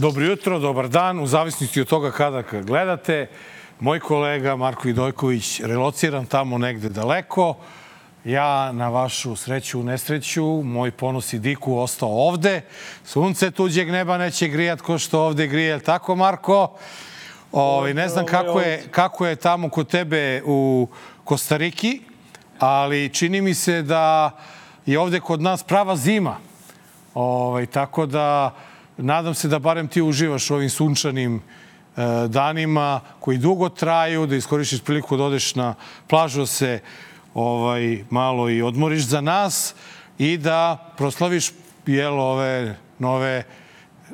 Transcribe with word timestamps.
Dobro 0.00 0.24
jutro, 0.24 0.58
dobar 0.58 0.88
dan, 0.88 1.20
u 1.20 1.26
zavisnosti 1.26 1.80
od 1.80 1.88
toga 1.88 2.10
kada 2.10 2.42
gledate. 2.42 3.26
Moj 3.80 4.00
kolega 4.00 4.56
Marko 4.56 4.82
Vidojković 4.84 5.60
relociran 5.60 6.26
tamo 6.26 6.58
negde 6.58 6.88
daleko. 6.88 7.54
Ja, 8.24 8.72
na 8.72 8.88
vašu 8.88 9.36
sreću, 9.36 9.82
nesreću, 9.82 10.44
moj 10.44 10.90
ponos 10.90 11.32
i 11.32 11.38
diku 11.38 11.78
ostao 11.78 12.08
ovde. 12.08 12.60
Sunce 13.04 13.50
tuđeg 13.50 13.90
neba 13.90 14.18
neće 14.18 14.48
grijat 14.48 14.80
ko 14.80 14.98
što 14.98 15.20
ovde 15.20 15.46
grije. 15.46 15.80
Tako, 15.80 16.16
Marko? 16.16 16.76
Ovi, 17.52 17.94
ne 17.94 18.08
znam 18.08 18.26
kako 18.26 18.60
je, 18.60 18.84
kako 18.90 19.26
je 19.26 19.36
tamo 19.36 19.68
kod 19.68 19.88
tebe 19.88 20.42
u 20.46 20.88
Kostariki, 21.24 22.00
ali 22.58 23.10
čini 23.14 23.40
mi 23.40 23.54
se 23.54 23.82
da 23.82 24.30
je 24.86 24.98
ovde 24.98 25.20
kod 25.20 25.42
nas 25.42 25.62
prava 25.62 25.96
zima. 25.96 26.36
Ovaj, 27.14 27.66
tako 27.66 28.06
da 28.06 28.54
nadam 28.98 29.34
se 29.34 29.48
da 29.48 29.58
barem 29.58 29.88
ti 29.88 30.02
uživaš 30.02 30.50
u 30.50 30.54
ovim 30.54 30.70
sunčanim 30.70 31.36
e, 31.36 31.40
danima 32.28 33.00
koji 33.20 33.38
dugo 33.38 33.68
traju, 33.68 34.26
da 34.26 34.36
iskoristiš 34.36 34.80
priliku 34.84 35.16
da 35.16 35.24
odeš 35.24 35.54
na 35.54 35.74
plažu, 36.06 36.40
da 36.40 36.46
se 36.46 36.80
ovaj, 37.34 38.04
malo 38.10 38.50
i 38.50 38.62
odmoriš 38.62 39.02
za 39.02 39.20
nas 39.20 39.74
i 40.18 40.36
da 40.38 40.92
proslaviš 40.96 41.52
jel, 41.86 42.20
ove 42.20 42.76
nove 42.98 43.44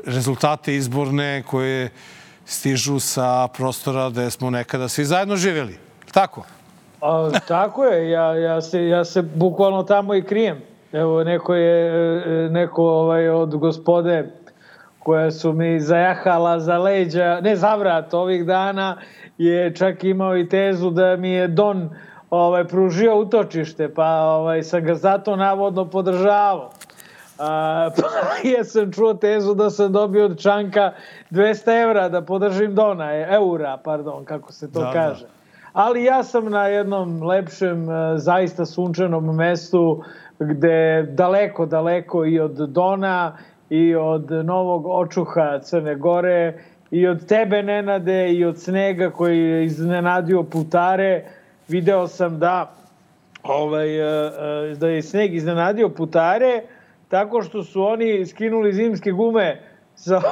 rezultate 0.06 0.74
izborne 0.74 1.42
koje 1.42 1.90
stižu 2.44 2.98
sa 3.00 3.48
prostora 3.48 4.10
gde 4.10 4.30
smo 4.30 4.50
nekada 4.50 4.88
svi 4.88 5.04
zajedno 5.04 5.36
živjeli. 5.36 5.78
Tako? 6.12 6.44
A, 7.00 7.30
tako 7.48 7.84
je, 7.84 8.10
ja, 8.10 8.34
ja, 8.34 8.62
se, 8.62 8.88
ja 8.88 9.04
se 9.04 9.22
bukvalno 9.22 9.82
tamo 9.82 10.14
i 10.14 10.22
krijem. 10.22 10.60
Evo, 10.92 11.24
neko 11.24 11.54
je, 11.54 11.88
e, 12.46 12.48
neko 12.50 12.82
ovaj, 12.82 13.28
od 13.28 13.56
gospode 13.56 14.30
koja 15.04 15.30
su 15.30 15.52
mi 15.52 15.80
zajahala 15.80 16.60
za 16.60 16.78
leđa, 16.78 17.40
ne 17.40 17.56
za 17.56 17.74
vrat 17.74 18.14
ovih 18.14 18.46
dana, 18.46 18.96
je 19.38 19.74
čak 19.74 20.04
imao 20.04 20.36
i 20.36 20.48
tezu 20.48 20.90
da 20.90 21.16
mi 21.16 21.30
je 21.30 21.48
Don 21.48 21.90
ovaj, 22.30 22.64
pružio 22.68 23.18
utočište, 23.18 23.94
pa 23.94 24.06
ovaj, 24.22 24.62
sam 24.62 24.84
ga 24.84 24.94
zato 24.94 25.36
navodno 25.36 25.84
podržavao. 25.90 26.70
A, 27.38 27.90
pa 27.96 28.48
ja 28.48 28.64
sam 28.64 28.92
čuo 28.92 29.14
tezu 29.14 29.54
da 29.54 29.70
sam 29.70 29.92
dobio 29.92 30.24
od 30.24 30.38
Čanka 30.40 30.92
200 31.30 31.82
evra 31.82 32.08
da 32.08 32.22
podržim 32.22 32.74
Dona, 32.74 33.14
eura, 33.14 33.78
pardon, 33.84 34.24
kako 34.24 34.52
se 34.52 34.72
to 34.72 34.80
Da, 34.80 34.86
da. 34.86 34.92
kaže. 34.92 35.26
Ali 35.72 36.04
ja 36.04 36.22
sam 36.22 36.50
na 36.50 36.66
jednom 36.66 37.22
lepšem, 37.22 37.90
e, 37.90 38.18
zaista 38.18 38.66
sunčanom 38.66 39.36
mestu 39.36 40.02
gde 40.38 41.02
daleko, 41.02 41.66
daleko 41.66 42.24
i 42.24 42.40
od 42.40 42.52
Dona 42.52 43.36
i 43.70 43.94
od 43.94 44.30
novog 44.30 44.86
očuha 44.86 45.58
Crne 45.58 45.94
Gore 45.94 46.58
i 46.90 47.06
od 47.06 47.26
tebe 47.26 47.62
Nenade 47.62 48.32
i 48.32 48.44
od 48.44 48.60
snega 48.60 49.10
koji 49.10 49.38
je 49.38 49.64
iznenadio 49.64 50.42
putare 50.42 51.24
video 51.68 52.08
sam 52.08 52.38
da 52.38 52.72
ovaj, 53.42 53.98
e, 53.98 54.30
e, 54.72 54.74
da 54.74 54.88
je 54.88 55.02
sneg 55.02 55.34
iznenadio 55.34 55.88
putare 55.88 56.62
tako 57.08 57.42
što 57.42 57.62
su 57.64 57.82
oni 57.82 58.26
skinuli 58.26 58.72
zimske 58.72 59.10
gume 59.12 59.60
sa, 59.94 60.20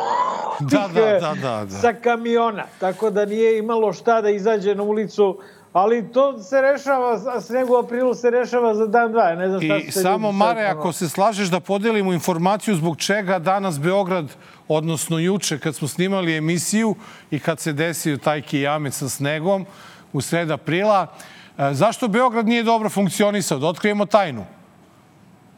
Da, 0.60 0.88
da, 0.94 1.00
da, 1.00 1.34
da, 1.42 1.64
da. 1.64 1.70
sa 1.70 1.92
kamiona, 1.92 2.64
tako 2.80 3.10
da 3.10 3.24
nije 3.24 3.58
imalo 3.58 3.92
šta 3.92 4.20
da 4.20 4.30
izađe 4.30 4.74
na 4.74 4.82
ulicu, 4.82 5.38
ali 5.72 6.12
to 6.12 6.38
se 6.38 6.60
rešava, 6.60 7.20
a 7.34 7.40
sneg 7.40 7.70
u 7.70 7.76
aprilu 7.76 8.14
se 8.14 8.30
rešava 8.30 8.74
za 8.74 8.86
dan, 8.86 9.12
dva. 9.12 9.34
Ne 9.34 9.48
znam 9.48 9.60
šta 9.60 9.76
I 9.76 9.90
samo, 9.90 10.32
Mare, 10.32 10.62
ako 10.62 10.92
se 10.92 11.08
slažeš 11.08 11.48
da 11.48 11.60
podelimo 11.60 12.12
informaciju 12.12 12.76
zbog 12.76 12.96
čega 12.96 13.38
danas 13.38 13.80
Beograd, 13.80 14.26
odnosno 14.68 15.18
juče 15.18 15.58
kad 15.58 15.74
smo 15.74 15.88
snimali 15.88 16.36
emisiju 16.36 16.94
i 17.30 17.38
kad 17.38 17.60
se 17.60 17.72
desio 17.72 18.16
taj 18.16 18.42
kijamet 18.42 18.94
sa 18.94 19.08
snegom 19.08 19.66
u 20.12 20.20
sred 20.20 20.50
aprila, 20.50 21.06
e, 21.58 21.74
zašto 21.74 22.08
Beograd 22.08 22.46
nije 22.46 22.62
dobro 22.62 22.88
funkcionisao? 22.88 23.58
Da 23.58 23.66
otkrijemo 23.66 24.06
tajnu. 24.06 24.44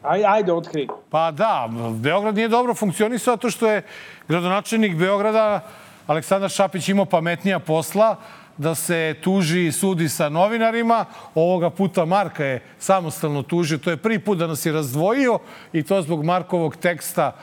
Aj, 0.03 0.25
ajde, 0.25 0.53
otkri. 0.53 0.87
Pa 1.09 1.31
da, 1.31 1.69
Beograd 1.91 2.35
nije 2.35 2.47
dobro 2.47 2.73
funkcionisao 2.73 3.33
zato 3.33 3.49
što 3.49 3.67
je 3.67 3.81
gradonačelnik 4.27 4.95
Beograda 4.95 5.61
Aleksandar 6.07 6.49
Šapić 6.49 6.89
imao 6.89 7.05
pametnija 7.05 7.59
posla 7.59 8.15
da 8.57 8.75
se 8.75 9.15
tuži 9.21 9.65
i 9.65 9.71
sudi 9.71 10.09
sa 10.09 10.29
novinarima. 10.29 11.05
Ovoga 11.35 11.69
puta 11.69 12.05
Marka 12.05 12.45
je 12.45 12.63
samostalno 12.79 13.43
tužio. 13.43 13.77
To 13.77 13.89
je 13.89 13.97
prvi 13.97 14.19
put 14.19 14.37
da 14.37 14.47
nas 14.47 14.65
je 14.65 14.71
razdvojio 14.71 15.39
i 15.73 15.83
to 15.83 16.01
zbog 16.01 16.23
Markovog 16.23 16.75
teksta 16.75 17.35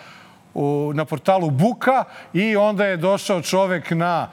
u, 0.54 0.92
na 0.94 1.04
portalu 1.04 1.50
Buka 1.50 2.04
i 2.32 2.56
onda 2.56 2.86
je 2.86 2.96
došao 2.96 3.42
čovek 3.42 3.90
na 3.90 4.28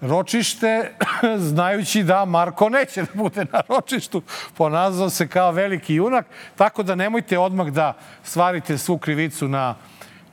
ročište, 0.00 0.92
znajući 1.50 2.02
da 2.02 2.24
Marko 2.24 2.68
neće 2.68 3.02
da 3.02 3.08
bude 3.14 3.44
na 3.52 3.60
ročištu. 3.68 4.22
Ponazvao 4.56 5.10
se 5.10 5.28
kao 5.28 5.52
veliki 5.52 5.94
junak, 5.94 6.26
tako 6.56 6.82
da 6.82 6.94
nemojte 6.94 7.38
odmah 7.38 7.66
da 7.66 7.92
stvarite 8.22 8.78
svu 8.78 8.98
krivicu 8.98 9.48
na, 9.48 9.74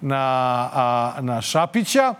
na, 0.01 0.23
a, 0.73 1.13
na 1.21 1.41
Šapića. 1.41 2.13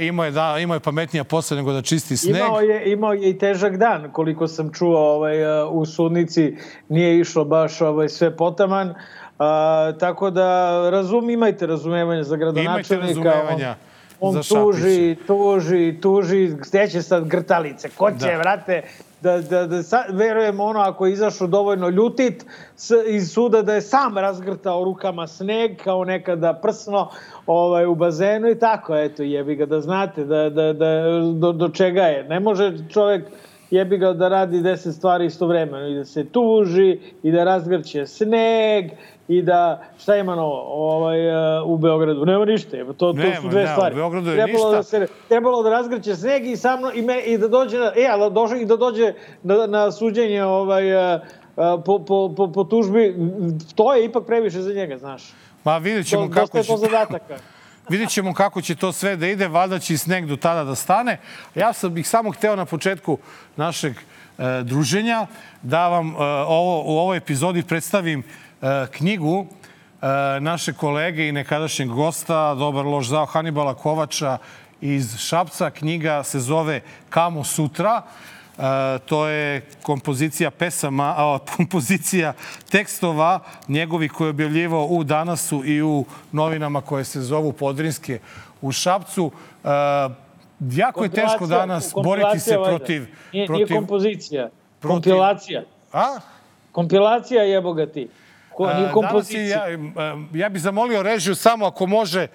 Imao, 0.00 0.24
je 0.24 0.30
da, 0.30 0.56
imao 0.58 0.74
je 0.74 0.80
pametnija 0.80 1.24
posla 1.24 1.56
nego 1.56 1.72
da 1.72 1.82
čisti 1.82 2.16
sneg. 2.16 2.36
Imao 2.36 2.60
je, 2.60 2.92
imao 2.92 3.12
je 3.12 3.30
i 3.30 3.38
težak 3.38 3.76
dan, 3.76 4.12
koliko 4.12 4.48
sam 4.48 4.72
čuo 4.72 4.98
ovaj, 4.98 5.42
e, 5.42 5.64
u 5.64 5.86
sudnici, 5.86 6.56
nije 6.88 7.20
išlo 7.20 7.44
baš 7.44 7.80
ovaj, 7.80 8.08
sve 8.08 8.36
potaman. 8.36 8.94
A, 9.38 9.92
tako 10.00 10.30
da 10.30 10.80
razum, 10.90 11.30
imajte 11.30 11.66
razumevanja 11.66 12.22
za 12.22 12.36
gradonačelnika. 12.36 12.94
Imajte 12.94 13.06
razumevanja 13.06 13.74
on, 14.20 14.36
on 14.36 14.42
Šapića. 14.42 14.60
tuži, 14.60 15.16
tuži, 15.26 16.00
tuži, 16.00 16.46
gde 16.46 16.88
će 16.88 17.02
sad 17.02 17.28
grtalice, 17.28 17.88
ko 17.96 18.10
će, 18.10 18.16
Da. 18.16 18.26
da. 18.26 18.38
vrate, 18.38 18.82
da, 19.22 19.40
da, 19.40 19.66
da 19.66 19.82
sa, 19.82 20.04
verujem 20.08 20.60
ono 20.60 20.80
ako 20.80 21.06
je 21.06 21.12
izašao 21.12 21.46
dovoljno 21.46 21.88
ljutit 21.88 22.46
s, 22.76 22.90
iz 23.06 23.32
suda 23.32 23.62
da 23.62 23.74
je 23.74 23.80
sam 23.80 24.18
razgrtao 24.18 24.84
rukama 24.84 25.26
sneg 25.26 25.76
kao 25.84 26.04
nekada 26.04 26.54
prsno 26.62 27.08
ovaj, 27.46 27.86
u 27.86 27.94
bazenu 27.94 28.50
i 28.50 28.58
tako, 28.58 28.96
eto, 28.96 29.22
jebi 29.22 29.56
ga 29.56 29.66
da 29.66 29.80
znate 29.80 30.24
da, 30.24 30.50
da, 30.50 30.72
da, 30.72 31.02
do, 31.34 31.52
do 31.52 31.68
čega 31.68 32.02
je. 32.02 32.24
Ne 32.24 32.40
može 32.40 32.74
čovek 32.88 33.24
jebi 33.70 33.98
ga 33.98 34.12
da 34.12 34.28
radi 34.28 34.60
deset 34.60 34.94
stvari 34.94 35.26
istovremeno 35.26 35.86
i 35.88 35.94
da 35.94 36.04
se 36.04 36.24
tuži 36.24 36.98
i 37.22 37.32
da 37.32 37.44
razgrće 37.44 38.06
sneg 38.06 38.90
i 39.30 39.42
da 39.42 39.82
šta 39.98 40.16
ima 40.16 40.34
novo 40.34 40.62
ovaj, 40.66 41.28
e, 41.28 41.62
u 41.62 41.78
Beogradu? 41.78 42.24
Nema 42.24 42.44
ništa, 42.44 42.76
evo, 42.76 42.92
to, 42.92 43.12
to 43.12 43.18
Nema, 43.18 43.40
su 43.40 43.48
dve 43.48 43.64
u 43.64 43.66
stvari. 43.66 43.94
Beogradu 43.94 44.30
je 44.30 44.36
trebalo 44.36 44.76
ništa. 44.76 44.76
Da 44.76 44.82
se, 44.82 45.14
trebalo 45.28 45.62
da 45.62 45.70
razgrće 45.70 46.16
sneg 46.16 46.46
i, 46.46 46.56
sa 46.56 46.76
mnom, 46.76 46.90
i, 46.94 47.02
me, 47.02 47.20
i 47.20 47.38
da 47.38 47.48
dođe, 47.48 47.78
na, 47.78 47.92
e, 47.96 48.06
ali 48.10 48.32
došao 48.32 48.56
i 48.56 48.66
da 48.66 48.76
dođe 48.76 49.12
na, 49.42 49.66
na 49.66 49.92
suđenje 49.92 50.44
ovaj, 50.44 51.14
e, 51.14 51.20
po, 51.56 51.98
po, 52.04 52.34
po, 52.36 52.52
po 52.52 52.64
tužbi, 52.64 53.16
to 53.74 53.94
je 53.94 54.04
ipak 54.04 54.26
previše 54.26 54.62
za 54.62 54.72
njega, 54.72 54.98
znaš. 54.98 55.22
Ma 55.64 55.78
vidjet 55.78 56.06
To, 56.06 56.10
ćemo 56.10 56.26
dosta 56.26 56.40
kako 56.40 56.62
će... 56.62 56.68
to 56.68 56.76
zadataka. 56.76 57.36
Vidjet 57.90 58.10
ćemo 58.10 58.34
kako 58.34 58.62
će 58.62 58.74
to 58.74 58.92
sve 58.92 59.16
da 59.16 59.26
ide, 59.26 59.48
valjda 59.48 59.78
će 59.78 59.94
i 59.94 59.98
sneg 59.98 60.26
do 60.26 60.36
tada 60.36 60.64
da 60.64 60.74
stane. 60.74 61.18
Ja 61.54 61.72
sam 61.72 61.94
bih 61.94 62.08
samo 62.08 62.30
hteo 62.30 62.56
na 62.56 62.64
početku 62.64 63.18
našeg 63.56 63.92
e, 63.92 64.62
druženja 64.62 65.26
da 65.62 65.88
vam 65.88 66.08
e, 66.08 66.14
ovo, 66.46 66.82
u 66.82 66.98
ovoj 66.98 67.16
epizodi 67.16 67.62
predstavim 67.62 68.20
e, 68.20 68.22
knjigu 68.90 69.46
e, 70.02 70.40
naše 70.40 70.72
kolege 70.72 71.28
i 71.28 71.32
nekadašnjeg 71.32 71.88
gosta, 71.88 72.54
dobar 72.54 72.86
loš 72.86 73.06
zao 73.06 73.26
Hanibala 73.26 73.74
Kovača 73.74 74.38
iz 74.80 75.16
Šapca. 75.18 75.70
Knjiga 75.70 76.22
se 76.22 76.40
zove 76.40 76.80
Kamo 77.10 77.44
sutra. 77.44 78.02
E, 78.58 78.98
to 78.98 79.26
je 79.26 79.66
kompozicija 79.82 80.50
pesama, 80.50 81.14
a, 81.16 81.38
kompozicija 81.56 82.32
tekstova 82.70 83.40
njegovih 83.68 84.12
koje 84.12 84.26
je 84.26 84.30
objavljivao 84.30 84.86
u 84.86 85.04
Danasu 85.04 85.64
i 85.64 85.82
u 85.82 86.04
novinama 86.32 86.80
koje 86.80 87.04
se 87.04 87.20
zovu 87.20 87.52
Podrinske 87.52 88.18
u 88.60 88.72
Šapcu. 88.72 89.30
E, 89.64 89.68
jako 90.60 91.04
je 91.04 91.10
teško 91.10 91.46
danas 91.46 91.92
boriti 92.04 92.40
se 92.40 92.56
protiv... 92.64 93.06
Nije, 93.32 93.46
protiv 93.46 93.66
nije 93.66 93.80
kompozicija, 93.80 94.50
protiv- 94.80 94.92
kompilacija. 94.92 95.62
a? 95.92 96.18
Kompilacija 96.72 97.42
jebo 97.42 97.72
ga 97.72 97.86
ti. 97.86 98.08
Ko, 98.60 98.66
A, 98.66 98.78
nije 98.78 98.92
kompozicija. 98.92 99.66
je, 99.66 99.78
ja, 99.96 100.16
ja 100.34 100.48
bih 100.48 100.62
zamolio 100.62 101.02
režiju 101.02 101.34
samo 101.34 101.66
ako 101.66 101.86
može 101.86 102.26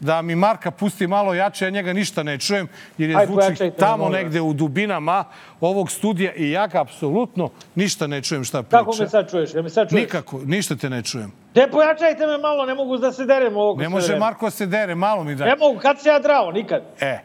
da 0.00 0.22
mi 0.22 0.34
Marka 0.34 0.70
pusti 0.70 1.06
malo 1.06 1.34
jače, 1.34 1.64
ja 1.64 1.70
njega 1.70 1.92
ništa 1.92 2.22
ne 2.22 2.38
čujem, 2.38 2.68
jer 2.98 3.10
je 3.10 3.16
Aj, 3.16 3.26
zvuči 3.26 3.70
tamo 3.78 4.04
molim 4.04 4.12
negde 4.12 4.40
u 4.40 4.52
dubinama 4.52 5.24
ovog 5.60 5.90
studija 5.90 6.32
i 6.34 6.50
ja 6.50 6.66
ga 6.66 6.80
apsolutno 6.80 7.50
ništa 7.74 8.06
ne 8.06 8.22
čujem 8.22 8.44
šta 8.44 8.62
priča. 8.62 8.78
Kako 8.78 8.96
me 9.00 9.08
sad 9.08 9.30
čuješ? 9.30 9.54
Ja 9.54 9.62
me 9.62 9.70
sad 9.70 9.88
čuješ? 9.88 10.02
Nikako, 10.02 10.40
ništa 10.44 10.76
te 10.76 10.90
ne 10.90 11.02
čujem. 11.02 11.32
De, 11.54 11.68
pojačajte 11.72 12.26
me 12.26 12.38
malo, 12.38 12.66
ne 12.66 12.74
mogu 12.74 12.96
da 12.96 13.12
se 13.12 13.24
derem 13.24 13.56
ovog 13.56 13.80
Ne 13.80 13.88
može. 13.88 14.18
Marko 14.18 14.50
se 14.50 14.66
dere, 14.66 14.94
malo 14.94 15.24
mi 15.24 15.34
da... 15.34 15.44
Ne 15.44 15.56
mogu, 15.56 15.78
kad 15.78 16.00
se 16.00 16.08
ja 16.08 16.18
drao, 16.18 16.52
nikad. 16.52 16.82
E, 17.00 17.18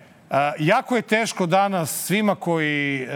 jako 0.60 0.96
je 0.96 1.02
teško 1.02 1.46
danas 1.46 2.06
svima 2.06 2.36
koji 2.36 3.04
e, 3.04 3.08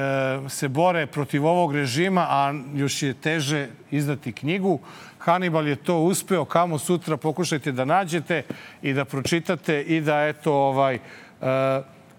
se 0.49 0.67
bore 0.67 1.05
protiv 1.05 1.45
ovog 1.45 1.75
režima, 1.75 2.27
a 2.29 2.53
još 2.73 3.03
je 3.03 3.13
teže 3.13 3.67
izdati 3.91 4.31
knjigu. 4.31 4.79
Hannibal 5.23 5.67
je 5.67 5.75
to 5.75 5.99
uspeo, 5.99 6.45
kamo 6.45 6.77
sutra 6.79 7.17
pokušajte 7.17 7.71
da 7.71 7.85
nađete 7.85 8.43
i 8.81 8.93
da 8.93 9.05
pročitate 9.05 9.81
i 9.81 10.01
da 10.01 10.27
eto 10.27 10.53
ovaj, 10.53 10.95
e, 10.95 10.99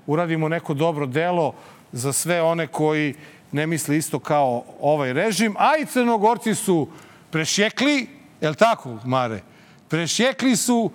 uradimo 0.06 0.48
neko 0.48 0.74
dobro 0.74 1.06
delo 1.06 1.52
za 1.92 2.12
sve 2.12 2.42
one 2.42 2.66
koji 2.66 3.14
ne 3.52 3.66
misle 3.66 3.96
isto 3.96 4.18
kao 4.18 4.64
ovaj 4.80 5.12
režim. 5.12 5.54
A 5.58 5.76
i 5.76 5.86
crnogorci 5.86 6.54
su 6.54 6.88
prešjekli, 7.30 8.06
je 8.40 8.48
li 8.48 8.56
tako, 8.56 8.98
Mare? 9.04 9.40
Prešjekli 9.88 10.56
su, 10.56 10.90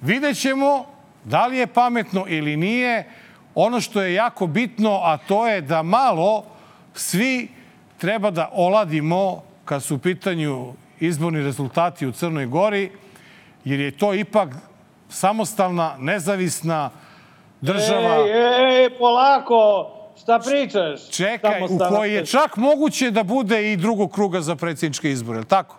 vidjet 0.00 0.40
ćemo 0.40 0.86
da 1.24 1.46
li 1.46 1.58
je 1.58 1.66
pametno 1.66 2.24
ili 2.28 2.56
nije. 2.56 3.08
Ono 3.54 3.80
što 3.80 4.02
je 4.02 4.14
jako 4.14 4.46
bitno, 4.46 5.00
a 5.02 5.16
to 5.16 5.48
je 5.48 5.60
da 5.60 5.82
malo 5.82 6.44
svi 6.94 7.48
treba 7.98 8.30
da 8.30 8.50
oladimo 8.52 9.42
kad 9.64 9.82
su 9.82 9.94
u 9.94 9.98
pitanju 9.98 10.74
izborni 11.00 11.42
rezultati 11.42 12.06
u 12.06 12.12
Crnoj 12.12 12.46
Gori, 12.46 12.90
jer 13.64 13.80
je 13.80 13.90
to 13.90 14.14
ipak 14.14 14.48
samostalna, 15.08 15.94
nezavisna 15.98 16.90
država. 17.60 18.16
Ej, 18.26 18.82
ej, 18.82 18.98
polako, 18.98 19.90
šta 20.22 20.38
pričaš? 20.38 21.10
Čekaj, 21.10 21.62
u 21.62 21.78
kojoj 21.88 22.14
je 22.14 22.26
čak 22.26 22.56
moguće 22.56 23.10
da 23.10 23.22
bude 23.22 23.72
i 23.72 23.76
drugog 23.76 24.12
kruga 24.12 24.40
za 24.40 24.56
predsjedničke 24.56 25.10
izbore, 25.10 25.38
je 25.38 25.44
tako? 25.44 25.76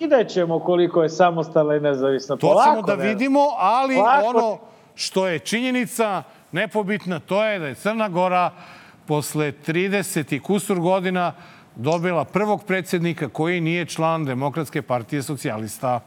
Vidjet 0.00 0.28
ćemo 0.28 0.58
koliko 0.58 1.02
je 1.02 1.08
samostalna 1.08 1.76
i 1.76 1.80
nezavisna. 1.80 2.36
To 2.36 2.46
polako, 2.46 2.70
ćemo 2.70 2.82
da 2.82 2.96
ne. 2.96 3.08
vidimo, 3.08 3.40
ali 3.58 3.94
Polako. 3.94 4.28
ono 4.28 4.58
što 4.94 5.28
je 5.28 5.38
činjenica 5.38 6.22
nepobitna, 6.52 7.20
to 7.20 7.44
je 7.44 7.58
da 7.58 7.66
je 7.66 7.74
Crna 7.74 8.08
Gora 8.08 8.50
posle 9.06 9.52
30 9.66 10.34
i 10.34 10.40
kusur 10.40 10.78
godina 10.78 11.32
dobila 11.76 12.24
prvog 12.24 12.64
predsjednika 12.64 13.28
koji 13.28 13.60
nije 13.60 13.86
član 13.86 14.24
Demokratske 14.24 14.82
partije 14.82 15.22
socijalista. 15.22 16.00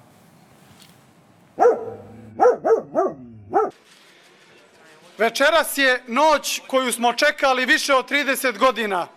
Večeras 5.18 5.78
je 5.78 6.04
noć 6.08 6.62
koju 6.68 6.92
smo 6.92 7.14
čekali 7.14 7.66
više 7.66 7.94
od 7.94 8.10
30 8.12 8.58
godina. 8.58 9.08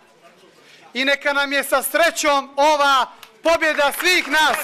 I 0.93 1.05
neka 1.05 1.33
nam 1.33 1.53
je 1.53 1.63
sa 1.63 1.83
srećom 1.83 2.49
ova 2.55 3.05
pobjeda 3.43 3.91
svih 3.99 4.27
nas. 4.27 4.57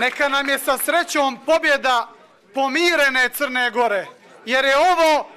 Neka 0.00 0.28
nam 0.28 0.48
je 0.48 0.58
sa 0.58 0.78
srećom 0.78 1.38
pobjeda 1.46 2.08
pomirene 2.54 3.28
Crne 3.28 3.70
Gore, 3.70 4.06
jer 4.44 4.64
je 4.64 4.76
ovo 4.76 5.28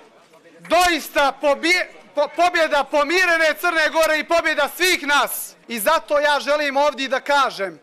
doista 0.60 1.32
pobje, 1.42 1.94
po, 2.16 2.28
pobjeda 2.36 2.84
pomirene 2.84 3.54
Crne 3.62 3.90
Gore 3.90 4.20
i 4.20 4.24
pobjeda 4.24 4.70
svih 4.78 5.08
nas. 5.08 5.56
I 5.68 5.80
zato 5.80 6.20
ja 6.20 6.40
želim 6.40 6.78
ovdje 6.78 7.08
da 7.08 7.20
kažem, 7.20 7.80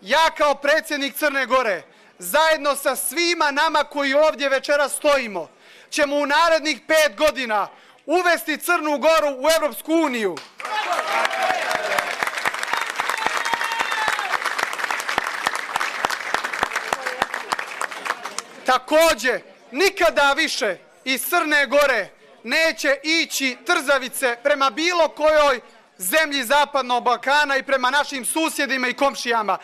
ja 0.00 0.30
kao 0.38 0.54
predsjednik 0.54 1.16
Crne 1.16 1.46
Gore, 1.46 1.82
zajedno 2.18 2.76
sa 2.76 2.96
svima 2.96 3.50
nama 3.50 3.84
koji 3.84 4.14
ovdje 4.14 4.48
večera 4.48 4.88
stojimo, 4.88 5.48
ćemo 5.90 6.16
u 6.16 6.26
narednih 6.26 6.80
pet 6.86 7.16
godina 7.16 7.68
uvesti 8.06 8.58
Crnu 8.58 8.98
Goru 8.98 9.36
u 9.38 9.46
Evropsku 9.56 9.92
uniju. 9.92 10.36
Takođe, 18.66 19.40
nikada 19.70 20.32
više 20.32 20.76
iz 21.04 21.26
Crne 21.28 21.66
Gore 21.66 22.08
neće 22.42 22.96
ići 23.02 23.56
trzavice 23.66 24.36
prema 24.42 24.70
bilo 24.70 25.08
kojoj 25.08 25.60
zemlji 25.98 26.44
Zapadnog 26.44 27.04
Balkana 27.04 27.56
i 27.56 27.62
prema 27.62 27.90
našim 27.90 28.24
susjedima 28.24 28.88
i 28.88 28.94
komšijama. 28.94 29.58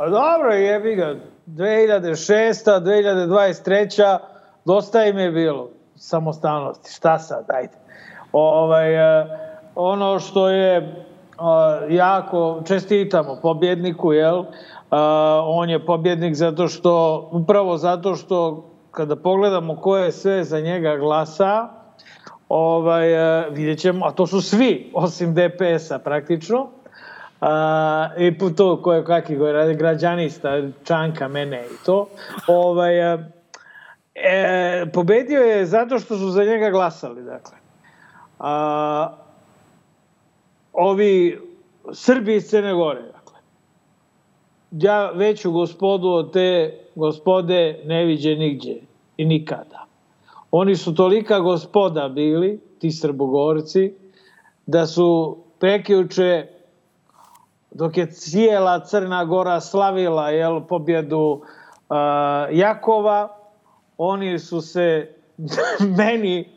Pa 0.00 0.08
dobro, 0.08 0.52
jebi 0.52 0.94
ga. 0.94 1.14
2006. 1.46 2.80
2023. 2.80 4.18
dosta 4.64 5.04
im 5.04 5.18
je 5.18 5.30
bilo 5.30 5.68
samostalnosti. 5.96 6.92
Šta 6.92 7.18
sad, 7.18 7.44
ajde. 7.48 7.72
Ovaj, 8.32 9.20
eh, 9.20 9.26
ono 9.74 10.18
što 10.18 10.48
je 10.48 10.76
eh, 10.76 10.84
jako, 11.94 12.62
čestitamo 12.66 13.38
pobjedniku, 13.42 14.12
jel? 14.12 14.40
Eh, 14.40 14.46
on 15.44 15.70
je 15.70 15.86
pobjednik 15.86 16.34
zato 16.34 16.68
što, 16.68 17.28
upravo 17.32 17.76
zato 17.76 18.14
što 18.14 18.64
kada 18.90 19.16
pogledamo 19.16 19.76
ko 19.76 19.96
je 19.96 20.12
sve 20.12 20.44
za 20.44 20.60
njega 20.60 20.96
glasa, 20.96 21.68
ovaj, 22.48 23.08
vidjet 23.50 23.78
ćemo, 23.78 24.06
a 24.06 24.10
to 24.10 24.26
su 24.26 24.40
svi, 24.40 24.90
osim 24.94 25.34
DPS-a 25.34 25.98
praktično, 25.98 26.68
A, 27.40 28.10
I 28.18 28.38
po 28.38 28.50
to 28.50 28.82
koje 28.82 29.04
kakvi 29.04 29.36
građanista, 29.78 30.62
Čanka, 30.84 31.28
mene 31.28 31.64
i 31.66 31.84
to. 31.86 32.08
Ovaj, 32.46 33.12
e, 33.12 33.18
e, 34.14 34.86
pobedio 34.92 35.40
je 35.40 35.66
zato 35.66 35.98
što 35.98 36.16
su 36.16 36.30
za 36.30 36.44
njega 36.44 36.70
glasali, 36.70 37.22
dakle. 37.22 37.56
A, 38.38 39.16
ovi 40.72 41.40
Srbi 41.92 42.36
iz 42.36 42.44
Crne 42.44 42.74
Gore, 42.74 43.02
dakle. 43.02 43.38
Ja 44.70 45.10
veću 45.10 45.52
gospodu 45.52 46.08
od 46.08 46.32
te 46.32 46.78
gospode 46.94 47.80
ne 47.84 48.04
viđe 48.04 48.34
nigdje 48.36 48.80
i 49.16 49.24
nikada. 49.24 49.86
Oni 50.50 50.76
su 50.76 50.94
tolika 50.94 51.40
gospoda 51.40 52.08
bili, 52.08 52.60
ti 52.78 52.90
Srbogorci, 52.90 53.92
da 54.66 54.86
su 54.86 55.38
prekjuče 55.58 56.46
dok 57.70 57.96
je 57.96 58.10
cijela 58.10 58.84
Crna 58.84 59.24
Gora 59.24 59.60
slavila 59.60 60.30
jel, 60.30 60.60
pobjedu 60.60 61.18
uh, 61.18 61.96
Jakova, 62.50 63.36
oni 63.98 64.38
su 64.38 64.60
se 64.60 65.14
meni 65.98 66.48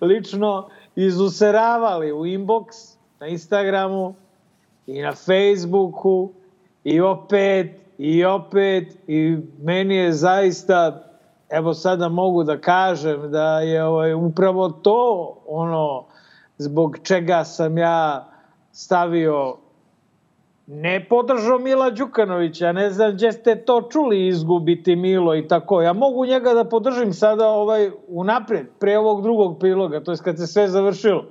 lično 0.00 0.68
izuseravali 0.96 2.12
u 2.12 2.26
inbox 2.26 2.96
na 3.20 3.26
Instagramu 3.26 4.14
i 4.86 5.02
na 5.02 5.12
Facebooku 5.12 6.30
i 6.84 7.00
opet 7.00 7.82
i 7.98 8.24
opet 8.24 8.96
i 9.06 9.38
meni 9.62 9.96
je 9.96 10.12
zaista 10.12 11.04
evo 11.50 11.74
sada 11.74 12.08
mogu 12.08 12.44
da 12.44 12.60
kažem 12.60 13.30
da 13.30 13.60
je 13.60 13.84
ovaj, 13.84 14.14
upravo 14.14 14.68
to 14.68 15.32
ono 15.46 16.04
zbog 16.58 16.98
čega 17.02 17.44
sam 17.44 17.78
ja 17.78 18.28
stavio 18.72 19.56
ne 20.66 21.06
podržao 21.08 21.58
Mila 21.58 21.90
Đukanovića, 21.90 22.72
ne 22.72 22.90
znam 22.90 23.12
gdje 23.12 23.32
ste 23.32 23.56
to 23.64 23.82
čuli 23.82 24.26
izgubiti 24.26 24.96
Milo 24.96 25.36
i 25.36 25.48
tako. 25.48 25.82
Ja 25.82 25.92
mogu 25.92 26.26
njega 26.26 26.54
da 26.54 26.64
podržim 26.64 27.12
sada 27.12 27.48
ovaj 27.48 27.90
unaprijed, 28.08 28.66
pre 28.78 28.98
ovog 28.98 29.22
drugog 29.22 29.58
priloga, 29.58 30.04
to 30.04 30.12
je 30.12 30.18
kad 30.24 30.38
se 30.38 30.46
sve 30.46 30.68
završilo, 30.68 31.24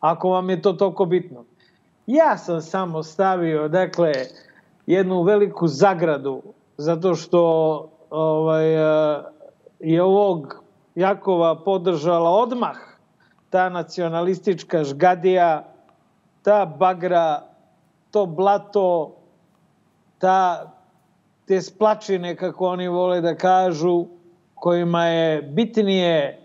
ako 0.00 0.28
vam 0.28 0.50
je 0.50 0.62
to 0.62 0.72
toliko 0.72 1.04
bitno. 1.04 1.44
Ja 2.06 2.36
sam 2.36 2.60
samo 2.60 3.02
stavio, 3.02 3.68
dakle, 3.68 4.12
jednu 4.86 5.22
veliku 5.22 5.66
zagradu, 5.66 6.42
zato 6.76 7.14
što 7.14 7.42
ovaj, 8.10 8.74
eh, 8.74 9.22
je 9.80 10.02
ovog 10.02 10.62
Jakova 10.94 11.64
podržala 11.64 12.30
odmah 12.30 12.76
ta 13.50 13.68
nacionalistička 13.68 14.84
žgadija, 14.84 15.64
ta 16.42 16.66
bagra 16.78 17.47
to 18.18 18.26
blato 18.26 19.14
ta, 20.18 20.72
te 21.46 21.60
splačine, 21.62 22.36
kako 22.36 22.66
oni 22.66 22.88
vole 22.88 23.20
da 23.20 23.34
kažu, 23.34 24.06
kojima 24.54 25.04
je 25.06 25.42
bitnije 25.42 26.38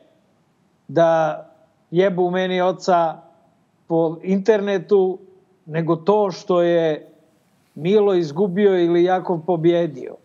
da 0.88 1.40
jebu 1.92 2.30
meni 2.32 2.62
oca 2.62 3.22
po 3.88 4.18
internetu, 4.24 5.20
nego 5.66 5.96
to 5.96 6.32
što 6.32 6.62
je 6.62 7.10
Milo 7.76 8.14
izgubio 8.14 8.80
ili 8.80 9.04
Jakov 9.04 9.40
pobjedio. 9.46 10.16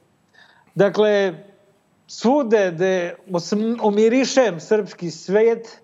Dakle, 0.75 1.35
svude 2.07 2.71
gde 2.75 3.15
omirišem 3.83 4.61
srpski 4.61 5.11
svet, 5.11 5.81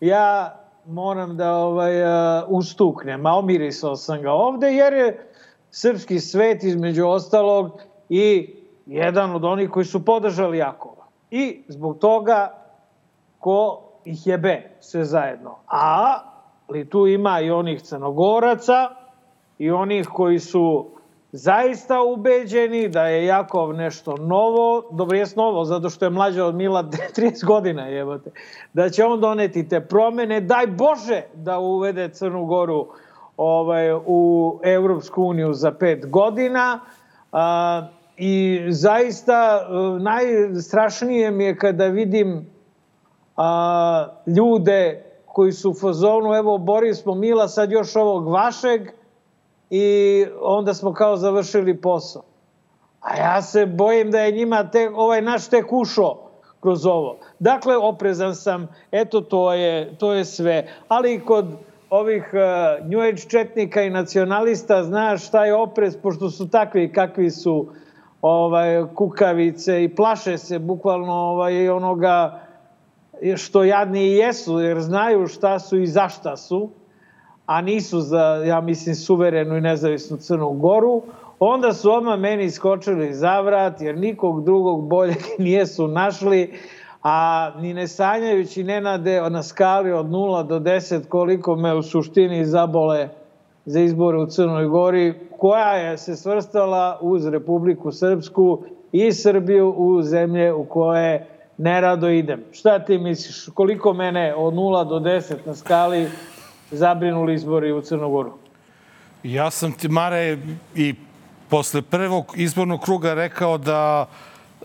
ja 0.00 0.57
moram 0.88 1.36
da 1.36 1.56
ovaj, 1.56 2.02
uh, 2.02 2.44
ustuknem, 2.48 3.26
a 3.26 3.38
omirisao 3.38 3.96
sam 3.96 4.22
ga 4.22 4.32
ovde, 4.32 4.72
jer 4.72 4.92
je 4.92 5.30
srpski 5.70 6.20
svet 6.20 6.62
između 6.62 7.06
ostalog 7.06 7.80
i 8.08 8.54
jedan 8.86 9.34
od 9.34 9.44
onih 9.44 9.70
koji 9.70 9.84
su 9.84 10.04
podržali 10.04 10.58
Jakova. 10.58 11.06
I 11.30 11.62
zbog 11.68 11.98
toga 11.98 12.54
ko 13.38 13.82
ih 14.04 14.26
jebe 14.26 14.70
sve 14.80 15.04
zajedno. 15.04 15.56
A 15.66 16.18
li 16.68 16.90
tu 16.90 17.06
ima 17.06 17.40
i 17.40 17.50
onih 17.50 17.82
crnogoraca 17.82 18.90
i 19.58 19.70
onih 19.70 20.08
koji 20.12 20.38
su 20.38 20.90
zaista 21.32 22.02
ubeđeni 22.02 22.88
da 22.88 23.06
je 23.06 23.26
Jakov 23.26 23.72
nešto 23.72 24.16
novo, 24.16 24.88
dobro 24.90 25.16
je 25.16 25.26
novo, 25.36 25.64
zato 25.64 25.90
što 25.90 26.04
je 26.04 26.10
mlađa 26.10 26.44
od 26.44 26.54
Mila 26.54 26.82
30 27.16 27.44
godina, 27.44 27.86
jebate, 27.86 28.30
da 28.72 28.90
će 28.90 29.04
on 29.04 29.20
doneti 29.20 29.68
te 29.68 29.80
promene, 29.80 30.40
daj 30.40 30.66
Bože 30.66 31.22
da 31.34 31.58
uvede 31.58 32.08
Crnu 32.08 32.44
Goru 32.44 32.86
ovaj, 33.36 33.92
u 34.06 34.60
Evropsku 34.62 35.22
uniju 35.22 35.52
za 35.52 35.72
pet 35.72 36.10
godina, 36.10 36.80
a, 37.32 37.86
i 38.16 38.64
zaista 38.68 39.68
najstrašnije 40.00 41.30
mi 41.30 41.44
je 41.44 41.56
kada 41.56 41.86
vidim 41.86 42.46
a, 43.36 44.08
ljude 44.26 45.04
koji 45.26 45.52
su 45.52 45.70
u 45.70 45.74
fazonu, 45.74 46.34
evo 46.34 46.58
Boris 46.58 47.02
smo 47.02 47.14
Mila, 47.14 47.48
sad 47.48 47.72
još 47.72 47.96
ovog 47.96 48.28
vašeg, 48.28 48.97
i 49.70 50.26
onda 50.40 50.74
smo 50.74 50.92
kao 50.92 51.16
završili 51.16 51.80
posao. 51.80 52.22
A 53.00 53.16
ja 53.16 53.42
se 53.42 53.66
bojim 53.66 54.10
da 54.10 54.20
je 54.20 54.32
njima 54.32 54.70
te, 54.70 54.90
ovaj 54.94 55.22
naš 55.22 55.48
tek 55.48 55.72
ušao 55.72 56.30
kroz 56.60 56.86
ovo. 56.86 57.16
Dakle, 57.38 57.76
oprezan 57.76 58.34
sam, 58.34 58.68
eto 58.92 59.20
to 59.20 59.52
je, 59.52 59.96
to 59.98 60.12
je 60.12 60.24
sve. 60.24 60.66
Ali 60.88 61.24
kod 61.24 61.46
ovih 61.90 62.30
uh, 62.32 62.86
New 62.90 63.00
Age 63.00 63.22
četnika 63.28 63.82
i 63.82 63.90
nacionalista 63.90 64.82
znaš 64.82 65.26
šta 65.26 65.44
je 65.44 65.54
oprez, 65.54 65.96
pošto 65.96 66.30
su 66.30 66.48
takvi 66.48 66.92
kakvi 66.92 67.30
su 67.30 67.66
ovaj, 68.22 68.84
kukavice 68.94 69.84
i 69.84 69.94
plaše 69.94 70.38
se 70.38 70.58
bukvalno 70.58 71.12
ovaj, 71.12 71.68
onoga 71.68 72.40
što 73.36 73.64
jadni 73.64 74.00
i 74.00 74.16
jesu, 74.16 74.60
jer 74.60 74.80
znaju 74.80 75.26
šta 75.26 75.58
su 75.58 75.78
i 75.78 75.86
zašta 75.86 76.36
su 76.36 76.70
a 77.48 77.60
nisu 77.60 78.00
za, 78.00 78.42
ja 78.46 78.60
mislim, 78.60 78.94
suverenu 78.94 79.56
i 79.56 79.60
nezavisnu 79.60 80.16
Crnu 80.16 80.50
Goru, 80.50 81.02
onda 81.38 81.72
su 81.72 81.92
odmah 81.92 82.18
meni 82.18 82.50
skočili 82.50 83.14
za 83.14 83.40
vrat, 83.40 83.80
jer 83.80 83.98
nikog 83.98 84.44
drugog 84.44 84.88
boljeg 84.88 85.16
nijesu 85.38 85.88
našli, 85.88 86.58
a 87.02 87.50
ni 87.60 87.74
ne 87.74 87.88
sanjajući 87.88 88.64
Nenade 88.64 89.22
na 89.30 89.42
skali 89.42 89.92
od 89.92 90.06
0 90.06 90.46
do 90.46 90.58
10 90.58 91.08
koliko 91.08 91.56
me 91.56 91.74
u 91.74 91.82
suštini 91.82 92.44
zabole 92.44 93.08
za 93.64 93.80
izbore 93.80 94.18
u 94.18 94.26
Crnoj 94.26 94.66
Gori, 94.66 95.14
koja 95.38 95.72
je 95.74 95.98
se 95.98 96.16
svrstala 96.16 96.98
uz 97.02 97.26
Republiku 97.26 97.92
Srpsku 97.92 98.62
i 98.92 99.12
Srbiju 99.12 99.74
u 99.76 100.02
zemlje 100.02 100.52
u 100.52 100.64
koje 100.64 101.26
nerado 101.58 102.08
idem. 102.08 102.44
Šta 102.52 102.78
ti 102.78 102.98
misliš, 102.98 103.48
koliko 103.54 103.92
mene 103.92 104.34
od 104.34 104.54
0 104.54 104.88
do 104.88 104.98
10 104.98 105.34
na 105.46 105.54
skali 105.54 106.08
zabrinuli 106.70 107.34
izbori 107.34 107.72
u 107.72 107.82
Crnogoru? 107.82 108.32
Ja 109.22 109.50
sam 109.50 109.72
ti, 109.72 109.88
Mare, 109.88 110.38
i 110.74 110.94
posle 111.48 111.82
prvog 111.82 112.34
izbornog 112.36 112.80
kruga 112.80 113.14
rekao 113.14 113.58
da 113.58 114.06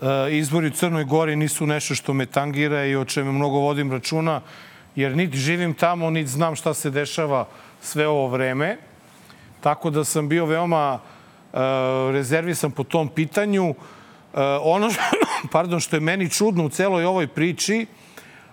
e, 0.02 0.36
izbori 0.36 0.66
u 0.66 0.70
Crnoj 0.70 1.04
Gori 1.04 1.36
nisu 1.36 1.66
nešto 1.66 1.94
što 1.94 2.12
me 2.12 2.26
tangira 2.26 2.84
i 2.84 2.96
o 2.96 3.04
čemu 3.04 3.32
mnogo 3.32 3.58
vodim 3.58 3.92
računa, 3.92 4.40
jer 4.96 5.16
niti 5.16 5.38
živim 5.38 5.74
tamo, 5.74 6.10
niti 6.10 6.30
znam 6.30 6.56
šta 6.56 6.74
se 6.74 6.90
dešava 6.90 7.46
sve 7.80 8.08
ovo 8.08 8.28
vreme. 8.28 8.76
Tako 9.60 9.90
da 9.90 10.04
sam 10.04 10.28
bio 10.28 10.46
veoma 10.46 10.98
e, 10.98 11.58
rezervisan 12.12 12.70
po 12.70 12.84
tom 12.84 13.08
pitanju. 13.08 13.70
E, 13.70 13.74
ono 14.62 14.90
pardon, 15.52 15.80
što 15.80 15.96
je 15.96 16.00
meni 16.00 16.30
čudno 16.30 16.64
u 16.64 16.68
celoj 16.68 17.04
ovoj 17.04 17.26
priči, 17.26 17.86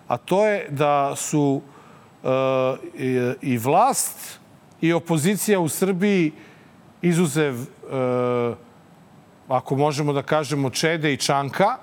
a 0.08 0.18
to 0.18 0.46
je 0.46 0.68
da 0.70 1.16
su 1.16 1.62
i 3.42 3.58
vlast 3.58 4.40
i 4.82 4.94
opozicija 4.94 5.60
u 5.60 5.70
Srbiji 5.70 6.32
izuzev, 7.02 7.56
e, 7.56 7.66
ako 9.48 9.76
možemo 9.76 10.14
da 10.14 10.22
kažemo, 10.24 10.70
Čede 10.70 11.14
i 11.14 11.18
Čanka, 11.18 11.78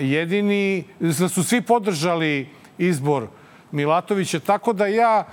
jedini, 0.00 0.84
da 1.00 1.28
su 1.28 1.42
svi 1.42 1.60
podržali 1.62 2.48
izbor 2.78 3.26
Milatovića, 3.72 4.40
tako 4.40 4.72
da 4.72 4.86
ja 4.86 5.24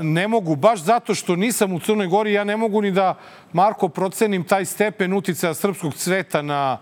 ne 0.00 0.28
mogu, 0.28 0.56
baš 0.56 0.82
zato 0.82 1.14
što 1.14 1.36
nisam 1.36 1.72
u 1.72 1.80
Crnoj 1.80 2.06
Gori, 2.06 2.32
ja 2.32 2.44
ne 2.44 2.56
mogu 2.56 2.82
ni 2.82 2.90
da, 2.90 3.14
Marko, 3.52 3.88
procenim 3.88 4.44
taj 4.44 4.64
stepen 4.64 5.12
uticaja 5.12 5.54
srpskog 5.54 5.94
cveta 5.94 6.42
na, 6.42 6.78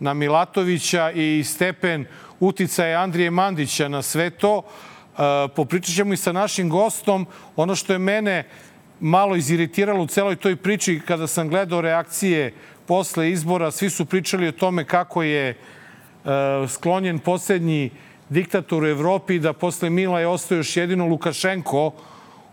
na 0.00 0.14
Milatovića 0.14 1.10
i 1.10 1.44
stepen 1.44 2.06
uticaja 2.40 3.00
Andrije 3.00 3.30
Mandića 3.30 3.88
na 3.88 4.02
sve 4.02 4.30
to. 4.30 4.62
Popričat 5.54 5.94
ćemo 5.94 6.12
i 6.12 6.16
sa 6.16 6.32
našim 6.32 6.68
gostom. 6.68 7.26
Ono 7.56 7.74
što 7.74 7.92
je 7.92 7.98
mene 7.98 8.44
malo 9.00 9.36
iziritiralo 9.36 10.02
u 10.02 10.06
celoj 10.06 10.36
toj 10.36 10.56
priči 10.56 11.00
kada 11.06 11.26
sam 11.26 11.48
gledao 11.48 11.80
reakcije 11.80 12.52
posle 12.86 13.30
izbora, 13.30 13.70
svi 13.70 13.90
su 13.90 14.04
pričali 14.04 14.48
o 14.48 14.52
tome 14.52 14.84
kako 14.84 15.22
je 15.22 15.48
e, 15.48 15.56
sklonjen 16.68 17.18
poslednji 17.18 17.90
diktator 18.28 18.82
u 18.82 18.86
Evropi, 18.86 19.38
da 19.38 19.52
posle 19.52 19.90
Mila 19.90 20.20
je 20.20 20.26
ostao 20.26 20.56
još 20.56 20.76
jedino 20.76 21.06
Lukašenko 21.06 21.92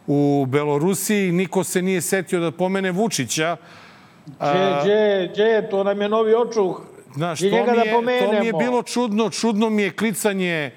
u 0.08 0.46
Belorusiji. 0.50 1.32
Niko 1.32 1.63
se 1.63 1.82
nije 1.82 2.01
setio 2.01 2.39
da 2.39 2.51
pomene 2.51 2.91
Vučića. 2.91 3.58
Gde, 4.25 4.79
gde, 4.84 5.29
gde, 5.34 5.67
to 5.72 5.84
nam 5.84 6.01
je 6.01 6.10
novi 6.10 6.36
očuh. 6.36 6.82
Znaš, 7.15 7.39
to 7.39 7.46
mi, 7.46 7.51
je, 7.51 7.63
da 7.63 7.84
to 8.25 8.39
mi 8.39 8.46
je 8.46 8.53
bilo 8.53 8.84
čudno. 8.84 9.29
Čudno 9.29 9.70
mi 9.70 9.82
je 9.82 9.91
klicanje 9.91 10.72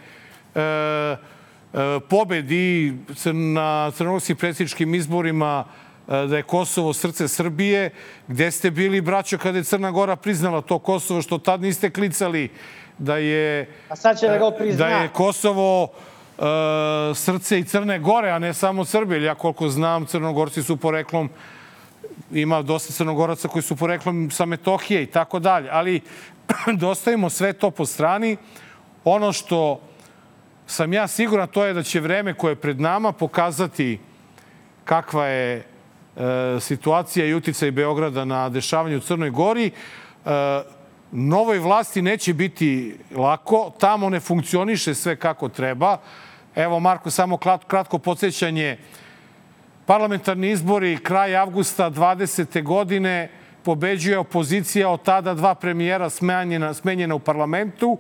E, 0.57 1.17
pobedi 2.09 2.95
na 3.33 3.91
crnogorskim 3.91 4.37
predsjedničkim 4.37 4.95
izborima 4.95 5.65
e, 6.09 6.27
da 6.27 6.37
je 6.37 6.43
Kosovo 6.43 6.93
srce 6.93 7.29
Srbije, 7.29 7.91
gde 8.29 8.51
ste 8.51 8.71
bili, 8.71 9.01
braćo, 9.01 9.39
kada 9.39 9.59
je 9.59 9.65
Crna 9.65 9.91
Gora 9.91 10.17
priznala 10.17 10.61
to 10.61 10.79
Kosovo, 10.79 11.23
što 11.23 11.39
tad 11.39 11.63
niste 11.63 11.91
klicali 11.91 12.51
da 12.99 13.17
je, 13.17 13.69
a 13.89 13.97
sad 13.97 14.21
će 14.21 14.29
da, 14.29 14.39
ga 14.39 14.51
prizna. 14.51 14.87
da 14.87 14.89
je 14.89 15.09
Kosovo 15.09 15.83
uh, 15.83 16.45
srce 17.15 17.59
i 17.59 17.65
Crne 17.65 17.99
Gore, 17.99 18.31
a 18.31 18.39
ne 18.39 18.55
samo 18.55 18.85
Srbije. 18.85 19.23
Ja 19.23 19.35
koliko 19.35 19.69
znam, 19.69 20.07
Crnogorci 20.07 20.63
su 20.63 20.77
poreklom 20.77 21.31
ima 22.33 22.63
dosta 22.63 22.93
crnogoraca 22.93 23.49
koji 23.49 23.63
su 23.63 23.77
poreklom 23.77 24.31
sa 24.31 24.47
Metohije 24.47 25.03
i 25.03 25.07
tako 25.07 25.39
dalje. 25.39 25.69
Ali 25.73 26.01
dostavimo 26.81 27.31
sve 27.31 27.53
to 27.53 27.71
po 27.71 27.87
strani. 27.87 28.37
Ono 29.05 29.33
što 29.33 29.81
sam 30.67 30.93
ja 30.93 31.07
siguran 31.07 31.49
to 31.49 31.65
je 31.65 31.75
da 31.75 31.83
će 31.83 32.01
vreme 32.01 32.35
koje 32.35 32.53
je 32.53 32.57
pred 32.57 32.81
nama 32.81 33.13
pokazati 33.13 34.01
kakva 34.85 35.27
je 35.27 35.57
e, 35.57 35.63
situacija 36.61 37.27
i 37.27 37.35
uticaj 37.35 37.71
Beograda 37.71 38.25
na 38.25 38.49
dešavanje 38.49 38.97
u 38.97 39.01
Crnoj 39.01 39.31
Gori. 39.31 39.67
E, 39.67 40.31
novoj 41.13 41.59
vlasti 41.59 42.03
neće 42.03 42.35
biti 42.35 42.97
lako. 43.15 43.73
Tamo 43.79 44.11
ne 44.11 44.21
funkcioniše 44.21 44.95
sve 44.95 45.17
kako 45.17 45.49
treba. 45.49 45.99
Evo, 46.55 46.81
Marko, 46.81 47.11
samo 47.11 47.37
kratko 47.67 47.99
podsjećanje. 47.99 48.79
Parlamentarni 49.87 50.51
izbori 50.51 50.99
kraj 51.03 51.37
avgusta 51.37 51.91
20. 51.91 52.63
godine 52.63 53.31
pobeđuje 53.63 54.19
opozicija 54.19 54.89
od 54.89 55.03
tada 55.03 55.35
dva 55.35 55.55
premijera 55.55 56.11
smenjena, 56.11 56.75
smenjena 56.75 57.15
u 57.15 57.19
parlamentu. 57.19 57.99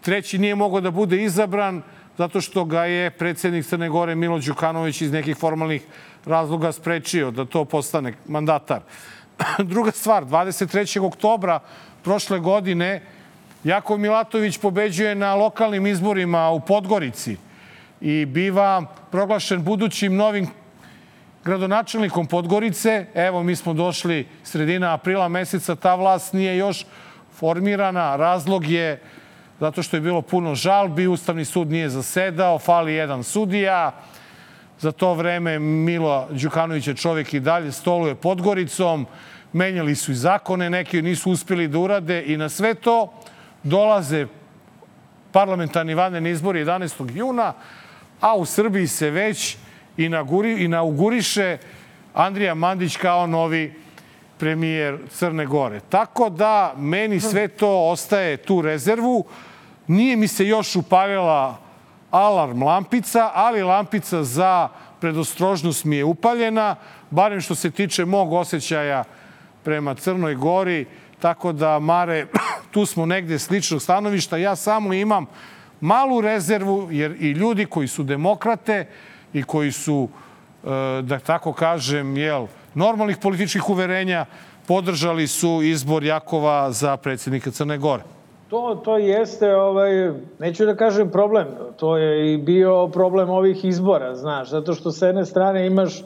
Treći 0.00 0.38
nije 0.38 0.54
mogao 0.54 0.80
da 0.80 0.90
bude 0.90 1.22
izabran 1.22 1.82
zato 2.20 2.40
što 2.40 2.64
ga 2.64 2.84
je 2.84 3.10
predsednik 3.10 3.66
Crne 3.66 3.88
Gore 3.88 4.14
Milo 4.14 4.38
Đukanović 4.38 5.00
iz 5.00 5.12
nekih 5.12 5.36
formalnih 5.36 5.82
razloga 6.26 6.72
sprečio 6.72 7.30
da 7.30 7.44
to 7.44 7.64
postane 7.64 8.12
mandatar. 8.28 8.82
Druga 9.72 9.90
stvar, 9.90 10.24
23. 10.24 11.00
oktobra 11.06 11.60
prošle 12.04 12.38
godine 12.38 13.00
Jakov 13.64 13.98
Milatović 13.98 14.58
pobeđuje 14.58 15.14
na 15.14 15.34
lokalnim 15.34 15.86
izborima 15.86 16.50
u 16.50 16.60
Podgorici 16.60 17.36
i 18.00 18.26
biva 18.26 18.84
proglašen 19.10 19.64
budućim 19.64 20.16
novim 20.16 20.48
gradonačelnikom 21.44 22.26
Podgorice. 22.26 23.06
Evo, 23.14 23.42
mi 23.42 23.56
smo 23.56 23.72
došli 23.72 24.26
sredina 24.44 24.92
aprila 24.94 25.28
meseca, 25.28 25.74
ta 25.76 25.94
vlast 25.94 26.32
nije 26.32 26.56
još 26.56 26.84
formirana. 27.38 28.16
Razlog 28.16 28.66
je 28.66 29.00
zato 29.60 29.82
što 29.82 29.96
je 29.96 30.00
bilo 30.00 30.22
puno 30.22 30.54
žalbi, 30.54 31.06
Ustavni 31.06 31.44
sud 31.44 31.70
nije 31.70 31.88
zasedao, 31.88 32.58
fali 32.58 32.94
jedan 32.94 33.22
sudija. 33.24 33.92
Za 34.78 34.92
to 34.92 35.14
vreme 35.14 35.58
Milo 35.58 36.28
Đukanović 36.30 36.86
je 36.86 36.96
čovjek 36.96 37.34
i 37.34 37.40
dalje 37.40 37.72
stoluje 37.72 38.14
Podgoricom. 38.14 39.06
Menjali 39.52 39.94
su 39.94 40.12
i 40.12 40.14
zakone, 40.14 40.70
neki 40.70 41.02
nisu 41.02 41.30
uspjeli 41.30 41.68
da 41.68 41.78
urade 41.78 42.24
i 42.26 42.36
na 42.36 42.48
sve 42.48 42.74
to 42.74 43.12
dolaze 43.62 44.26
parlamentarni 45.32 45.94
vanredni 45.94 46.30
izbori 46.30 46.64
11. 46.64 47.16
juna, 47.16 47.52
a 48.20 48.36
u 48.36 48.44
Srbiji 48.44 48.86
se 48.86 49.10
već 49.10 49.56
inauguriše 50.58 51.58
Andrija 52.14 52.54
Mandić 52.54 52.96
kao 52.96 53.26
novi 53.26 53.74
premijer 54.38 54.98
Crne 55.10 55.46
Gore. 55.46 55.80
Tako 55.88 56.30
da 56.30 56.74
meni 56.76 57.20
sve 57.20 57.48
to 57.48 57.88
ostaje 57.90 58.36
tu 58.36 58.62
rezervu. 58.62 59.24
Nije 59.90 60.16
mi 60.16 60.28
se 60.28 60.46
još 60.46 60.76
upalila 60.76 61.56
alarm 62.10 62.62
lampica, 62.62 63.30
ali 63.34 63.62
lampica 63.62 64.24
za 64.24 64.68
predostrožnost 65.00 65.84
mi 65.84 65.96
je 65.96 66.04
upaljena, 66.04 66.76
barem 67.10 67.40
što 67.40 67.54
se 67.54 67.70
tiče 67.70 68.04
mog 68.04 68.32
osjećaja 68.32 69.04
prema 69.64 69.94
Crnoj 69.94 70.34
Gori, 70.34 70.86
tako 71.18 71.52
da, 71.52 71.78
Mare, 71.78 72.26
tu 72.72 72.86
smo 72.86 73.06
negde 73.06 73.38
sličnog 73.38 73.82
stanovišta. 73.82 74.36
Ja 74.36 74.56
samo 74.56 74.92
imam 74.92 75.26
malu 75.80 76.20
rezervu, 76.20 76.88
jer 76.90 77.16
i 77.20 77.30
ljudi 77.30 77.66
koji 77.66 77.88
su 77.88 78.02
demokrate 78.02 78.86
i 79.32 79.42
koji 79.42 79.72
su, 79.72 80.08
e, 80.64 81.02
da 81.02 81.18
tako 81.18 81.52
kažem, 81.52 82.16
jel, 82.16 82.46
normalnih 82.74 83.16
političkih 83.16 83.70
uverenja, 83.70 84.26
podržali 84.66 85.26
su 85.26 85.62
izbor 85.62 86.04
Jakova 86.04 86.72
za 86.72 86.96
predsjednika 86.96 87.50
Crne 87.50 87.78
Gore. 87.78 88.19
To, 88.50 88.80
to 88.84 88.98
jeste, 88.98 89.56
ovaj, 89.56 90.12
neću 90.38 90.64
da 90.66 90.74
kažem 90.76 91.10
problem, 91.10 91.46
to 91.76 91.96
je 91.96 92.34
i 92.34 92.38
bio 92.38 92.88
problem 92.88 93.30
ovih 93.30 93.64
izbora, 93.64 94.14
znaš, 94.14 94.50
zato 94.50 94.74
što 94.74 94.90
s 94.90 95.02
jedne 95.02 95.24
strane 95.24 95.66
imaš 95.66 96.04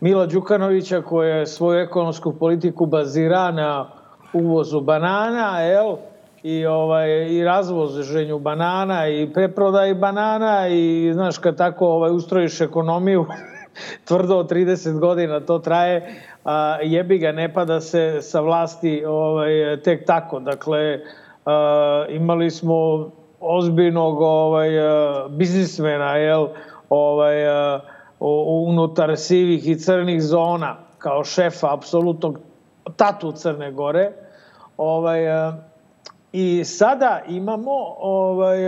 Mila 0.00 0.26
Đukanovića 0.26 1.02
koja 1.02 1.36
je 1.36 1.46
svoju 1.46 1.80
ekonomsku 1.80 2.32
politiku 2.32 2.86
bazira 2.86 3.50
na 3.50 3.90
uvozu 4.32 4.80
banana, 4.80 5.60
jel? 5.60 5.96
I, 6.42 6.66
ovaj, 6.66 7.10
i 7.30 7.44
razvoženju 7.44 8.38
banana 8.38 9.08
i 9.08 9.30
preprodaj 9.34 9.94
banana 9.94 10.68
i 10.68 11.10
znaš 11.12 11.38
kad 11.38 11.56
tako 11.56 11.86
ovaj, 11.86 12.10
ustrojiš 12.10 12.60
ekonomiju 12.60 13.26
tvrdo 14.08 14.38
od 14.38 14.50
30 14.50 14.98
godina 14.98 15.40
to 15.40 15.58
traje 15.58 16.14
a, 16.44 16.78
jebi 16.82 17.18
ga 17.18 17.32
ne 17.32 17.52
pada 17.52 17.80
se 17.80 18.18
sa 18.22 18.40
vlasti 18.40 19.04
ovaj, 19.06 19.80
tek 19.84 20.06
tako 20.06 20.40
dakle 20.40 21.00
imali 22.08 22.50
smo 22.50 23.10
ozbiljnog 23.40 24.20
ovaj, 24.20 24.68
biznismena 25.30 26.16
jel, 26.16 26.48
ovaj, 26.90 27.34
unutar 28.68 29.16
sivih 29.16 29.68
i 29.68 29.78
crnih 29.78 30.22
zona 30.22 30.76
kao 30.98 31.24
šefa 31.24 31.74
apsolutnog 31.74 32.38
tatu 32.96 33.32
Crne 33.32 33.72
Gore. 33.72 34.12
Ovaj, 34.76 35.20
I 36.32 36.64
sada 36.64 37.22
imamo 37.28 37.72
ovaj, 37.98 38.58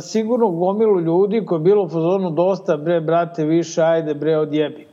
sigurno 0.00 0.48
gomilu 0.48 1.00
ljudi 1.00 1.44
koji 1.46 1.58
je 1.58 1.62
bilo 1.62 1.84
u 1.84 1.88
fazonu 1.88 2.30
dosta, 2.30 2.76
bre, 2.76 3.00
brate, 3.00 3.44
više, 3.44 3.82
ajde, 3.82 4.14
bre, 4.14 4.36
odjebi. 4.36 4.86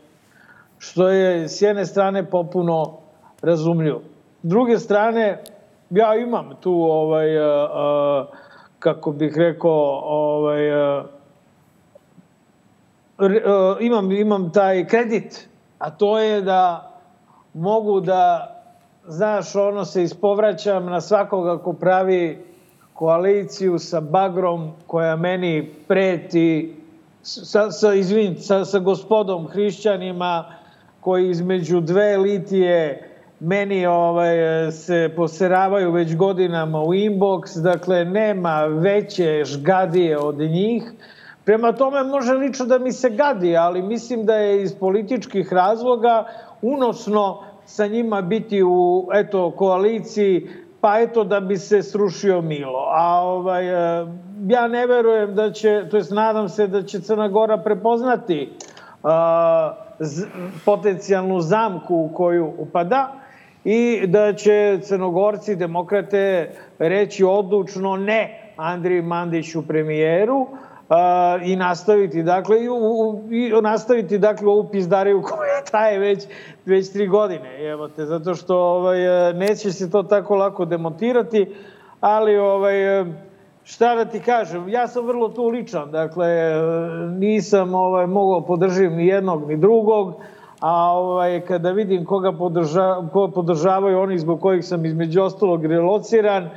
Što 0.78 1.10
je 1.10 1.50
s 1.50 1.62
jedne 1.62 1.86
strane 1.86 2.30
popuno 2.30 2.98
razumljivo. 3.42 4.02
Druge 4.44 4.80
strane, 4.80 5.44
ja 5.90 6.16
imam 6.16 6.50
tu, 6.62 6.74
ovaj, 6.74 7.38
a, 7.38 8.26
kako 8.80 9.12
bih 9.12 9.34
rekao, 9.38 10.02
ovaj, 10.06 10.74
a, 10.74 11.04
imam, 13.80 14.12
imam 14.12 14.52
taj 14.52 14.88
kredit, 14.88 15.50
a 15.80 15.90
to 15.90 16.20
je 16.20 16.42
da 16.42 16.92
mogu 17.54 18.00
da 18.00 18.52
znaš, 19.08 19.56
ono 19.56 19.86
se 19.86 20.04
ispovraćam 20.04 20.86
na 20.86 21.02
svakoga 21.02 21.58
ko 21.58 21.74
pravi 21.74 22.46
koaliciju 22.94 23.80
sa 23.80 24.00
bagrom 24.00 24.72
koja 24.88 25.16
meni 25.16 25.70
preti 25.88 26.76
sa, 27.22 27.72
sa, 27.72 27.94
izvin, 27.94 28.36
sa, 28.40 28.66
sa 28.66 28.80
gospodom 28.80 29.48
hrišćanima 29.48 30.46
koji 31.00 31.30
između 31.30 31.82
dve 31.82 32.18
litije 32.18 33.10
meni 33.46 33.86
ovaj, 33.86 34.38
se 34.72 35.14
poseravaju 35.16 35.92
već 35.92 36.16
godinama 36.16 36.82
u 36.82 36.94
inbox, 36.94 37.62
dakle 37.62 38.06
nema 38.06 38.64
veće 38.64 39.44
žgadije 39.46 40.18
od 40.18 40.38
njih. 40.38 40.84
Prema 41.44 41.72
tome 41.72 42.04
može 42.04 42.34
lično 42.34 42.66
da 42.66 42.80
mi 42.80 42.92
se 42.92 43.10
gadi, 43.10 43.58
ali 43.58 43.82
mislim 43.82 44.26
da 44.26 44.36
je 44.36 44.64
iz 44.64 44.76
političkih 44.80 45.54
razloga 45.54 46.26
unosno 46.62 47.44
sa 47.66 47.88
njima 47.88 48.22
biti 48.22 48.64
u 48.64 49.08
eto 49.14 49.52
koaliciji 49.52 50.48
pa 50.82 51.00
eto 51.00 51.24
da 51.24 51.40
bi 51.40 51.58
se 51.58 51.84
srušio 51.84 52.42
Milo. 52.42 52.86
A 52.90 53.22
ovaj 53.22 53.68
e, 53.68 54.06
ja 54.48 54.68
ne 54.68 54.88
verujem 54.88 55.36
da 55.36 55.52
će 55.52 55.88
to 55.92 55.98
jest 55.98 56.12
nadam 56.12 56.50
se 56.50 56.68
da 56.68 56.84
će 56.84 57.02
Crna 57.02 57.28
Gora 57.28 57.58
prepoznati 57.58 58.50
uh, 59.04 59.10
potencijalnu 60.66 61.42
zamku 61.42 61.96
u 61.96 62.10
koju 62.14 62.54
upada 62.58 63.25
i 63.66 64.08
da 64.08 64.34
će 64.34 64.80
crnogorci 64.82 65.56
demokrate 65.56 66.52
reći 66.80 67.24
odlučno 67.24 67.98
ne 67.98 68.52
Andriji 68.58 69.02
Mandiću 69.02 69.68
premijeru 69.68 70.48
i 71.44 71.56
nastaviti 71.56 72.24
dakle 72.24 72.64
i, 72.64 72.70
u, 72.70 73.24
i 73.32 73.52
nastaviti 73.62 74.18
dakle 74.18 74.48
ovu 74.48 74.70
pizdariju 74.72 75.22
koja 75.30 75.62
traje 75.72 76.00
već 76.00 76.26
već 76.66 76.94
tri 76.94 77.08
godine 77.08 77.66
evo 77.66 77.88
te 77.88 78.06
zato 78.06 78.36
što 78.36 78.58
ovaj 78.58 79.00
neće 79.34 79.72
se 79.72 79.92
to 79.92 80.04
tako 80.04 80.36
lako 80.36 80.66
demontirati 80.66 81.56
ali 82.00 82.38
ovaj 82.38 82.76
šta 83.64 83.96
da 83.96 84.06
ti 84.06 84.20
kažem 84.20 84.70
ja 84.70 84.88
sam 84.88 85.06
vrlo 85.06 85.30
tu 85.30 85.48
ličan 85.48 85.92
dakle 85.92 86.28
nisam 87.20 87.76
ovaj 87.76 88.08
mogao 88.08 88.46
podržim 88.46 88.96
ni 88.96 89.08
jednog 89.08 89.48
ni 89.48 89.58
drugog 89.58 90.22
a 90.60 90.92
ovaj 90.92 91.42
kada 91.42 91.72
vidim 91.72 92.06
koga 92.06 92.32
podrža, 92.32 93.02
ko 93.14 93.28
podržavaju 93.28 94.00
oni 94.00 94.20
zbog 94.20 94.42
kojih 94.42 94.66
sam 94.66 94.86
između 94.86 95.22
ostalog 95.22 95.66
relociran 95.66 96.50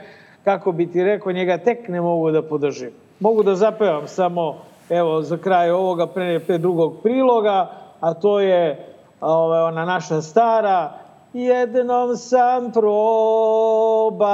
kako 0.45 0.73
bi 0.73 0.93
ti 0.93 1.05
rekao 1.05 1.33
njega 1.33 1.59
tek 1.59 1.89
ne 1.89 2.01
mogu 2.01 2.31
da 2.31 2.43
podržim. 2.43 2.91
Mogu 3.21 3.43
da 3.43 3.55
zapevam 3.55 4.09
samo 4.09 4.57
evo 4.91 5.23
za 5.23 5.37
kraj 5.37 5.71
ovoga 5.71 6.07
pre, 6.07 6.41
pre 6.41 6.59
drugog 6.59 6.97
priloga, 7.03 7.71
a 8.01 8.15
to 8.15 8.41
je 8.41 8.87
ove, 9.21 9.63
ona 9.63 9.85
naša 9.85 10.23
stara 10.23 10.93
jednom 11.33 12.17
sam 12.17 12.73
probala 12.73 14.29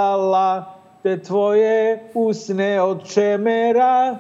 te 1.03 1.23
tvoje 1.23 2.03
usne 2.15 2.83
od 2.83 3.05
čemera 3.05 4.17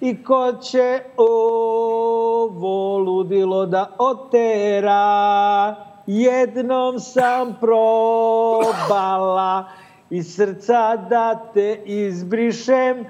i 0.00 0.24
ko 0.24 0.52
će 0.52 1.00
ovo 1.16 2.98
ludilo 2.98 3.66
da 3.66 3.90
otera? 3.98 5.76
Jednom 6.06 7.00
sam 7.00 7.56
probala 7.60 9.64
i 10.10 10.22
srca 10.22 10.96
da 11.10 11.50
te 11.54 11.82
izbrišem 11.84 13.04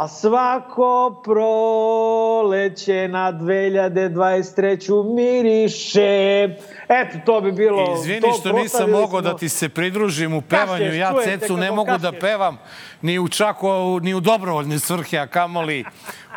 a 0.00 0.08
svako 0.08 1.20
proleće 1.24 3.08
na 3.08 3.32
2023. 3.32 5.14
miriše. 5.14 6.44
Eto, 6.88 7.18
to 7.26 7.40
bi 7.40 7.52
bilo... 7.52 7.94
Izvini 8.00 8.26
što 8.40 8.52
nisam 8.52 8.90
mogao 8.90 9.20
da 9.20 9.36
ti 9.36 9.48
se 9.48 9.68
pridružim 9.68 10.34
u 10.34 10.42
pevanju. 10.42 10.84
Kašeš, 10.84 10.98
ja 10.98 11.14
cecu 11.24 11.56
ne 11.56 11.70
mogu 11.70 11.86
kašeš. 11.86 12.02
da 12.02 12.12
pevam 12.12 12.58
ni 13.02 13.18
u 13.18 13.28
čako, 13.28 13.98
ni 14.02 14.14
u 14.14 14.20
dobrovoljne 14.20 14.78
svrhe, 14.78 15.18
a 15.18 15.26
kamoli 15.26 15.84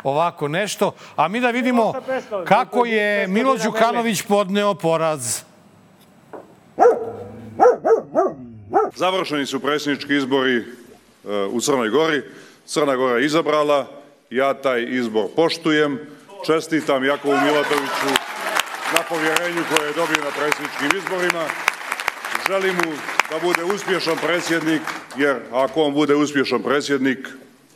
ovako 0.04 0.48
nešto. 0.48 0.92
A 1.16 1.28
mi 1.28 1.40
da 1.40 1.50
vidimo 1.50 1.92
kako 2.44 2.84
je 2.84 3.26
Milo 3.26 3.56
Đukanović 3.56 4.22
podneo 4.22 4.74
poraz. 4.74 5.42
Završeni 8.94 9.46
su 9.46 9.60
predsjednički 9.60 10.16
izbori 10.16 10.56
e, 10.56 10.64
u 11.52 11.60
Crnoj 11.60 11.88
Gori. 11.88 12.22
Crna 12.72 12.96
Gora 12.96 13.20
izabrala, 13.20 13.86
ja 14.30 14.54
taj 14.54 14.86
izbor 14.88 15.26
poštujem, 15.36 15.98
čestitam 16.46 17.04
Jakovu 17.04 17.34
Milatoviću 17.44 18.08
na 18.94 19.02
povjerenju 19.08 19.62
koje 19.70 19.88
je 19.88 19.92
dobio 19.92 20.24
na 20.24 20.30
predsjedničkim 20.30 20.98
izborima, 20.98 21.44
želim 22.46 22.74
mu 22.74 22.92
da 23.30 23.38
bude 23.42 23.64
uspješan 23.74 24.16
predsjednik, 24.22 24.82
jer 25.16 25.36
ako 25.52 25.82
on 25.82 25.94
bude 25.94 26.14
uspješan 26.14 26.62
predsjednik, 26.62 27.28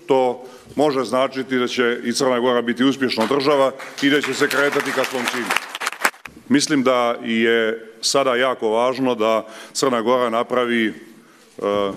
to 0.06 0.44
može 0.76 1.04
značiti 1.04 1.58
da 1.58 1.68
će 1.68 1.98
i 2.04 2.12
Crna 2.12 2.40
Gora 2.40 2.62
biti 2.62 2.84
uspješna 2.84 3.26
država 3.26 3.72
i 4.02 4.10
da 4.10 4.20
će 4.20 4.34
se 4.34 4.48
kretati 4.48 4.92
ka 4.92 5.04
svom 5.04 5.24
cilju. 5.30 5.52
Mislim 6.48 6.82
da 6.82 7.16
je 7.24 7.86
sada 8.00 8.36
jako 8.36 8.68
važno 8.68 9.14
da 9.14 9.46
Crna 9.72 10.00
Gora 10.00 10.30
napravi 10.30 10.88
uh, 11.58 11.94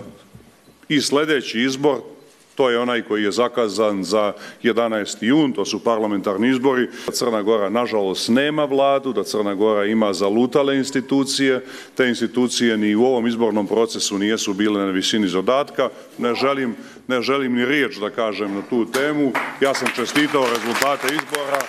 i 0.89 1.01
sledeći 1.01 1.61
izbor, 1.61 2.18
to 2.59 2.69
je 2.69 2.79
onaj 2.79 3.01
koji 3.01 3.23
je 3.23 3.31
zakazan 3.31 4.03
za 4.03 4.33
11. 4.63 5.17
jun, 5.21 5.53
to 5.53 5.65
su 5.65 5.79
parlamentarni 5.83 6.49
izbori. 6.49 6.89
Crna 7.11 7.41
Gora, 7.41 7.69
nažalost, 7.69 8.29
nema 8.29 8.65
vladu, 8.65 9.13
da 9.13 9.23
Crna 9.23 9.55
Gora 9.55 9.85
ima 9.85 10.13
zalutale 10.13 10.75
institucije, 10.77 11.63
te 11.95 12.07
institucije 12.07 12.77
ni 12.77 12.95
u 12.95 13.03
ovom 13.03 13.27
izbornom 13.27 13.67
procesu 13.67 14.17
nijesu 14.17 14.53
bile 14.53 14.85
na 14.85 14.91
visini 14.91 15.27
zadatka. 15.27 15.89
Ne 16.17 16.35
želim, 16.35 16.75
ne 17.07 17.21
želim 17.21 17.55
ni 17.55 17.65
riječ 17.65 17.97
da 17.97 18.09
kažem 18.09 18.55
na 18.55 18.61
tu 18.69 18.85
temu. 18.91 19.31
Ja 19.61 19.73
sam 19.73 19.87
čestitao 19.95 20.43
rezultate 20.43 21.07
izbora, 21.07 21.61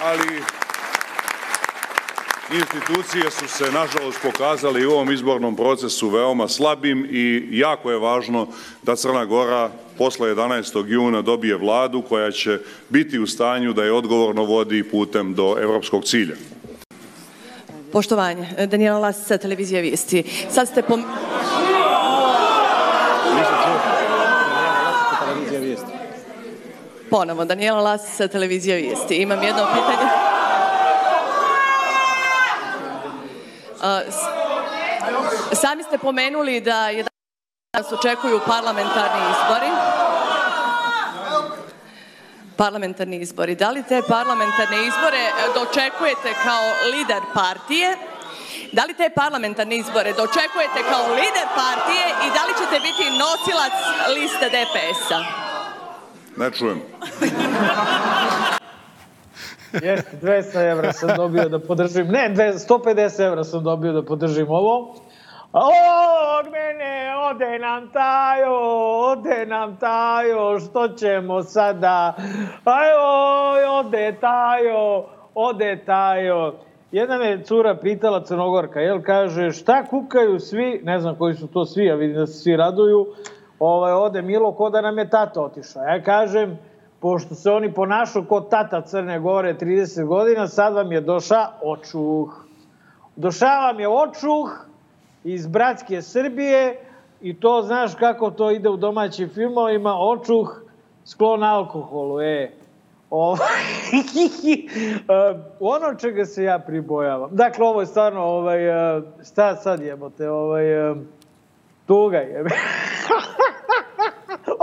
ali 0.00 0.42
institucije 2.54 3.30
su 3.30 3.48
se, 3.48 3.72
nažalost, 3.72 4.18
pokazali 4.22 4.86
u 4.86 4.90
ovom 4.90 5.12
izbornom 5.12 5.56
procesu 5.56 6.08
veoma 6.08 6.48
slabim 6.48 7.06
i 7.10 7.48
jako 7.50 7.90
je 7.90 7.98
važno 7.98 8.48
da 8.82 8.96
Crna 8.96 9.24
Gora 9.24 9.70
posle 9.98 10.34
11. 10.34 10.84
juna 10.88 11.22
dobije 11.22 11.56
vladu 11.56 12.02
koja 12.02 12.30
će 12.30 12.58
biti 12.88 13.18
u 13.18 13.26
stanju 13.26 13.72
da 13.72 13.84
je 13.84 13.92
odgovorno 13.92 14.44
vodi 14.44 14.82
putem 14.82 15.34
do 15.34 15.56
evropskog 15.60 16.04
cilja. 16.04 16.34
Poštovanje. 17.92 18.48
Danijela 18.66 18.98
Lasica, 18.98 19.38
televizija 19.38 19.80
Vijesti. 19.80 20.24
Sad 20.50 20.68
ste 20.68 20.82
pom... 20.82 21.04
Ponovo, 27.10 27.44
Danijela 27.44 27.80
Lasica, 27.80 28.28
televizija 28.28 28.76
Vijesti. 28.76 29.16
Imam 29.16 29.42
jedno 29.42 29.66
pitanje. 29.74 30.21
Sami 35.52 35.82
ste 35.82 35.98
pomenuli 35.98 36.60
da 36.60 36.88
je 36.88 37.04
danas 37.72 37.92
očekuju 37.92 38.40
parlamentarni 38.46 39.22
izbori. 39.30 39.70
Parlamentarni 42.56 43.16
izbori. 43.16 43.54
Da 43.54 43.70
li 43.70 43.82
te 43.82 44.02
parlamentarne 44.08 44.86
izbore 44.86 45.24
dočekujete 45.54 46.34
kao 46.44 46.64
lider 46.92 47.22
partije? 47.34 47.96
Da 48.72 48.84
li 48.84 48.94
te 48.94 49.10
parlamentarne 49.14 49.76
izbore 49.76 50.12
dočekujete 50.12 50.80
kao 50.90 51.14
lider 51.14 51.48
partije 51.54 52.04
i 52.26 52.28
da 52.36 52.42
li 52.46 52.52
ćete 52.60 52.80
biti 52.80 53.18
nosilac 53.18 53.72
liste 54.14 54.48
DPS-a? 54.48 55.20
Ne 56.36 56.50
čujem. 56.50 56.82
Jeste, 59.72 60.16
200 60.22 60.70
evra 60.70 60.92
sam 60.92 61.10
dobio 61.16 61.48
da 61.48 61.58
podržim, 61.58 62.06
ne, 62.06 62.34
150 62.36 63.26
evra 63.26 63.44
sam 63.44 63.64
dobio 63.64 63.92
da 63.92 64.02
podržim 64.02 64.46
ovo. 64.50 64.94
Od 65.52 66.46
mene 66.52 67.16
ode 67.30 67.58
nam 67.58 67.90
tajo, 67.92 68.54
ode 69.10 69.46
nam 69.46 69.76
tajo, 69.76 70.58
što 70.60 70.88
ćemo 70.88 71.42
sada? 71.42 72.14
Ajoj, 72.64 73.64
ode 73.64 74.16
tajo, 74.20 75.04
ode 75.34 75.84
tajo. 75.86 76.54
Jedna 76.92 77.18
me 77.18 77.42
cura 77.44 77.76
pitala 77.76 78.24
Crnogorka, 78.24 78.80
jel 78.80 79.02
kaže, 79.02 79.50
šta 79.50 79.84
kukaju 79.84 80.38
svi, 80.38 80.80
ne 80.84 81.00
znam 81.00 81.16
koji 81.16 81.34
su 81.34 81.46
to 81.46 81.64
svi, 81.64 81.90
a 81.90 81.94
vidim 81.94 82.16
da 82.16 82.26
se 82.26 82.32
svi 82.32 82.56
raduju, 82.56 83.06
ovaj, 83.58 83.92
ode 83.92 84.22
Milo 84.22 84.52
ko 84.52 84.70
da 84.70 84.80
nam 84.80 84.98
je 84.98 85.10
tata 85.10 85.40
otišao. 85.42 85.82
Ja 85.82 86.02
kažem, 86.02 86.58
pošto 87.02 87.34
se 87.34 87.50
oni 87.50 87.74
ponašu 87.74 88.24
kod 88.24 88.50
tata 88.50 88.80
Crne 88.80 89.20
Gore 89.20 89.54
30 89.54 90.04
godina, 90.04 90.48
sad 90.48 90.74
vam 90.74 90.92
je 90.92 91.00
doša 91.00 91.46
očuh. 91.62 92.44
Doša 93.16 93.46
vam 93.46 93.80
je 93.80 93.88
očuh 93.88 94.66
iz 95.24 95.46
bratske 95.46 96.02
Srbije 96.02 96.80
i 97.20 97.40
to 97.40 97.62
znaš 97.62 97.94
kako 97.94 98.30
to 98.30 98.50
ide 98.50 98.68
u 98.68 98.76
domaćim 98.76 99.28
filmovima, 99.28 99.96
očuh 99.98 100.62
sklon 101.04 101.44
alkoholu, 101.44 102.20
e. 102.20 102.50
Ovaj, 103.10 103.48
ono 105.60 105.94
čega 105.94 106.24
se 106.24 106.44
ja 106.44 106.58
pribojavam. 106.58 107.30
Dakle, 107.32 107.66
ovo 107.66 107.80
je 107.80 107.86
stvarno, 107.86 108.22
ovaj, 108.22 108.60
šta 109.32 109.56
sad 109.56 109.80
jebote, 109.80 110.30
ovaj, 110.30 110.64
tuga 111.86 112.18
je. 112.18 112.44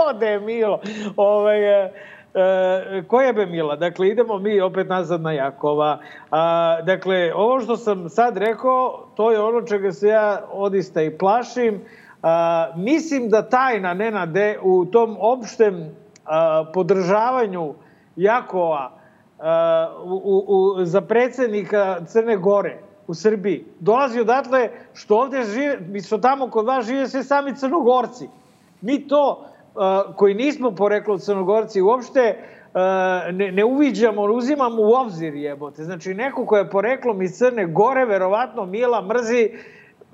Ode 0.08 0.40
Milo. 0.40 0.80
Ovaj, 1.16 1.90
E, 2.34 3.02
koja 3.08 3.26
je 3.26 3.46
Mila? 3.46 3.76
Dakle, 3.76 4.08
idemo 4.08 4.38
mi 4.38 4.60
opet 4.60 4.88
nazad 4.88 5.20
na 5.20 5.32
Jakova. 5.32 5.98
A, 6.30 6.78
dakle, 6.82 7.32
ovo 7.34 7.60
što 7.60 7.76
sam 7.76 8.08
sad 8.08 8.36
rekao, 8.36 9.06
to 9.16 9.30
je 9.30 9.40
ono 9.40 9.62
čega 9.62 9.92
se 9.92 10.08
ja 10.08 10.40
odista 10.52 11.02
i 11.02 11.18
plašim. 11.18 11.80
A, 12.22 12.66
mislim 12.76 13.28
da 13.28 13.48
tajna 13.48 13.94
Nenade 13.94 14.58
u 14.62 14.84
tom 14.84 15.16
opštem 15.20 15.96
a, 16.24 16.64
podržavanju 16.74 17.74
Jakova 18.16 18.90
a, 19.38 19.88
u, 20.04 20.44
u, 20.48 20.84
za 20.84 21.00
predsednika 21.00 22.00
Crne 22.06 22.36
Gore 22.36 22.78
u 23.06 23.14
Srbiji 23.14 23.64
dolazi 23.80 24.20
odatle 24.20 24.70
što 24.94 25.16
ovde 25.16 25.42
žive, 25.44 25.78
mi 25.88 26.00
smo 26.00 26.18
tamo 26.18 26.50
kod 26.50 26.66
vas 26.66 26.86
žive 26.86 27.08
sve 27.08 27.22
sami 27.22 27.56
crnogorci. 27.56 28.28
Mi 28.80 29.08
to 29.08 29.46
koji 30.16 30.34
nismo 30.34 30.70
poreklo 30.70 31.18
crnogorci 31.18 31.82
uopšte 31.82 32.36
ne, 33.32 33.52
ne 33.52 33.64
uviđamo, 33.64 34.26
ne 34.26 34.32
uzimamo 34.32 34.82
u 34.82 34.92
obzir 34.94 35.34
jebote. 35.34 35.84
Znači, 35.84 36.14
neko 36.14 36.46
ko 36.46 36.56
je 36.56 36.70
poreklom 36.70 37.22
iz 37.22 37.32
Crne 37.32 37.66
Gore, 37.66 38.04
verovatno 38.04 38.66
Mila 38.66 39.02
mrzi 39.02 39.50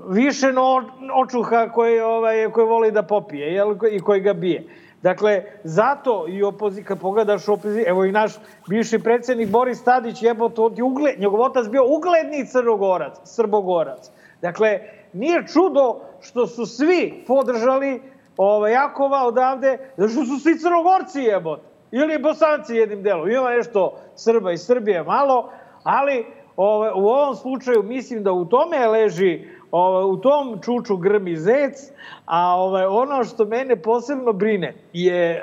više 0.09 0.53
no, 0.53 0.85
očuha 1.15 1.69
koji, 1.69 2.01
ovaj, 2.01 2.51
koji 2.53 2.67
voli 2.67 2.91
da 2.91 3.03
popije 3.03 3.53
jel, 3.55 3.75
i 3.91 4.01
koji 4.01 4.21
ga 4.21 4.33
bije. 4.33 4.65
Dakle, 5.03 5.43
zato 5.65 6.27
i 6.29 6.43
opozi, 6.43 6.83
kad 6.85 7.01
pogledaš 7.01 7.49
opozi, 7.49 7.85
evo 7.87 8.05
i 8.05 8.13
naš 8.13 8.33
bivši 8.69 8.99
predsednik 8.99 9.51
Boris 9.51 9.85
Tadić, 9.85 10.23
jebote, 10.23 10.61
on 10.61 10.73
je 10.77 10.83
ugled, 10.83 11.21
njegov 11.21 11.41
otac 11.41 11.67
bio 11.69 11.85
ugledni 11.97 12.47
crnogorac, 12.47 13.17
srbogorac. 13.25 14.11
Dakle, 14.43 14.81
nije 15.13 15.47
čudo 15.47 16.01
što 16.21 16.47
su 16.47 16.67
svi 16.67 17.25
podržali 17.27 18.03
ovaj, 18.37 18.73
Jakova 18.73 19.27
odavde, 19.27 19.79
zato 19.97 20.13
što 20.13 20.25
su 20.25 20.39
svi 20.39 20.59
crnogorci 20.59 21.21
jebot. 21.21 21.61
Ili 21.91 22.19
bosanci 22.19 22.75
jednim 22.75 23.03
delom. 23.03 23.31
Ima 23.31 23.51
nešto 23.51 23.99
Srba 24.15 24.53
i 24.53 24.59
Srbije 24.59 25.03
malo, 25.03 25.51
ali 25.83 26.27
ovaj, 26.57 26.91
u 26.95 27.09
ovom 27.09 27.35
slučaju 27.35 27.83
mislim 27.83 28.23
da 28.23 28.33
u 28.33 28.45
tome 28.45 28.87
leži 28.87 29.49
ovaj, 29.71 30.05
u 30.05 30.17
tom 30.17 30.59
čuču 30.63 30.97
grmi 30.97 31.37
zec, 31.37 31.91
a 32.27 32.57
ovaj, 32.57 32.87
ono 32.87 33.25
što 33.25 33.45
mene 33.45 33.77
posebno 33.77 34.33
brine 34.33 34.75
je 34.93 35.31
e, 35.31 35.43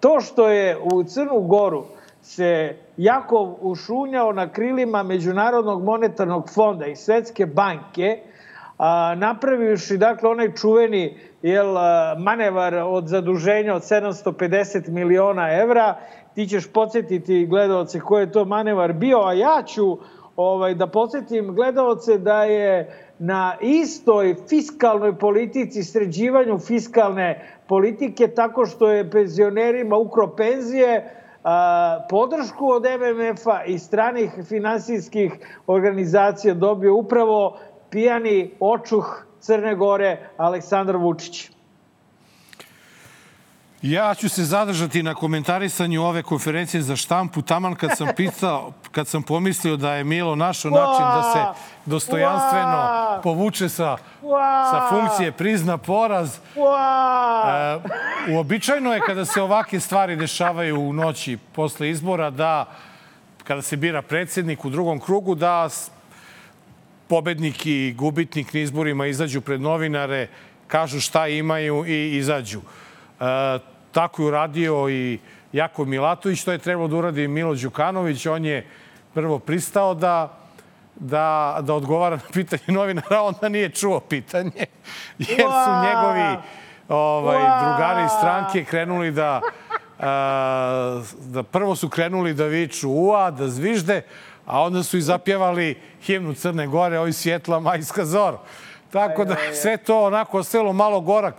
to 0.00 0.20
što 0.20 0.48
je 0.48 0.76
u 0.92 1.04
Crnu 1.04 1.40
Goru 1.40 1.84
se 2.22 2.76
Jakov 2.96 3.54
ušunjao 3.60 4.32
na 4.32 4.48
krilima 4.48 5.02
Međunarodnog 5.02 5.84
monetarnog 5.84 6.50
fonda 6.50 6.86
i 6.86 6.96
Svetske 6.96 7.46
banke, 7.46 8.20
a, 8.78 9.14
napravivši 9.14 9.96
dakle 9.96 10.30
onaj 10.30 10.52
čuveni 10.52 11.18
jel, 11.46 11.74
manevar 12.18 12.74
od 12.74 13.08
zaduženja 13.08 13.74
od 13.74 13.82
750 13.82 14.88
miliona 14.88 15.52
evra, 15.52 15.96
ti 16.34 16.46
ćeš 16.46 16.72
podsjetiti 16.72 17.46
gledalce 17.46 18.00
ko 18.00 18.18
je 18.18 18.32
to 18.32 18.44
manevar 18.44 18.92
bio, 18.92 19.20
a 19.24 19.32
ja 19.32 19.62
ću 19.66 19.98
ovaj, 20.36 20.74
da 20.74 20.86
podsjetim 20.86 21.54
gledalce 21.54 22.18
da 22.18 22.44
je 22.44 22.96
na 23.18 23.56
istoj 23.60 24.34
fiskalnoj 24.48 25.18
politici, 25.18 25.82
sređivanju 25.82 26.58
fiskalne 26.58 27.58
politike, 27.68 28.28
tako 28.28 28.66
što 28.66 28.90
je 28.90 29.10
penzionerima 29.10 29.96
ukro 29.96 30.28
penzije, 30.36 31.10
podršku 32.10 32.68
od 32.68 32.82
MMF-a 32.82 33.64
i 33.64 33.78
stranih 33.78 34.30
finansijskih 34.48 35.32
organizacija 35.66 36.54
dobio 36.54 36.96
upravo 36.96 37.58
pijani 37.90 38.50
očuh 38.60 39.26
Crne 39.46 39.74
Gore 39.74 40.18
Aleksandar 40.36 40.96
Vučić. 40.96 41.50
Ja 43.82 44.14
ću 44.14 44.28
se 44.28 44.44
zadržati 44.44 45.02
na 45.02 45.14
komentarisanju 45.14 46.02
ove 46.02 46.22
konferencije 46.22 46.82
za 46.82 46.96
štampu. 46.96 47.42
Taman 47.42 47.74
kad 47.74 47.90
sam 47.96 48.08
pitao, 48.16 48.72
kad 48.92 49.08
sam 49.08 49.22
pomislio 49.22 49.76
da 49.76 49.94
je 49.94 50.04
Milo 50.04 50.36
našao 50.36 50.70
način 50.70 51.04
da 51.04 51.22
se 51.32 51.62
dostojanstveno 51.84 52.88
povuče 53.22 53.68
sa, 53.68 53.96
sa 54.70 54.88
funkcije, 54.90 55.32
prizna 55.32 55.78
poraz. 55.78 56.36
E, 56.36 56.40
uobičajno 58.32 58.92
je 58.92 59.00
kada 59.00 59.24
se 59.24 59.42
ovake 59.42 59.80
stvari 59.80 60.16
dešavaju 60.16 60.80
u 60.80 60.92
noći 60.92 61.38
posle 61.52 61.90
izbora 61.90 62.30
da 62.30 62.64
kada 63.44 63.62
se 63.62 63.76
bira 63.76 64.02
predsednik 64.02 64.64
u 64.64 64.70
drugom 64.70 65.00
krugu 65.00 65.34
da 65.34 65.68
pobednik 67.08 67.66
i 67.66 67.94
gubitnik 67.98 68.54
na 68.54 68.60
izborima 68.60 69.06
izađu 69.06 69.40
pred 69.40 69.60
novinare, 69.60 70.28
kažu 70.66 71.00
šta 71.00 71.28
imaju 71.28 71.84
i 71.86 72.16
izađu. 72.16 72.60
E, 72.60 73.58
tako 73.92 74.22
je 74.22 74.28
uradio 74.28 74.88
i 74.90 75.18
Jako 75.52 75.84
Milatović, 75.84 76.44
to 76.44 76.52
je 76.52 76.58
trebalo 76.58 76.88
da 76.88 76.96
uradi 76.96 77.28
Milo 77.28 77.54
Đukanović. 77.54 78.26
On 78.26 78.44
je 78.44 78.66
prvo 79.14 79.38
pristao 79.38 79.94
da 79.94 80.46
da, 81.00 81.58
da 81.60 81.74
odgovara 81.74 82.16
na 82.16 82.22
pitanje 82.32 82.62
novinara, 82.66 83.22
onda 83.22 83.48
nije 83.48 83.68
čuo 83.68 84.00
pitanje, 84.00 84.66
jer 85.18 85.46
su 85.64 85.70
njegovi 85.86 86.36
ovaj, 86.88 87.36
drugari 87.36 88.04
iz 88.04 88.10
stranke 88.18 88.64
krenuli 88.64 89.10
da, 89.12 89.40
a, 90.00 91.02
da 91.20 91.42
prvo 91.42 91.76
su 91.76 91.88
krenuli 91.88 92.34
da 92.34 92.44
viču 92.44 92.90
ua, 92.90 93.30
da 93.30 93.48
zvižde, 93.48 94.02
a 94.46 94.62
onda 94.62 94.82
su 94.82 94.96
i 94.96 95.00
zapjevali 95.00 95.80
himnu 96.02 96.34
Crne 96.34 96.66
Gore, 96.66 96.98
ovi 96.98 97.12
svjetla 97.12 97.60
majska 97.60 98.04
zor. 98.04 98.34
Tako 98.90 99.24
da 99.24 99.36
sve 99.62 99.76
to 99.76 100.04
onako 100.04 100.38
ostalo 100.38 100.72
malo 100.72 101.00
gorak 101.00 101.34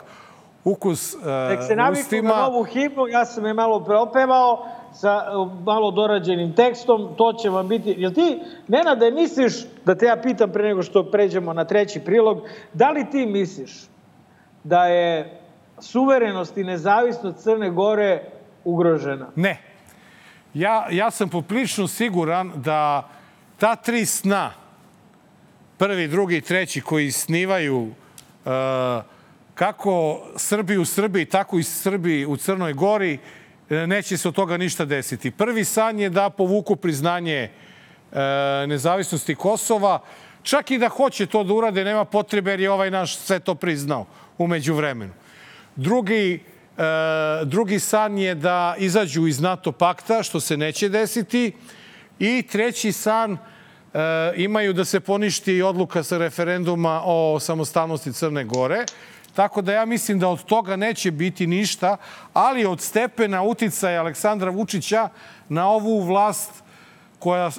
ukus 0.64 1.14
uh, 1.14 1.22
Nek 1.50 1.60
se 1.68 1.76
naviknu 1.76 2.22
na 2.22 2.38
novu 2.38 2.64
himnu, 2.64 3.08
ja 3.08 3.26
sam 3.26 3.46
je 3.46 3.54
malo 3.54 3.80
preopevao 3.80 4.66
sa 4.94 5.24
malo 5.64 5.92
dorađenim 5.92 6.56
tekstom, 6.56 7.10
to 7.18 7.34
će 7.34 7.50
vam 7.50 7.68
biti... 7.68 7.96
Jel 7.98 8.12
ti, 8.12 8.40
Nenade, 8.68 9.12
misliš, 9.12 9.54
da 9.86 9.96
te 9.96 10.06
ja 10.06 10.18
pitam 10.24 10.52
pre 10.52 10.64
nego 10.64 10.84
što 10.84 11.12
pređemo 11.12 11.54
na 11.54 11.66
treći 11.66 12.00
prilog, 12.00 12.42
da 12.74 12.92
li 12.92 13.10
ti 13.12 13.26
misliš 13.26 13.72
da 14.64 14.86
je 14.86 15.40
suverenost 15.80 16.58
i 16.58 16.64
nezavisnost 16.64 17.44
Crne 17.44 17.70
Gore 17.70 18.24
ugrožena? 18.64 19.28
Ne. 19.36 19.62
Ja, 20.58 20.88
ja 20.92 21.12
sam 21.12 21.30
poprilično 21.30 21.88
siguran 21.88 22.52
da 22.56 23.10
ta 23.58 23.76
tri 23.76 24.06
sna, 24.06 24.54
prvi, 25.78 26.08
drugi 26.08 26.42
treći, 26.42 26.82
koji 26.82 27.12
snivaju 27.12 27.78
uh, 27.78 27.92
kako 29.54 30.24
Srbi 30.36 30.78
u 30.78 30.86
Srbiji, 30.86 31.26
tako 31.26 31.60
i 31.60 31.64
Srbi 31.64 32.26
u 32.26 32.38
Crnoj 32.38 32.74
Gori, 32.74 33.20
neće 33.70 34.18
se 34.18 34.28
od 34.28 34.36
toga 34.36 34.58
ništa 34.58 34.86
desiti. 34.86 35.32
Prvi 35.32 35.64
san 35.64 36.00
je 36.00 36.10
da 36.10 36.30
povuku 36.30 36.76
priznanje 36.76 37.50
uh, 38.12 38.18
nezavisnosti 38.68 39.36
Kosova. 39.36 40.00
Čak 40.44 40.72
i 40.72 40.78
da 40.78 40.90
hoće 40.90 41.26
to 41.26 41.44
da 41.44 41.54
urade, 41.54 41.84
nema 41.84 42.06
potrebe 42.06 42.52
jer 42.52 42.60
je 42.60 42.72
ovaj 42.72 42.92
naš 42.92 43.18
sve 43.18 43.40
to 43.40 43.56
priznao 43.56 44.06
umeđu 44.38 44.74
vremenu. 44.74 45.14
Drugi, 45.76 46.40
uh, 46.42 46.57
drugi 47.46 47.80
san 47.80 48.18
je 48.18 48.36
da 48.36 48.76
izađu 48.78 49.28
iz 49.28 49.40
NATO 49.40 49.72
pakta, 49.72 50.24
što 50.24 50.40
se 50.40 50.58
neće 50.58 50.90
desiti. 50.90 51.52
I 52.20 52.42
treći 52.42 52.92
san 52.92 53.32
uh, 53.32 53.40
imaju 54.36 54.74
da 54.74 54.86
se 54.86 55.00
poništi 55.00 55.62
odluka 55.62 56.04
sa 56.04 56.18
referenduma 56.18 57.02
o 57.06 57.40
samostalnosti 57.40 58.14
Crne 58.14 58.44
Gore. 58.44 58.86
Tako 59.36 59.62
da 59.62 59.74
ja 59.74 59.86
mislim 59.86 60.20
da 60.20 60.28
od 60.28 60.44
toga 60.44 60.76
neće 60.76 61.12
biti 61.12 61.48
ništa, 61.48 61.98
ali 62.34 62.66
od 62.66 62.82
stepena 62.82 63.44
uticaja 63.44 64.02
Aleksandra 64.02 64.50
Vučića 64.52 65.10
na 65.50 65.70
ovu 65.70 66.02
vlast 66.02 66.52
koja 67.20 67.52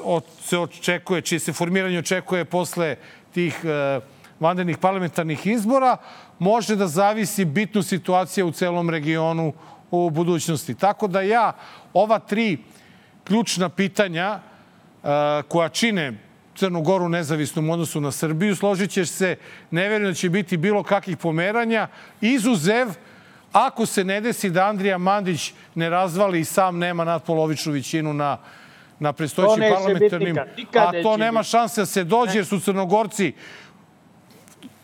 se 0.43 0.59
očekuje, 0.59 1.23
čije 1.23 1.39
se 1.39 1.53
formiranje 1.53 1.99
očekuje 1.99 2.45
posle 2.45 2.97
tih 3.35 3.65
e, 3.65 4.01
vanrednih 4.41 4.79
parlamentarnih 4.79 5.47
izbora, 5.47 5.97
može 6.39 6.77
da 6.77 6.87
zavisi 6.87 7.45
bitnu 7.45 7.83
situacija 7.83 8.47
u 8.47 8.51
celom 8.51 8.91
regionu 8.91 9.53
u 9.91 10.11
budućnosti. 10.11 10.75
Tako 10.75 11.07
da 11.07 11.21
ja 11.21 11.53
ova 11.93 12.19
tri 12.19 12.59
ključna 13.25 13.69
pitanja 13.69 14.39
e, 14.39 14.39
koja 15.49 15.69
čine 15.69 16.19
Crnu 16.55 16.83
Goru 16.83 17.09
nezavisnom 17.09 17.71
odnosu 17.71 18.01
na 18.01 18.11
Srbiju. 18.11 18.57
Složit 18.57 18.91
ćeš 18.91 19.09
se, 19.09 19.37
ne 19.71 19.89
verujem 19.89 20.13
da 20.13 20.15
će 20.15 20.31
biti 20.31 20.57
bilo 20.57 20.83
kakvih 20.83 21.17
pomeranja. 21.17 21.89
Izuzev, 22.21 22.89
ako 23.53 23.87
se 23.87 24.05
ne 24.05 24.21
desi 24.21 24.51
da 24.51 24.67
Andrija 24.67 24.99
Mandić 24.99 25.53
ne 25.75 25.91
razvali 25.91 26.41
i 26.41 26.45
sam 26.45 26.79
nema 26.79 27.05
nadpolovičnu 27.05 27.73
većinu 27.73 28.15
na 28.15 28.39
na 29.01 29.13
prestojećim 29.13 29.65
parlamentarnim, 29.75 30.29
nikad. 30.29 30.49
Nikad 30.57 30.95
a 30.95 31.03
to 31.03 31.17
nema 31.17 31.43
šanse 31.43 31.81
da 31.81 31.87
se 31.87 32.05
dođe, 32.05 32.39
jer 32.39 32.47
su 32.47 32.61
crnogorci 32.61 33.33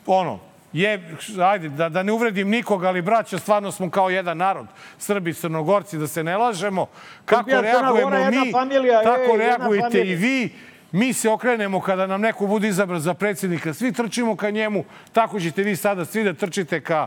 ono, 0.06 0.38
je, 0.74 1.16
ajde, 1.42 1.68
da, 1.68 1.88
da 1.88 2.02
ne 2.02 2.12
uvredim 2.12 2.48
nikoga, 2.48 2.88
ali 2.88 3.02
braća, 3.02 3.38
stvarno 3.38 3.72
smo 3.72 3.90
kao 3.90 4.10
jedan 4.10 4.36
narod. 4.36 4.66
Srbi, 4.98 5.34
crnogorci, 5.34 5.98
da 5.98 6.06
se 6.06 6.24
ne 6.24 6.36
lažemo. 6.36 6.86
Kako 7.24 7.50
reagujemo 7.50 8.30
mi, 8.30 8.52
familija, 8.52 9.02
tako 9.02 9.36
reagujete 9.36 10.00
i 10.00 10.14
vi. 10.14 10.52
Mi 10.92 11.12
se 11.12 11.30
okrenemo 11.30 11.80
kada 11.80 12.06
nam 12.06 12.20
neko 12.20 12.46
bude 12.46 12.68
izabran 12.68 13.00
za 13.00 13.14
predsjednika, 13.14 13.74
svi 13.74 13.92
trčimo 13.92 14.36
ka 14.36 14.50
njemu, 14.50 14.84
tako 15.12 15.40
ćete 15.40 15.62
vi 15.62 15.76
sada 15.76 16.04
svi 16.04 16.24
da 16.24 16.34
trčite 16.34 16.80
ka, 16.80 17.06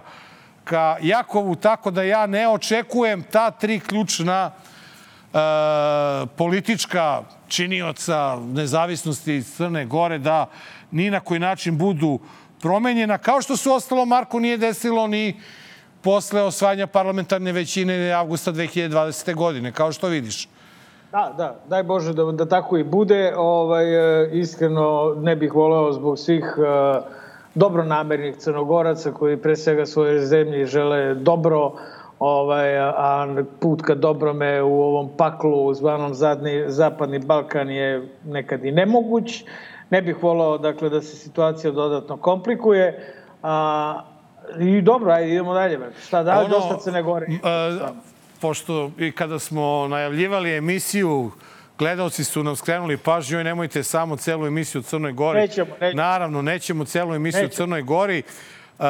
ka 0.63 0.97
Jakovu, 1.01 1.55
tako 1.55 1.91
da 1.91 2.03
ja 2.03 2.25
ne 2.25 2.47
očekujem 2.47 3.23
ta 3.23 3.51
tri 3.51 3.79
ključna 3.79 4.51
e, 5.33 5.37
politička 6.37 7.21
činioca 7.47 8.39
nezavisnosti 8.53 9.35
iz 9.35 9.55
Crne 9.55 9.85
Gore 9.85 10.17
da 10.17 10.45
ni 10.91 11.09
na 11.09 11.19
koji 11.19 11.39
način 11.39 11.77
budu 11.77 12.19
promenjena, 12.61 13.17
kao 13.17 13.41
što 13.41 13.57
se 13.57 13.69
ostalo 13.69 14.05
Marko 14.05 14.39
nije 14.39 14.57
desilo 14.57 15.07
ni 15.07 15.35
posle 16.01 16.41
osvajanja 16.41 16.87
parlamentarne 16.87 17.51
većine 17.51 18.11
avgusta 18.11 18.51
2020. 18.51 19.35
godine, 19.35 19.71
kao 19.71 19.91
što 19.91 20.07
vidiš. 20.07 20.49
Da, 21.11 21.33
da, 21.37 21.59
daj 21.69 21.83
Bože 21.83 22.13
da, 22.13 22.23
da 22.23 22.45
tako 22.45 22.77
i 22.77 22.83
bude. 22.83 23.33
Ovaj, 23.37 23.85
e, 24.23 24.29
iskreno 24.33 25.15
ne 25.17 25.35
bih 25.35 25.55
voleo 25.55 25.93
zbog 25.93 26.19
svih 26.19 26.55
uh, 26.57 27.03
dobronamernih 27.55 28.35
crnogoraca 28.37 29.11
koji 29.11 29.37
pre 29.37 29.55
svega 29.55 29.85
svoje 29.85 30.25
zemlje 30.25 30.65
žele 30.65 31.15
dobro, 31.15 31.73
ovaj, 32.19 32.79
a 32.79 33.27
put 33.59 33.81
ka 33.81 33.95
dobrome 33.95 34.61
u 34.61 34.81
ovom 34.81 35.09
paklu 35.17 35.73
zvanom 35.73 36.13
zadni, 36.13 36.63
Zapadni 36.67 37.19
Balkan 37.19 37.69
je 37.69 38.07
nekad 38.25 38.65
i 38.65 38.71
nemoguć. 38.71 39.45
Ne 39.89 40.01
bih 40.01 40.15
voleo 40.21 40.57
dakle, 40.57 40.89
da 40.89 41.01
se 41.01 41.15
situacija 41.15 41.71
dodatno 41.71 42.17
komplikuje. 42.17 43.13
A, 43.43 44.03
I 44.59 44.81
dobro, 44.81 45.11
ajde, 45.11 45.31
idemo 45.31 45.53
dalje. 45.53 45.79
Šta 46.07 46.23
da, 46.23 46.39
ono, 46.39 46.47
dosta 46.47 46.77
Crne 46.77 47.03
Gore. 47.03 47.27
Uh, 47.27 47.87
pošto 48.41 48.91
i 48.97 49.11
kada 49.11 49.39
smo 49.39 49.87
najavljivali 49.87 50.57
emisiju, 50.57 51.31
gledalci 51.77 52.23
su 52.23 52.43
nam 52.43 52.55
skrenuli 52.55 52.97
pažnju 52.97 53.39
i 53.39 53.43
nemojte 53.43 53.83
samo 53.83 54.17
celu 54.17 54.47
emisiju 54.47 54.81
Crnoj 54.81 55.11
Gori. 55.11 55.39
Nećemo, 55.39 55.73
nećemo. 55.81 56.03
Naravno, 56.03 56.41
nećemo 56.41 56.85
celu 56.85 57.15
emisiju 57.15 57.43
nećemo. 57.43 57.55
Crnoj 57.55 57.81
Gori. 57.81 58.23
Uh, 58.79 58.85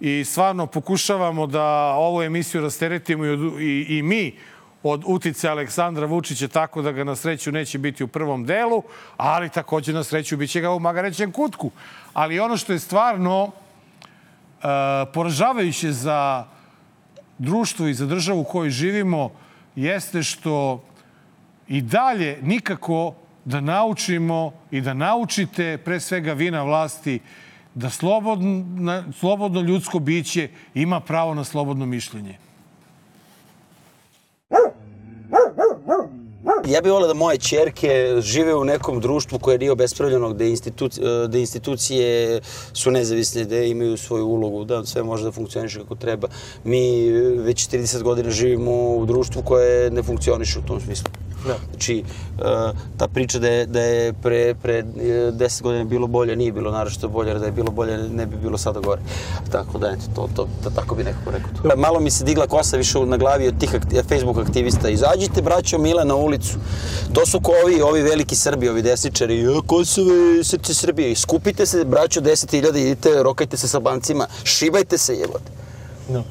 I 0.00 0.24
stvarno 0.24 0.66
pokušavamo 0.66 1.46
da 1.46 1.64
ovu 1.96 2.22
emisiju 2.22 2.60
rasteretimo 2.60 3.24
i, 3.24 3.34
i, 3.60 3.98
i 3.98 4.02
mi 4.02 4.36
od 4.82 5.02
utice 5.06 5.48
Aleksandra 5.48 6.06
Vučića 6.06 6.48
tako 6.48 6.82
da 6.82 6.92
ga 6.92 7.04
na 7.04 7.16
sreću 7.16 7.52
neće 7.52 7.78
biti 7.78 8.04
u 8.04 8.08
prvom 8.08 8.44
delu, 8.44 8.82
ali 9.16 9.48
takođe 9.48 9.92
na 9.92 10.04
sreću 10.04 10.36
biće 10.36 10.60
ga 10.60 10.70
u 10.70 10.80
magarećem 10.80 11.32
kutku. 11.32 11.70
Ali 12.12 12.40
ono 12.40 12.56
što 12.56 12.72
je 12.72 12.78
stvarno 12.78 13.44
uh, 13.44 13.52
poražavajuće 15.14 15.92
za 15.92 16.46
društvo 17.38 17.86
i 17.86 17.94
za 17.94 18.06
državu 18.06 18.40
u 18.40 18.44
kojoj 18.44 18.70
živimo 18.70 19.30
jeste 19.76 20.22
što 20.22 20.84
i 21.68 21.80
dalje 21.80 22.38
nikako 22.42 23.14
da 23.44 23.60
naučimo 23.60 24.52
i 24.70 24.80
da 24.80 24.94
naučite, 24.94 25.78
pre 25.84 26.00
svega 26.00 26.32
vi 26.32 26.50
na 26.50 26.62
vlasti, 26.62 27.20
da 27.74 27.90
slobodno, 27.90 29.04
slobodno 29.12 29.60
ljudsko 29.60 29.98
biće 29.98 30.48
ima 30.74 31.00
pravo 31.00 31.34
na 31.34 31.44
slobodno 31.44 31.86
mišljenje. 31.86 32.47
Ja 36.68 36.80
bih 36.80 36.92
volio 36.92 37.08
da 37.08 37.14
moje 37.14 37.38
čerke 37.38 38.16
žive 38.20 38.54
u 38.54 38.64
nekom 38.64 39.00
društvu 39.00 39.38
koje 39.38 39.58
nije 39.58 39.72
obespravljeno, 39.72 40.28
gde, 40.32 40.50
instituci, 40.50 41.00
gde 41.28 41.40
institucije 41.40 42.40
su 42.72 42.90
nezavisne, 42.90 43.44
gde 43.44 43.68
imaju 43.68 43.96
svoju 43.96 44.26
ulogu, 44.26 44.64
da 44.64 44.84
sve 44.84 45.02
može 45.02 45.24
da 45.24 45.32
funkcioniše 45.32 45.78
kako 45.78 45.94
treba. 45.94 46.28
Mi 46.64 47.10
već 47.36 47.68
30 47.68 48.02
godina 48.02 48.30
živimo 48.30 48.72
u 48.72 49.06
društvu 49.06 49.42
koje 49.42 49.90
ne 49.90 50.02
funkcioniše 50.02 50.58
u 50.58 50.62
tom 50.62 50.80
smislu. 50.80 51.10
Da. 51.46 51.56
Znači, 51.70 52.04
uh, 52.38 52.44
ta 52.96 53.08
priča 53.08 53.38
da 53.38 53.48
je, 53.48 53.66
da 53.66 53.80
je 53.80 54.12
pre, 54.12 54.54
pre 54.54 54.82
10 54.82 55.62
godina 55.62 55.84
bilo 55.84 56.06
bolje, 56.06 56.36
nije 56.36 56.52
bilo 56.52 56.70
naravno 56.70 57.08
bolje, 57.08 57.28
jer 57.28 57.38
da 57.38 57.46
je 57.46 57.52
bilo 57.52 57.70
bolje 57.70 57.98
ne 57.98 58.26
bi 58.26 58.36
bilo 58.36 58.58
sada 58.58 58.80
gore. 58.80 59.00
Tako 59.52 59.78
da, 59.78 59.90
eto, 59.90 60.02
to, 60.14 60.28
to, 60.36 60.48
to, 60.64 60.70
tako 60.70 60.94
bi 60.94 61.04
nekako 61.04 61.30
rekao 61.30 61.50
to. 61.62 61.76
Malo 61.76 62.00
mi 62.00 62.10
se 62.10 62.24
digla 62.24 62.46
kosa 62.46 62.76
više 62.76 62.98
na 62.98 63.16
glavi 63.16 63.48
od 63.48 63.58
tih 63.60 63.74
akti, 63.74 63.96
Facebook 64.08 64.38
aktivista. 64.38 64.88
Izađite, 64.88 65.42
braćo 65.42 65.78
Mile, 65.78 66.04
na 66.04 66.14
ulicu. 66.14 66.58
To 67.12 67.26
su 67.26 67.40
ko 67.40 67.52
ovi, 67.64 67.82
ovi 67.82 68.02
veliki 68.02 68.36
Srbi, 68.36 68.68
ovi 68.68 68.82
desničari. 68.82 69.40
Ja, 69.40 69.60
Kosove, 69.66 70.44
srce 70.44 70.74
Srbije. 70.74 71.16
Skupite 71.16 71.66
se, 71.66 71.84
braćo, 71.84 72.20
10.000, 72.20 72.78
idite, 72.78 73.22
rokajte 73.22 73.56
se 73.56 73.68
sa 73.68 73.80
bancima, 73.80 74.26
šibajte 74.44 74.98
se, 74.98 75.14
jebote. 75.14 75.50
No. 76.08 76.24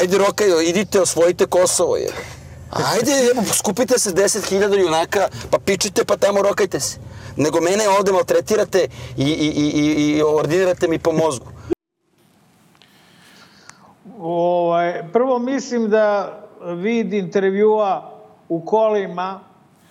Ajde, 0.00 0.18
rokaj, 0.18 0.48
idite, 0.68 1.00
osvojite 1.00 1.46
Kosovo, 1.46 1.96
jebote. 1.96 2.37
Ajde, 2.70 3.12
evo, 3.32 3.42
skupite 3.44 3.98
se 3.98 4.10
10.000 4.10 4.80
junaka, 4.80 5.28
pa 5.50 5.58
pičite, 5.58 6.04
pa 6.04 6.16
tamo 6.16 6.42
rokajte 6.42 6.80
se. 6.80 6.98
Nego 7.36 7.60
mene 7.60 7.88
ovde 7.98 8.12
maltretirate 8.12 8.88
i, 9.16 9.22
i, 9.22 9.48
i, 9.56 10.16
i 10.16 10.22
ordinirate 10.22 10.88
mi 10.88 10.98
po 10.98 11.12
mozgu. 11.12 11.46
Ovaj, 14.20 15.02
prvo 15.12 15.38
mislim 15.38 15.90
da 15.90 16.38
vid 16.76 17.12
intervjua 17.12 18.10
u 18.48 18.60
kolima 18.64 19.40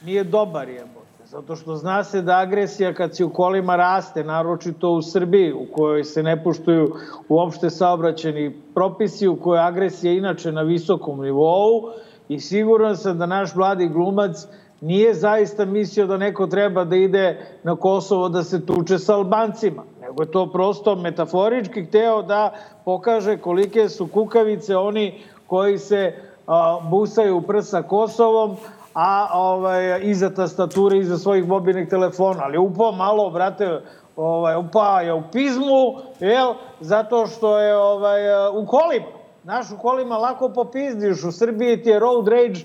nije 0.04 0.24
dobar 0.24 0.70
jebote. 0.70 0.98
Zato 1.26 1.56
što 1.56 1.76
zna 1.76 2.04
se 2.04 2.22
da 2.22 2.38
agresija 2.38 2.94
kad 2.94 3.16
se 3.16 3.26
u 3.26 3.30
kolima 3.30 3.76
raste, 3.76 4.24
naročito 4.24 4.90
u 4.90 5.02
Srbiji, 5.02 5.54
u 5.54 5.66
kojoj 5.72 6.04
se 6.04 6.24
ne 6.24 6.44
puštuju 6.44 6.96
uopšte 7.30 7.70
saobraćeni 7.70 8.62
propisi, 8.74 9.28
u 9.28 9.36
kojoj 9.36 9.60
agresija 9.60 10.13
inače 10.13 10.52
na 10.52 10.62
visokom 10.62 11.22
nivou 11.22 11.92
i 12.30 12.40
siguran 12.40 12.98
sam 12.98 13.18
da 13.18 13.26
naš 13.26 13.56
mladi 13.56 13.88
glumac 13.88 14.48
nije 14.82 15.13
zaista 15.13 15.66
mislio 15.66 16.08
da 16.08 16.18
neko 16.18 16.48
treba 16.48 16.84
da 16.84 16.96
ide 16.96 17.40
na 17.63 17.76
Kosovo 17.76 18.30
da 18.30 18.44
se 18.44 18.66
tuče 18.66 19.00
sa 19.00 19.16
Albancima, 19.16 19.84
nego 20.02 20.24
je 20.24 20.32
to 20.32 20.52
prosto 20.52 20.96
metaforički 20.96 21.86
hteo 21.86 22.22
da 22.22 22.54
pokaže 22.86 23.38
kolike 23.38 23.90
su 23.90 24.08
kukavice 24.08 24.76
oni 24.78 25.24
koji 25.48 25.78
se 25.78 26.13
a, 26.48 26.80
busaju 26.90 27.38
u 27.38 27.42
prsa 27.42 27.82
Kosovom, 27.82 28.56
a 28.94 29.28
ovaj, 29.34 30.00
iza 30.04 30.30
tastature, 30.30 30.98
iza 30.98 31.18
svojih 31.18 31.48
mobilnih 31.48 31.90
telefona. 31.90 32.44
Ali 32.44 32.58
upao 32.58 32.92
malo, 32.92 33.30
brate, 33.30 33.82
ovaj, 34.16 34.56
upao 34.56 35.00
je 35.00 35.13
u 35.13 35.22
pizmu, 35.32 35.96
jel? 36.20 36.54
Zato 36.80 37.28
što 37.28 37.60
je 37.60 37.78
ovaj, 37.78 38.22
u 38.54 38.66
kolima. 38.66 39.16
Znaš, 39.48 39.72
u 39.72 39.78
kolima 39.78 40.18
lako 40.18 40.52
popizdiš, 40.56 41.24
u 41.24 41.32
Srbiji 41.32 41.82
ti 41.82 41.90
je 41.90 42.00
road 42.00 42.28
rage 42.28 42.60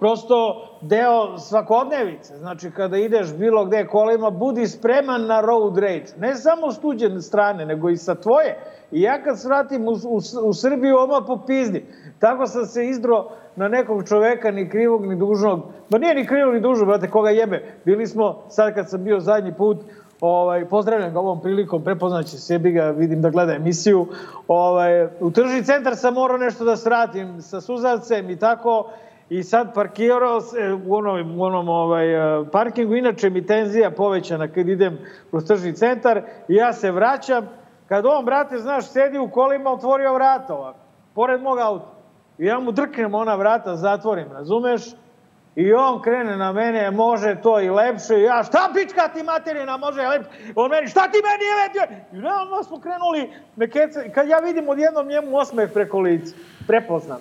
prosto 0.00 0.36
deo 0.80 1.38
svakodnevice. 1.38 2.36
Znači, 2.36 2.70
kada 2.70 2.96
ideš 2.96 3.34
bilo 3.34 3.64
gde 3.64 3.86
kolima, 3.86 4.30
budi 4.30 4.66
spreman 4.66 5.26
na 5.26 5.40
road 5.40 5.78
rage. 5.78 6.04
Ne 6.18 6.34
samo 6.34 6.72
s 6.72 6.78
tuđe 6.78 7.20
strane, 7.20 7.66
nego 7.66 7.90
i 7.90 7.96
sa 7.96 8.14
tvoje. 8.14 8.56
I 8.90 9.02
ja 9.02 9.22
kad 9.22 9.40
svratim 9.40 9.88
u, 9.88 9.92
u, 9.92 10.48
u 10.48 10.52
Srbiju, 10.52 10.96
oma 10.98 11.26
popizdim. 11.26 11.82
Tako 12.18 12.46
sam 12.46 12.64
se 12.64 12.86
izdro 12.86 13.30
na 13.56 13.68
nekog 13.68 14.08
čoveka, 14.08 14.50
ni 14.50 14.70
krivog, 14.70 15.06
ni 15.06 15.16
dužnog. 15.16 15.60
Ba 15.90 15.98
nije 15.98 16.14
ni 16.14 16.26
krivog, 16.26 16.54
ni 16.54 16.60
dužnog, 16.60 16.88
brate, 16.88 17.10
koga 17.10 17.30
jebe. 17.30 17.64
Bili 17.84 18.06
smo, 18.06 18.42
sad 18.48 18.74
kad 18.74 18.90
sam 18.90 19.04
bio 19.04 19.20
zadnji 19.20 19.52
put, 19.58 19.78
ovaj, 20.20 20.64
pozdravljam 20.64 21.12
ga 21.12 21.20
ovom 21.20 21.40
prilikom, 21.40 21.84
prepoznaće 21.84 22.38
sebi 22.38 22.72
ga, 22.72 22.90
vidim 22.90 23.22
da 23.22 23.30
gleda 23.30 23.52
emisiju. 23.52 24.06
Ovaj, 24.48 25.04
u 25.20 25.30
tržni 25.30 25.64
centar 25.64 25.96
sam 25.96 26.14
morao 26.14 26.38
nešto 26.38 26.64
da 26.64 26.76
sratim 26.76 27.42
sa 27.42 27.60
suzavcem 27.60 28.30
i 28.30 28.38
tako. 28.38 28.90
I 29.30 29.42
sad 29.42 29.74
parkirao 29.74 30.40
se 30.40 30.78
u 30.86 30.94
onom, 30.94 31.40
u 31.40 31.42
onom 31.42 31.68
ovaj, 31.68 32.06
parkingu, 32.52 32.94
inače 32.94 33.30
mi 33.30 33.46
tenzija 33.46 33.90
povećana 33.90 34.48
kad 34.48 34.68
idem 34.68 34.98
kroz 35.30 35.44
tržni 35.44 35.72
centar 35.72 36.22
i 36.48 36.54
ja 36.54 36.72
se 36.72 36.90
vraćam. 36.90 37.48
Kad 37.88 38.06
on, 38.06 38.24
brate, 38.24 38.58
znaš, 38.58 38.88
sedi 38.88 39.18
u 39.18 39.30
kolima, 39.30 39.70
otvorio 39.70 40.14
vrata 40.14 40.54
ovako, 40.54 40.78
pored 41.14 41.42
mog 41.42 41.58
auta. 41.58 41.98
I 42.38 42.44
ja 42.44 42.58
mu 42.60 42.72
drknem 42.72 43.14
ona 43.14 43.34
vrata, 43.34 43.76
zatvorim, 43.76 44.32
razumeš? 44.32 44.82
I 45.58 45.72
on 45.72 46.02
krene 46.02 46.36
na 46.36 46.52
mene, 46.52 46.90
može 46.90 47.36
to 47.42 47.60
i 47.60 47.70
lepše. 47.70 48.20
Ja, 48.20 48.42
šta 48.42 48.70
pička 48.74 49.08
ti 49.08 49.22
materina, 49.22 49.76
može 49.76 50.02
lepše? 50.02 50.30
On 50.54 50.70
meni, 50.70 50.88
šta 50.88 51.02
ti 51.08 51.18
meni 51.24 51.44
je 51.44 51.54
lepše? 51.62 52.04
I 52.12 52.20
realno 52.20 52.62
smo 52.62 52.80
krenuli, 52.80 53.32
nekece, 53.56 54.12
kad 54.12 54.28
ja 54.28 54.38
vidim 54.38 54.68
odjednom 54.68 55.08
njemu 55.08 55.36
osmeh 55.36 55.70
preko 55.72 55.98
lica, 55.98 56.34
prepoznam. 56.66 57.18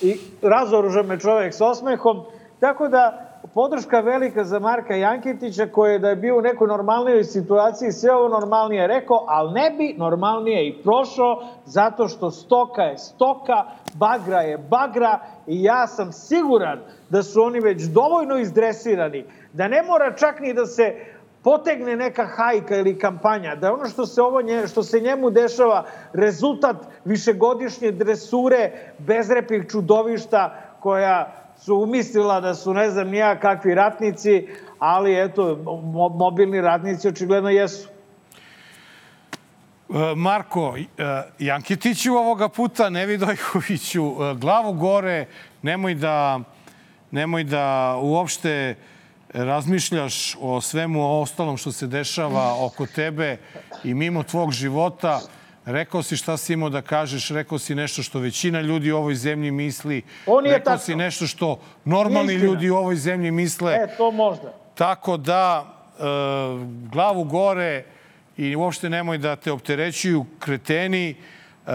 I 0.00 0.16
razoruža 0.42 1.02
me 1.02 1.20
čovek 1.20 1.54
s 1.54 1.60
osmehom. 1.60 2.24
Tako 2.60 2.88
da, 2.88 3.29
podrška 3.54 4.00
velika 4.00 4.44
za 4.44 4.58
Marka 4.58 4.94
Jankitića 4.94 5.66
koji 5.66 5.92
je 5.92 5.98
da 5.98 6.08
je 6.08 6.16
bio 6.16 6.38
u 6.38 6.42
nekoj 6.42 6.68
normalnijoj 6.68 7.24
situaciji 7.24 7.92
sve 7.92 8.14
ovo 8.14 8.28
normalnije 8.28 8.86
rekao, 8.86 9.24
ali 9.28 9.52
ne 9.52 9.70
bi 9.70 9.94
normalnije 9.98 10.68
i 10.68 10.82
prošao 10.82 11.42
zato 11.64 12.08
što 12.08 12.30
stoka 12.30 12.82
je 12.82 12.98
stoka, 12.98 13.64
bagra 13.94 14.40
je 14.40 14.58
bagra 14.58 15.20
i 15.46 15.62
ja 15.62 15.86
sam 15.86 16.12
siguran 16.12 16.80
da 17.10 17.22
su 17.22 17.42
oni 17.42 17.60
već 17.60 17.82
dovoljno 17.82 18.38
izdresirani, 18.38 19.24
da 19.52 19.68
ne 19.68 19.82
mora 19.82 20.14
čak 20.16 20.40
ni 20.40 20.54
da 20.54 20.66
se 20.66 20.94
potegne 21.42 21.96
neka 21.96 22.26
hajka 22.26 22.76
ili 22.76 22.98
kampanja, 22.98 23.54
da 23.54 23.72
ono 23.72 23.86
što 23.88 24.06
se, 24.06 24.22
ovo 24.22 24.42
nje, 24.42 24.66
što 24.66 24.82
se 24.82 25.00
njemu 25.00 25.30
dešava 25.30 25.84
rezultat 26.12 26.76
višegodišnje 27.04 27.90
dresure 27.90 28.70
bezrepih 28.98 29.66
čudovišta 29.70 30.54
koja 30.80 31.32
su 31.64 31.76
umislila 31.76 32.40
da 32.40 32.54
su 32.54 32.74
ne 32.74 32.90
znam 32.90 33.08
nija 33.08 33.40
kakvi 33.40 33.74
ratnici, 33.74 34.48
ali 34.78 35.20
eto, 35.20 35.56
mobilni 36.14 36.60
ratnici 36.60 37.08
očigledno 37.08 37.50
jesu. 37.50 37.88
E, 39.90 40.14
Marko 40.16 40.76
e, 40.76 40.84
Jankitiću 41.38 42.14
ovoga 42.14 42.48
puta, 42.48 42.90
Nevi 42.90 43.18
Dojkoviću, 43.18 44.04
e, 44.04 44.34
glavu 44.34 44.72
gore, 44.72 45.26
nemoj 45.62 45.94
da, 45.94 46.40
nemoj 47.10 47.44
da 47.44 47.96
uopšte 48.00 48.76
razmišljaš 49.34 50.36
o 50.40 50.60
svemu 50.60 51.20
ostalom 51.20 51.56
što 51.56 51.72
se 51.72 51.86
dešava 51.86 52.64
oko 52.64 52.86
tebe 52.86 53.36
i 53.84 53.94
mimo 53.94 54.22
tvog 54.22 54.52
života. 54.52 55.20
Rekao 55.72 56.02
si 56.02 56.16
šta 56.16 56.36
si 56.36 56.52
imao 56.52 56.68
da 56.68 56.82
kažeš, 56.82 57.28
rekao 57.28 57.58
si 57.58 57.74
nešto 57.74 58.02
što 58.02 58.18
većina 58.18 58.60
ljudi 58.60 58.92
u 58.92 58.96
ovoj 58.96 59.14
zemlji 59.14 59.50
misli. 59.50 60.02
On 60.26 60.46
je 60.46 60.52
rekao 60.52 60.72
tačno. 60.72 60.84
si 60.84 60.94
nešto 60.94 61.26
što 61.26 61.60
normalni 61.84 62.34
ljudi 62.34 62.70
u 62.70 62.76
ovoj 62.76 62.96
zemlji 62.96 63.30
misle. 63.30 63.72
E, 63.72 63.96
to 63.96 64.10
možda. 64.10 64.52
Tako 64.74 65.16
da, 65.16 65.66
e, 65.98 66.02
glavu 66.92 67.24
gore 67.24 67.84
i 68.36 68.56
uopšte 68.56 68.90
nemoj 68.90 69.18
da 69.18 69.36
te 69.36 69.52
opterećuju 69.52 70.24
kreteni. 70.38 71.10
E, 71.66 71.72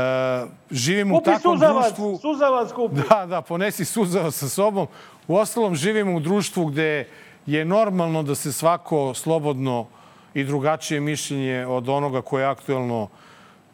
živimo 0.72 1.18
Kupi 1.18 1.30
u 1.30 1.34
takvom 1.34 1.58
suzavac, 1.58 1.86
društvu... 1.86 2.20
suzavac 2.22 2.72
kupi. 2.72 2.96
Da, 3.10 3.26
da, 3.26 3.42
ponesi 3.42 3.86
suzavac 3.86 4.34
sa 4.34 4.50
sobom. 4.50 4.88
U 5.28 5.36
ostalom, 5.36 5.76
živimo 5.76 6.16
u 6.16 6.20
društvu 6.20 6.66
gde 6.66 7.08
je 7.46 7.66
normalno 7.66 8.24
da 8.24 8.36
se 8.36 8.52
svako 8.52 9.14
slobodno 9.14 9.88
i 10.34 10.44
drugačije 10.44 11.00
mišljenje 11.00 11.66
od 11.66 11.90
onoga 11.90 12.22
koje 12.22 12.44
je 12.44 12.48
aktuelno 12.48 13.08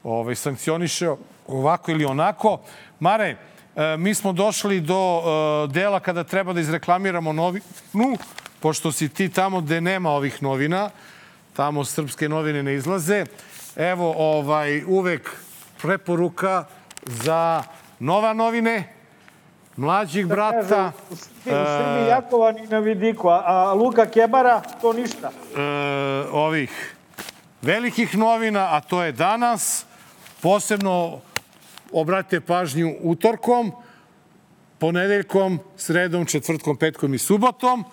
ovaj, 0.04 0.36
sankcioniše 0.36 1.10
ovako 1.48 1.92
ili 1.92 2.06
onako. 2.06 2.60
Mare, 3.00 3.36
e, 3.76 3.98
mi 3.98 4.14
smo 4.14 4.34
došli 4.34 4.82
do 4.82 5.22
e, 5.22 5.68
dela 5.68 6.00
kada 6.00 6.24
treba 6.24 6.54
da 6.54 6.60
izreklamiramo 6.60 7.34
novinu, 7.34 8.18
pošto 8.60 8.92
si 8.92 9.10
ti 9.10 9.30
tamo 9.30 9.62
gde 9.62 9.82
nema 9.82 10.10
ovih 10.10 10.44
novina, 10.44 10.90
tamo 11.54 11.86
srpske 11.86 12.30
novine 12.30 12.64
ne 12.64 12.74
izlaze. 12.74 13.26
Evo, 13.76 14.14
ovaj, 14.18 14.84
uvek 14.88 15.36
preporuka 15.82 16.66
za 17.06 17.64
nova 18.00 18.34
novine, 18.34 18.94
mlađih 19.78 20.28
brata. 20.28 20.92
Kaže, 20.92 21.06
u 21.10 21.16
Srbiji, 21.16 21.62
u 21.62 21.66
Srbiji 21.66 22.08
Jakovan 22.10 22.58
i 22.58 22.68
na 22.68 22.80
vidiku, 22.80 23.30
a, 23.30 23.44
a 23.46 23.74
Luka 23.74 24.06
Kebara, 24.06 24.62
to 24.82 24.94
ništa. 24.94 25.32
e, 25.58 25.62
ovih 26.32 26.96
velikih 27.62 28.18
novina, 28.18 28.68
a 28.76 28.82
to 28.82 29.04
je 29.04 29.12
danas. 29.12 29.86
Posebno 30.42 31.20
obratite 31.92 32.40
pažnju 32.42 32.96
utorkom, 33.02 33.72
ponedeljkom, 34.80 35.60
sredom, 35.78 36.26
četvrtkom, 36.26 36.78
petkom 36.78 37.14
i 37.14 37.18
subotom. 37.18 37.86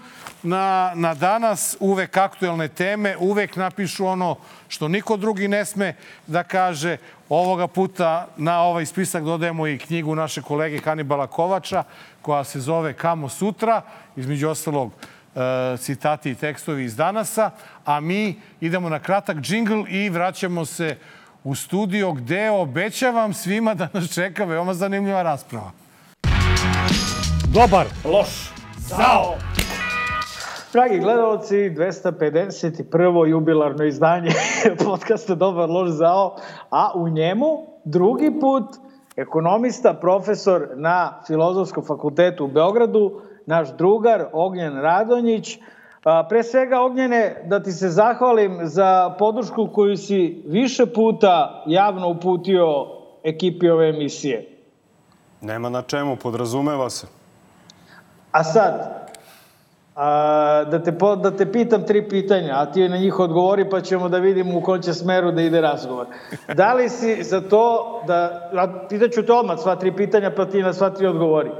Na, 0.42 0.92
na 0.94 1.14
danas 1.14 1.76
uvek 1.80 2.16
aktuelne 2.16 2.68
teme, 2.68 3.16
uvek 3.20 3.56
napišu 3.56 4.06
ono 4.06 4.36
što 4.68 4.88
niko 4.88 5.16
drugi 5.16 5.48
ne 5.48 5.64
sme 5.64 5.94
da 6.26 6.42
kaže. 6.42 6.96
Ovoga 7.28 7.66
puta 7.66 8.28
na 8.36 8.62
ovaj 8.62 8.86
spisak 8.86 9.24
dodajemo 9.24 9.66
i 9.66 9.78
knjigu 9.78 10.14
naše 10.14 10.42
kolege 10.42 10.80
Hanibala 10.80 11.26
Kovača, 11.26 11.84
koja 12.22 12.44
se 12.44 12.60
zove 12.60 12.92
Kamo 12.92 13.28
sutra, 13.28 13.82
između 14.16 14.48
ostalog 14.48 14.92
e, 14.92 15.76
citati 15.76 16.30
i 16.30 16.34
tekstovi 16.34 16.84
iz 16.84 16.96
danasa, 16.96 17.50
a 17.84 18.00
mi 18.00 18.40
idemo 18.60 18.88
na 18.88 18.98
kratak 18.98 19.36
džingl 19.36 19.82
i 19.88 20.08
vraćamo 20.08 20.64
se 20.64 20.96
u 20.96 21.17
studio 21.54 22.12
gde 22.12 22.50
obećavam 22.50 23.32
svima 23.32 23.74
da 23.74 23.88
nas 23.92 24.14
čeka 24.14 24.44
veoma 24.44 24.74
zanimljiva 24.74 25.22
rasprava. 25.22 25.70
Dobar, 27.54 27.86
loš, 28.04 28.52
zao. 28.76 29.34
Dragi 30.72 30.98
gledalci, 30.98 31.54
251. 31.54 33.26
jubilarno 33.26 33.84
izdanje 33.84 34.30
podcasta 34.84 35.34
Dobar 35.34 35.70
lož 35.70 35.90
zao, 35.90 36.36
a 36.70 36.92
u 36.94 37.08
njemu 37.08 37.46
drugi 37.84 38.40
put 38.40 38.64
ekonomista, 39.16 39.94
profesor 39.94 40.68
na 40.76 41.22
Filozofskom 41.26 41.84
fakultetu 41.84 42.44
u 42.44 42.48
Beogradu, 42.48 43.20
naš 43.46 43.76
drugar 43.76 44.26
Ognjen 44.32 44.80
Radonjić. 44.80 45.58
Pre 46.02 46.42
svega, 46.42 46.80
Ognjene, 46.80 47.42
da 47.44 47.62
ti 47.62 47.72
se 47.72 47.88
zahvalim 47.88 48.58
za 48.62 49.14
podršku 49.18 49.68
koju 49.72 49.96
si 49.96 50.42
više 50.46 50.86
puta 50.86 51.64
javno 51.66 52.08
uputio 52.08 52.86
ekipi 53.24 53.68
ove 53.68 53.88
emisije. 53.88 54.48
Nema 55.40 55.68
na 55.68 55.82
čemu, 55.82 56.16
podrazumeva 56.16 56.90
se. 56.90 57.06
A 58.32 58.44
sad, 58.44 59.06
a, 59.96 60.64
da, 60.70 60.82
te, 60.82 60.90
da 61.22 61.36
te 61.36 61.52
pitam 61.52 61.86
tri 61.86 62.08
pitanja, 62.08 62.54
a 62.54 62.72
ti 62.72 62.88
na 62.88 62.96
njih 62.96 63.18
odgovori 63.18 63.70
pa 63.70 63.80
ćemo 63.80 64.08
da 64.08 64.18
vidimo 64.18 64.58
u 64.58 64.62
kom 64.62 64.82
će 64.82 64.94
smeru 64.94 65.32
da 65.32 65.42
ide 65.42 65.60
razgovor. 65.60 66.06
Da 66.54 66.74
li 66.74 66.88
si 66.88 67.22
za 67.22 67.40
to 67.40 68.02
da, 68.06 68.50
pitaću 68.88 69.26
te 69.26 69.32
odmah 69.32 69.58
sva 69.58 69.76
tri 69.76 69.96
pitanja 69.96 70.30
pa 70.36 70.46
ti 70.46 70.62
na 70.62 70.72
sva 70.72 70.90
tri 70.90 71.06
odgovori. 71.06 71.50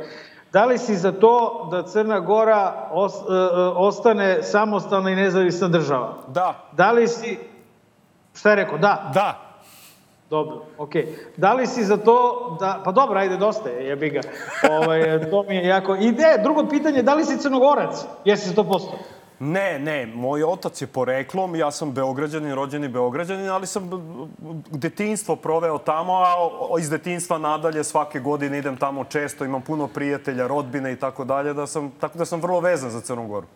Da 0.53 0.65
li 0.65 0.79
si 0.79 0.97
za 0.97 1.13
to 1.13 1.69
da 1.71 1.83
Crna 1.83 2.21
Gora 2.21 2.89
os, 2.93 3.15
e, 3.15 3.17
e, 3.19 3.61
ostane 3.77 4.43
samostalna 4.43 5.11
i 5.11 5.15
nezavisna 5.15 5.69
država? 5.69 6.15
Da. 6.29 6.55
Da 6.73 6.91
li 6.93 7.09
si... 7.09 7.39
Šta 8.35 8.51
je 8.51 8.57
rekao? 8.57 8.79
Da. 8.79 9.11
Da. 9.15 9.49
Dobro, 10.31 10.65
okej. 10.79 11.17
Da 11.37 11.53
li 11.53 11.67
si 11.67 11.85
za 11.85 11.97
to 11.97 12.57
da... 12.61 12.81
Pa 12.85 12.93
dobro, 12.93 13.19
ajde, 13.19 13.37
dosta 13.37 13.69
je, 13.69 13.87
jebi 13.87 14.11
ga. 14.11 14.21
Ovaj, 14.71 15.31
to 15.31 15.43
mi 15.49 15.57
je 15.57 15.67
jako... 15.67 15.97
I 15.97 16.13
de, 16.13 16.41
drugo 16.43 16.67
pitanje, 16.69 17.03
da 17.03 17.15
li 17.15 17.25
si 17.25 17.39
crnogorac? 17.39 18.05
Jesi 18.25 18.55
100%? 18.55 18.81
Ne, 19.41 19.79
ne, 19.79 20.07
moj 20.07 20.45
otac 20.45 20.83
je 20.83 20.87
poreklom, 20.87 21.57
ja 21.57 21.71
sam 21.71 21.93
beograđanin, 21.93 22.55
rođeni 22.55 22.89
beograđanin, 22.89 23.49
ali 23.51 23.67
sam 23.67 23.91
detinstvo 24.71 25.37
proveo 25.37 25.79
tamo, 25.79 26.13
a 26.15 26.81
iz 26.81 26.91
detinstva 26.91 27.39
nadalje 27.39 27.85
svake 27.85 28.21
godine 28.21 28.59
idem 28.59 28.77
tamo 28.77 29.05
često, 29.05 29.45
imam 29.45 29.63
puno 29.63 29.87
prijatelja, 29.87 30.47
rodbine 30.47 30.93
i 30.93 30.97
tako 30.97 31.25
dalje, 31.25 31.55
da 31.55 31.67
sam, 31.67 31.91
tako 32.01 32.19
da 32.19 32.25
sam 32.25 32.41
vrlo 32.41 32.61
vezan 32.61 32.91
za 32.91 33.01
Crnu 33.01 33.27
Goru. 33.27 33.47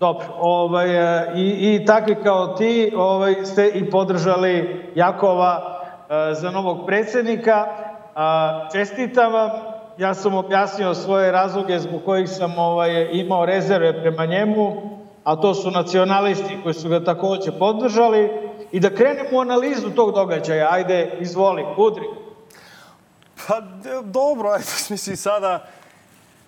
Dobro, 0.00 0.26
ovaj, 0.38 0.90
e, 0.90 1.32
i, 1.36 1.76
i 1.76 1.84
takvi 1.86 2.16
kao 2.22 2.46
ti 2.46 2.92
ovaj, 2.96 3.34
ste 3.44 3.68
i 3.68 3.90
podržali 3.90 4.84
Jakova 4.94 5.80
e, 6.10 6.34
za 6.34 6.50
novog 6.50 6.86
predsednika. 6.86 7.66
A, 8.14 8.68
čestitam 8.72 9.32
vam, 9.32 9.50
ja 9.98 10.14
sam 10.14 10.34
objasnio 10.34 10.94
svoje 10.94 11.32
razloge 11.32 11.78
zbog 11.78 12.00
kojih 12.04 12.30
sam 12.30 12.58
ovaj, 12.58 13.08
imao 13.12 13.46
rezerve 13.46 14.02
prema 14.02 14.26
njemu, 14.26 14.92
a 15.24 15.36
to 15.36 15.54
su 15.54 15.70
nacionalisti 15.70 16.58
koji 16.62 16.74
su 16.74 16.88
ga 16.88 17.04
takođe 17.04 17.52
podržali. 17.58 18.30
I 18.72 18.80
da 18.80 18.94
krenemo 18.94 19.28
u 19.32 19.40
analizu 19.40 19.90
tog 19.90 20.14
događaja. 20.14 20.68
Ajde, 20.70 21.16
izvoli, 21.20 21.64
udri. 21.76 22.04
Pa 23.46 23.60
dobro, 24.04 24.50
ajde, 24.54 24.64
mislim 24.90 25.16
sada, 25.16 25.66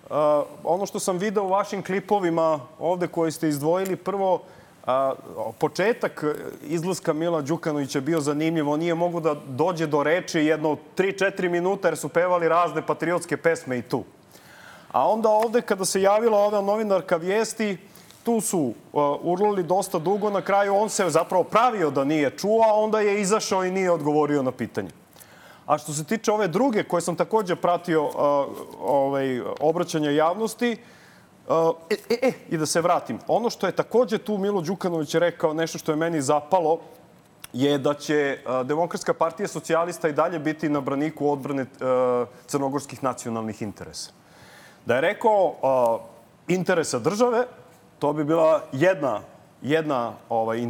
uh, 0.09 0.15
ono 0.63 0.85
što 0.85 0.99
sam 0.99 1.17
video 1.17 1.43
u 1.43 1.49
vašim 1.49 1.83
klipovima 1.83 2.59
ovde 2.79 3.07
koje 3.07 3.31
ste 3.31 3.49
izdvojili, 3.49 3.95
prvo, 3.95 4.41
a, 4.85 5.13
početak 5.59 6.23
izlaska 6.63 7.13
Mila 7.13 7.41
Đukanovića 7.41 8.01
bio 8.01 8.19
zanimljiv. 8.19 8.69
On 8.69 8.79
nije 8.79 8.95
mogu 8.95 9.19
da 9.19 9.35
dođe 9.47 9.87
do 9.87 10.03
reči 10.03 10.39
jedno 10.39 10.77
3-4 10.97 11.49
minuta 11.49 11.87
jer 11.87 11.97
su 11.97 12.09
pevali 12.09 12.49
razne 12.49 12.85
patriotske 12.85 13.37
pesme 13.37 13.77
i 13.77 13.81
tu. 13.81 14.03
A 14.91 15.09
onda 15.09 15.29
ovde 15.29 15.61
kada 15.61 15.85
se 15.85 16.01
javila 16.01 16.37
ova 16.37 16.61
novinarka 16.61 17.17
vijesti, 17.17 17.77
tu 18.25 18.41
su 18.41 18.59
uh, 18.59 18.73
urlali 19.21 19.63
dosta 19.63 19.99
dugo. 19.99 20.29
Na 20.29 20.41
kraju 20.41 20.75
on 20.75 20.89
se 20.89 21.09
zapravo 21.09 21.43
pravio 21.43 21.91
da 21.91 22.03
nije 22.03 22.37
čuo, 22.37 22.63
a 22.67 22.73
onda 22.73 22.99
je 22.99 23.21
izašao 23.21 23.65
i 23.65 23.71
nije 23.71 23.91
odgovorio 23.91 24.43
na 24.43 24.51
pitanje. 24.51 24.89
A 25.65 25.77
što 25.77 25.93
se 25.93 26.03
tiče 26.03 26.31
ove 26.31 26.47
druge, 26.47 26.83
koje 26.83 27.01
sam 27.01 27.15
takođe 27.15 27.55
pratio 27.55 28.03
uh, 28.03 28.11
ovaj, 28.81 29.41
obraćanja 29.59 30.11
javnosti, 30.11 30.77
uh, 31.47 31.75
e, 31.89 31.95
e, 32.09 32.27
e, 32.27 32.31
i 32.49 32.57
da 32.57 32.65
se 32.65 32.81
vratim. 32.81 33.19
Ono 33.27 33.49
što 33.49 33.67
je 33.67 33.75
takođe 33.75 34.17
tu 34.17 34.37
Milo 34.37 34.61
Đukanović 34.61 35.15
rekao, 35.15 35.53
nešto 35.53 35.77
što 35.77 35.91
je 35.91 35.95
meni 35.95 36.21
zapalo, 36.21 36.79
je 37.53 37.77
da 37.77 37.93
će 37.93 38.39
Demokratska 38.65 39.13
partija 39.13 39.47
socijalista 39.47 40.09
i 40.09 40.13
dalje 40.13 40.39
biti 40.39 40.69
na 40.69 40.81
braniku 40.81 41.29
odbrane 41.29 41.65
crnogorskih 42.47 43.03
nacionalnih 43.03 43.61
interesa. 43.61 44.11
Da 44.85 44.95
je 44.95 45.01
rekao 45.01 45.55
interesa 46.47 46.99
države, 46.99 47.45
to 47.99 48.13
bi 48.13 48.23
bila 48.23 48.61
jedna, 48.71 49.21
jedna 49.61 50.13
ovaj, 50.29 50.67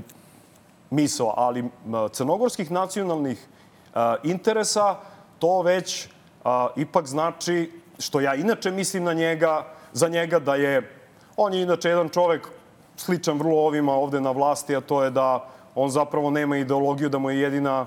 misao, 0.90 1.34
ali 1.38 1.64
crnogorskih 2.12 2.72
nacionalnih 2.72 3.48
a, 3.94 4.16
interesa, 4.24 4.96
to 5.40 5.62
već 5.62 6.08
a, 6.44 6.68
ipak 6.76 7.08
znači, 7.08 7.72
što 8.00 8.20
ja 8.20 8.36
inače 8.36 8.72
mislim 8.72 9.04
na 9.04 9.14
njega, 9.14 9.66
za 9.94 10.08
njega 10.08 10.40
da 10.40 10.56
je, 10.56 10.92
on 11.38 11.54
je 11.54 11.62
inače 11.62 11.90
jedan 11.90 12.10
čovek 12.10 12.48
sličan 12.98 13.38
vrlo 13.38 13.58
ovima 13.58 13.94
ovde 13.94 14.22
na 14.22 14.32
vlasti, 14.32 14.76
a 14.76 14.82
to 14.82 15.04
je 15.04 15.10
da 15.10 15.46
on 15.76 15.90
zapravo 15.90 16.30
nema 16.30 16.58
ideologiju, 16.58 17.10
da 17.10 17.18
mu 17.18 17.30
je 17.30 17.40
jedina 17.40 17.86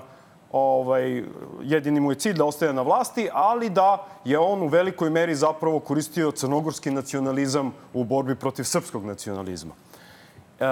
ovaj, 0.51 1.23
jedini 1.61 1.99
mu 1.99 2.11
je 2.11 2.19
cilj 2.19 2.37
da 2.37 2.45
ostaje 2.45 2.73
na 2.73 2.81
vlasti, 2.81 3.29
ali 3.33 3.69
da 3.69 4.05
je 4.25 4.39
on 4.39 4.61
u 4.61 4.67
velikoj 4.67 5.09
meri 5.09 5.35
zapravo 5.35 5.79
koristio 5.79 6.31
crnogorski 6.31 6.91
nacionalizam 6.91 7.73
u 7.93 8.03
borbi 8.03 8.35
protiv 8.35 8.63
srpskog 8.63 9.05
nacionalizma. 9.05 9.73
E, 10.59 10.65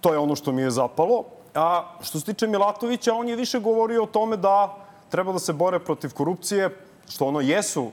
to 0.00 0.12
je 0.12 0.18
ono 0.18 0.36
što 0.36 0.52
mi 0.52 0.62
je 0.62 0.70
zapalo. 0.70 1.24
A 1.54 1.84
što 2.00 2.18
se 2.18 2.26
tiče 2.26 2.46
Milatovića, 2.46 3.14
on 3.14 3.28
je 3.28 3.36
više 3.36 3.58
govorio 3.58 4.02
o 4.02 4.06
tome 4.06 4.36
da 4.36 4.76
treba 5.08 5.32
da 5.32 5.38
se 5.38 5.52
bore 5.52 5.78
protiv 5.78 6.12
korupcije, 6.14 6.70
što 7.08 7.26
ono 7.26 7.40
jesu 7.40 7.82
uh, 7.82 7.90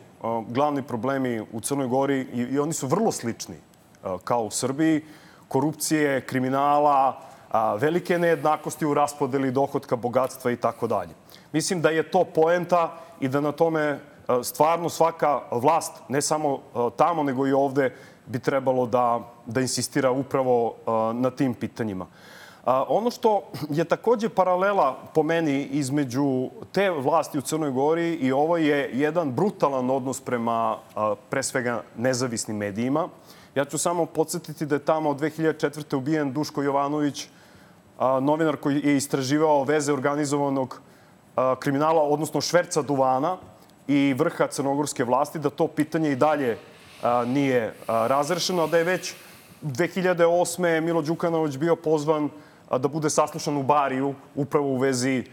glavni 0.48 0.84
problemi 0.84 1.42
u 1.52 1.62
Crnoj 1.62 1.88
Gori 1.88 2.20
i, 2.34 2.42
i 2.42 2.60
oni 2.60 2.74
su 2.74 2.88
vrlo 2.88 3.12
slični 3.12 3.56
uh, 3.56 4.22
kao 4.24 4.44
u 4.44 4.52
Srbiji. 4.52 5.02
Korupcije, 5.48 6.22
kriminala, 6.22 7.22
a, 7.52 7.76
velike 7.76 8.20
nejednakosti 8.20 8.86
u 8.86 8.94
raspodeli 8.94 9.52
dohodka, 9.52 9.96
bogatstva 9.96 10.52
i 10.52 10.56
tako 10.56 10.88
dalje. 10.88 11.14
Mislim 11.52 11.82
da 11.82 11.90
je 11.90 12.12
to 12.12 12.24
poenta 12.24 12.94
i 13.20 13.28
da 13.28 13.42
na 13.42 13.52
tome 13.52 14.00
stvarno 14.44 14.90
svaka 14.90 15.42
vlast, 15.52 15.94
ne 16.10 16.22
samo 16.22 16.60
tamo 16.96 17.24
nego 17.24 17.48
i 17.48 17.54
ovde, 17.54 17.96
bi 18.26 18.40
trebalo 18.40 18.86
da, 18.86 19.20
da 19.46 19.62
insistira 19.62 20.12
upravo 20.12 20.76
na 21.14 21.32
tim 21.32 21.54
pitanjima. 21.54 22.06
Ono 22.88 23.12
što 23.12 23.42
je 23.70 23.86
takođe 23.86 24.30
paralela 24.30 24.98
po 25.14 25.24
meni 25.24 25.64
između 25.64 26.50
te 26.72 26.90
vlasti 26.90 27.38
u 27.38 27.42
Crnoj 27.42 27.72
Gori 27.72 28.14
i 28.14 28.32
ovo 28.32 28.58
je 28.58 28.90
jedan 28.94 29.32
brutalan 29.32 29.90
odnos 29.90 30.22
prema 30.22 30.78
pre 31.30 31.44
svega 31.44 31.84
nezavisnim 31.98 32.58
medijima. 32.58 33.08
Ja 33.56 33.66
ću 33.66 33.78
samo 33.78 34.06
podsjetiti 34.06 34.66
da 34.66 34.76
je 34.76 34.86
tamo 34.86 35.10
od 35.10 35.20
2004. 35.20 35.96
ubijen 35.96 36.34
Duško 36.34 36.62
Jovanović, 36.62 37.28
a, 37.98 38.20
novinar 38.20 38.58
koji 38.58 38.82
je 38.84 38.98
istraživao 38.98 39.64
veze 39.64 39.94
organizovanog 39.94 40.82
kriminala, 41.60 42.02
odnosno 42.02 42.42
šverca 42.42 42.82
duvana 42.82 43.38
i 43.88 44.16
vrha 44.18 44.48
crnogorske 44.48 45.04
vlasti, 45.04 45.40
da 45.40 45.50
to 45.50 45.68
pitanje 45.68 46.12
i 46.12 46.16
dalje 46.16 46.58
nije 47.26 47.74
razrešeno, 47.88 48.64
a 48.64 48.68
da 48.68 48.78
je 48.78 48.84
već 48.84 49.14
2008. 49.62 50.82
Milo 50.82 51.02
Đukanović 51.02 51.58
bio 51.58 51.76
pozvan 51.76 52.30
da 52.70 52.88
bude 52.88 53.10
saslušan 53.10 53.58
u 53.58 53.64
Bariju 53.64 54.16
upravo 54.36 54.68
u 54.68 54.78
vezi 54.78 55.24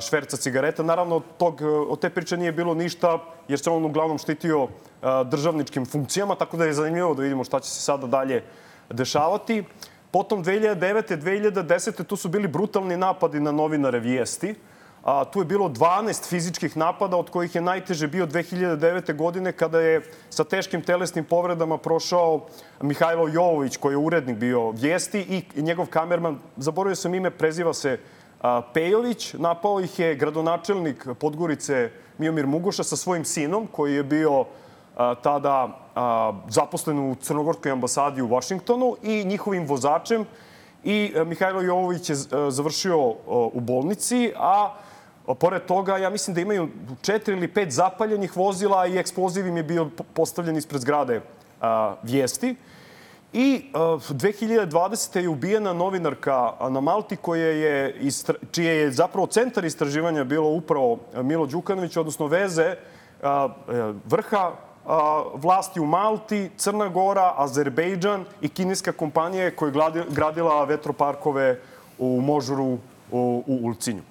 šverca 0.00 0.36
cigareta. 0.36 0.82
Naravno, 0.82 1.16
od, 1.16 1.22
tog, 1.38 1.62
od 1.88 2.00
te 2.00 2.10
priče 2.10 2.36
nije 2.36 2.52
bilo 2.52 2.74
ništa, 2.74 3.18
jer 3.48 3.58
se 3.58 3.70
on 3.70 3.84
uglavnom 3.84 4.18
štitio 4.18 4.68
državničkim 5.24 5.86
funkcijama, 5.86 6.34
tako 6.34 6.56
da 6.56 6.64
je 6.64 6.72
zanimljivo 6.72 7.14
da 7.14 7.22
vidimo 7.22 7.44
šta 7.44 7.60
će 7.60 7.70
se 7.70 7.80
sada 7.80 8.06
dalje 8.06 8.44
dešavati. 8.90 9.64
Potom 10.10 10.44
2009. 10.44 11.16
2010. 11.16 12.04
tu 12.04 12.16
su 12.16 12.28
bili 12.28 12.48
brutalni 12.48 12.96
napadi 12.96 13.40
na 13.40 13.52
novinare 13.52 14.00
vijesti. 14.00 14.54
A, 15.06 15.24
tu 15.24 15.38
je 15.38 15.44
bilo 15.44 15.68
12 15.68 16.28
fizičkih 16.28 16.76
napada, 16.76 17.16
od 17.16 17.30
kojih 17.30 17.54
je 17.54 17.60
najteže 17.60 18.06
bio 18.06 18.26
2009. 18.26 19.16
godine 19.16 19.52
kada 19.52 19.80
je 19.80 20.02
sa 20.30 20.44
teškim 20.44 20.82
telesnim 20.82 21.24
povredama 21.24 21.78
prošao 21.78 22.46
Mihajlo 22.82 23.28
Jovović, 23.28 23.76
koji 23.76 23.92
je 23.92 23.96
urednik 23.96 24.36
bio 24.36 24.70
vijesti 24.70 25.44
i 25.56 25.62
njegov 25.62 25.86
kamerman, 25.86 26.38
zaboravio 26.56 26.96
sam 26.96 27.14
ime, 27.14 27.30
preziva 27.30 27.74
se 27.74 27.98
a, 28.42 28.62
Pejović. 28.74 29.34
Napao 29.34 29.80
ih 29.80 29.98
je 29.98 30.14
gradonačelnik 30.14 31.06
Podgorice 31.20 31.90
Miomir 32.18 32.46
Mugoša 32.46 32.84
sa 32.84 32.96
svojim 32.96 33.24
sinom, 33.24 33.66
koji 33.66 33.94
je 33.94 34.04
bio 34.04 34.44
tada 34.96 35.68
zaposlen 36.48 36.98
u 36.98 37.14
Crnogorskoj 37.14 37.72
ambasadi 37.72 38.22
u 38.22 38.26
Vašingtonu 38.26 38.96
i 39.02 39.24
njihovim 39.24 39.66
vozačem. 39.66 40.24
I 40.84 41.12
Mihajlo 41.26 41.60
Jovović 41.60 42.10
je 42.10 42.16
završio 42.50 42.98
u 43.26 43.60
bolnici, 43.60 44.32
a 44.36 44.74
Pored 45.34 45.62
toga, 45.66 45.96
ja 45.96 46.10
mislim 46.10 46.34
da 46.34 46.40
imaju 46.40 46.68
četiri 47.02 47.36
ili 47.36 47.48
pet 47.48 47.70
zapaljenih 47.70 48.36
vozila 48.36 48.86
i 48.86 48.98
eksploziv 48.98 49.46
im 49.46 49.56
je 49.56 49.62
bio 49.62 49.90
postavljen 50.14 50.56
ispred 50.56 50.80
zgrade 50.80 51.20
vijesti. 52.02 52.54
I 53.32 53.70
a, 53.74 53.78
2020. 53.78 55.18
je 55.18 55.28
ubijena 55.28 55.72
novinarka 55.72 56.52
na 56.70 56.80
Malti 56.80 57.16
koja 57.16 57.46
je, 57.46 58.10
čije 58.50 58.76
je 58.76 58.90
zapravo 58.90 59.26
centar 59.26 59.64
istraživanja 59.64 60.24
bilo 60.24 60.48
upravo 60.48 60.98
Milo 61.22 61.46
Đukanović, 61.46 61.96
odnosno 61.96 62.26
veze 62.26 62.62
e, 62.62 62.76
vrha 64.04 64.52
vlasti 65.34 65.80
u 65.80 65.86
Malti, 65.86 66.50
Crna 66.56 66.88
Gora, 66.88 67.34
Azerbejdžan 67.36 68.24
i 68.40 68.48
kineska 68.48 68.92
kompanija 68.92 69.50
koja 69.56 69.72
je 69.94 70.04
gradila 70.10 70.64
vetroparkove 70.64 71.60
u 71.98 72.20
Možuru 72.20 72.78
u, 73.10 73.42
Ulcinju. 73.46 74.02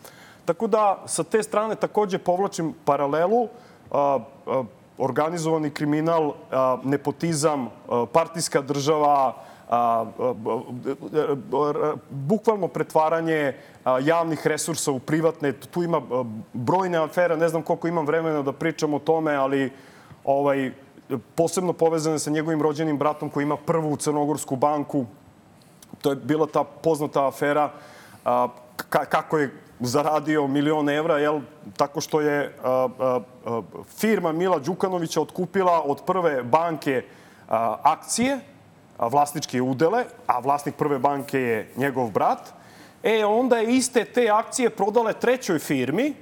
Tako 0.46 0.68
da 0.68 1.04
sa 1.06 1.24
te 1.24 1.44
strane 1.44 1.76
takođe 1.76 2.18
povlačim 2.18 2.74
paralelu 2.86 3.48
organizovani 4.98 5.70
kriminal, 5.70 6.34
nepotizam, 6.84 7.70
partijska 8.12 8.62
država, 8.62 9.34
bukvalno 12.10 12.68
pretvaranje 12.68 13.54
javnih 14.02 14.48
resursa 14.48 14.92
u 14.92 15.00
privatne. 15.00 15.52
Tu 15.54 15.84
ima 15.84 16.02
brojne 16.54 16.98
afere, 16.98 17.38
ne 17.38 17.50
znam 17.50 17.62
koliko 17.62 17.88
imam 17.88 18.06
vremena 18.06 18.42
da 18.42 18.54
pričam 18.54 18.94
o 18.94 19.00
tome, 19.00 19.36
ali 19.36 19.72
ovaj, 20.26 20.72
posebno 21.36 21.74
povezane 21.74 22.20
sa 22.20 22.32
njegovim 22.32 22.62
rođenim 22.62 22.98
bratom 22.98 23.30
koji 23.30 23.44
ima 23.44 23.58
prvu 23.58 23.96
crnogorsku 23.96 24.56
banku. 24.56 25.06
To 26.02 26.10
je 26.10 26.16
bila 26.16 26.48
ta 26.48 26.64
poznata 26.64 27.28
afera 27.28 27.72
a, 28.26 28.48
ka, 28.90 29.06
kako 29.06 29.38
je 29.38 29.54
zaradio 29.80 30.48
milion 30.48 30.90
evra, 30.90 31.18
jel, 31.18 31.40
tako 31.78 32.02
što 32.02 32.22
je 32.22 32.56
a, 32.64 32.88
a, 33.00 33.20
a, 33.46 33.62
firma 33.98 34.32
Mila 34.32 34.60
Đukanovića 34.60 35.22
otkupila 35.22 35.82
od 35.86 36.02
prve 36.06 36.44
banke 36.44 37.04
a, 37.50 37.78
akcije, 37.84 38.40
a, 38.98 39.08
vlasničke 39.08 39.62
udele, 39.62 40.06
a 40.28 40.40
vlasnik 40.40 40.76
prve 40.76 41.00
banke 41.00 41.40
je 41.40 41.72
njegov 41.76 42.10
brat. 42.10 42.54
E, 43.04 43.26
onda 43.26 43.58
je 43.58 43.76
iste 43.76 44.06
te 44.06 44.30
akcije 44.30 44.70
prodale 44.70 45.14
trećoj 45.14 45.60
firmi 45.60 46.14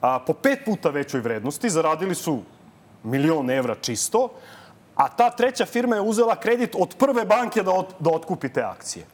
a, 0.00 0.18
po 0.18 0.32
pet 0.32 0.58
puta 0.64 0.90
većoj 0.90 1.20
vrednosti. 1.20 1.70
Zaradili 1.70 2.14
su 2.14 2.42
milion 3.02 3.50
evra 3.50 3.74
čisto, 3.80 4.28
a 4.94 5.08
ta 5.08 5.30
treća 5.30 5.66
firma 5.66 5.96
je 5.96 6.02
uzela 6.02 6.36
kredit 6.36 6.74
od 6.78 6.94
prve 6.98 7.24
banke 7.24 7.62
da, 7.62 7.70
od, 7.70 7.86
da 7.98 8.10
otkupi 8.10 8.48
te 8.48 8.62
akcije. 8.62 9.06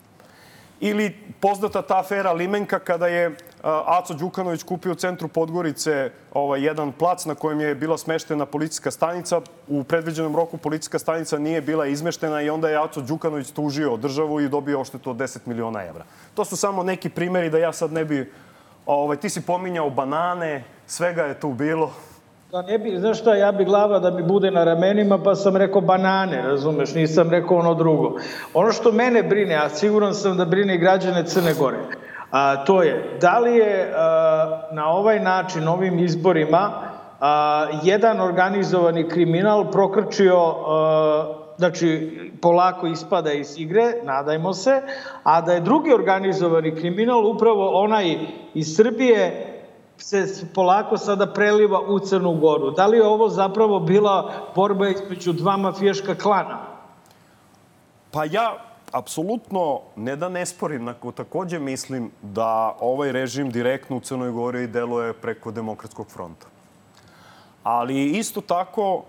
Ili 0.81 1.17
poznata 1.41 1.83
ta 1.83 1.99
afera 1.99 2.33
Limenka 2.33 2.79
kada 2.79 3.07
je 3.07 3.37
Aco 3.63 4.15
Đukanović 4.15 4.63
kupio 4.63 4.93
u 4.93 4.95
centru 4.95 5.29
Podgorice 5.29 6.11
ovaj, 6.33 6.65
jedan 6.65 6.93
plac 6.93 7.25
na 7.25 7.35
kojem 7.35 7.61
je 7.61 7.75
bila 7.75 7.99
smeštena 7.99 8.47
policijska 8.47 8.91
stanica. 8.91 9.41
U 9.69 9.85
predviđenom 9.85 10.37
roku 10.37 10.57
policijska 10.57 10.99
stanica 10.99 11.39
nije 11.39 11.61
bila 11.61 11.87
izmeštena 11.87 12.43
i 12.43 12.51
onda 12.51 12.69
je 12.69 12.77
Aco 12.77 13.01
Đukanović 13.01 13.51
tužio 13.51 13.97
državu 13.97 14.41
i 14.41 14.49
dobio 14.49 14.81
oštetu 14.81 15.11
od 15.11 15.17
10 15.17 15.39
miliona 15.47 15.85
evra. 15.85 16.05
To 16.35 16.45
su 16.45 16.57
samo 16.57 16.83
neki 16.83 17.09
primeri 17.09 17.51
da 17.51 17.59
ja 17.59 17.73
sad 17.73 17.93
ne 17.93 18.05
bi... 18.05 18.33
Ovaj, 18.87 19.17
ti 19.17 19.31
si 19.31 19.41
pominjao 19.41 19.91
banane, 19.91 20.65
svega 20.87 21.23
je 21.23 21.41
tu 21.41 21.53
bilo. 21.53 21.93
Da 22.55 22.63
ne 22.63 22.79
bi, 22.79 22.99
znaš 22.99 23.21
šta, 23.21 23.35
ja 23.35 23.53
bi 23.53 23.65
glava 23.65 23.99
da 23.99 24.11
mi 24.11 24.23
bude 24.23 24.51
na 24.51 24.65
ramenima, 24.65 25.19
pa 25.19 25.35
sam 25.35 25.57
rekao 25.57 25.81
banane, 25.81 26.43
razumeš, 26.43 26.95
nisam 26.95 27.31
rekao 27.31 27.57
ono 27.57 27.75
drugo. 27.75 28.17
Ono 28.55 28.73
što 28.73 28.93
mene 28.93 29.23
brine, 29.23 29.55
a 29.55 29.69
siguran 29.69 30.15
sam 30.15 30.37
da 30.37 30.45
brine 30.45 30.75
i 30.75 30.79
građane 30.79 31.25
Crne 31.27 31.55
Gore, 31.55 31.79
a, 32.31 32.65
to 32.65 32.83
je, 32.83 33.19
da 33.21 33.39
li 33.39 33.57
je 33.57 33.93
a, 33.97 34.69
na 34.73 34.89
ovaj 34.89 35.21
način, 35.21 35.69
ovim 35.69 35.99
izborima, 35.99 36.71
a, 37.21 37.67
jedan 37.83 38.21
organizovani 38.21 39.09
kriminal 39.09 39.71
prokrčio 39.71 40.39
a, 40.39 41.35
znači 41.59 42.19
polako 42.43 42.87
ispada 42.87 43.33
iz 43.33 43.59
igre, 43.59 43.93
nadajmo 44.05 44.53
se, 44.53 44.83
a 45.23 45.41
da 45.41 45.53
je 45.53 45.61
drugi 45.61 45.93
organizovani 45.93 46.75
kriminal 46.75 47.27
upravo 47.27 47.71
onaj 47.83 48.17
iz 48.55 48.77
Srbije 48.77 49.54
se 49.99 50.47
polako 50.55 50.99
sada 50.99 51.33
preliva 51.33 51.81
u 51.81 51.99
Crnu 51.99 52.35
Goru. 52.35 52.71
Da 52.71 52.87
li 52.87 52.97
je 52.97 53.07
ovo 53.07 53.29
zapravo 53.29 53.81
bila 53.81 54.33
borba 54.55 54.89
između 54.89 55.33
dva 55.33 55.57
mafijaška 55.57 56.15
klana? 56.15 56.59
Pa 58.11 58.25
ja 58.25 58.57
apsolutno 58.93 59.81
ne 59.97 60.17
da 60.17 60.29
ne 60.29 60.47
sporim, 60.47 60.85
nego 60.85 61.13
takođe 61.13 61.59
mislim 61.59 62.11
da 62.23 62.77
ovaj 62.81 63.13
režim 63.13 63.51
direktno 63.51 63.97
u 63.97 64.01
Crnoj 64.01 64.31
Gori 64.31 64.67
deluje 64.67 65.13
preko 65.13 65.51
demokratskog 65.51 66.07
fronta. 66.11 66.47
Ali 67.63 68.05
isto 68.05 68.41
tako, 68.41 69.03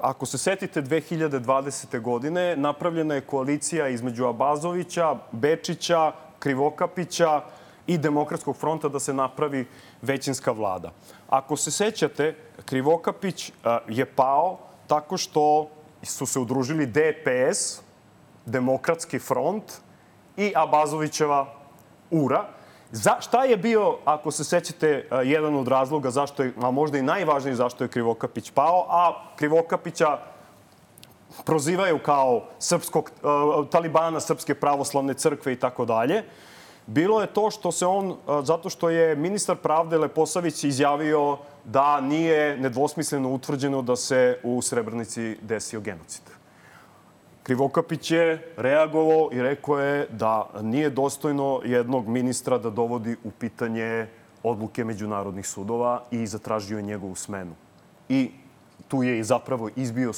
ako 0.00 0.26
se 0.26 0.38
setite 0.38 0.82
2020. 0.82 2.00
godine, 2.00 2.56
napravljena 2.56 3.14
je 3.14 3.20
koalicija 3.20 3.88
između 3.88 4.26
Abazovića, 4.26 5.16
Bečića, 5.32 6.12
Krivokapića 6.38 7.40
i 7.86 7.98
Demokratskog 7.98 8.56
fronta 8.56 8.88
da 8.88 9.00
se 9.00 9.12
napravi 9.14 9.66
većinska 10.02 10.52
vlada. 10.52 10.92
Ako 11.28 11.56
se 11.56 11.70
sećate, 11.70 12.36
Krivokapić 12.64 13.52
je 13.88 14.06
pao 14.06 14.58
tako 14.86 15.16
što 15.16 15.68
su 16.02 16.26
se 16.26 16.38
udružili 16.38 16.86
DPS, 16.86 17.80
Demokratski 18.46 19.18
front 19.18 19.64
i 20.36 20.52
Abazovićeva 20.56 21.54
URA. 22.10 22.44
Za, 22.90 23.16
šta 23.20 23.44
je 23.44 23.56
bio, 23.56 23.98
ako 24.04 24.30
se 24.30 24.44
sećate, 24.44 25.08
jedan 25.24 25.54
od 25.56 25.68
razloga 25.68 26.10
zašto 26.10 26.42
je, 26.42 26.52
a 26.62 26.70
možda 26.70 26.98
i 26.98 27.02
najvažniji 27.02 27.54
zašto 27.54 27.84
je 27.84 27.88
Krivokapić 27.88 28.50
pao, 28.50 28.86
a 28.88 29.12
Krivokapića 29.36 30.18
prozivaju 31.44 31.98
kao 31.98 32.44
srpskog, 32.58 33.10
uh, 33.22 33.68
talibana 33.70 34.20
Srpske 34.20 34.54
pravoslavne 34.54 35.14
crkve 35.14 35.52
i 35.52 35.56
tako 35.56 35.84
dalje 35.84 36.22
bilo 36.86 37.20
je 37.20 37.26
to 37.26 37.50
što 37.50 37.72
se 37.72 37.86
on, 37.86 38.16
zato 38.42 38.70
što 38.70 38.90
je 38.90 39.16
ministar 39.16 39.56
pravde 39.56 39.98
Leposavić 39.98 40.64
izjavio 40.64 41.38
da 41.64 42.00
nije 42.00 42.56
nedvosmisleno 42.56 43.30
utvrđeno 43.32 43.82
da 43.82 43.96
se 43.96 44.38
u 44.42 44.62
Srebrnici 44.62 45.36
desio 45.42 45.80
genocid. 45.80 46.22
Krivokapić 47.42 48.10
je 48.10 48.52
reagovao 48.56 49.28
i 49.32 49.42
rekao 49.42 49.78
je 49.78 50.06
da 50.10 50.50
nije 50.62 50.90
dostojno 50.90 51.60
jednog 51.64 52.08
ministra 52.08 52.58
da 52.58 52.70
dovodi 52.70 53.16
u 53.24 53.30
pitanje 53.30 54.06
odluke 54.42 54.84
međunarodnih 54.84 55.46
sudova 55.46 56.02
i 56.10 56.26
zatražio 56.26 56.76
je 56.76 56.82
njegovu 56.82 57.14
smenu. 57.14 57.52
I 58.08 58.30
tu 58.88 59.02
je 59.02 59.24
zapravo 59.24 59.70
izbio 59.76 60.12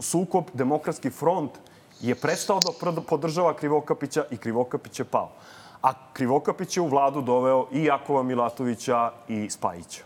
sukob. 0.00 0.44
Demokratski 0.52 1.10
front 1.10 1.50
je 2.00 2.14
prestao 2.14 2.60
da 2.60 3.00
podržava 3.00 3.54
Krivokapića 3.54 4.24
i 4.30 4.36
Krivokapić 4.36 4.98
je 4.98 5.04
pao. 5.04 5.30
A 5.82 5.92
Krivokapić 6.12 6.76
je 6.76 6.80
u 6.80 6.88
vladu 6.88 7.22
doveo 7.22 7.66
i 7.72 7.84
Jakova 7.84 8.22
Milatovića 8.22 9.10
i 9.28 9.50
Spajića. 9.50 10.02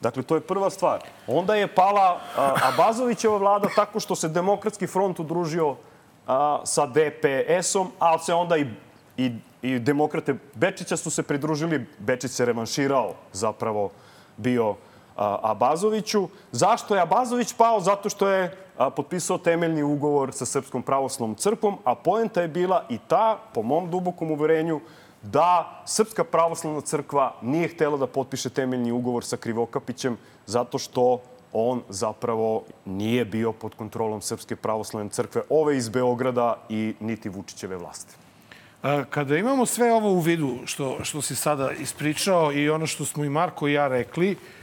Dakle, 0.00 0.22
to 0.22 0.34
je 0.34 0.40
prva 0.40 0.70
stvar. 0.70 1.02
Onda 1.26 1.54
je 1.54 1.74
pala 1.74 2.20
Abazovićeva 2.62 3.36
vlada 3.36 3.68
tako 3.76 4.00
što 4.00 4.16
se 4.16 4.28
Demokratski 4.28 4.86
front 4.86 5.20
udružio 5.20 5.76
a, 6.26 6.60
sa 6.64 6.86
DPS-om, 6.86 7.90
ali 7.98 8.18
se 8.18 8.34
onda 8.34 8.56
i, 8.56 8.66
i, 9.16 9.32
i 9.62 9.78
demokrate 9.78 10.34
Bečića 10.54 10.96
su 10.96 11.10
se 11.10 11.22
pridružili. 11.22 11.86
Bečić 11.98 12.30
se 12.30 12.44
revanširao 12.44 13.14
zapravo 13.32 13.90
bio 14.36 14.74
Abazoviću. 15.16 16.28
Zašto 16.52 16.94
je 16.94 17.02
Abazović 17.02 17.52
pao? 17.52 17.80
Zato 17.80 18.08
što 18.08 18.28
je 18.28 18.56
potpisao 18.96 19.38
temeljni 19.38 19.82
ugovor 19.82 20.32
sa 20.32 20.46
Srpskom 20.46 20.82
pravoslavnom 20.82 21.36
crkvom, 21.36 21.78
a 21.84 21.94
poenta 21.94 22.42
je 22.42 22.48
bila 22.48 22.84
i 22.88 22.98
ta, 23.08 23.38
po 23.54 23.62
mom 23.62 23.90
dubokom 23.90 24.30
uverenju, 24.30 24.80
da 25.22 25.82
Srpska 25.86 26.24
pravoslavna 26.24 26.80
crkva 26.80 27.34
nije 27.42 27.68
htela 27.68 27.96
da 27.96 28.06
potpiše 28.06 28.50
temeljni 28.50 28.92
ugovor 28.92 29.24
sa 29.24 29.36
Krivokapićem 29.36 30.16
zato 30.46 30.78
što 30.78 31.20
on 31.52 31.82
zapravo 31.88 32.64
nije 32.84 33.24
bio 33.24 33.52
pod 33.52 33.74
kontrolom 33.74 34.20
Srpske 34.20 34.56
pravoslavne 34.56 35.10
crkve, 35.10 35.42
ove 35.48 35.76
iz 35.76 35.88
Beograda 35.88 36.56
i 36.68 36.94
niti 37.00 37.28
Vučićeve 37.28 37.76
vlasti. 37.76 38.14
Kada 39.10 39.36
imamo 39.36 39.66
sve 39.66 39.92
ovo 39.92 40.10
u 40.10 40.20
vidu 40.20 40.56
što, 40.64 41.04
što 41.04 41.22
si 41.22 41.36
sada 41.36 41.70
ispričao 41.72 42.52
i 42.52 42.70
ono 42.70 42.86
što 42.86 43.04
smo 43.04 43.24
i 43.24 43.28
Marko 43.28 43.68
i 43.68 43.72
ja 43.72 43.88
rekli, 43.88 44.30
E, 44.32 44.61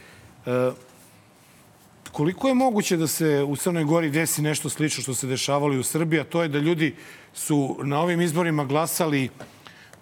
koliko 2.12 2.48
je 2.48 2.54
moguće 2.54 2.98
da 2.98 3.08
se 3.08 3.44
u 3.48 3.56
Crnoj 3.56 3.84
Gori 3.84 4.10
desi 4.10 4.42
nešto 4.42 4.70
slično 4.70 5.04
što 5.04 5.14
se 5.14 5.28
dešavalo 5.28 5.74
i 5.74 5.80
u 5.80 5.84
Srbiji, 5.84 6.20
a 6.20 6.24
to 6.24 6.42
je 6.42 6.48
da 6.48 6.60
ljudi 6.60 6.96
su 7.34 7.78
na 7.84 8.02
ovim 8.02 8.22
izborima 8.22 8.66
glasali 8.66 9.30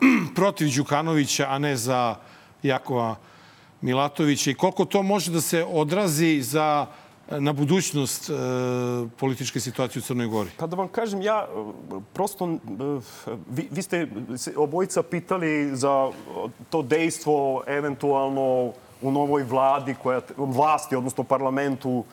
protiv 0.36 0.76
Đukanovića, 0.76 1.46
a 1.50 1.60
ne 1.60 1.76
za 1.76 2.16
Jakova 2.64 3.16
Milatovića 3.82 4.52
i 4.52 4.54
koliko 4.54 4.86
to 4.86 5.04
može 5.04 5.32
da 5.32 5.42
se 5.42 5.66
odrazi 5.66 6.42
za 6.42 6.88
na 7.32 7.54
budućnost 7.54 8.30
e, 8.30 8.34
političke 9.18 9.60
situacije 9.60 10.00
u 10.00 10.04
Crnoj 10.04 10.28
Gori? 10.28 10.50
Pa 10.58 10.68
da 10.68 10.76
vam 10.76 10.88
kažem, 10.88 11.22
ja 11.22 11.48
e, 11.48 12.00
prosto, 12.14 12.46
e, 12.48 12.58
vi, 13.50 13.68
vi 13.72 13.82
ste 13.82 14.08
obojica 14.56 15.04
pitali 15.04 15.76
za 15.76 16.12
to 16.70 16.82
dejstvo 16.82 17.64
eventualno 17.68 18.74
u 19.02 19.12
novoj 19.12 19.44
vladi, 19.44 19.96
koja, 20.04 20.22
vlasti, 20.38 20.96
odnosno 20.96 21.24
parlamentu, 21.24 22.04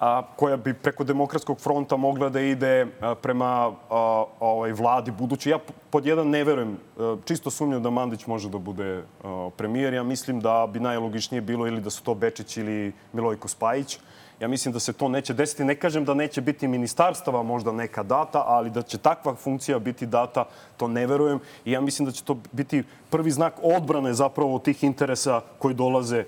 a, 0.00 0.22
koja 0.36 0.56
bi 0.56 0.74
preko 0.74 1.04
demokratskog 1.04 1.60
fronta 1.60 1.96
mogla 1.96 2.28
da 2.28 2.40
ide 2.40 2.86
a, 3.00 3.14
prema 3.14 3.72
a, 3.90 4.24
ovaj, 4.40 4.72
vladi 4.72 5.10
budući. 5.10 5.50
Ja 5.50 5.58
pod 5.90 6.06
jedan 6.06 6.28
ne 6.28 6.44
verujem, 6.44 6.78
a, 6.98 7.16
čisto 7.24 7.50
sumnjam 7.50 7.82
da 7.82 7.90
Mandić 7.90 8.26
može 8.26 8.48
da 8.48 8.58
bude 8.58 9.02
a, 9.24 9.50
premijer. 9.56 9.94
Ja 9.94 10.02
mislim 10.02 10.40
da 10.40 10.66
bi 10.72 10.80
najlogičnije 10.80 11.40
bilo 11.40 11.66
ili 11.66 11.80
da 11.80 11.90
su 11.90 12.02
to 12.02 12.14
Bečić 12.14 12.56
ili 12.56 12.92
Milojko 13.12 13.48
Spajić. 13.48 13.98
Ja 14.40 14.48
mislim 14.48 14.72
da 14.72 14.80
se 14.80 14.92
to 14.92 15.08
neće 15.08 15.34
desiti. 15.34 15.64
Ne 15.64 15.74
kažem 15.74 16.04
da 16.04 16.14
neće 16.14 16.40
biti 16.40 16.68
ministarstava 16.68 17.42
možda 17.42 17.72
neka 17.72 18.02
data, 18.02 18.44
ali 18.46 18.70
da 18.70 18.82
će 18.82 18.98
takva 18.98 19.34
funkcija 19.34 19.78
biti 19.78 20.06
data, 20.06 20.44
to 20.76 20.88
ne 20.88 21.06
verujem. 21.06 21.40
I 21.64 21.72
ja 21.72 21.80
mislim 21.80 22.06
da 22.06 22.12
će 22.12 22.24
to 22.24 22.36
biti 22.52 22.84
prvi 23.10 23.30
znak 23.30 23.54
odbrane 23.62 24.14
zapravo 24.14 24.58
tih 24.58 24.84
interesa 24.84 25.40
koji 25.58 25.74
dolaze 25.74 26.24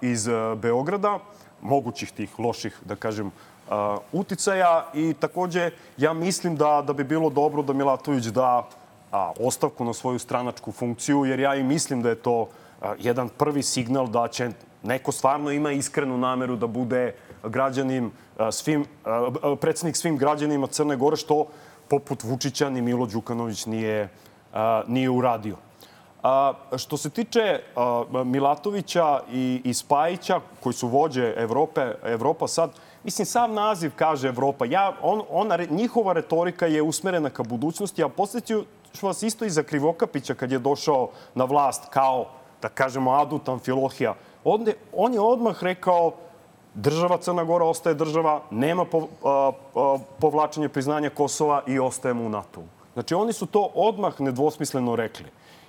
iz 0.00 0.28
a, 0.28 0.54
Beograda, 0.54 1.18
mogućih 1.62 2.12
tih 2.12 2.38
loših, 2.38 2.78
da 2.84 2.96
kažem, 2.96 3.30
uticaja. 4.12 4.86
I 4.94 5.14
takođe, 5.20 5.70
ja 5.96 6.12
mislim 6.12 6.56
da, 6.56 6.82
da 6.86 6.92
bi 6.92 7.04
bilo 7.04 7.30
dobro 7.30 7.62
da 7.62 7.72
Milatović 7.72 8.24
da 8.24 8.68
a, 9.12 9.32
ostavku 9.40 9.84
na 9.84 9.92
svoju 9.92 10.18
stranačku 10.18 10.72
funkciju, 10.72 11.24
jer 11.24 11.40
ja 11.40 11.54
i 11.54 11.62
mislim 11.62 12.02
da 12.02 12.08
je 12.08 12.14
to 12.14 12.48
a, 12.82 12.94
jedan 12.98 13.28
prvi 13.28 13.62
signal 13.62 14.06
da 14.06 14.28
će 14.28 14.50
neko 14.82 15.12
stvarno 15.12 15.50
ima 15.50 15.72
iskrenu 15.72 16.18
nameru 16.18 16.56
da 16.56 16.66
bude 16.66 17.14
građanin 17.46 18.10
a, 18.38 18.52
svim, 18.52 18.84
predsednik 19.60 19.96
svim 19.96 20.16
građanima 20.18 20.66
Crne 20.66 20.96
Gore, 20.96 21.16
što 21.16 21.46
poput 21.88 22.22
Vučića 22.22 22.70
ni 22.70 22.82
Milo 22.82 23.06
Đukanović 23.06 23.66
nije, 23.66 24.08
nije 24.86 25.10
uradio. 25.10 25.56
A, 26.22 26.52
što 26.76 26.96
se 26.96 27.10
tiče 27.10 27.60
a, 27.76 28.04
Milatovića 28.24 29.20
i, 29.32 29.60
i 29.64 29.74
Spajića, 29.74 30.40
koji 30.62 30.72
su 30.72 30.88
vođe 30.88 31.34
Evrope, 31.36 31.92
Evropa 32.02 32.48
sad, 32.48 32.70
mislim, 33.04 33.26
sam 33.26 33.54
naziv 33.54 33.92
kaže 33.96 34.28
Evropa. 34.28 34.64
Ja, 34.64 34.92
on, 35.02 35.22
ona, 35.30 35.58
njihova 35.70 36.12
retorika 36.12 36.66
je 36.66 36.82
usmerena 36.82 37.30
ka 37.30 37.42
budućnosti, 37.42 38.04
a 38.04 38.08
posjeću 38.08 38.64
ću 38.94 39.06
vas 39.06 39.22
isto 39.22 39.44
i 39.44 39.50
za 39.50 39.62
Krivokapića 39.62 40.34
kad 40.34 40.52
je 40.52 40.58
došao 40.58 41.10
na 41.34 41.44
vlast 41.44 41.82
kao, 41.90 42.26
da 42.62 42.68
kažemo, 42.68 43.12
adutan 43.12 43.58
Filohija. 43.58 44.14
On, 44.44 44.66
on 44.92 45.14
je 45.14 45.20
odmah 45.20 45.62
rekao 45.62 46.12
država 46.74 47.18
Crna 47.18 47.44
Gora 47.44 47.64
ostaje 47.64 47.94
država, 47.94 48.42
nema 48.50 48.84
po, 48.84 49.08
a, 49.24 49.52
a, 49.74 49.98
povlačenje 50.18 50.68
priznanja 50.68 51.10
Kosova 51.10 51.62
i 51.66 51.78
ostajemo 51.78 52.24
u 52.24 52.28
NATO-u. 52.28 52.64
Znači, 52.94 53.14
oni 53.14 53.32
su 53.32 53.46
to 53.46 53.70
odmah 53.74 54.20
nedvosmisleno 54.20 54.96
rekli. 54.96 55.26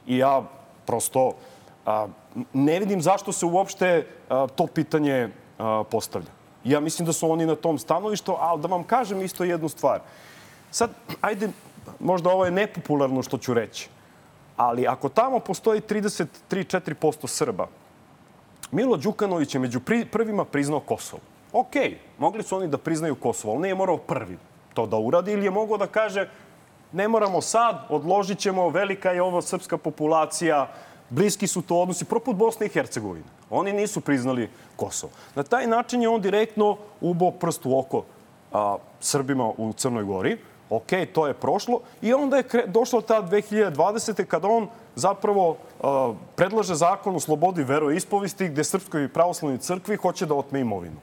I 0.07 0.17
ja 0.17 0.43
prosto 0.85 1.31
a, 1.85 2.07
ne 2.53 2.79
vidim 2.79 3.01
zašto 3.01 3.31
se 3.31 3.45
uopšte 3.45 4.07
a, 4.29 4.47
to 4.55 4.67
pitanje 4.67 5.29
a, 5.57 5.83
postavlja. 5.91 6.29
Ja 6.63 6.79
mislim 6.79 7.05
da 7.05 7.13
su 7.13 7.31
oni 7.31 7.45
na 7.45 7.55
tom 7.55 7.77
stanovištu, 7.77 8.35
ali 8.39 8.61
da 8.61 8.67
vam 8.67 8.83
kažem 8.83 9.21
isto 9.21 9.43
jednu 9.43 9.69
stvar. 9.69 9.99
Sad, 10.71 10.89
ajde, 11.21 11.49
možda 11.99 12.29
ovo 12.29 12.45
je 12.45 12.51
nepopularno 12.51 13.23
što 13.23 13.37
ću 13.37 13.53
reći, 13.53 13.89
ali 14.57 14.87
ako 14.87 15.09
tamo 15.09 15.39
postoji 15.39 15.81
33-4% 15.81 17.27
Srba, 17.27 17.67
Milo 18.71 18.97
Đukanović 18.97 19.55
je 19.55 19.59
među 19.59 19.79
pri, 19.79 20.05
prvima 20.05 20.45
priznao 20.45 20.79
Kosovo. 20.79 21.21
Ok, 21.53 21.75
mogli 22.17 22.43
su 22.43 22.55
oni 22.55 22.67
da 22.67 22.77
priznaju 22.77 23.15
Kosovo, 23.15 23.53
ali 23.53 23.61
nije 23.61 23.75
morao 23.75 23.97
prvi 23.97 24.37
to 24.75 24.85
da 24.85 24.97
uradi 24.97 25.31
ili 25.31 25.45
je 25.45 25.51
mogao 25.51 25.77
da 25.77 25.87
kaže 25.87 26.29
ne 26.91 27.07
moramo 27.07 27.41
sad, 27.41 27.85
odložit 27.89 28.39
ćemo, 28.39 28.69
velika 28.69 29.11
je 29.11 29.21
ovo 29.21 29.41
srpska 29.41 29.77
populacija, 29.77 30.67
bliski 31.09 31.47
su 31.47 31.61
to 31.61 31.81
odnosi, 31.81 32.05
proput 32.05 32.35
Bosne 32.35 32.65
i 32.65 32.69
Hercegovine. 32.69 33.25
Oni 33.49 33.73
nisu 33.73 34.01
priznali 34.01 34.49
Kosovo. 34.75 35.11
Na 35.35 35.43
taj 35.43 35.67
način 35.67 36.01
je 36.01 36.09
on 36.09 36.21
direktno 36.21 36.77
ubo 37.01 37.31
prst 37.31 37.65
u 37.65 37.79
oko 37.79 38.03
a, 38.53 38.77
Srbima 38.99 39.51
u 39.57 39.73
Crnoj 39.73 40.03
Gori. 40.03 40.37
Ok, 40.69 40.91
to 41.13 41.27
je 41.27 41.33
prošlo. 41.33 41.81
I 42.01 42.13
onda 42.13 42.37
je 42.37 42.43
došla 42.67 43.01
ta 43.01 43.21
2020. 43.21 44.25
kada 44.25 44.47
on 44.47 44.67
zapravo 44.95 45.57
predlaže 46.35 46.75
zakon 46.75 47.15
o 47.15 47.19
slobodi 47.19 47.63
veroispovesti 47.63 48.49
gde 48.49 48.63
Srpskoj 48.63 49.07
pravoslavnoj 49.07 49.57
crkvi 49.57 49.95
hoće 49.95 50.25
da 50.25 50.35
otme 50.35 50.59
imovinu. 50.59 50.95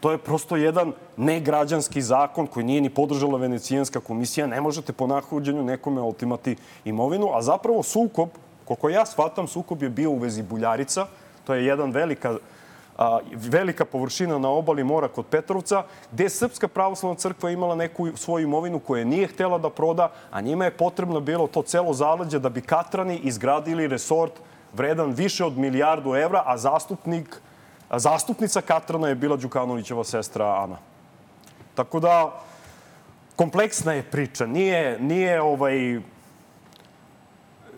To 0.00 0.10
je 0.12 0.18
prosto 0.18 0.56
jedan 0.56 0.92
negrađanski 1.16 2.02
zakon 2.02 2.46
koji 2.46 2.66
nije 2.66 2.80
ni 2.80 2.90
podržala 2.90 3.38
Venecijanska 3.38 4.00
komisija. 4.00 4.46
Ne 4.46 4.60
možete 4.60 4.92
po 4.92 5.06
nahođenju 5.06 5.62
nekome 5.62 6.02
otimati 6.02 6.56
imovinu, 6.84 7.30
a 7.36 7.42
zapravo 7.42 7.82
sukob, 7.82 8.28
koliko 8.64 8.88
ja 8.88 9.06
shvatam, 9.06 9.48
sukob 9.48 9.82
je 9.82 9.88
bio 9.88 10.10
u 10.10 10.18
vezi 10.18 10.42
Buljarica. 10.42 11.06
To 11.46 11.54
je 11.54 11.66
jedan 11.66 11.90
velika 11.90 12.36
a, 12.98 13.18
velika 13.32 13.84
površina 13.84 14.38
na 14.38 14.48
obali 14.48 14.84
mora 14.84 15.08
kod 15.08 15.26
Petrovca, 15.26 15.82
gde 16.12 16.24
je 16.24 16.30
Srpska 16.30 16.68
pravoslavna 16.68 17.16
crkva 17.16 17.50
imala 17.50 17.74
neku 17.74 18.16
svoju 18.16 18.44
imovinu 18.44 18.78
koju 18.78 19.04
nije 19.04 19.26
htela 19.26 19.58
da 19.58 19.70
proda, 19.70 20.10
a 20.30 20.40
njima 20.40 20.64
je 20.64 20.76
potrebno 20.76 21.20
bilo 21.20 21.46
to 21.46 21.62
celo 21.62 21.92
zaleđe 21.92 22.38
da 22.38 22.48
bi 22.48 22.60
Katrani 22.60 23.18
izgradili 23.18 23.86
resort 23.86 24.32
vredan 24.72 25.12
više 25.12 25.44
od 25.44 25.58
milijardu 25.58 26.14
evra, 26.14 26.42
a 26.46 26.58
zastupnik 26.58 27.40
Zastupnica 27.98 28.60
Katrana 28.60 29.08
je 29.08 29.14
bila 29.14 29.36
Đukanovićeva 29.36 30.04
sestra 30.04 30.62
Ana. 30.62 30.76
Tako 31.74 32.00
da, 32.00 32.42
kompleksna 33.36 33.92
je 33.92 34.02
priča. 34.02 34.46
Nije, 34.46 34.98
nije 35.00 35.42
ovaj... 35.42 36.00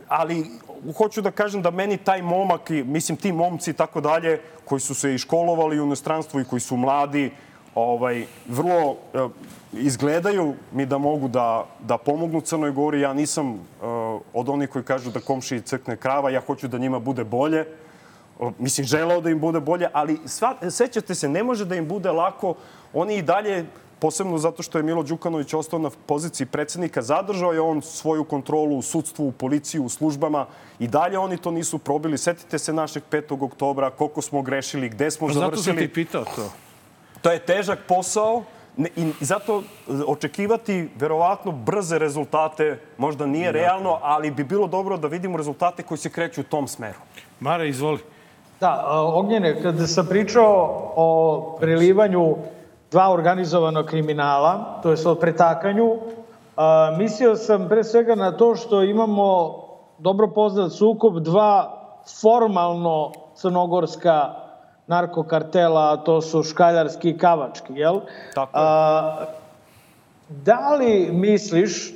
Ali 0.08 0.50
hoću 0.98 1.22
da 1.22 1.30
kažem 1.30 1.62
da 1.62 1.70
meni 1.70 1.96
taj 1.96 2.22
momak, 2.22 2.70
mislim 2.70 3.16
ti 3.16 3.32
momci 3.32 3.70
i 3.70 3.74
tako 3.74 4.00
dalje, 4.00 4.40
koji 4.64 4.80
su 4.80 4.94
se 4.94 5.14
i 5.14 5.18
školovali 5.18 5.80
u 5.80 5.84
inostranstvu 5.84 6.40
i 6.40 6.44
koji 6.44 6.60
su 6.60 6.76
mladi, 6.76 7.30
ovaj, 7.74 8.26
vrlo 8.48 8.96
eh, 9.14 9.28
izgledaju 9.72 10.54
mi 10.72 10.86
da 10.86 10.98
mogu 10.98 11.28
da, 11.28 11.66
da 11.80 11.98
pomognu 11.98 12.40
Crnoj 12.40 12.70
Gori. 12.70 13.00
Ja 13.00 13.12
nisam 13.12 13.52
eh, 13.52 13.86
od 14.32 14.48
onih 14.48 14.68
koji 14.68 14.84
kažu 14.84 15.10
da 15.10 15.20
komši 15.20 15.60
crkne 15.60 15.96
krava, 15.96 16.30
ja 16.30 16.40
hoću 16.40 16.68
da 16.68 16.78
njima 16.78 16.98
bude 16.98 17.24
bolje 17.24 17.66
mislim, 18.58 18.86
želeo 18.86 19.20
da 19.20 19.30
im 19.30 19.40
bude 19.40 19.60
bolje, 19.60 19.88
ali 19.92 20.18
sva, 20.26 20.70
sećate 20.70 21.14
se, 21.14 21.28
ne 21.28 21.42
može 21.42 21.64
da 21.64 21.76
im 21.76 21.88
bude 21.88 22.10
lako. 22.10 22.54
Oni 22.92 23.16
i 23.16 23.22
dalje, 23.22 23.64
posebno 23.98 24.38
zato 24.38 24.62
što 24.62 24.78
je 24.78 24.82
Milo 24.82 25.02
Đukanović 25.02 25.54
ostao 25.54 25.78
na 25.78 25.90
poziciji 26.06 26.46
predsednika, 26.46 27.02
zadržao 27.02 27.52
je 27.52 27.60
on 27.60 27.82
svoju 27.82 28.24
kontrolu 28.24 28.78
u 28.78 28.82
sudstvu, 28.82 29.28
u 29.28 29.32
policiji, 29.32 29.80
u 29.80 29.88
službama 29.88 30.46
i 30.78 30.88
dalje 30.88 31.18
oni 31.18 31.36
to 31.36 31.50
nisu 31.50 31.78
probili. 31.78 32.18
Setite 32.18 32.58
se 32.58 32.72
našeg 32.72 33.02
5. 33.10 33.44
oktobra, 33.44 33.90
koliko 33.90 34.22
smo 34.22 34.42
grešili, 34.42 34.88
gde 34.88 35.10
smo 35.10 35.26
pa 35.26 35.32
završili. 35.32 35.62
Zato 35.62 35.64
sam 35.64 35.76
ti 35.76 35.92
pitao 35.92 36.24
to. 36.24 36.50
To 37.22 37.30
je 37.32 37.38
težak 37.38 37.78
posao, 37.88 38.42
I 38.76 39.12
zato 39.20 39.62
očekivati 40.06 40.88
verovatno 40.96 41.52
brze 41.52 41.98
rezultate 41.98 42.78
možda 42.98 43.26
nije 43.26 43.52
realno, 43.52 43.98
ali 44.02 44.30
bi 44.30 44.44
bilo 44.44 44.66
dobro 44.66 44.96
da 44.96 45.08
vidimo 45.08 45.36
rezultate 45.36 45.82
koji 45.82 45.98
se 45.98 46.10
kreću 46.10 46.40
u 46.40 46.44
tom 46.44 46.68
smeru. 46.68 46.98
Mare, 47.40 47.68
izvoli. 47.68 47.98
Da, 48.60 48.84
Ognjene, 49.14 49.62
kada 49.62 49.86
sam 49.86 50.06
pričao 50.06 50.92
o 50.96 51.56
prelivanju 51.60 52.36
dva 52.96 53.10
organizovanog 53.12 53.86
kriminala, 53.86 54.80
to 54.82 54.90
je 54.90 54.96
o 55.04 55.14
pretakanju, 55.14 55.96
mislio 56.98 57.36
sam 57.36 57.68
pre 57.68 57.84
svega 57.84 58.14
na 58.14 58.32
to 58.32 58.54
što 58.56 58.82
imamo 58.82 59.54
dobro 59.98 60.30
poznat 60.32 60.72
sukob 60.72 61.20
dva 61.20 61.76
formalno 62.20 63.12
crnogorska 63.34 64.34
narkokartela, 64.86 65.92
a 65.92 65.96
to 65.96 66.20
su 66.20 66.42
škaljarski 66.42 67.10
i 67.10 67.18
kavački, 67.18 67.74
jel? 67.74 68.00
Tako 68.34 68.50
A, 68.54 69.26
da 70.28 70.74
li 70.78 71.10
misliš, 71.12 71.92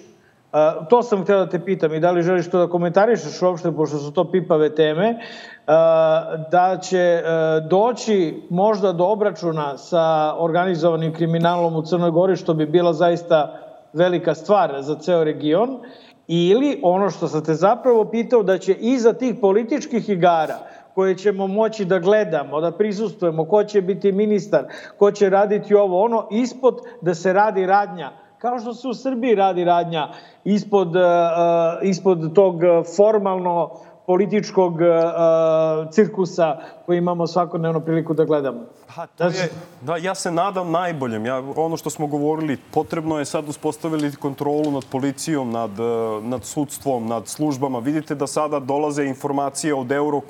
a, 0.53 0.84
to 0.90 1.03
sam 1.03 1.22
htio 1.22 1.38
da 1.38 1.48
te 1.48 1.64
pitam 1.64 1.94
i 1.94 2.01
da 2.01 2.11
li 2.11 2.22
želiš 2.22 2.51
to 2.51 2.59
da 2.59 2.68
komentarišeš 2.68 3.42
uopšte, 3.42 3.72
pošto 3.72 3.98
su 3.98 4.12
to 4.12 4.30
pipave 4.30 4.74
teme, 4.74 5.14
da 6.51 6.79
će 6.83 7.23
doći 7.68 8.43
možda 8.51 8.93
do 8.93 9.05
obračuna 9.05 9.77
sa 9.77 10.35
organizovanim 10.39 11.14
kriminalom 11.14 11.77
u 11.77 11.83
Crnoj 11.83 12.11
Gori, 12.11 12.37
što 12.37 12.55
bi 12.55 12.66
bila 12.66 12.93
zaista 12.93 13.59
velika 13.93 14.35
stvar 14.35 14.75
za 14.81 14.95
ceo 14.95 15.25
region, 15.25 15.79
ili 16.27 16.81
ono 16.83 17.11
što 17.11 17.29
sam 17.29 17.45
te 17.45 17.55
zapravo 17.55 18.05
pitao, 18.05 18.43
da 18.43 18.59
će 18.59 18.73
iza 18.73 19.12
tih 19.12 19.35
političkih 19.41 20.09
igara 20.09 20.59
koje 20.95 21.16
ćemo 21.16 21.47
moći 21.47 21.85
da 21.85 21.99
gledamo, 21.99 22.61
da 22.61 22.71
prisustujemo, 22.71 23.45
ko 23.45 23.64
će 23.64 23.83
biti 23.83 24.12
ministar, 24.12 24.64
ko 24.99 25.11
će 25.11 25.31
raditi 25.31 25.75
ovo, 25.75 26.05
ono, 26.05 26.29
ispod 26.31 26.79
da 27.01 27.14
se 27.14 27.33
radi 27.33 27.66
radnja 27.66 28.11
kao 28.41 28.59
što 28.59 28.75
se 28.75 28.89
u 28.89 28.95
Srbiji 28.95 29.35
radi 29.35 29.64
radnja 29.64 30.09
ispod, 30.45 30.97
uh, 30.97 31.03
ispod 31.83 32.35
tog 32.35 32.61
formalno 32.97 33.71
političkog 34.11 34.74
uh, 34.74 35.90
cirkusa 35.90 36.56
koji 36.86 36.98
imamo 36.98 37.26
svakodnevno 37.26 37.80
priliku 37.80 38.14
da 38.14 38.24
gledamo. 38.24 38.61
Pa, 38.94 39.06
to 39.06 39.24
je, 39.24 39.50
da, 39.80 39.96
ja 39.96 40.14
se 40.14 40.30
nadam 40.30 40.70
najboljem. 40.70 41.26
Ja, 41.26 41.42
ono 41.56 41.76
što 41.76 41.90
smo 41.90 42.06
govorili, 42.06 42.56
potrebno 42.70 43.18
je 43.18 43.24
sad 43.24 43.48
uspostaviti 43.48 44.16
kontrolu 44.16 44.70
nad 44.70 44.84
policijom, 44.90 45.50
nad, 45.50 45.70
nad 46.22 46.44
sudstvom, 46.44 47.06
nad 47.06 47.28
službama. 47.28 47.78
Vidite 47.78 48.14
da 48.14 48.26
sada 48.26 48.58
dolaze 48.58 49.04
informacije 49.04 49.74
od 49.74 49.92
Euro, 49.92 50.20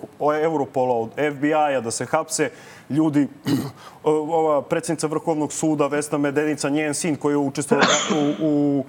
Europola, 0.43 0.95
od 0.95 1.11
FBI-a, 1.33 1.81
da 1.81 1.91
se 1.91 2.05
hapse 2.05 2.51
ljudi, 2.91 3.29
ova 4.05 4.63
predsjednica 4.63 5.07
Vrhovnog 5.07 5.53
suda, 5.53 5.87
Vesna 5.87 6.19
Medenica, 6.19 6.69
njen 6.69 6.95
sin 6.95 7.17
koji 7.17 7.33
je 7.33 7.37
učestvovao 7.37 7.87
u, 8.13 8.47
u 8.47 8.85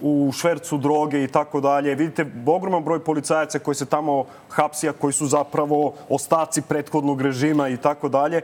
u 0.00 0.32
švercu 0.32 0.78
droge 0.78 1.24
i 1.24 1.28
tako 1.28 1.60
dalje. 1.60 1.94
Vidite 1.94 2.26
ogroman 2.46 2.84
broj 2.84 3.04
policajaca 3.04 3.58
koji 3.58 3.74
se 3.74 3.86
tamo 3.86 4.24
hapsija, 4.48 4.92
koji 4.92 5.12
su 5.12 5.26
zapravo 5.26 5.94
ostaci 6.08 6.62
prethodnog 6.62 7.20
režima 7.22 7.68
i 7.68 7.76
tako 7.76 8.08
dalje. 8.08 8.40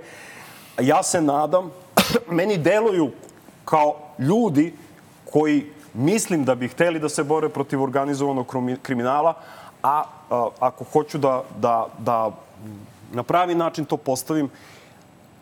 Ja 0.81 1.03
se 1.03 1.21
nadam, 1.21 1.71
meni 2.31 2.59
deluju 2.59 3.11
kao 3.65 3.95
ljudi 4.19 4.75
koji 5.33 5.67
mislim 5.95 6.45
da 6.45 6.55
bi 6.55 6.69
hteli 6.69 6.99
da 6.99 7.09
se 7.09 7.25
bore 7.25 7.49
protiv 7.49 7.83
organizovanog 7.83 8.55
kriminala, 8.83 9.35
a, 9.83 10.03
a 10.31 10.49
ako 10.61 10.85
hoću 10.85 11.19
da, 11.19 11.43
da, 11.59 11.87
da 11.99 12.31
na 13.13 13.23
pravi 13.23 13.55
način 13.55 13.85
to 13.85 13.97
postavim, 13.97 14.51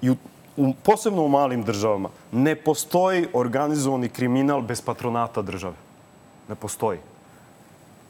i 0.03 0.11
u, 0.11 0.17
u, 0.57 0.73
posebno 0.83 1.25
u 1.25 1.29
malim 1.29 1.63
državama, 1.63 2.09
ne 2.33 2.55
postoji 2.57 3.27
organizovani 3.33 4.09
kriminal 4.09 4.63
bez 4.63 4.81
patronata 4.81 5.43
države 5.43 5.84
ne 6.49 6.55
postoji. 6.55 6.99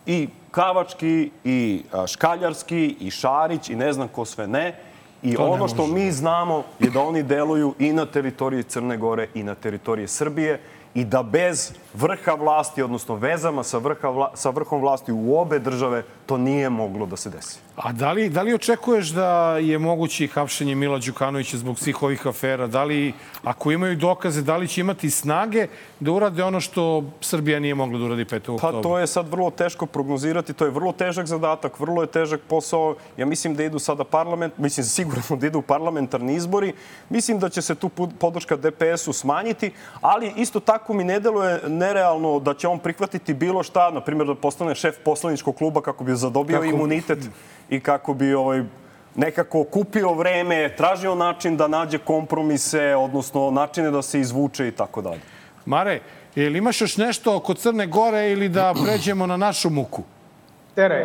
I 0.07 0.29
Kavački, 0.51 1.31
i 1.45 1.85
Škaljarski, 2.07 2.97
i 3.01 3.11
Šarić, 3.11 3.69
i 3.69 3.77
ne 3.77 3.93
znam 3.93 4.09
ko 4.09 4.25
sve 4.25 4.47
ne. 4.47 4.75
I 5.23 5.35
To 5.35 5.43
ne 5.43 5.49
ono 5.49 5.69
što 5.69 5.87
mi 5.87 6.13
znamo 6.13 6.63
je 6.79 6.91
da 6.91 7.01
oni 7.01 7.23
deluju 7.23 7.75
i 7.79 7.93
na 7.93 8.07
teritoriji 8.07 8.63
Crne 8.63 8.97
Gore 8.97 9.29
i 9.35 9.43
na 9.43 9.55
teritoriji 9.55 10.09
Srbije 10.09 10.61
i 10.95 11.05
da 11.05 11.23
bez 11.23 11.73
vrha 11.95 12.35
vlasti, 12.35 12.83
odnosno 12.83 13.15
vezama 13.15 13.63
sa, 13.63 13.79
vrha 13.79 14.09
vla, 14.09 14.31
sa 14.35 14.51
vrhom 14.51 14.81
vlasti 14.81 15.13
u 15.13 15.39
obe 15.39 15.59
države, 15.59 16.03
to 16.27 16.39
nije 16.39 16.71
moglo 16.71 17.07
da 17.07 17.17
se 17.17 17.31
desi. 17.31 17.65
A 17.77 17.93
da 17.93 18.13
li, 18.13 18.29
da 18.31 18.43
li 18.43 18.55
očekuješ 18.55 19.09
da 19.09 19.59
je 19.59 19.79
moguće 19.79 20.25
i 20.25 20.29
hapšenje 20.29 20.75
Mila 20.75 20.99
Đukanovića 20.99 21.57
zbog 21.59 21.79
svih 21.79 22.03
ovih 22.03 22.27
afera? 22.27 22.67
Da 22.67 22.85
li, 22.85 23.13
ako 23.43 23.73
imaju 23.73 23.97
dokaze, 23.97 24.43
da 24.43 24.57
li 24.57 24.69
će 24.69 24.81
imati 24.81 25.11
snage 25.11 25.67
da 26.01 26.13
urade 26.13 26.45
ono 26.45 26.61
što 26.61 27.05
Srbija 27.21 27.61
nije 27.61 27.75
mogla 27.75 27.99
da 27.99 28.05
uradi 28.05 28.25
5. 28.25 28.41
Pa 28.47 28.53
oktobra? 28.53 28.83
to 28.83 28.99
je 28.99 29.07
sad 29.07 29.29
vrlo 29.29 29.51
teško 29.51 29.87
prognozirati, 29.87 30.53
to 30.53 30.65
je 30.65 30.71
vrlo 30.71 30.93
težak 30.93 31.27
zadatak, 31.27 31.81
vrlo 31.81 32.03
je 32.03 32.07
težak 32.07 32.41
posao. 32.49 32.95
Ja 33.17 33.27
mislim 33.27 33.55
da 33.55 33.65
idu 33.65 33.79
sada 33.79 34.05
parlament, 34.05 34.59
mislim 34.59 34.85
sigurno 34.99 35.37
da 35.37 35.47
idu 35.47 35.63
parlamentarni 35.63 36.35
izbori. 36.35 36.73
Mislim 37.09 37.39
da 37.39 37.49
će 37.49 37.63
se 37.63 37.75
tu 37.75 37.89
podrška 38.19 38.57
DPS-u 38.57 39.13
smanjiti, 39.13 39.73
ali 40.01 40.33
isto 40.37 40.61
tako 40.61 40.95
mi 40.95 41.05
ne 41.05 41.21
deluje 41.21 41.61
nerealno 41.69 42.39
da 42.41 42.55
će 42.55 42.69
on 42.69 42.79
prihvatiti 42.79 43.35
bilo 43.35 43.63
šta, 43.63 43.91
na 43.91 44.01
primjer 44.01 44.27
da 44.27 44.35
postane 44.35 44.75
šef 44.75 44.97
poslaničkog 45.05 45.57
kluba 45.57 45.81
kako 45.81 46.05
bi 46.05 46.14
zadobio 46.17 46.57
Kako- 46.61 46.67
imunitet 46.75 47.19
i 47.71 47.81
kako 47.81 48.15
bi 48.15 48.35
ovaj, 48.35 48.63
nekako 49.15 49.65
kupio 49.65 50.13
vreme, 50.15 50.77
tražio 50.77 51.15
način 51.15 51.57
da 51.57 51.69
nađe 51.69 51.99
kompromise, 51.99 52.95
odnosno 52.95 53.51
načine 53.51 53.91
da 53.91 54.03
se 54.03 54.21
izvuče 54.21 54.69
i 54.69 54.73
tako 54.73 55.03
dalje. 55.03 55.21
Mare, 55.67 56.01
jel 56.35 56.57
imaš 56.57 56.81
još 56.81 56.97
nešto 56.97 57.37
oko 57.37 57.55
Crne 57.55 57.87
Gore 57.87 58.33
ili 58.33 58.49
da 58.49 58.75
pređemo 58.85 59.27
na 59.27 59.37
našu 59.37 59.71
muku? 59.71 60.03
Teraj. 60.75 61.05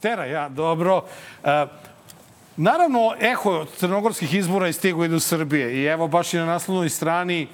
Tera, 0.00 0.24
ja, 0.24 0.48
dobro. 0.48 1.02
E, 1.44 1.66
naravno, 2.56 3.14
eho 3.20 3.64
crnogorskih 3.76 4.34
izbora 4.34 4.66
je 4.66 4.72
stigo 4.72 5.04
i 5.04 5.08
do 5.08 5.20
Srbije. 5.20 5.76
I 5.76 5.84
evo, 5.84 6.08
baš 6.08 6.34
i 6.34 6.36
na 6.36 6.46
naslovnoj 6.46 6.88
strani 6.88 7.42
e, 7.42 7.48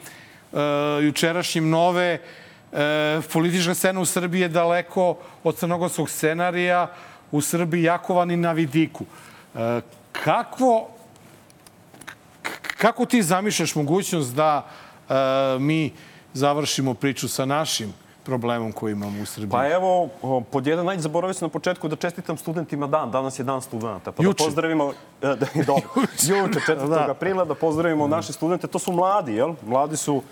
jučerašnjim 1.03 1.71
nove, 1.71 2.19
e, 2.73 3.21
politička 3.33 3.75
scena 3.75 4.01
u 4.01 4.05
Srbiji 4.05 4.41
je 4.41 4.49
daleko 4.49 5.17
od 5.45 5.57
crnogorskog 5.57 6.11
scenarija. 6.11 6.93
U 7.31 7.41
Srbiji 7.41 7.83
jakovan 7.83 8.31
i 8.31 8.37
na 8.37 8.53
vidiku. 8.53 9.05
E, 9.55 9.81
kakvo, 10.13 10.89
k- 12.43 12.77
kako 12.77 13.07
ti 13.07 13.23
zamišljaš 13.23 13.75
mogućnost 13.75 14.35
da 14.35 14.67
e, 15.09 15.15
mi 15.59 15.93
završimo 16.35 16.95
priču 16.95 17.29
sa 17.29 17.45
našim 17.45 17.93
problemom 18.25 18.73
koji 18.73 18.93
imamo 18.93 19.23
u 19.23 19.27
Srbiji? 19.27 19.51
Pa 19.51 19.69
evo, 19.69 20.09
pod 20.51 20.67
jedan, 20.67 20.87
najde 20.87 21.03
zaboravio 21.03 21.35
sam 21.35 21.47
na 21.47 21.51
početku 21.51 21.89
da 21.89 21.97
čestitam 21.97 22.37
studentima 22.37 22.87
dan. 22.87 23.11
Danas 23.11 23.39
je 23.39 23.45
dan 23.45 23.63
studenta. 23.63 24.13
Pa 24.13 24.23
Juče. 24.23 24.39
da 24.39 24.45
pozdravimo... 24.45 24.93
e, 25.23 25.27
Da, 25.27 25.47
dobro, 25.67 25.89
juče, 26.23 26.61
4. 26.73 26.89
Da. 26.95 27.11
aprila, 27.11 27.45
da 27.45 27.55
pozdravimo 27.55 28.09
naše 28.09 28.33
studente. 28.33 28.67
To 28.67 28.79
su 28.79 28.93
mladi, 28.93 29.35
jel? 29.35 29.55
Mladi 29.67 29.97
su, 29.97 30.23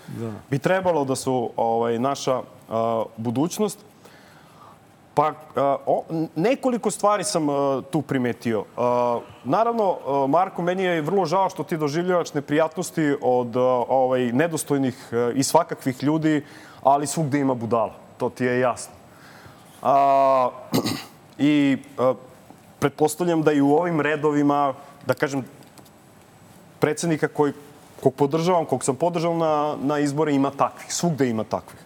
bi 0.49 0.59
trebalo 0.59 1.05
da 1.05 1.15
su 1.15 1.49
ovaj, 1.55 1.99
naša 1.99 2.41
a, 2.69 3.03
budućnost. 3.17 3.79
Pa, 5.13 5.33
a, 5.55 5.77
o, 5.85 6.03
nekoliko 6.35 6.91
stvari 6.91 7.23
sam 7.23 7.49
a, 7.49 7.81
tu 7.91 8.01
primetio. 8.01 8.63
A, 8.77 9.19
naravno, 9.43 9.97
a, 10.07 10.27
Marko, 10.27 10.61
meni 10.61 10.83
je 10.83 11.01
vrlo 11.01 11.25
žao 11.25 11.49
što 11.49 11.63
ti 11.63 11.77
doživljavaš 11.77 12.33
neprijatnosti 12.33 13.15
od 13.21 13.55
a, 13.55 13.61
ovaj, 13.87 14.31
nedostojnih 14.31 15.09
a, 15.11 15.31
i 15.35 15.43
svakakvih 15.43 16.03
ljudi, 16.03 16.45
ali 16.83 17.07
svugde 17.07 17.39
ima 17.39 17.53
budala. 17.53 17.93
To 18.17 18.29
ti 18.29 18.45
je 18.45 18.59
jasno. 18.59 18.93
A, 19.81 20.49
I 21.37 21.77
a, 21.97 22.13
pretpostavljam 22.79 23.41
da 23.43 23.51
i 23.51 23.61
u 23.61 23.73
ovim 23.73 24.01
redovima, 24.01 24.73
da 25.05 25.13
kažem, 25.13 25.45
predsednika 26.79 27.27
koji, 27.27 27.53
kog 28.03 28.13
podržavam, 28.13 28.65
kog 28.65 28.83
sam 28.83 28.95
podržao 28.95 29.37
na, 29.37 29.75
na 29.81 29.99
izbore, 29.99 30.33
ima 30.33 30.51
takvih. 30.51 30.93
Svugde 30.93 31.29
ima 31.29 31.43
takvih. 31.43 31.79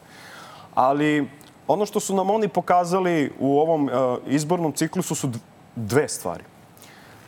Ali 0.75 1.27
ono 1.67 1.85
što 1.85 1.99
su 1.99 2.15
nam 2.15 2.29
oni 2.29 2.47
pokazali 2.47 3.33
u 3.39 3.59
ovom 3.59 3.85
uh, 3.85 4.17
izbornom 4.27 4.71
ciklusu 4.71 5.15
su 5.15 5.29
dve 5.75 6.07
stvari. 6.07 6.43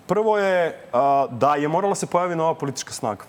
Prvo 0.07 0.37
je 0.37 0.67
uh, 0.93 1.31
da 1.31 1.55
je 1.55 1.67
morala 1.67 1.95
se 1.95 2.07
pojavi 2.07 2.35
nova 2.35 2.53
politička 2.53 2.93
snaga. 2.93 3.25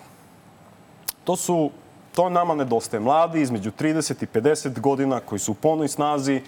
To 1.25 1.37
su 1.37 1.71
to 2.19 2.29
nama 2.29 2.55
nedostaje. 2.55 3.01
Mladi 3.01 3.41
između 3.41 3.71
30 3.71 4.23
i 4.23 4.27
50 4.27 4.81
godina 4.81 5.21
koji 5.21 5.39
su 5.39 5.53
u 5.53 5.55
ponoj 5.55 5.89
snazi 5.89 6.43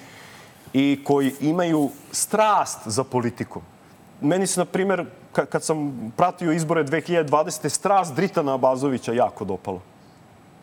i 0.73 1.01
koji 1.05 1.33
imaju 1.41 1.91
strast 2.13 2.79
za 2.87 3.05
politiku. 3.05 3.61
Meni 4.21 4.47
se, 4.47 4.61
na 4.61 4.65
primjer, 4.65 5.05
ka- 5.35 5.47
kad 5.47 5.63
sam 5.63 6.11
pratio 6.17 6.53
izbore 6.53 6.85
2020. 6.85 7.69
strast 7.69 8.15
Dritana 8.15 8.55
Abazovića 8.55 9.13
jako 9.13 9.45
dopala. 9.45 9.79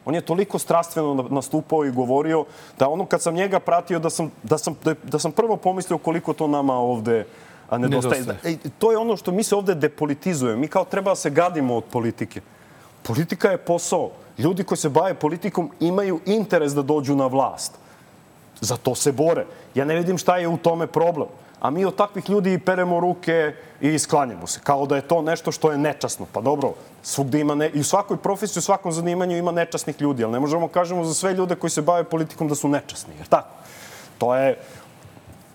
On 0.05 0.16
je 0.16 0.22
toliko 0.22 0.60
strastveno 0.60 1.14
na- 1.14 1.30
nastupao 1.30 1.86
i 1.86 1.91
govorio 1.91 2.45
da 2.80 2.89
ono 2.89 3.05
kad 3.05 3.22
sam 3.22 3.34
njega 3.34 3.60
pratio 3.60 3.99
da 3.99 4.10
sam, 4.10 4.32
da 4.43 4.58
sam, 4.58 4.76
da, 4.84 4.93
da 5.03 5.20
sam 5.20 5.32
prvo 5.32 5.55
pomislio 5.58 5.97
koliko 5.97 6.34
to 6.34 6.47
nama 6.47 6.74
ovde 6.74 7.26
a, 7.70 7.78
nedostaje. 7.78 8.22
Nedostaje. 8.22 8.53
E, 8.53 8.70
to 8.80 8.91
je 8.91 8.97
ono 8.97 9.18
što 9.18 9.32
mi 9.32 9.43
se 9.43 9.55
ovde 9.55 9.76
depolitizujemo. 9.76 10.60
Mi 10.62 10.68
kao 10.68 10.86
treba 10.86 11.12
da 11.12 11.16
se 11.16 11.30
gadimo 11.30 11.76
od 11.76 11.84
politike. 11.84 12.41
Politika 13.03 13.51
je 13.51 13.58
posao. 13.58 14.26
Ljudi 14.38 14.64
koji 14.64 14.78
se 14.78 14.90
bave 14.90 15.14
politikom 15.14 15.72
imaju 15.80 16.20
interes 16.26 16.74
da 16.74 16.82
dođu 16.82 17.16
na 17.16 17.28
vlast. 17.28 17.74
Za 18.62 18.78
to 18.78 18.96
se 18.96 19.12
bore. 19.12 19.46
Ja 19.76 19.86
ne 19.86 19.96
vidim 19.96 20.18
šta 20.18 20.38
je 20.38 20.48
u 20.48 20.58
tome 20.58 20.88
problem. 20.88 21.28
A 21.60 21.70
mi 21.70 21.86
od 21.86 21.96
takvih 21.96 22.30
ljudi 22.30 22.60
peremo 22.60 23.00
ruke 23.00 23.54
i 23.82 24.00
sklanjamo 24.00 24.48
se. 24.48 24.60
Kao 24.64 24.86
da 24.86 24.96
je 24.96 25.02
to 25.02 25.22
nešto 25.22 25.52
što 25.52 25.72
je 25.72 25.78
nečasno. 25.78 26.26
Pa 26.32 26.42
dobro, 26.42 26.74
svugde 27.04 27.40
ima 27.40 27.56
ne... 27.56 27.70
i 27.70 27.80
u 27.80 27.84
svakoj 27.84 28.18
profesiji, 28.18 28.60
u 28.60 28.62
svakom 28.62 28.92
zanimanju 28.92 29.38
ima 29.38 29.52
nečasnih 29.52 30.02
ljudi, 30.02 30.24
ali 30.24 30.34
ne 30.34 30.40
možemo 30.40 30.68
kažemo 30.68 31.04
za 31.04 31.14
sve 31.14 31.34
ljude 31.34 31.56
koji 31.56 31.72
se 31.72 31.82
bave 31.82 32.04
politikom 32.04 32.48
da 32.48 32.56
su 32.56 32.68
nečasni. 32.68 33.14
Jer 33.18 33.28
tako? 33.28 33.50
To 34.18 34.36
je 34.36 34.58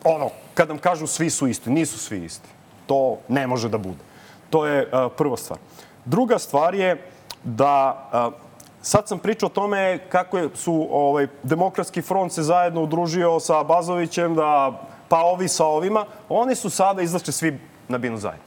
ono, 0.05 0.31
kad 0.55 0.69
nam 0.69 0.79
kažu 0.79 1.07
svi 1.07 1.31
su 1.31 1.47
isti, 1.47 1.71
nisu 1.71 1.99
svi 1.99 2.25
isti. 2.25 2.49
To 2.87 3.19
ne 3.29 3.47
može 3.47 3.69
da 3.69 3.79
bude. 3.79 4.03
To 4.51 4.67
je 4.67 4.83
uh, 4.83 5.13
prva 5.17 5.37
stvar. 5.37 5.59
Druga 6.05 6.39
stvar 6.39 6.75
je 6.75 6.97
da 7.45 8.11
uh, 8.13 8.52
sad 8.83 9.09
sam 9.09 9.19
pričao 9.19 9.47
o 9.47 9.51
tome 9.51 9.99
kako 10.09 10.39
je, 10.39 10.49
su 10.55 10.89
ovaj, 10.91 11.27
demokratski 11.43 12.03
front 12.03 12.33
se 12.33 12.43
zajedno 12.43 12.83
udružio 12.83 13.41
sa 13.41 13.63
Bazovićem, 13.63 14.35
da, 14.35 14.83
pa 15.09 15.19
ovi 15.19 15.49
sa 15.49 15.67
ovima. 15.67 16.05
Oni 16.29 16.55
su 16.55 16.71
sada 16.71 17.03
izašli 17.03 17.33
svi 17.33 17.59
na 17.89 17.99
binu 17.99 18.19
zajedno. 18.19 18.45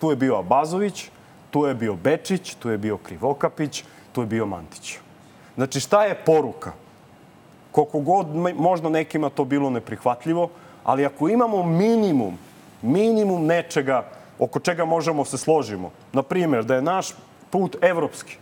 Tu 0.00 0.10
je 0.10 0.16
bio 0.16 0.38
Abazović, 0.38 1.10
tu 1.50 1.66
je 1.66 1.74
bio 1.74 1.94
Bečić, 1.94 2.54
tu 2.54 2.70
je 2.70 2.78
bio 2.78 2.96
Krivokapić, 2.96 3.84
tu 4.12 4.20
je 4.20 4.26
bio 4.26 4.46
Mantić. 4.46 4.98
Znači, 5.56 5.80
šta 5.80 6.04
je 6.04 6.14
poruka? 6.14 6.72
koliko 7.72 8.00
god 8.00 8.26
možda 8.56 8.88
nekima 8.88 9.30
to 9.30 9.44
bilo 9.44 9.70
neprihvatljivo, 9.70 10.48
ali 10.84 11.06
ako 11.06 11.28
imamo 11.28 11.62
minimum, 11.62 12.38
minimum 12.82 13.46
nečega 13.46 14.04
oko 14.38 14.60
čega 14.60 14.84
možemo 14.84 15.24
se 15.24 15.38
složimo, 15.38 15.90
na 16.12 16.22
primjer 16.22 16.64
da 16.64 16.74
je 16.74 16.82
naš 16.82 17.14
put 17.50 17.76
evropski, 17.80 18.36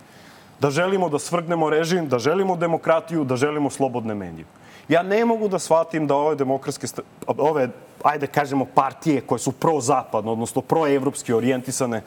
da 0.61 0.69
želimo 0.69 1.09
da 1.09 1.19
svrgnemo 1.19 1.69
režim, 1.69 2.07
da 2.07 2.19
želimo 2.19 2.55
demokratiju, 2.55 3.23
da 3.23 3.35
želimo 3.35 3.69
slobodne 3.69 4.15
medije. 4.15 4.45
Ja 4.89 5.03
ne 5.03 5.25
mogu 5.25 5.47
da 5.47 5.59
shvatim 5.59 6.07
da 6.07 6.15
ove 6.15 6.35
demokratske, 6.35 6.87
ove, 7.27 7.69
ajde 8.03 8.27
kažemo, 8.27 8.65
partije 8.75 9.21
koje 9.21 9.39
su 9.39 9.51
pro-zapadno, 9.51 10.31
odnosno 10.31 10.61
pro-evropski 10.61 11.33
orijentisane, 11.33 12.01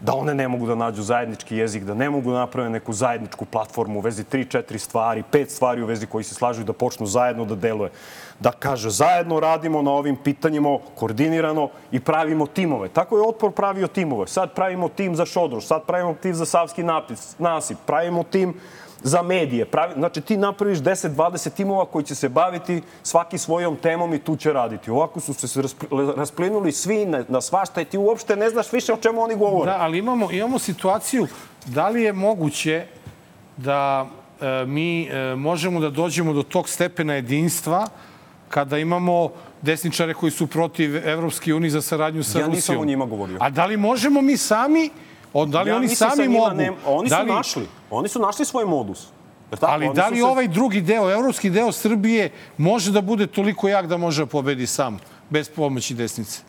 da 0.00 0.14
one 0.14 0.34
ne 0.34 0.48
mogu 0.48 0.66
da 0.66 0.74
nađu 0.74 1.02
zajednički 1.02 1.56
jezik, 1.56 1.84
da 1.84 1.94
ne 1.94 2.10
mogu 2.10 2.32
da 2.32 2.38
naprave 2.38 2.70
neku 2.70 2.92
zajedničku 2.92 3.44
platformu 3.44 3.98
u 3.98 4.02
vezi 4.02 4.24
3-4 4.24 4.78
stvari, 4.78 5.22
pet 5.30 5.50
stvari 5.50 5.82
u 5.82 5.86
vezi 5.86 6.06
koji 6.06 6.24
se 6.24 6.34
slažu 6.34 6.60
i 6.60 6.64
da 6.64 6.72
počnu 6.72 7.06
zajedno 7.06 7.44
da 7.44 7.54
deluje. 7.54 7.90
Da 8.40 8.52
kaže, 8.52 8.90
zajedno 8.90 9.40
radimo 9.40 9.82
na 9.82 9.90
ovim 9.90 10.16
pitanjima, 10.16 10.78
koordinirano 10.94 11.68
i 11.92 12.00
pravimo 12.00 12.46
timove. 12.46 12.88
Tako 12.88 13.16
je 13.16 13.28
Otpor 13.28 13.52
pravio 13.52 13.86
timove. 13.86 14.26
Sad 14.26 14.54
pravimo 14.54 14.88
tim 14.88 15.16
za 15.16 15.26
Šodroš, 15.26 15.66
sad 15.66 15.84
pravimo 15.86 16.14
tim 16.14 16.34
za 16.34 16.44
Savski 16.44 16.82
napis, 16.82 17.38
nasip, 17.38 17.78
pravimo 17.86 18.22
tim 18.22 18.54
za 19.02 19.22
medije. 19.22 19.64
Pravi, 19.64 19.94
znači 19.96 20.20
ti 20.20 20.36
napraviš 20.36 20.78
10-20 20.78 21.50
timova 21.52 21.84
koji 21.84 22.04
će 22.04 22.14
se 22.14 22.28
baviti 22.28 22.82
svaki 23.02 23.38
svojom 23.38 23.76
temom 23.76 24.14
i 24.14 24.18
tu 24.18 24.36
će 24.36 24.52
raditi. 24.52 24.90
Ovako 24.90 25.20
su 25.20 25.34
se 25.34 25.62
raspl- 25.62 26.16
rasplinuli 26.16 26.72
svi 26.72 27.06
na, 27.06 27.24
na 27.28 27.40
svašta 27.40 27.80
i 27.80 27.84
ti 27.84 27.98
uopšte 27.98 28.36
ne 28.36 28.50
znaš 28.50 28.72
više 28.72 28.92
o 28.92 28.96
čemu 28.96 29.22
oni 29.22 29.34
govore. 29.34 29.70
Da, 29.70 29.78
ali 29.80 29.98
imamo, 29.98 30.30
imamo 30.30 30.58
situaciju 30.58 31.26
da 31.66 31.88
li 31.88 32.02
je 32.02 32.12
moguće 32.12 32.86
da 33.56 34.06
e, 34.40 34.64
mi 34.66 35.02
e, 35.02 35.34
možemo 35.36 35.80
da 35.80 35.90
dođemo 35.90 36.32
do 36.32 36.42
tog 36.42 36.68
stepena 36.68 37.14
jedinstva 37.14 37.86
kada 38.48 38.78
imamo 38.78 39.30
desničare 39.62 40.14
koji 40.14 40.32
su 40.32 40.46
protiv 40.46 41.08
Evropske 41.08 41.54
unije 41.54 41.70
za 41.70 41.82
saradnju 41.82 42.22
sa 42.22 42.38
Ja 42.38 42.46
Rusijom. 42.46 42.54
nisam 42.56 42.78
o 42.78 42.84
njima 42.84 43.04
govorio. 43.06 43.38
A 43.40 43.50
da 43.50 43.66
li 43.66 43.76
možemo 43.76 44.22
mi 44.22 44.36
sami, 44.36 44.90
od, 45.32 45.48
da 45.48 45.62
li 45.62 45.70
oni 45.70 45.80
mislim 45.80 46.10
sa 46.10 46.16
sami 46.16 46.28
mogu? 46.28 46.54
ne- 46.54 46.72
oni 46.86 47.08
da 47.08 47.16
su 47.16 47.22
li, 47.22 47.28
našli. 47.28 47.66
Oni 47.90 48.08
su 48.08 48.20
našli 48.20 48.44
svoj 48.44 48.64
modus. 48.64 49.06
Jer 49.50 49.58
tako, 49.58 49.72
Ali 49.72 49.86
oni 49.86 49.94
da 49.94 50.04
su 50.04 50.10
li 50.10 50.16
se- 50.16 50.24
ovaj 50.24 50.48
drugi 50.48 50.80
deo, 50.80 51.10
evropski 51.10 51.50
deo 51.50 51.72
Srbije, 51.72 52.28
može 52.58 52.92
da 52.92 53.00
bude 53.00 53.26
toliko 53.26 53.68
jak 53.68 53.86
da 53.86 53.96
može 53.96 54.22
da 54.22 54.26
pobedi 54.26 54.66
sam, 54.66 54.98
bez 55.30 55.48
pomoći 55.48 55.94
desnice? 55.94 56.40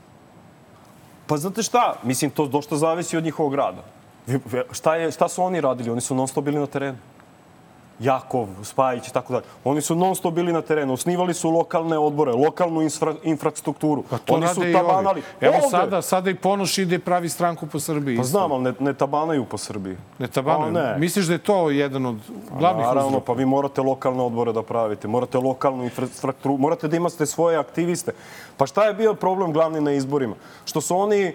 Pa 1.28 1.38
znate 1.38 1.64
šta, 1.64 1.94
mislim, 2.04 2.32
to 2.32 2.46
dosta 2.48 2.76
zavisi 2.76 3.18
od 3.18 3.24
njihovog 3.24 3.56
rada. 3.56 3.84
Šta, 4.72 4.96
je, 4.96 5.12
šta 5.12 5.28
su 5.28 5.44
oni 5.44 5.62
radili? 5.62 5.90
Oni 5.90 6.02
su 6.02 6.16
non 6.16 6.28
stop 6.28 6.44
bili 6.44 6.60
na 6.60 6.68
terenu. 6.68 6.98
Jakov, 8.00 8.48
Spajić 8.64 9.08
i 9.08 9.14
tako 9.14 9.34
dalje. 9.34 9.46
Oni 9.64 9.82
su 9.82 9.96
non 9.96 10.16
stop 10.16 10.34
bili 10.34 10.54
na 10.54 10.62
terenu, 10.62 10.94
osnivali 10.94 11.34
su 11.34 11.50
lokalne 11.50 11.98
odbore, 11.98 12.32
lokalnu 12.32 12.82
infra, 12.82 13.14
infrastrukturu. 13.24 14.04
Pa 14.10 14.18
to 14.18 14.34
oni 14.34 14.48
su 14.48 14.62
tabanali. 14.74 15.22
Evo 15.42 15.56
Ovde. 15.56 15.70
sada, 15.70 16.02
sada 16.02 16.30
i 16.30 16.36
Ponoš 16.36 16.78
ide 16.78 17.00
pravi 17.00 17.30
stranku 17.30 17.68
po 17.68 17.80
Srbiji. 17.80 18.18
Pa 18.18 18.24
znam, 18.24 18.52
ali 18.52 18.64
ne, 18.64 18.74
ne 18.80 18.94
tabanaju 18.94 19.46
po 19.46 19.58
Srbiji. 19.58 19.98
Ne 20.20 20.28
tabanuju. 20.28 20.74
Pa 20.74 20.80
ne. 20.80 20.98
Misliš 20.98 21.26
da 21.26 21.34
je 21.34 21.40
to 21.40 21.70
jedan 21.70 22.06
od 22.06 22.18
glavnih 22.60 22.86
Naravno, 22.86 23.08
uzroka? 23.08 23.26
pa 23.26 23.34
vi 23.34 23.46
morate 23.46 23.82
lokalne 23.82 24.24
odbore 24.24 24.54
da 24.54 24.64
pravite, 24.64 25.08
morate 25.08 25.38
lokalnu 25.38 25.84
infrastrukturu, 25.84 26.58
morate 26.58 26.88
da 26.88 26.98
imate 26.98 27.26
svoje 27.26 27.58
aktiviste. 27.58 28.12
Pa 28.58 28.66
šta 28.66 28.86
je 28.86 28.94
bio 28.94 29.14
problem 29.14 29.54
glavni 29.54 29.82
na 29.82 29.92
izborima? 29.92 30.36
Što 30.66 30.82
su 30.82 30.98
oni, 30.98 31.22
e, 31.22 31.34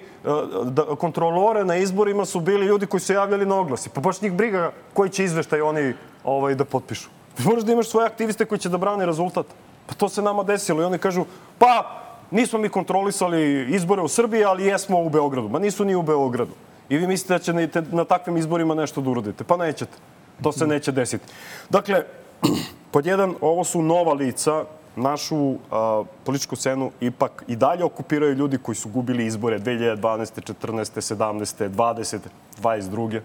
da, 0.65 0.83
kontrolore 0.83 1.65
na 1.65 1.77
izborima 1.77 2.25
su 2.25 2.41
bili 2.41 2.67
ljudi 2.67 2.87
koji 2.87 3.01
su 3.01 3.13
javljali 3.13 3.47
na 3.47 3.57
oglasi. 3.57 3.91
Pa 3.91 4.01
baš 4.01 4.21
njih 4.21 4.33
briga 4.33 4.73
koji 4.93 5.11
će 5.11 5.25
izveštaj 5.25 5.61
oni 5.61 5.95
ovaj, 6.25 6.55
da 6.55 6.65
potpišu. 6.65 7.09
Ti 7.37 7.43
moraš 7.43 7.65
da 7.65 7.73
imaš 7.73 7.89
svoje 7.89 8.07
aktiviste 8.07 8.45
koji 8.45 8.59
će 8.59 8.69
da 8.69 8.79
brane 8.79 9.07
rezultat. 9.07 9.47
Pa 9.87 9.95
to 9.95 10.09
se 10.09 10.23
nama 10.23 10.43
desilo 10.43 10.83
i 10.83 10.85
oni 10.85 10.99
kažu, 10.99 11.25
pa 11.59 12.03
nismo 12.31 12.59
mi 12.59 12.69
kontrolisali 12.69 13.67
izbore 13.75 14.03
u 14.03 14.09
Srbiji, 14.09 14.45
ali 14.45 14.67
jesmo 14.67 15.01
u 15.01 15.11
Beogradu. 15.11 15.49
Ma 15.49 15.59
nisu 15.59 15.85
ni 15.85 15.95
u 15.95 16.03
Beogradu. 16.03 16.53
I 16.89 16.97
vi 16.97 17.07
mislite 17.07 17.35
da 17.35 17.39
ćete 17.39 17.83
na 17.91 18.05
takvim 18.05 18.37
izborima 18.37 18.75
nešto 18.75 19.01
da 19.01 19.11
uradite. 19.11 19.45
Pa 19.45 19.57
nećete. 19.57 19.97
To 20.43 20.53
se 20.53 20.67
neće 20.67 20.93
desiti. 20.93 21.25
Dakle, 21.71 22.05
pod 22.93 23.07
jedan, 23.07 23.35
ovo 23.41 23.65
su 23.65 23.83
nova 23.83 24.13
lica, 24.13 24.65
našu 24.97 25.55
a, 25.71 26.03
političku 26.25 26.57
scenu 26.57 26.91
ipak 27.01 27.45
i 27.49 27.57
dalje 27.57 27.85
okupiraju 27.85 28.35
ljudi 28.35 28.59
koji 28.59 28.77
su 28.77 28.89
gubili 28.89 29.27
izbore 29.27 29.59
2012. 29.59 30.55
14. 30.63 31.17
17. 31.17 31.69
20. 31.69 32.19
22. 32.63 33.21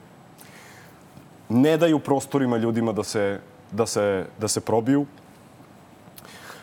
Ne 1.50 1.78
daju 1.78 2.00
prostorima 2.00 2.58
ljudima 2.58 2.92
da 2.92 3.04
se, 3.04 3.40
da 3.72 3.86
se, 3.86 4.26
da 4.40 4.48
se 4.48 4.62
probiju. 4.62 5.06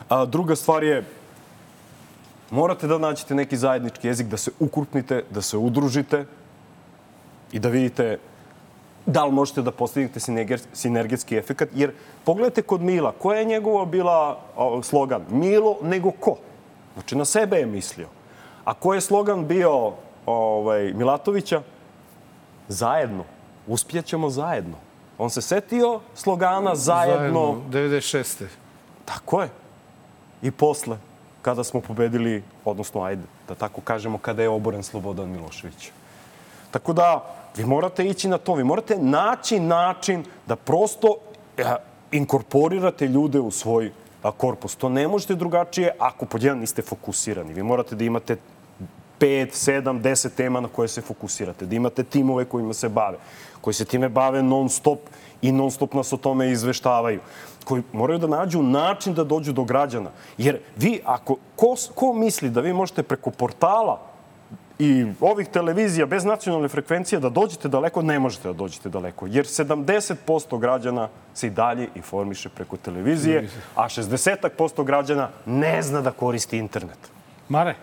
A 0.09 0.25
druga 0.25 0.57
stvar 0.57 0.85
je, 0.85 1.05
morate 2.51 2.87
da 2.87 2.99
nađete 2.99 3.35
neki 3.35 3.57
zajednički 3.57 4.07
jezik, 4.07 4.27
da 4.27 4.37
se 4.37 4.51
ukrupnite, 4.59 5.25
da 5.31 5.43
se 5.43 5.57
udružite 5.57 6.25
i 7.53 7.59
da 7.59 7.69
vidite 7.69 8.19
da 9.07 9.25
li 9.25 9.33
možete 9.33 9.63
da 9.63 9.71
postignete 9.71 10.21
sinergetski 10.73 11.37
efekat. 11.37 11.69
Jer 11.75 11.93
pogledajte 12.25 12.63
kod 12.63 12.83
Mila, 12.83 13.13
koja 13.19 13.39
je 13.39 13.45
njegova 13.45 13.85
bila 13.85 14.41
slogan? 14.83 15.25
Milo 15.31 15.77
nego 15.83 16.11
ko? 16.11 16.37
Znači 16.95 17.17
na 17.17 17.25
sebe 17.25 17.57
je 17.57 17.67
mislio. 17.67 18.09
A 18.65 18.75
koji 18.75 18.97
je 18.97 19.01
slogan 19.01 19.47
bio 19.47 19.93
ovaj, 20.27 20.93
Milatovića? 20.93 21.63
Zajedno. 22.69 23.25
Uspjećemo 23.67 24.31
zajedno. 24.31 24.77
On 25.19 25.31
se 25.31 25.43
setio 25.43 26.01
slogana 26.15 26.75
zajedno. 26.75 27.57
96. 27.71 28.45
Tako 29.05 29.43
je. 29.43 29.49
I 30.43 30.51
posle, 30.51 30.99
kada 31.43 31.65
smo 31.65 31.81
pobedili, 31.81 32.43
odnosno, 32.65 33.03
ajde, 33.03 33.23
da 33.49 33.55
tako 33.55 33.81
kažemo, 33.81 34.19
kada 34.19 34.43
je 34.43 34.49
oboren 34.49 34.83
Slobodan 34.83 35.29
Milošević. 35.29 35.91
Tako 36.71 36.93
da, 36.93 37.35
vi 37.57 37.65
morate 37.65 38.07
ići 38.07 38.29
na 38.29 38.39
to. 38.39 38.55
Vi 38.55 38.65
morate 38.65 38.99
naći 38.99 39.61
način 39.61 40.25
da 40.47 40.57
prosto 40.57 41.17
a, 41.59 41.77
inkorporirate 42.13 43.07
ljude 43.09 43.41
u 43.41 43.51
svoj 43.51 43.93
a, 44.23 44.33
korpus. 44.33 44.77
To 44.77 44.89
ne 44.89 45.09
možete 45.09 45.35
drugačije 45.35 45.93
ako 45.99 46.27
pod 46.27 46.43
jedan 46.43 46.59
niste 46.59 46.83
fokusirani. 46.83 47.55
Vi 47.55 47.63
morate 47.63 47.95
da 47.95 48.05
imate 48.05 48.37
5, 49.21 49.53
7, 49.53 50.01
10 50.03 50.31
tema 50.37 50.61
na 50.61 50.69
koje 50.69 50.89
se 50.89 51.01
fokusirate, 51.01 51.67
da 51.67 51.77
imate 51.77 52.05
timove 52.05 52.45
kojima 52.45 52.75
se 52.75 52.89
bave, 52.89 53.19
koji 53.65 53.75
se 53.75 53.85
time 53.85 54.09
bave 54.09 54.43
non 54.43 54.69
stop 54.69 54.99
i 55.43 55.53
non 55.53 55.71
stop 55.71 55.95
nas 55.95 56.13
o 56.13 56.17
tome 56.17 56.51
izveštavaju, 56.51 57.21
koji 57.65 57.83
moraju 57.93 58.19
da 58.19 58.27
nađu 58.27 58.63
način 58.63 59.15
da 59.15 59.25
dođu 59.25 59.53
do 59.53 59.65
građana. 59.65 60.11
Jer 60.39 60.59
vi, 60.77 61.01
ako, 61.05 61.37
ko, 61.57 61.75
ko 61.95 62.13
misli 62.13 62.51
da 62.51 62.61
vi 62.61 62.73
možete 62.73 63.03
preko 63.03 63.31
portala 63.31 64.01
i 64.79 65.07
ovih 65.21 65.49
televizija 65.49 66.07
bez 66.07 66.25
nacionalne 66.25 66.69
frekvencije 66.69 67.21
da 67.21 67.29
dođete 67.29 67.69
daleko, 67.69 68.03
ne 68.03 68.19
možete 68.19 68.49
da 68.49 68.55
dođete 68.55 68.89
daleko. 68.89 69.27
Jer 69.27 69.47
70% 69.47 70.59
građana 70.59 71.09
se 71.35 71.47
i 71.47 71.51
dalje 71.51 71.89
informiše 71.95 72.49
preko 72.49 72.77
televizije, 72.77 73.49
a 73.77 73.89
60% 73.89 74.85
građana 74.85 75.29
ne 75.47 75.83
zna 75.83 76.01
da 76.01 76.11
koristi 76.11 76.59
internet. 76.59 76.99
Mare? 77.49 77.75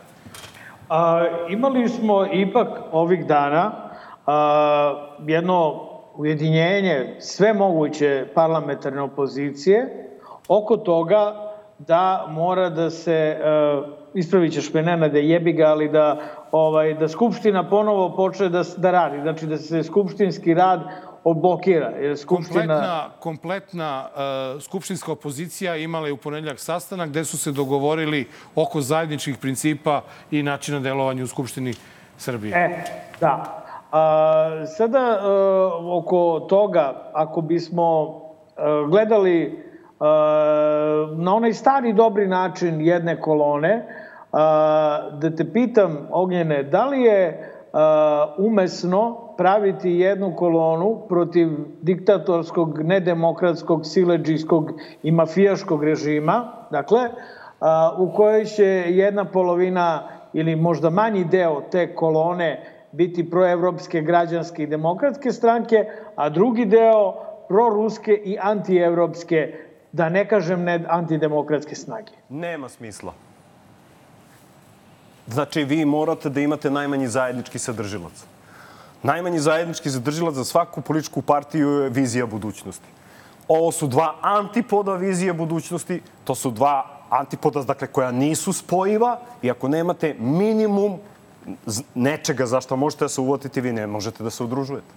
A, 0.90 1.26
imali 1.50 1.90
smo 1.90 2.26
ipak 2.34 2.68
ovih 2.92 3.26
dana 3.26 3.91
a, 4.32 5.18
jedno 5.28 5.88
ujedinjenje 6.16 7.16
sve 7.20 7.54
moguće 7.54 8.26
parlamentarne 8.36 9.02
opozicije 9.02 10.08
oko 10.48 10.78
toga 10.78 11.52
da 11.88 12.26
mora 12.30 12.70
da 12.70 12.90
se, 12.90 13.38
uh, 13.40 13.90
ispravit 14.14 14.54
ćeš 14.54 14.74
me 14.74 14.82
Nenade, 14.82 15.22
jebi 15.24 15.54
ga, 15.54 15.66
ali 15.66 15.90
da, 15.90 16.20
ovaj, 16.52 16.94
da 16.94 17.08
Skupština 17.08 17.70
ponovo 17.70 18.16
počne 18.16 18.50
da, 18.50 18.64
da 18.78 18.92
radi. 18.92 19.22
Znači 19.22 19.46
da 19.46 19.58
se 19.58 19.84
skupštinski 19.84 20.54
rad 20.54 20.82
oblokira. 21.24 21.90
Jer 21.90 22.18
Skupština... 22.18 22.60
Kompletna, 22.60 23.10
kompletna 23.20 24.08
uh, 24.56 24.62
skupštinska 24.62 25.12
opozicija 25.12 25.76
imala 25.76 26.08
je 26.08 26.14
u 26.14 26.18
ponedeljak 26.18 26.60
sastanak 26.60 27.10
gde 27.10 27.26
su 27.26 27.38
se 27.38 27.52
dogovorili 27.52 28.28
oko 28.56 28.82
zajedničkih 28.82 29.38
principa 29.38 30.02
i 30.32 30.44
načina 30.44 30.80
delovanja 30.80 31.24
u 31.24 31.28
Skupštini 31.28 31.74
Srbije. 32.18 32.56
E, 32.56 32.84
da. 33.20 33.61
A, 33.92 34.66
sada 34.66 35.20
e, 35.20 35.28
oko 35.92 36.46
toga, 36.50 37.12
ako 37.14 37.42
bismo 37.42 37.88
e, 38.58 38.62
gledali 38.88 39.42
e, 39.44 39.52
na 41.18 41.36
onaj 41.36 41.54
stari 41.54 41.94
dobri 41.94 42.28
način 42.28 42.82
jedne 42.82 43.20
kolone, 43.22 43.86
a, 44.32 45.10
da 45.12 45.36
te 45.36 45.46
pitam, 45.54 46.08
Ognjene, 46.12 46.64
da 46.64 46.86
li 46.86 47.02
je 47.02 47.52
a, 47.74 48.36
umesno 48.38 49.34
praviti 49.38 49.92
jednu 49.92 50.36
kolonu 50.36 51.02
protiv 51.10 51.50
diktatorskog, 51.82 52.80
nedemokratskog, 52.84 53.86
sileđijskog 53.86 54.72
i 55.04 55.12
mafijaškog 55.12 55.84
režima, 55.84 56.52
dakle, 56.72 57.10
a, 57.60 57.96
u 57.98 58.12
kojoj 58.16 58.46
će 58.46 58.84
jedna 58.88 59.26
polovina 59.26 60.04
ili 60.34 60.56
možda 60.56 60.90
manji 60.90 61.24
deo 61.24 61.62
te 61.72 61.96
kolone 61.96 62.71
biti 62.92 63.30
proevropske, 63.30 64.02
građanske 64.02 64.64
i 64.64 64.68
demokratske 64.68 65.32
stranke, 65.32 65.86
a 66.16 66.30
drugi 66.30 66.66
deo 66.66 67.14
proruske 67.48 68.14
i 68.14 68.38
antievropske, 68.42 69.54
da 69.92 70.10
ne 70.10 70.28
kažem 70.28 70.64
ne 70.64 70.86
antidemokratske 70.90 71.76
snage. 71.76 72.12
Nema 72.30 72.70
smisla. 72.70 73.14
Znači, 75.28 75.64
vi 75.64 75.86
morate 75.86 76.30
da 76.30 76.40
imate 76.42 76.72
najmanji 76.72 77.08
zajednički 77.08 77.60
sadržilac. 77.60 78.24
Najmanji 79.04 79.40
zajednički 79.40 79.90
sadržilac 79.90 80.36
za 80.36 80.44
svaku 80.46 80.82
političku 80.82 81.22
partiju 81.22 81.70
je 81.70 81.90
vizija 81.90 82.26
budućnosti. 82.26 82.88
Ovo 83.48 83.72
su 83.72 83.88
dva 83.88 84.16
antipoda 84.22 84.96
vizije 84.96 85.34
budućnosti, 85.34 86.02
to 86.24 86.36
su 86.36 86.52
dva 86.52 86.86
antipoda, 87.10 87.64
dakle, 87.64 87.88
koja 87.88 88.12
nisu 88.12 88.54
spojiva 88.54 89.20
i 89.42 89.52
ako 89.52 89.68
nemate 89.68 90.16
minimum 90.20 91.00
nečega 91.96 92.46
za 92.46 92.62
što 92.62 92.76
možete 92.76 93.06
da 93.06 93.10
se 93.10 93.22
uvotite, 93.22 93.62
vi 93.62 93.72
ne 93.72 93.88
možete 93.88 94.24
da 94.24 94.30
se 94.30 94.44
udružujete. 94.44 94.94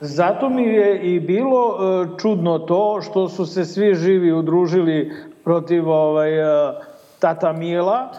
Zato 0.00 0.48
mi 0.48 0.62
je 0.62 1.00
i 1.14 1.20
bilo 1.20 1.76
e, 1.76 2.06
čudno 2.18 2.58
to 2.58 3.00
što 3.02 3.28
su 3.28 3.46
se 3.46 3.64
svi 3.64 3.94
živi 3.94 4.32
udružili 4.32 5.12
protiv 5.44 5.88
ovaj, 5.88 6.38
e, 6.40 6.72
Tata 7.18 7.52
Mila 7.52 8.10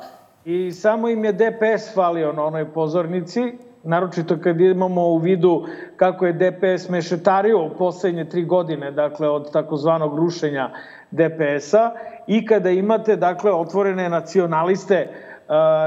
i 0.46 0.72
samo 0.72 1.10
im 1.10 1.26
je 1.26 1.34
DPS 1.34 1.94
falio 1.94 2.34
na 2.34 2.44
onoj 2.44 2.66
pozornici, 2.74 3.42
naročito 3.84 4.38
kad 4.44 4.62
imamo 4.62 5.08
u 5.08 5.18
vidu 5.18 5.66
kako 5.96 6.26
je 6.26 6.34
DPS 6.34 6.90
mešetario 6.90 7.66
u 7.66 7.70
poslednje 7.78 8.26
tri 8.26 8.46
godine, 8.46 8.92
dakle 8.92 9.30
od 9.30 9.52
takozvanog 9.52 10.18
rušenja 10.18 10.70
DPS-a 11.12 11.92
i 12.28 12.46
kada 12.46 12.70
imate 12.70 13.16
dakle 13.16 13.52
otvorene 13.52 14.10
nacionaliste 14.10 15.08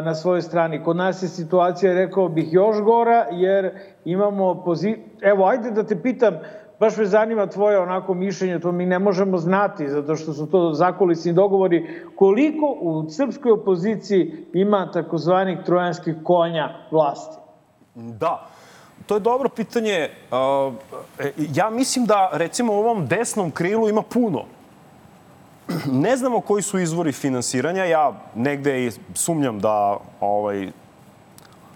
na 0.04 0.14
svojoj 0.14 0.42
strani. 0.42 0.82
Kod 0.84 0.96
nas 0.96 1.22
je 1.22 1.28
situacija, 1.28 1.94
rekao 1.94 2.28
bih, 2.28 2.48
još 2.52 2.80
gora, 2.80 3.26
jer 3.30 3.70
imamo 4.04 4.62
pozi... 4.64 4.96
Evo, 5.20 5.46
ajde 5.46 5.70
da 5.70 5.86
te 5.86 6.02
pitam, 6.02 6.34
baš 6.80 6.96
me 6.96 7.04
zanima 7.04 7.46
tvoje 7.46 7.78
onako 7.78 8.14
mišljenje, 8.14 8.60
to 8.60 8.72
mi 8.72 8.86
ne 8.86 8.98
možemo 8.98 9.38
znati, 9.38 9.88
zato 9.88 10.16
što 10.16 10.32
su 10.32 10.46
to 10.46 10.72
zakulisni 10.72 11.32
dogovori, 11.32 12.04
koliko 12.16 12.76
u 12.80 13.10
srpskoj 13.10 13.52
opoziciji 13.52 14.46
ima 14.52 14.90
takozvanih 14.92 15.58
trojanskih 15.66 16.14
konja 16.24 16.68
vlasti? 16.90 17.36
Da. 17.94 18.46
To 19.06 19.14
je 19.14 19.20
dobro 19.20 19.48
pitanje. 19.48 19.92
E, 19.92 20.08
Ja 21.54 21.70
mislim 21.70 22.06
da, 22.06 22.30
recimo, 22.32 22.72
u 22.72 22.76
ovom 22.76 23.06
desnom 23.06 23.50
krilu 23.50 23.88
ima 23.88 24.02
puno. 24.02 24.44
Ne 25.86 26.16
znamo 26.16 26.40
koji 26.40 26.62
su 26.62 26.78
izvori 26.78 27.12
finansiranja. 27.12 27.84
Ja 27.84 28.12
negde 28.34 28.86
i 28.86 28.90
sumnjam 29.14 29.60
da 29.60 29.98
ovaj, 30.20 30.70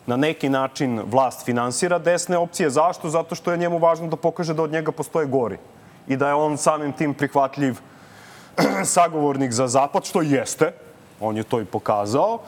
na 0.06 0.16
neki 0.16 0.48
način 0.48 1.00
vlast 1.10 1.44
finansira 1.44 1.98
desne 1.98 2.38
opcije. 2.38 2.70
Zašto? 2.70 3.10
Zato 3.10 3.34
što 3.34 3.52
je 3.52 3.58
njemu 3.58 3.78
važno 3.78 4.08
da 4.08 4.16
pokaže 4.16 4.54
da 4.54 4.62
od 4.62 4.72
njega 4.72 4.92
postoje 4.92 5.26
gori 5.26 5.58
i 6.08 6.16
da 6.16 6.28
je 6.28 6.34
on 6.34 6.56
samim 6.56 6.92
tim 6.92 7.14
prihvatljiv 7.14 7.78
sagovornik 8.94 9.52
za 9.52 9.68
Zapad, 9.68 10.04
što 10.04 10.22
jeste. 10.22 10.72
On 11.20 11.36
je 11.36 11.42
to 11.42 11.60
i 11.60 11.64
pokazao. 11.64 12.38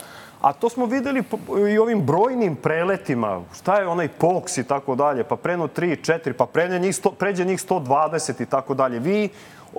A 0.40 0.52
to 0.52 0.68
smo 0.68 0.86
videli 0.86 1.22
i 1.70 1.78
ovim 1.78 2.06
brojnim 2.06 2.56
preletima. 2.56 3.40
Šta 3.58 3.78
je 3.78 3.86
onaj 3.86 4.08
POX 4.20 4.60
i 4.60 4.64
tako 4.64 4.94
dalje, 4.94 5.24
pa 5.24 5.36
preno 5.36 5.68
3, 5.68 5.96
4, 6.12 6.32
pa 6.32 6.46
pređe 6.46 6.78
njih, 6.78 6.94
100, 6.94 7.14
pređe 7.14 7.44
njih 7.44 7.58
120 7.58 8.42
i 8.42 8.46
tako 8.46 8.74
dalje. 8.74 8.98
Vi, 8.98 9.28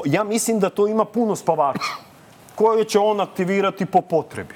ja 0.05 0.23
mislim 0.23 0.59
da 0.59 0.69
to 0.69 0.87
ima 0.87 1.05
puno 1.05 1.35
spavača 1.35 1.93
koje 2.55 2.83
će 2.83 2.99
on 2.99 3.21
aktivirati 3.21 3.85
po 3.85 4.01
potrebi. 4.01 4.55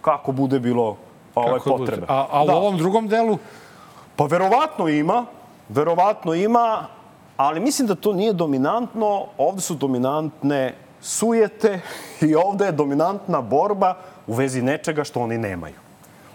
Kako 0.00 0.32
bude 0.32 0.60
bilo 0.60 0.96
ove 1.34 1.52
Kako 1.52 1.70
potrebe. 1.70 2.00
bude? 2.00 2.12
A, 2.12 2.26
a 2.30 2.42
u 2.42 2.46
Da. 2.46 2.56
ovom 2.56 2.76
drugom 2.76 3.08
delu? 3.08 3.38
Pa 4.16 4.24
verovatno 4.24 4.88
ima, 4.88 5.26
verovatno 5.68 6.34
ima, 6.34 6.86
ali 7.36 7.60
mislim 7.60 7.88
da 7.88 7.94
to 7.94 8.12
nije 8.12 8.32
dominantno. 8.32 9.26
Ovde 9.38 9.60
su 9.60 9.74
dominantne 9.74 10.74
sujete 11.00 11.80
i 12.20 12.34
ovde 12.34 12.64
je 12.64 12.72
dominantna 12.72 13.40
borba 13.40 13.94
u 14.26 14.34
vezi 14.34 14.62
nečega 14.62 15.04
što 15.04 15.20
oni 15.20 15.38
nemaju. 15.38 15.74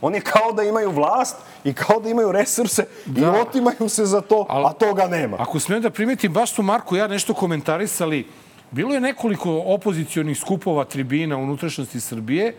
Oni 0.01 0.21
kao 0.21 0.51
da 0.51 0.63
imaju 0.63 0.91
vlast 0.91 1.35
i 1.63 1.73
kao 1.73 1.99
da 1.99 2.09
imaju 2.09 2.31
resurse 2.31 2.85
da. 3.05 3.21
i 3.21 3.25
otimaju 3.25 3.89
se 3.89 4.05
za 4.05 4.21
to, 4.21 4.45
Al- 4.49 4.67
a 4.67 4.73
toga 4.73 5.07
nema. 5.07 5.37
Ako 5.39 5.59
smijem 5.59 5.81
da 5.81 5.89
primetim, 5.89 6.33
baš 6.33 6.53
su 6.53 6.63
Marko 6.63 6.95
i 6.95 6.99
ja 6.99 7.07
nešto 7.07 7.33
komentarisali. 7.33 8.27
Bilo 8.71 8.93
je 8.93 8.99
nekoliko 9.01 9.63
opozicionih 9.65 10.39
skupova 10.39 10.85
tribina 10.85 11.37
unutrašnjosti 11.37 11.99
Srbije 11.99 12.55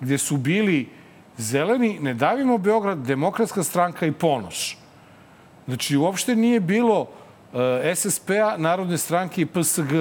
gde 0.00 0.18
su 0.18 0.36
bili 0.36 0.88
Zeleni, 1.38 1.98
Ne 2.00 2.14
davimo 2.14 2.58
Beograd, 2.58 2.98
Demokratska 2.98 3.62
stranka 3.62 4.06
i 4.06 4.12
Ponoš. 4.12 4.78
Znači, 5.66 5.96
uopšte 5.96 6.36
nije 6.36 6.60
bilo 6.60 7.00
uh, 7.00 7.60
SSP-a, 7.94 8.56
Narodne 8.56 8.98
stranke 8.98 9.42
i 9.42 9.46
PSG. 9.46 9.92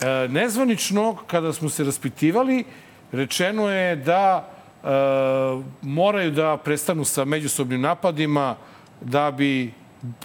E, 0.00 0.28
nezvanično, 0.28 1.16
kada 1.26 1.52
smo 1.52 1.68
se 1.68 1.84
raspitivali, 1.84 2.64
rečeno 3.12 3.70
je 3.70 3.96
da 3.96 4.50
moraju 5.82 6.30
da 6.30 6.56
prestanu 6.56 7.04
sa 7.04 7.24
međusobnim 7.24 7.80
napadima 7.80 8.56
da 9.00 9.30
bi 9.30 9.72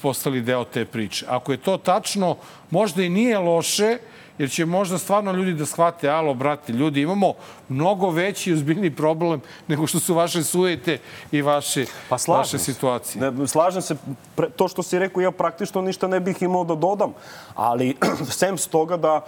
postali 0.02 0.42
deo 0.42 0.64
te 0.64 0.86
priče. 0.86 1.26
Ako 1.30 1.52
je 1.52 1.58
to 1.58 1.78
tačno, 1.78 2.38
možda 2.70 3.04
i 3.04 3.10
nije 3.10 3.40
loše, 3.40 3.98
jer 4.38 4.50
će 4.50 4.66
možda 4.66 4.98
stvarno 4.98 5.32
ljudi 5.32 5.54
da 5.54 5.66
shvate, 5.66 6.10
alo, 6.10 6.34
brate, 6.34 6.74
ljudi, 6.74 7.02
imamo 7.02 7.34
mnogo 7.70 8.10
veći 8.10 8.50
i 8.50 8.54
ozbiljni 8.54 8.96
problem 8.96 9.42
nego 9.68 9.88
što 9.88 10.00
su 10.00 10.14
vaše 10.14 10.44
sujete 10.44 10.98
i 11.32 11.42
vaše, 11.42 11.86
Pa 12.10 12.18
vaše 12.28 12.58
situacije. 12.58 13.32
Ne, 13.32 13.48
slažem 13.48 13.82
se, 13.82 13.96
pre, 14.36 14.50
to 14.50 14.68
što 14.68 14.84
si 14.84 15.00
rekao, 15.00 15.22
ja 15.22 15.32
praktično 15.32 15.82
ništa 15.82 16.08
ne 16.08 16.20
bih 16.20 16.42
imao 16.42 16.64
da 16.64 16.76
dodam. 16.76 17.14
Ali, 17.56 17.96
sem 18.40 18.58
s 18.58 18.68
toga 18.68 18.98
da 18.98 19.22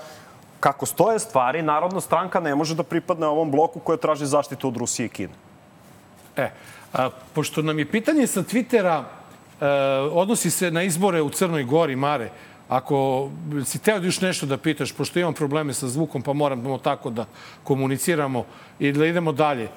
kako 0.64 0.86
stoje 0.86 1.20
stvari, 1.20 1.62
Narodna 1.62 2.02
stranka 2.02 2.40
ne 2.40 2.56
može 2.56 2.76
da 2.76 2.84
pripadne 2.88 3.28
ovom 3.28 3.52
bloku 3.52 3.80
koja 3.80 3.98
traži 3.98 4.26
zaštitu 4.26 4.68
od 4.68 4.78
Rusije 4.78 5.06
i 5.06 5.10
Kine. 5.10 5.34
E, 6.38 6.50
a, 6.94 7.10
pošto 7.36 7.62
nam 7.62 7.80
je 7.80 7.86
pitanje 7.86 8.28
sa 8.28 8.44
Twittera 8.44 9.02
e, 9.04 9.68
odnosi 10.14 10.50
se 10.50 10.72
na 10.72 10.84
izbore 10.84 11.22
u 11.22 11.30
Crnoj 11.30 11.64
Gori, 11.64 11.96
Mare, 11.96 12.30
ako 12.70 13.30
si 13.66 13.82
teo 13.84 14.00
da 14.00 14.08
još 14.08 14.22
nešto 14.22 14.46
da 14.46 14.58
pitaš, 14.58 14.96
pošto 14.96 15.20
imam 15.20 15.34
probleme 15.34 15.74
sa 15.74 15.88
zvukom, 15.88 16.22
pa 16.22 16.34
moramo 16.34 16.78
tako 16.78 17.10
da 17.10 17.26
komuniciramo 17.64 18.46
i 18.80 18.92
da 18.92 19.06
idemo 19.06 19.32
dalje. 19.32 19.68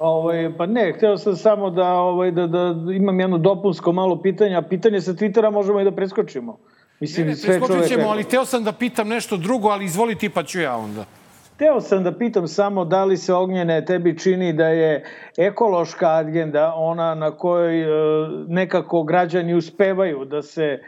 Ovaj, 0.00 0.48
pa 0.56 0.66
ne, 0.66 0.94
hteo 0.96 1.18
sam 1.18 1.36
samo 1.36 1.70
da, 1.70 1.92
ovaj, 1.92 2.30
da, 2.30 2.46
da 2.46 2.74
imam 2.96 3.20
jedno 3.20 3.38
dopunsko 3.38 3.92
malo 3.92 4.16
pitanje, 4.22 4.56
a 4.56 4.62
pitanje 4.62 5.00
sa 5.00 5.12
Twittera 5.12 5.52
možemo 5.52 5.80
i 5.80 5.84
da 5.84 5.92
preskočimo. 5.92 6.56
Mislim, 7.02 7.26
Ne, 7.26 7.32
ne, 7.32 7.36
sve 7.36 7.48
preskočit 7.48 7.76
čovek... 7.76 7.88
ćemo, 7.88 8.08
ali 8.08 8.24
teo 8.24 8.44
sam 8.44 8.64
da 8.64 8.72
pitam 8.72 9.08
nešto 9.08 9.36
drugo, 9.36 9.68
ali 9.68 9.84
izvoli 9.84 10.14
ti 10.14 10.28
pa 10.28 10.42
ću 10.42 10.60
ja 10.60 10.76
onda. 10.76 11.04
Hteo 11.54 11.80
sam 11.80 12.04
da 12.04 12.12
pitam 12.18 12.48
samo 12.48 12.84
da 12.84 13.04
li 13.04 13.16
se 13.16 13.34
Ognjene 13.34 13.84
tebi 13.84 14.18
čini 14.18 14.52
da 14.52 14.68
je 14.68 15.04
ekološka 15.36 16.10
agenda 16.10 16.74
ona 16.76 17.14
na 17.14 17.30
kojoj 17.30 17.82
e, 17.82 17.86
nekako 18.48 19.02
građani 19.02 19.54
uspevaju 19.54 20.24
da 20.24 20.42
se 20.42 20.82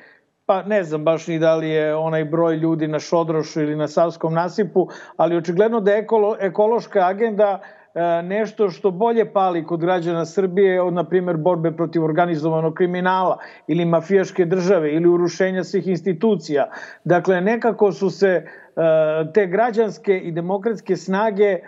pa 0.46 0.62
ne 0.62 0.84
znam 0.84 1.04
baš 1.04 1.26
ni 1.26 1.38
da 1.38 1.54
li 1.54 1.68
je 1.68 1.94
onaj 1.94 2.24
broj 2.24 2.56
ljudi 2.56 2.88
na 2.88 2.98
Šodrošu 2.98 3.60
ili 3.60 3.76
na 3.76 3.88
Savskom 3.88 4.34
nasipu, 4.34 4.88
ali 5.16 5.36
očigledno 5.36 5.80
da 5.80 5.92
je 5.92 5.98
ekolo, 5.98 6.36
ekološka 6.40 7.06
agenda 7.06 7.60
e, 7.60 7.83
nešto 8.24 8.70
što 8.70 8.90
bolje 8.90 9.32
pali 9.32 9.66
kod 9.66 9.80
građana 9.80 10.24
Srbije 10.24 10.82
od, 10.82 10.94
na 10.94 11.04
primjer, 11.04 11.36
borbe 11.36 11.72
protiv 11.72 12.04
organizovanog 12.04 12.74
kriminala 12.74 13.38
ili 13.66 13.84
mafijaške 13.84 14.44
države 14.44 14.94
ili 14.94 15.08
urušenja 15.08 15.64
svih 15.64 15.88
institucija. 15.88 16.70
Dakle, 17.04 17.40
nekako 17.40 17.92
su 17.92 18.10
se 18.10 18.28
e, 18.28 18.44
te 19.34 19.46
građanske 19.46 20.18
i 20.18 20.32
demokratske 20.32 20.96
snage 20.96 21.44
e, 21.44 21.60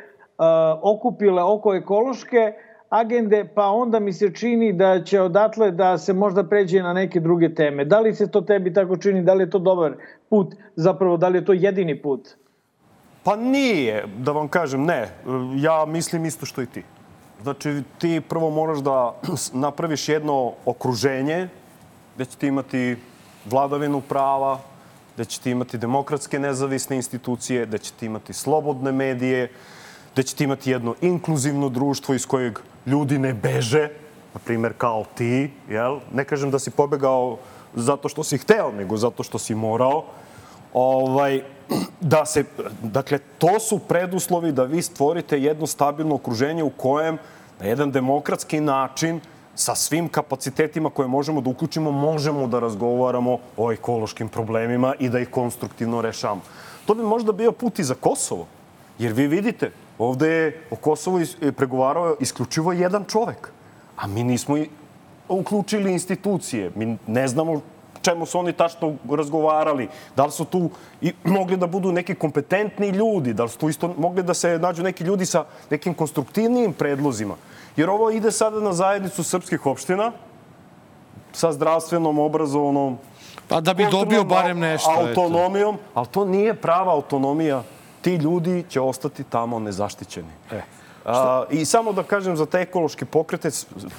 okupile 0.83 1.43
oko 1.43 1.74
ekološke 1.74 2.53
agende, 2.89 3.49
pa 3.55 3.66
onda 3.66 4.01
mi 4.01 4.12
se 4.12 4.35
čini 4.35 4.72
da 4.72 5.03
će 5.05 5.20
odatle 5.20 5.70
da 5.70 5.99
se 5.99 6.12
možda 6.12 6.45
pređe 6.45 6.83
na 6.83 6.93
neke 6.93 7.20
druge 7.20 7.55
teme. 7.55 7.85
Da 7.85 8.01
li 8.01 8.14
se 8.14 8.31
to 8.31 8.41
tebi 8.41 8.72
tako 8.72 8.97
čini? 8.97 9.22
Da 9.22 9.35
li 9.35 9.43
je 9.43 9.51
to 9.51 9.59
dobar 9.59 9.93
put? 10.31 10.55
Zapravo, 10.77 11.16
da 11.16 11.29
li 11.29 11.39
je 11.39 11.45
to 11.45 11.53
jedini 11.53 12.03
put? 12.03 12.29
Pa 13.27 13.37
nije, 13.37 14.05
da 14.18 14.33
vam 14.33 14.49
kažem, 14.49 14.85
ne. 14.85 15.11
Ja 15.57 15.85
mislim 15.87 16.24
isto 16.24 16.47
što 16.47 16.62
i 16.62 16.66
ti. 16.66 16.83
Znači, 17.43 17.83
ti 17.99 18.20
prvo 18.29 18.51
moraš 18.51 18.79
da 18.79 19.14
napraviš 19.66 20.09
jedno 20.09 20.53
okruženje 20.64 21.49
gde 22.14 22.24
ćete 22.24 22.47
imati 22.47 22.97
vladavinu 23.45 24.01
prava, 24.01 24.61
gde 25.14 25.24
ćete 25.24 25.51
imati 25.51 25.79
demokratske 25.79 26.39
nezavisne 26.39 26.97
institucije, 26.97 27.66
gde 27.66 27.79
ćete 27.79 28.07
imati 28.07 28.33
slobodne 28.33 28.93
medije, 28.93 29.51
gde 30.12 30.22
ćete 30.22 30.45
imati 30.45 30.70
jedno 30.70 30.95
inkluzivno 31.01 31.68
društvo 31.68 32.14
iz 32.14 32.27
kojeg 32.27 32.59
ljudi 32.87 33.18
ne 33.18 33.35
beže, 33.35 33.89
na 34.35 34.41
primer 34.45 34.72
kao 34.79 35.05
ti, 35.14 35.51
jel? 35.68 35.99
Ne 36.12 36.24
kažem 36.24 36.51
da 36.51 36.59
si 36.59 36.70
pobegao 36.70 37.39
zato 37.74 38.09
što 38.09 38.24
si 38.24 38.39
hteo, 38.39 38.72
nego 38.72 38.97
zato 38.97 39.22
što 39.22 39.39
si 39.39 39.55
morao. 39.55 40.05
Ovaj, 40.72 41.43
da 42.00 42.26
se, 42.26 42.44
dakle, 42.82 43.18
to 43.38 43.60
su 43.60 43.78
preduslovi 43.78 44.52
da 44.52 44.64
vi 44.64 44.82
stvorite 44.82 45.40
jedno 45.42 45.66
stabilno 45.66 46.14
okruženje 46.14 46.62
u 46.62 46.70
kojem 46.70 47.18
na 47.60 47.66
jedan 47.66 47.90
demokratski 47.92 48.60
način 48.60 49.20
sa 49.54 49.74
svim 49.74 50.08
kapacitetima 50.08 50.90
koje 50.90 51.08
možemo 51.08 51.40
da 51.40 51.50
uključimo, 51.50 51.90
možemo 51.90 52.46
da 52.46 52.58
razgovaramo 52.60 53.38
o 53.56 53.72
ekološkim 53.72 54.28
problemima 54.28 54.94
i 54.98 55.08
da 55.08 55.18
ih 55.18 55.30
konstruktivno 55.30 56.00
rešamo. 56.02 56.40
To 56.86 56.94
bi 56.94 57.02
možda 57.02 57.32
bio 57.32 57.52
put 57.52 57.78
i 57.78 57.84
za 57.84 57.94
Kosovo. 57.94 58.46
Jer 58.98 59.12
vi 59.12 59.26
vidite, 59.26 59.70
ovde 59.98 60.28
je 60.28 60.60
o 60.70 60.76
Kosovu 60.76 61.20
is- 61.20 61.36
pregovarao 61.56 62.16
isključivo 62.20 62.72
jedan 62.72 63.04
čovek. 63.04 63.50
A 63.96 64.06
mi 64.06 64.24
nismo 64.24 64.56
uključili 65.28 65.92
institucije. 65.92 66.70
Mi 66.74 66.96
ne 67.06 67.28
znamo 67.28 67.60
čemu 68.07 68.26
su 68.26 68.38
oni 68.38 68.52
tačno 68.52 68.94
razgovarali. 69.11 69.88
Da 70.16 70.24
li 70.24 70.32
su 70.32 70.44
tu 70.44 70.70
i 71.00 71.12
mogli 71.24 71.57
da 71.57 71.66
budu 71.66 71.92
neki 71.92 72.14
kompetentni 72.14 72.88
ljudi, 72.88 73.34
da 73.34 73.44
li 73.44 73.50
su 73.50 73.59
tu 73.59 73.68
isto 73.68 73.94
mogli 73.98 74.22
da 74.22 74.34
se 74.34 74.59
nađu 74.59 74.82
neki 74.82 75.04
ljudi 75.04 75.26
sa 75.26 75.44
nekim 75.70 75.94
konstruktivnijim 75.94 76.72
predlozima. 76.72 77.34
Jer 77.76 77.90
ovo 77.90 78.11
ide 78.11 78.30
sada 78.32 78.61
na 78.61 78.72
zajednicu 78.72 79.24
srpskih 79.24 79.66
opština 79.66 80.12
sa 81.32 81.52
zdravstvenom, 81.52 82.18
obrazovnom, 82.18 82.98
Pa 83.48 83.61
da 83.61 83.74
bi 83.74 83.86
dobio 83.90 84.24
barem 84.24 84.59
nešto. 84.59 84.90
eto. 84.90 85.09
Autonomijom, 85.09 85.78
ali 85.94 86.07
to 86.07 86.24
nije 86.24 86.54
prava 86.54 86.92
autonomija. 86.92 87.62
Ti 88.00 88.14
ljudi 88.14 88.64
će 88.68 88.80
ostati 88.80 89.24
tamo 89.24 89.59
nezaštićeni. 89.59 90.32
E. 90.52 90.61
A, 91.04 91.44
I 91.50 91.64
samo 91.64 91.92
da 91.92 92.02
kažem 92.02 92.36
za 92.36 92.46
te 92.46 92.59
ekološke 92.61 93.04
pokrete, 93.04 93.50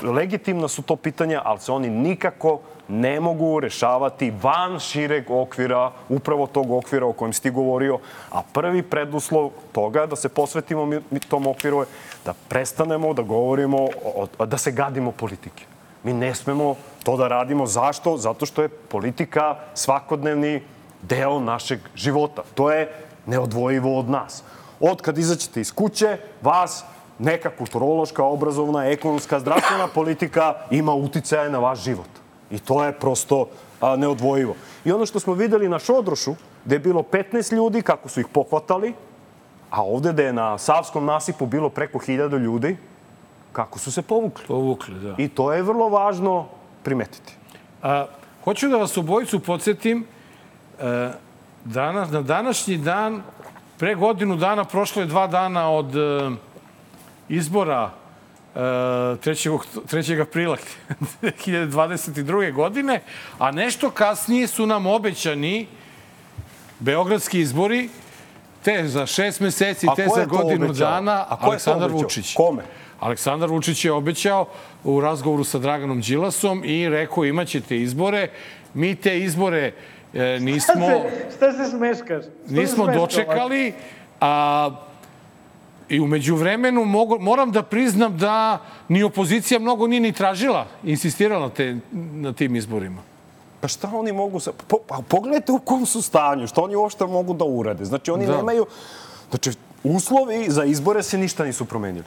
legitimna 0.03 0.67
su 0.67 0.81
to 0.81 0.95
pitanja, 0.95 1.41
ali 1.45 1.59
se 1.59 1.71
oni 1.71 1.89
nikako 1.89 2.59
ne 2.87 3.19
mogu 3.19 3.59
rešavati 3.59 4.33
van 4.41 4.79
šireg 4.79 5.31
okvira, 5.31 5.91
upravo 6.09 6.47
tog 6.47 6.71
okvira 6.71 7.05
o 7.05 7.13
kojem 7.13 7.33
si 7.33 7.51
govorio. 7.51 7.99
A 8.31 8.41
prvi 8.53 8.81
preduslov 8.81 9.49
toga 9.71 10.05
da 10.05 10.15
se 10.15 10.29
posvetimo 10.29 10.89
tom 11.29 11.47
okviru 11.47 11.79
je 11.79 11.85
da 12.25 12.33
prestanemo 12.47 13.13
da 13.13 13.21
govorimo, 13.21 13.87
da 14.45 14.57
se 14.57 14.71
gadimo 14.71 15.11
politike. 15.11 15.65
Mi 16.03 16.13
ne 16.13 16.35
smemo 16.35 16.75
to 17.03 17.17
da 17.17 17.27
radimo. 17.27 17.65
Zašto? 17.65 18.17
Zato 18.17 18.45
što 18.45 18.61
je 18.61 18.69
politika 18.69 19.55
svakodnevni 19.73 20.61
deo 21.01 21.39
našeg 21.39 21.79
života. 21.95 22.43
To 22.55 22.71
je 22.71 22.91
neodvojivo 23.25 23.99
od 23.99 24.09
nas. 24.09 24.43
Od 24.79 25.01
kad 25.01 25.17
izaćete 25.17 25.61
iz 25.61 25.73
kuće, 25.73 26.17
vas 26.41 26.83
neka 27.19 27.49
kulturološka, 27.49 28.23
obrazovna, 28.23 28.85
ekonomska, 28.85 29.39
zdravstvena 29.39 29.87
politika 29.87 30.53
ima 30.71 30.93
uticaje 30.93 31.49
na 31.49 31.59
vaš 31.59 31.79
život. 31.79 32.26
I 32.51 32.59
to 32.59 32.83
je 32.83 32.91
prosto 32.91 33.47
a, 33.81 33.95
neodvojivo. 33.95 34.55
I 34.85 34.91
ono 34.91 35.05
što 35.05 35.19
smo 35.19 35.33
videli 35.33 35.69
na 35.69 35.79
Šodrošu, 35.79 36.35
gde 36.65 36.75
je 36.75 36.79
bilo 36.79 37.01
15 37.01 37.55
ljudi, 37.55 37.81
kako 37.81 38.09
su 38.09 38.19
ih 38.19 38.27
pohvatali, 38.27 38.93
a 39.69 39.83
ovde 39.83 40.13
da 40.13 40.23
je 40.23 40.33
na 40.33 40.57
Savskom 40.57 41.05
nasipu 41.05 41.45
bilo 41.45 41.69
preko 41.69 41.99
hiljada 41.99 42.37
ljudi, 42.37 42.77
kako 43.51 43.79
su 43.79 43.91
se 43.91 44.01
povukli. 44.01 44.45
Povukli, 44.47 44.99
da. 44.99 45.15
I 45.17 45.27
to 45.29 45.53
je 45.53 45.63
vrlo 45.63 45.89
važno 45.89 46.45
primetiti. 46.83 47.33
A, 47.83 48.05
hoću 48.43 48.69
da 48.69 48.77
vas 48.77 48.97
obojicu 48.97 49.39
podsjetim, 49.39 50.05
e, 50.79 51.11
danas, 51.65 52.11
na 52.11 52.21
današnji 52.21 52.77
dan, 52.77 53.21
pre 53.77 53.95
godinu 53.95 54.35
dana, 54.35 54.63
prošlo 54.63 55.01
je 55.01 55.05
dva 55.05 55.27
dana 55.27 55.69
od 55.69 55.95
e, 55.95 56.31
izbora 57.29 57.91
3. 58.57 59.49
okt- 59.49 59.77
3. 59.85 60.21
aprila 60.21 60.57
2022. 61.21 62.53
godine, 62.53 63.01
a 63.39 63.51
nešto 63.51 63.89
kasnije 63.91 64.47
su 64.47 64.65
nam 64.65 64.85
obećani 64.85 65.67
beogradski 66.79 67.39
izbori, 67.39 67.89
te 68.63 68.87
za 68.87 69.05
šest 69.05 69.39
meseci, 69.39 69.87
A 69.89 69.95
te 69.95 70.07
za 70.15 70.25
godinu 70.25 70.73
dana, 70.73 71.25
A 71.29 71.37
Aleksandar? 71.41 71.91
Vučić. 71.91 72.33
Kome? 72.33 72.63
Aleksandar 72.99 73.49
Vučić 73.49 73.85
je 73.85 73.91
obećao 73.91 74.45
u 74.83 75.01
razgovoru 75.01 75.43
sa 75.43 75.57
Draganom 75.59 76.01
Đilasom 76.01 76.61
i 76.65 76.89
rekao 76.89 77.25
imaćete 77.25 77.77
izbore. 77.77 78.29
Mi 78.73 78.95
te 78.95 79.19
izbore 79.19 79.71
e, 80.13 80.37
nismo, 80.39 80.87
Se, 80.87 81.31
šta 81.37 81.51
se 81.53 81.69
smeškaš? 81.69 82.23
Se 82.23 82.53
nismo 82.53 82.83
smeška 82.83 82.99
dočekali, 82.99 83.73
a 84.21 84.69
i 85.89 85.99
umeđu 85.99 86.35
vremenu 86.35 86.85
mogu, 86.85 87.19
moram 87.19 87.51
da 87.51 87.63
priznam 87.63 88.17
da 88.17 88.61
ni 88.87 89.03
opozicija 89.03 89.59
mnogo 89.59 89.87
nije 89.87 89.99
ni 89.99 90.11
tražila, 90.11 90.65
insistirala 90.83 91.41
na, 91.41 91.49
te, 91.49 91.77
na 92.13 92.33
tim 92.33 92.55
izborima. 92.55 93.01
Pa 93.61 93.67
šta 93.67 93.91
oni 93.93 94.11
mogu... 94.11 94.39
Sa... 94.39 94.51
Po, 94.67 94.77
pa 94.87 94.99
pogledajte 95.07 95.51
u 95.51 95.59
kom 95.59 95.85
su 95.85 96.01
stanju, 96.01 96.47
što 96.47 96.61
oni 96.61 96.75
uopšte 96.75 97.05
mogu 97.05 97.33
da 97.33 97.45
urade. 97.45 97.85
Znači, 97.85 98.11
oni 98.11 98.25
Da. 98.25 98.37
nemaju... 98.37 98.65
Znači, 99.29 99.51
uslovi 99.83 100.45
za 100.49 100.63
izbore 100.63 101.03
se 101.03 101.17
ništa 101.17 101.45
nisu 101.45 101.65
promenili. 101.65 102.05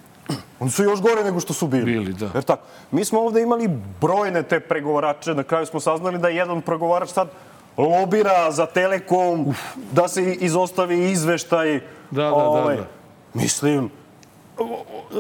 Oni 0.61 0.70
su 0.70 0.85
još 0.85 1.01
gore 1.01 1.24
nego 1.24 1.41
što 1.41 1.53
su 1.53 1.66
bili. 1.66 1.85
Bili, 1.85 2.12
da. 2.12 2.31
Jer 2.35 2.43
tako, 2.43 2.62
mi 2.91 3.05
smo 3.05 3.20
ovde 3.20 3.43
imali 3.43 3.68
brojne 4.01 4.43
te 4.43 4.61
pregovarače, 4.61 5.35
na 5.35 5.43
kraju 5.43 5.66
smo 5.66 5.81
saznali 5.81 6.18
da 6.18 6.28
jedan 6.28 6.62
pregovarač 6.62 7.09
sad 7.09 7.28
lobira 7.76 8.51
za 8.51 8.66
Telekom, 8.66 9.55
da 9.93 10.09
se 10.09 10.35
izostavi 10.35 11.11
izveštaj. 11.11 11.81
Da, 12.11 12.22
da, 12.22 12.31
da, 12.31 12.35
ovaj, 12.35 12.76
da. 12.76 12.99
Mislim, 13.35 13.91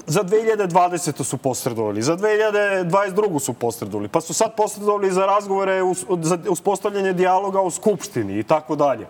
za 0.06 0.22
2020. 0.22 1.24
su 1.24 1.36
posredovali, 1.36 2.02
za 2.02 2.16
2022. 2.16 3.38
su 3.38 3.52
posredovali, 3.52 4.08
pa 4.08 4.20
su 4.20 4.34
sad 4.34 4.54
posredovali 4.56 5.10
za 5.10 5.26
razgovore, 5.26 5.80
za 6.22 6.38
uspostavljanje 6.48 7.12
dijaloga 7.12 7.60
u 7.60 7.70
Skupštini 7.70 8.38
i 8.38 8.42
tako 8.42 8.76
dalje. 8.76 9.06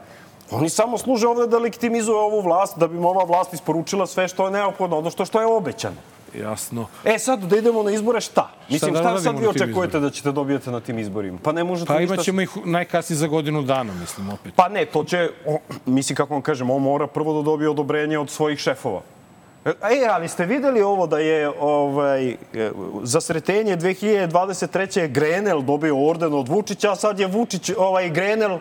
Oni 0.51 0.69
samo 0.69 0.99
služe 0.99 1.29
ovde 1.29 1.47
da 1.47 1.59
legitimizuju 1.59 2.17
ovu 2.17 2.41
vlast, 2.41 2.79
da 2.79 2.89
bi 2.89 2.99
ova 2.99 3.25
vlast 3.25 3.55
isporučila 3.55 4.07
sve 4.07 4.29
što 4.29 4.45
je 4.45 4.51
neophodno, 4.51 4.99
odnosno 4.99 5.25
što 5.25 5.41
je 5.41 5.47
obećano. 5.47 5.97
Jasno. 6.35 6.87
E 7.05 7.19
sad, 7.19 7.41
da 7.41 7.57
idemo 7.57 7.83
na 7.83 7.91
izbore, 7.91 8.21
šta? 8.21 8.51
Mislim, 8.69 8.95
da 8.95 9.01
šta, 9.01 9.19
sad 9.21 9.39
vi 9.39 9.47
očekujete 9.47 10.01
da 10.01 10.11
ćete 10.11 10.33
dobijete 10.33 10.71
na 10.71 10.81
tim 10.81 10.99
izborima? 10.99 11.39
Pa 11.43 11.53
ne 11.53 11.65
možete 11.65 11.87
Pa 11.87 11.99
ništa... 11.99 12.15
imat 12.15 12.25
ćemo 12.25 12.41
ih 12.41 12.51
najkasnije 12.65 13.17
za 13.17 13.27
godinu 13.27 13.63
dana, 13.63 13.93
mislim, 14.01 14.31
opet. 14.31 14.53
Pa 14.57 14.69
ne, 14.69 14.85
to 14.87 15.05
će, 15.05 15.31
o, 15.47 15.59
mislim 15.87 16.17
kako 16.17 16.35
vam 16.35 16.43
kažem, 16.43 16.71
on 16.71 16.83
mora 16.83 17.07
prvo 17.07 17.33
da 17.33 17.43
dobije 17.43 17.71
odobrenje 17.71 18.19
od 18.19 18.31
svojih 18.31 18.59
šefova. 18.59 19.01
E, 19.65 19.73
ali 20.11 20.29
ste 20.29 20.47
videli 20.47 20.83
ovo 20.83 21.07
da 21.07 21.19
je 21.19 21.51
ovaj, 21.61 22.37
za 23.03 23.21
sretenje 23.21 23.77
2023. 23.77 25.09
Grenel 25.09 25.63
dobio 25.63 26.09
orden 26.09 26.35
od 26.35 26.49
Vučića, 26.49 26.93
a 26.93 26.97
sad 26.97 27.21
je 27.21 27.27
Vučić, 27.27 27.71
ovaj 27.79 28.11
Grenel 28.11 28.59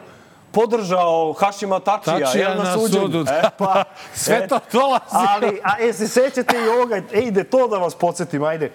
podržao 0.51 1.33
Hašima 1.33 1.79
Tačija, 1.79 2.19
Tačija 2.19 2.49
jel, 2.49 2.57
na 2.57 2.73
suđenju? 2.73 3.01
sudu. 3.01 3.25
E, 3.29 3.41
pa, 3.57 3.83
Sve 4.13 4.47
to 4.47 4.59
dolazi. 4.71 5.03
Ali, 5.11 5.61
a 5.63 5.75
e, 5.79 5.93
se 5.93 6.07
sećate 6.07 6.57
i 6.65 6.69
ovoga, 6.69 6.95
e, 6.95 7.19
ide 7.21 7.43
to 7.43 7.67
da 7.67 7.77
vas 7.77 7.95
podsjetim, 7.95 8.43
ajde, 8.43 8.71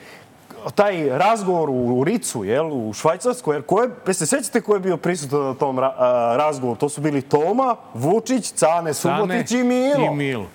taj 0.75 1.09
razgovor 1.09 1.71
u, 1.71 2.05
Ricu, 2.05 2.45
jel, 2.45 2.73
u 2.73 2.93
Švajcarskoj, 2.93 3.57
jer 3.57 3.63
ko 3.63 3.83
je, 3.83 3.91
e, 4.09 4.13
se 4.13 4.27
sećate 4.27 4.61
ko 4.61 4.75
je 4.75 4.81
bio 4.81 4.97
prisutan 4.97 5.41
na 5.41 5.55
tom 5.55 5.79
ra, 5.79 5.95
a, 5.99 6.35
razgovoru? 6.37 6.79
To 6.81 6.89
su 6.89 7.01
bili 7.01 7.23
Toma, 7.23 7.77
Vučić, 7.95 8.53
Cane 8.53 8.95
Subotić 8.95 9.51
i 9.51 9.65
Milo. 9.65 10.07
I 10.07 10.15
Milo. 10.15 10.47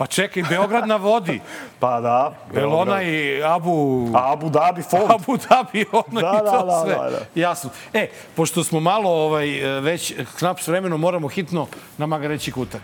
Pa 0.00 0.06
čekaj, 0.06 0.42
Beograd 0.48 0.88
na 0.88 0.96
vodi. 0.96 1.40
Pa 1.80 2.00
da. 2.00 2.32
Belona 2.54 3.02
i 3.02 3.42
Abu... 3.44 4.08
Abu 4.14 4.48
Dhabi 4.48 4.82
fond. 4.82 5.10
Abu 5.20 5.36
Dhabi, 5.36 5.84
ono 5.92 6.20
Da, 6.20 6.32
i 6.34 6.38
to 6.38 6.44
da, 6.44 6.64
da, 6.64 6.82
sve. 6.84 6.94
da, 6.94 7.10
da. 7.10 7.40
Jasno. 7.40 7.70
E, 7.92 8.08
pošto 8.36 8.64
smo 8.64 8.80
malo 8.80 9.10
ovaj, 9.10 9.46
već 9.80 10.14
knap 10.38 10.60
s 10.60 10.68
vremenom, 10.68 11.00
moramo 11.00 11.28
hitno 11.28 11.66
na 11.98 12.06
Magareći 12.06 12.52
kutak. 12.52 12.82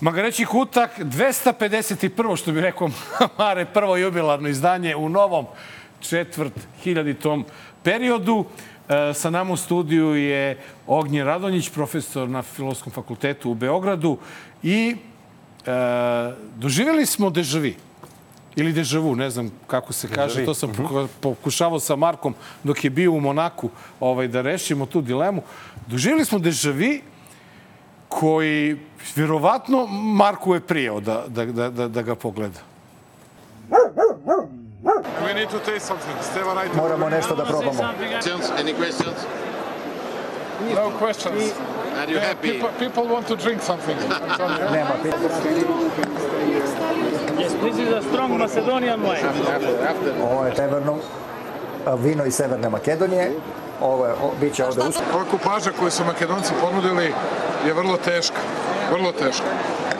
Magareći 0.00 0.44
kutak, 0.44 0.98
251. 0.98 2.36
što 2.36 2.52
bi 2.52 2.60
rekao 2.60 2.88
Mare, 3.38 3.64
prvo 3.64 3.96
jubilarno 3.96 4.48
izdanje 4.48 4.96
u 4.96 5.08
novom 5.08 5.46
četvrt 6.00 6.54
hiljaditom 6.82 7.44
periodu. 7.82 8.44
E, 8.88 9.14
sa 9.14 9.30
nama 9.30 9.52
u 9.52 9.56
studiju 9.56 10.14
je 10.16 10.58
Ognjen 10.86 11.26
Radonjić, 11.26 11.68
profesor 11.70 12.28
na 12.28 12.42
Filosofskom 12.42 12.92
fakultetu 12.92 13.50
u 13.50 13.54
Beogradu 13.54 14.18
i 14.62 14.96
e, 15.66 15.70
doživjeli 16.56 17.06
smo 17.06 17.30
dežavi 17.30 17.76
ili 18.56 18.72
dežavu, 18.72 19.16
ne 19.16 19.30
znam 19.30 19.50
kako 19.66 19.92
se 19.92 20.08
kaže, 20.08 20.44
to 20.44 20.54
sam 20.54 20.72
poku- 20.74 21.08
pokušavao 21.20 21.80
sa 21.80 21.96
Markom 21.96 22.34
dok 22.64 22.84
je 22.84 22.90
bio 22.90 23.12
u 23.12 23.20
Monaku 23.20 23.70
ovaj, 24.00 24.28
da 24.28 24.40
rešimo 24.42 24.86
tu 24.86 25.00
dilemu. 25.00 25.42
Doživjeli 25.86 26.24
smo 26.24 26.38
dežavi 26.38 27.02
koji 28.08 28.76
vjerovatno 29.16 29.86
Marku 29.86 30.54
je 30.54 30.60
prijao 30.60 31.00
da, 31.00 31.24
da, 31.28 31.44
da, 31.44 31.70
da, 31.70 31.88
da 31.88 32.02
ga 32.02 32.14
pogleda. 32.14 32.60
We 35.24 35.32
need 35.34 35.50
to 35.50 35.60
taste 35.60 35.86
something. 35.86 36.16
Stevan, 36.22 36.56
I 36.58 36.76
Морамо 36.76 37.10
нешто 37.10 37.36
да 37.36 37.44
пробамо. 37.44 37.82
Questions? 37.82 38.50
Any 38.50 38.72
questions? 38.72 39.18
No 40.74 40.90
questions. 40.90 41.52
Are 42.00 42.10
you 42.10 42.18
happy? 42.18 42.52
People, 42.52 42.70
people 42.84 43.04
want 43.14 43.26
to 43.28 43.36
drink 43.36 43.60
something. 43.62 43.96
Нема 44.74 44.94
Yes, 47.38 47.52
this 47.64 47.76
is 47.78 47.90
a 48.00 48.02
strong 48.08 48.38
Macedonian 48.38 49.00
wine. 49.02 49.24
Ово 50.22 50.46
е 50.46 50.56
северно 50.56 51.00
вино 51.96 52.24
из 52.24 52.36
Северна 52.36 52.70
Македонија. 52.70 53.32
Ова, 53.80 54.08
е 54.10 54.14
биће 54.40 54.68
овде 54.68 54.88
ус. 54.88 54.96
Ова 55.14 55.24
купажа 55.30 55.72
коју 55.72 55.90
су 55.90 56.04
Македонци 56.04 56.52
понудили 56.60 57.14
е 57.66 57.72
врло 57.72 57.96
тешка. 57.96 58.40
Врло 58.90 59.12
тешка. 59.12 59.46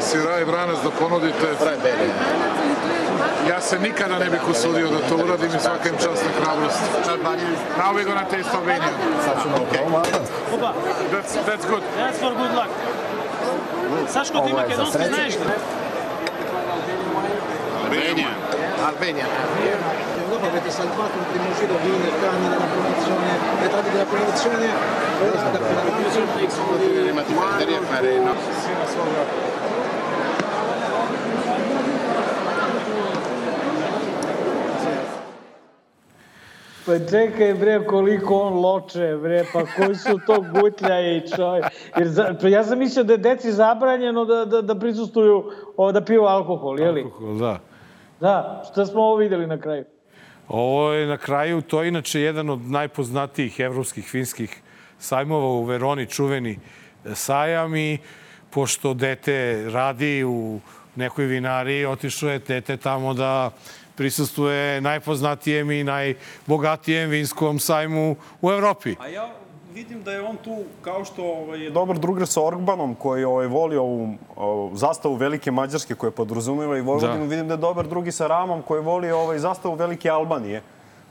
Сира 0.00 0.40
и 0.40 0.44
бранец 0.44 0.82
да 0.82 0.90
понудите. 0.90 1.56
Пребели. 1.58 2.10
Ja 3.48 3.60
se 3.60 3.78
nikada 3.78 4.18
ne 4.18 4.30
bih 4.30 4.40
usudio 4.50 4.88
da 4.90 4.98
to 5.08 5.16
uradim 5.16 5.50
i 5.56 5.60
svaka 5.60 5.88
im 5.88 5.96
čast 6.02 6.24
na 6.24 6.32
hrabrost. 6.40 6.80
Now 7.78 7.94
we're 7.94 8.04
gonna 8.04 8.28
taste 8.30 8.50
Albanian. 8.56 8.94
Sad 9.24 9.42
ćemo 9.42 9.56
probamo 9.72 9.96
albanski. 9.96 10.34
That's, 11.12 11.32
that's 11.48 11.66
good. 11.70 11.82
That's 11.96 12.18
for 12.20 12.32
good 12.42 12.54
luck. 12.60 12.70
Saško, 14.12 14.40
ti 14.46 14.52
makedonski 14.52 15.04
znaš 15.08 15.32
da? 15.34 15.54
Albania. 17.84 18.30
Albania. 18.88 19.26
Dopo 20.30 20.46
avete 20.46 20.70
salvato 20.70 21.16
un 21.18 21.24
primo 21.32 21.50
giro 21.58 21.74
vino 21.84 22.04
e 22.10 22.12
cani 22.20 22.48
nella 22.52 22.68
promozione, 22.74 23.30
metà 23.60 23.80
della 23.80 24.04
promozione, 24.04 24.66
ora 25.26 25.38
state 25.38 25.58
per 25.58 25.74
la 25.74 25.82
conclusione 25.88 26.32
Prima 27.02 27.22
ti 27.22 27.32
a 27.74 27.82
fare... 27.90 28.18
No. 28.18 29.47
Pa 36.88 36.98
čekaj 37.10 37.54
bre 37.54 37.84
koliko 37.86 38.34
on 38.34 38.54
loče 38.60 39.16
bre, 39.22 39.44
pa 39.52 39.64
koji 39.76 39.94
su 39.94 40.20
to 40.26 40.44
gutljaji 40.52 41.22
čovjek. 41.36 41.64
Jer 41.96 42.08
za, 42.08 42.34
pa 42.40 42.48
ja 42.48 42.64
sam 42.64 42.78
mislio 42.78 43.04
da 43.04 43.12
je 43.12 43.18
deci 43.18 43.52
zabranjeno 43.52 44.24
da, 44.24 44.44
da, 44.44 44.62
da 44.62 44.74
prisustuju, 44.74 45.50
o, 45.76 45.92
da 45.92 46.00
piju 46.00 46.22
alkohol, 46.22 46.80
je 46.80 46.92
li? 46.92 47.06
Da. 47.38 47.58
Da, 48.20 48.62
šta 48.72 48.86
smo 48.86 49.02
ovo 49.02 49.16
videli 49.16 49.46
na 49.46 49.60
kraju? 49.60 49.84
Ovo 50.48 50.92
je 50.92 51.06
na 51.06 51.16
kraju, 51.16 51.60
to 51.62 51.82
je 51.82 51.88
inače 51.88 52.20
jedan 52.20 52.50
od 52.50 52.60
najpoznatijih 52.60 53.60
evropskih 53.60 54.08
finskih 54.08 54.62
sajmova 54.98 55.46
u 55.46 55.64
Veroni, 55.64 56.06
čuveni 56.06 56.58
sajam 57.14 57.76
i 57.76 57.98
pošto 58.50 58.94
dete 58.94 59.64
radi 59.72 60.24
u 60.24 60.60
nekoj 60.96 61.24
vinariji, 61.24 61.86
otišao 61.86 62.30
je 62.30 62.38
dete 62.38 62.76
tamo 62.76 63.14
da 63.14 63.50
prisustuje 63.98 64.80
najpoznatijem 64.80 65.70
i 65.70 65.84
najbogatijem 65.84 67.10
vinskom 67.10 67.58
sajmu 67.58 68.16
u 68.42 68.50
Evropi. 68.50 68.94
A 69.00 69.08
ja 69.08 69.32
vidim 69.74 70.02
da 70.02 70.12
je 70.12 70.22
on 70.22 70.36
tu, 70.36 70.62
kao 70.82 71.04
što 71.04 71.24
ovaj, 71.24 71.64
je 71.64 71.70
dobar 71.70 71.98
drugar 71.98 72.26
sa 72.26 72.42
Orbanom, 72.42 72.94
koji 72.94 73.24
ovaj, 73.24 73.46
voli 73.46 73.76
ovu 73.76 74.70
zastavu 74.74 75.14
Velike 75.14 75.50
Mađarske, 75.50 75.94
koja 75.94 76.10
podrazumeva 76.10 76.78
i 76.78 76.80
Vojvodinu, 76.80 77.26
Da. 77.26 77.30
vidim 77.30 77.48
da 77.48 77.54
je 77.54 77.58
dobar 77.58 77.86
drugi 77.86 78.12
sa 78.12 78.26
Ramom, 78.26 78.62
koji 78.62 78.82
voli 78.82 79.10
ovaj, 79.10 79.38
zastavu 79.38 79.74
Velike 79.74 80.10
Albanije. 80.10 80.62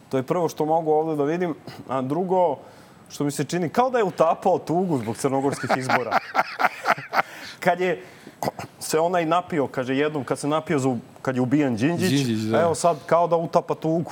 To 0.10 0.18
je 0.18 0.24
prvo 0.24 0.50
što 0.50 0.66
mogu 0.66 0.92
ovde 0.92 1.16
da 1.16 1.24
vidim. 1.24 1.56
A 1.88 2.02
drugo, 2.02 2.58
što 3.10 3.24
mi 3.24 3.32
se 3.32 3.44
čini, 3.44 3.70
kao 3.70 3.90
da 3.90 3.98
je 3.98 4.04
utapao 4.04 4.60
tugu 4.60 4.98
zbog 4.98 5.18
crnogorskih 5.18 5.70
izbora. 5.78 6.20
kad 7.66 7.80
je 7.80 8.04
se 8.80 9.00
onaj 9.00 9.26
napio, 9.26 9.68
kaže 9.68 9.96
jednom 9.96 10.24
kad 10.24 10.40
se 10.40 10.48
napio 10.48 10.80
za, 10.80 10.96
kad 11.22 11.36
je 11.36 11.42
ubijan 11.42 11.76
Đinđić, 11.76 12.10
Đinđić, 12.12 12.38
da. 12.40 12.62
evo 12.62 12.76
sad 12.76 12.98
kao 13.06 13.28
da 13.28 13.36
utapa 13.36 13.76
tugu. 13.76 14.12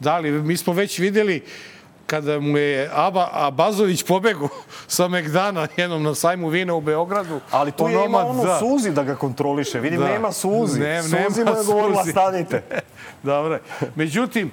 Da 0.00 0.18
li, 0.18 0.30
mi 0.32 0.56
smo 0.56 0.72
već 0.72 0.98
videli 0.98 1.42
kada 2.06 2.40
mu 2.40 2.58
je 2.58 2.90
Aba, 2.94 3.28
Abazović 3.32 4.02
pobegu 4.02 4.48
sa 4.88 5.08
Megdana 5.08 5.68
jednom 5.76 6.02
na 6.02 6.14
sajmu 6.14 6.48
vina 6.48 6.74
u 6.74 6.80
Beogradu. 6.80 7.40
Ali 7.50 7.72
tu 7.72 7.88
je 7.88 7.92
ima 7.94 8.02
Onomad, 8.18 8.26
ono 8.26 8.44
da. 8.44 8.58
Suzi 8.58 8.90
da 8.90 9.02
ga 9.02 9.14
kontroliše. 9.14 9.80
Vidim, 9.80 10.00
Da. 10.00 10.06
nema 10.06 10.32
Suzi. 10.32 10.80
Ne- 10.80 11.02
Suzi 11.02 11.14
nema 11.14 11.52
mu 11.52 11.58
je 11.58 11.64
govorila, 11.64 12.04
stanite. 12.12 12.62
Dobro. 13.22 13.58
Međutim, 13.94 14.50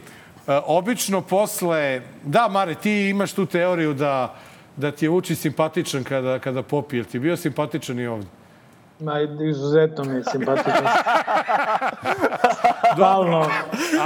e, 0.47 0.59
obično 0.65 1.21
posle... 1.21 2.01
Da, 2.23 2.47
Mare, 2.47 2.75
ti 2.75 3.09
imaš 3.09 3.33
tu 3.33 3.45
teoriju 3.45 3.93
da, 3.93 4.35
da 4.75 4.91
ti 4.91 5.05
je 5.05 5.09
Vučić 5.09 5.39
simpatičan 5.39 6.03
kada, 6.03 6.39
kada 6.39 6.63
popije. 6.63 7.03
Ti 7.03 7.17
je 7.17 7.21
bio 7.21 7.37
simpatičan 7.37 7.99
i 7.99 8.07
ovde. 8.07 8.27
Ma, 8.99 9.19
izuzetno 9.49 10.03
mi 10.03 10.15
je 10.15 10.23
simpatičan. 10.23 10.73
Stalno, 12.93 13.45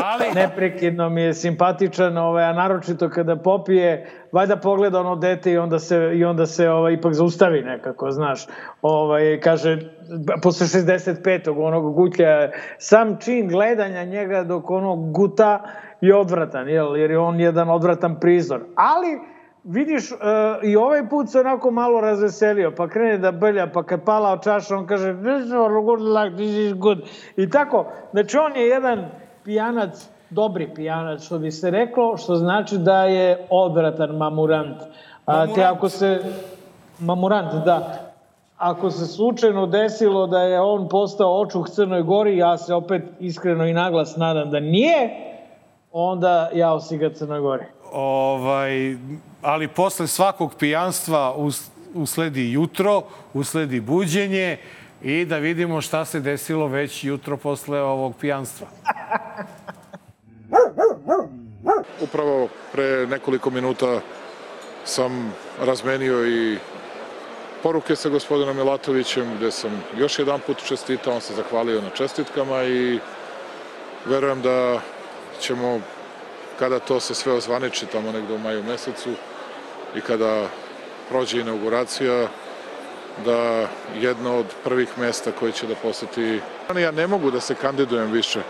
Ali, 0.04 0.26
neprekidno 0.36 1.10
mi 1.10 1.22
je 1.22 1.34
simpatičan, 1.34 2.18
ovaj, 2.18 2.44
a 2.44 2.54
naročito 2.54 3.10
kada 3.10 3.36
popije, 3.36 4.10
valjda 4.32 4.56
pogleda 4.56 5.00
ono 5.00 5.16
dete 5.16 5.52
i 5.52 5.58
onda 5.58 5.80
se, 5.80 6.12
i 6.14 6.26
onda 6.26 6.46
se 6.46 6.70
ovaj, 6.70 6.94
ipak 6.94 7.14
zaustavi 7.14 7.62
nekako, 7.62 8.12
znaš. 8.12 8.46
Ovaj, 8.82 9.40
kaže, 9.40 9.80
posle 10.42 10.68
65. 10.68 11.54
onog 11.58 11.94
gutlja, 11.94 12.52
sam 12.78 13.18
čin 13.20 13.48
gledanja 13.48 14.04
njega 14.04 14.44
dok 14.44 14.70
ono 14.70 14.96
guta 14.96 15.64
je 16.02 16.16
odvratan, 16.16 16.70
jel? 16.70 16.98
jer 16.98 17.12
je 17.12 17.20
on 17.20 17.40
jedan 17.40 17.70
odvratan 17.70 18.20
prizor. 18.20 18.62
Ali, 18.76 19.33
vidiš, 19.64 20.12
uh, 20.12 20.18
i 20.64 20.76
ovaj 20.76 21.10
put 21.10 21.30
se 21.30 21.40
onako 21.40 21.72
malo 21.72 22.02
razveselio, 22.02 22.74
pa 22.78 22.88
krene 22.88 23.18
da 23.18 23.32
brlja, 23.32 23.68
pa 23.74 23.84
kad 23.84 24.04
pala 24.04 24.38
čaša, 24.38 24.78
on 24.78 24.88
kaže, 24.88 25.14
this 25.14 25.46
is 25.46 25.52
good 25.86 26.02
luck, 26.02 26.36
this 26.36 26.56
is 26.56 26.74
good. 26.74 26.98
I 27.38 27.50
tako, 27.50 27.86
znači 28.12 28.38
on 28.38 28.56
je 28.56 28.68
jedan 28.68 29.06
pijanac, 29.44 30.10
dobri 30.30 30.74
pijanac, 30.76 31.22
što 31.22 31.40
bi 31.40 31.52
se 31.52 31.72
reklo, 31.72 32.18
što 32.18 32.36
znači 32.36 32.78
da 32.78 33.04
je 33.04 33.48
odvratan 33.50 34.18
mamurant. 34.18 34.82
A, 35.26 35.48
te 35.48 35.64
ako 35.64 35.90
se, 35.90 36.20
mamurant, 37.00 37.66
da, 37.66 38.00
ako 38.58 38.92
se 38.92 39.06
slučajno 39.06 39.66
desilo 39.66 40.28
da 40.28 40.42
je 40.42 40.62
on 40.62 40.90
postao 40.90 41.42
očuh 41.42 41.70
Crnoj 41.70 42.02
Gori, 42.02 42.38
ja 42.38 42.58
se 42.58 42.74
opet 42.74 43.04
iskreno 43.20 43.66
i 43.66 43.74
naglas 43.74 44.16
nadam 44.18 44.52
da 44.52 44.60
nije, 44.60 45.10
onda 45.92 46.50
jao 46.54 46.80
si 46.80 46.98
ga 46.98 47.14
Crnoj 47.14 47.40
Gori. 47.40 47.64
ovaj, 47.94 48.96
ali 49.44 49.68
posle 49.68 50.08
svakog 50.08 50.56
pijanstva 50.60 51.34
us, 51.34 51.70
usledi 51.94 52.52
jutro, 52.52 53.04
usledi 53.34 53.80
buđenje 53.80 54.58
i 55.02 55.26
da 55.26 55.38
vidimo 55.38 55.82
šta 55.82 56.06
se 56.06 56.20
desilo 56.20 56.68
već 56.68 57.04
jutro 57.04 57.38
posle 57.38 57.82
ovog 57.82 58.16
pijanstva. 58.20 58.68
Upravo 62.02 62.48
pre 62.72 63.08
nekoliko 63.08 63.50
minuta 63.50 64.00
sam 64.86 65.34
razmenio 65.62 66.28
i 66.28 66.58
poruke 67.64 67.96
sa 67.96 68.10
gospodinom 68.10 68.58
Milatovićem, 68.58 69.36
gde 69.38 69.52
sam 69.52 69.84
još 69.98 70.20
jedan 70.20 70.40
put 70.46 70.58
čestitao, 70.68 71.14
on 71.14 71.22
se 71.22 71.34
zahvalio 71.34 71.82
na 71.82 71.90
čestitkama 71.90 72.64
i 72.64 73.00
verujem 74.06 74.42
da 74.42 74.82
ćemo, 75.40 75.80
kada 76.60 76.80
to 76.80 77.00
se 77.00 77.16
sve 77.16 77.34
ozvaniči 77.34 77.86
tamo 77.86 78.12
negde 78.12 78.34
u 78.34 78.40
maju 78.40 78.64
mesecu 78.64 79.10
i 79.96 80.02
kada 80.02 80.48
prođe 81.10 81.40
inauguracija, 81.40 82.28
da 83.26 83.68
jedno 84.00 84.38
od 84.38 84.46
prvih 84.64 84.90
mesta 84.98 85.32
koje 85.32 85.52
će 85.52 85.68
da 85.68 85.76
poseti... 85.76 86.40
Ja 86.80 86.92
ne 86.92 87.08
mogu 87.08 87.32
da 87.32 87.40
se 87.40 87.56
kandidujem 87.56 88.12
više. 88.12 88.42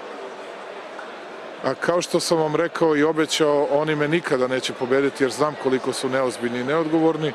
A 1.64 1.74
kao 1.74 2.02
što 2.02 2.20
sam 2.20 2.38
vam 2.38 2.56
rekao 2.56 2.98
i 2.98 3.04
obećao, 3.04 3.68
oni 3.72 3.96
me 3.96 4.08
nikada 4.08 4.48
neće 4.48 4.74
pobediti 4.74 5.24
jer 5.24 5.32
znam 5.32 5.56
koliko 5.64 5.94
su 5.94 6.10
neozbiljni 6.10 6.60
i 6.60 6.64
neodgovorni. 6.64 7.34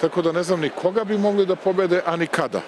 Tako 0.00 0.22
da 0.22 0.32
ne 0.32 0.42
znam 0.42 0.60
ni 0.60 0.70
koga 0.70 1.04
bi 1.04 1.18
mogli 1.18 1.46
da 1.46 1.56
pobede, 1.56 2.00
a 2.06 2.16
ni 2.16 2.26
kada. 2.26 2.60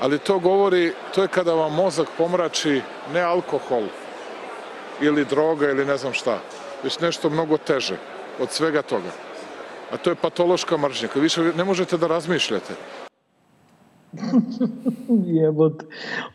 Ali 0.00 0.18
to 0.18 0.38
govori, 0.38 0.92
to 1.14 1.22
je 1.22 1.28
kada 1.28 1.54
vam 1.54 1.74
mozak 1.74 2.08
pomrači 2.18 2.82
ne 3.12 3.20
alkohol 3.20 3.82
ili 5.00 5.24
droga 5.24 5.70
ili 5.70 5.84
ne 5.84 5.96
znam 5.96 6.12
šta, 6.12 6.38
već 6.82 6.98
nešto 6.98 7.30
mnogo 7.30 7.56
teže 7.56 7.96
od 8.40 8.50
svega 8.50 8.82
toga. 8.82 9.10
A 9.92 9.96
to 9.96 10.10
je 10.10 10.16
patološka 10.16 10.76
mržnja, 10.76 11.08
kad 11.08 11.22
više 11.22 11.42
ne 11.56 11.64
možete 11.64 11.96
da 11.96 12.06
razmišljate. 12.06 12.74
Jebote. 15.38 15.86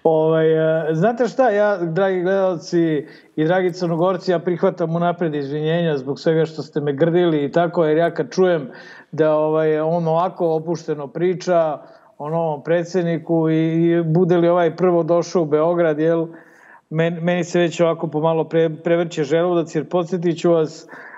Ovaj, 0.03 0.53
e, 0.89 0.93
znate 0.93 1.27
šta, 1.27 1.49
ja, 1.49 1.77
dragi 1.77 2.21
gledalci 2.21 3.07
i 3.35 3.45
dragi 3.45 3.73
crnogorci, 3.73 4.31
ja 4.31 4.39
prihvatam 4.39 4.95
unapred 4.95 5.35
izvinjenja 5.35 5.97
zbog 5.97 6.19
svega 6.19 6.45
što 6.45 6.61
ste 6.61 6.81
me 6.81 6.93
grdili 6.93 7.45
i 7.45 7.51
tako, 7.51 7.85
jer 7.85 7.97
ja 7.97 8.13
kad 8.13 8.31
čujem 8.31 8.69
da 9.11 9.35
ovaj, 9.35 9.79
on 9.79 10.07
ovako 10.07 10.55
opušteno 10.55 11.07
priča 11.07 11.77
o 12.17 12.29
novom 12.29 12.63
predsedniku 12.63 13.49
i, 13.49 14.03
bude 14.05 14.37
li 14.37 14.47
ovaj 14.47 14.75
prvo 14.75 15.03
došao 15.03 15.41
u 15.41 15.45
Beograd, 15.45 15.99
jel, 15.99 16.27
men, 16.89 17.19
meni 17.21 17.43
se 17.43 17.59
već 17.59 17.81
ovako 17.81 18.07
pomalo 18.07 18.43
pre, 18.43 18.69
prevrće 18.83 19.23
želudac, 19.23 19.75
jer 19.75 19.89
podsjetit 19.89 20.39
ću 20.39 20.51
vas, 20.51 20.87
a, 20.87 21.08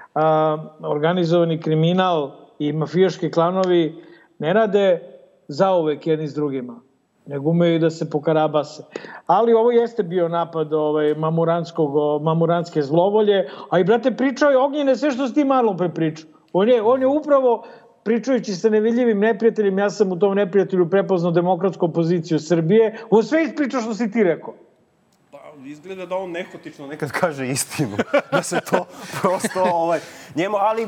organizovani 0.84 1.60
kriminal 1.62 2.32
i 2.60 2.74
mafijaški 2.74 3.32
klanovi 3.32 4.04
ne 4.40 4.54
rade 4.54 5.00
zauvek 5.48 6.08
jedni 6.08 6.28
s 6.28 6.34
drugima 6.34 6.80
nego 7.26 7.50
umeju 7.50 7.80
da 7.80 7.90
se 7.90 8.10
pokarabase. 8.10 8.84
Ali 9.26 9.54
ovo 9.54 9.72
jeste 9.72 10.04
bio 10.04 10.28
napad 10.28 10.74
ovaj, 10.74 11.14
mamuranskog, 11.16 12.22
mamuranske 12.22 12.82
zlovolje, 12.82 13.48
a 13.70 13.80
i 13.80 13.84
brate 13.84 14.12
pričao 14.12 14.52
je 14.52 14.58
Ognjene 14.58 14.96
sve 14.96 15.12
što 15.12 15.28
si 15.28 15.34
ti 15.34 15.46
malo 15.46 15.78
pre 15.78 15.90
pričao. 15.90 16.30
On 16.54 16.70
je, 16.70 16.82
on 16.82 17.02
je 17.02 17.08
upravo 17.08 17.64
pričajući 18.04 18.56
sa 18.56 18.70
nevidljivim 18.70 19.20
neprijateljem, 19.20 19.80
ja 19.80 19.90
sam 19.90 20.12
u 20.12 20.20
tom 20.20 20.36
neprijatelju 20.36 20.90
prepoznao 20.90 21.32
demokratsku 21.32 21.86
opoziciju 21.86 22.40
Srbije, 22.40 22.98
on 23.10 23.24
sve 23.24 23.44
ispričao 23.44 23.82
što 23.82 23.94
si 23.94 24.12
ti 24.12 24.24
rekao. 24.24 24.54
Izgleda 25.66 26.06
da 26.06 26.16
on 26.16 26.32
nehotično 26.32 26.88
nekad 26.88 27.12
kaže 27.12 27.48
istinu. 27.50 27.98
Da 28.32 28.44
se 28.44 28.60
to 28.70 28.86
prosto 29.22 29.64
ovaj, 29.64 30.00
njemu, 30.36 30.58
ali 30.58 30.86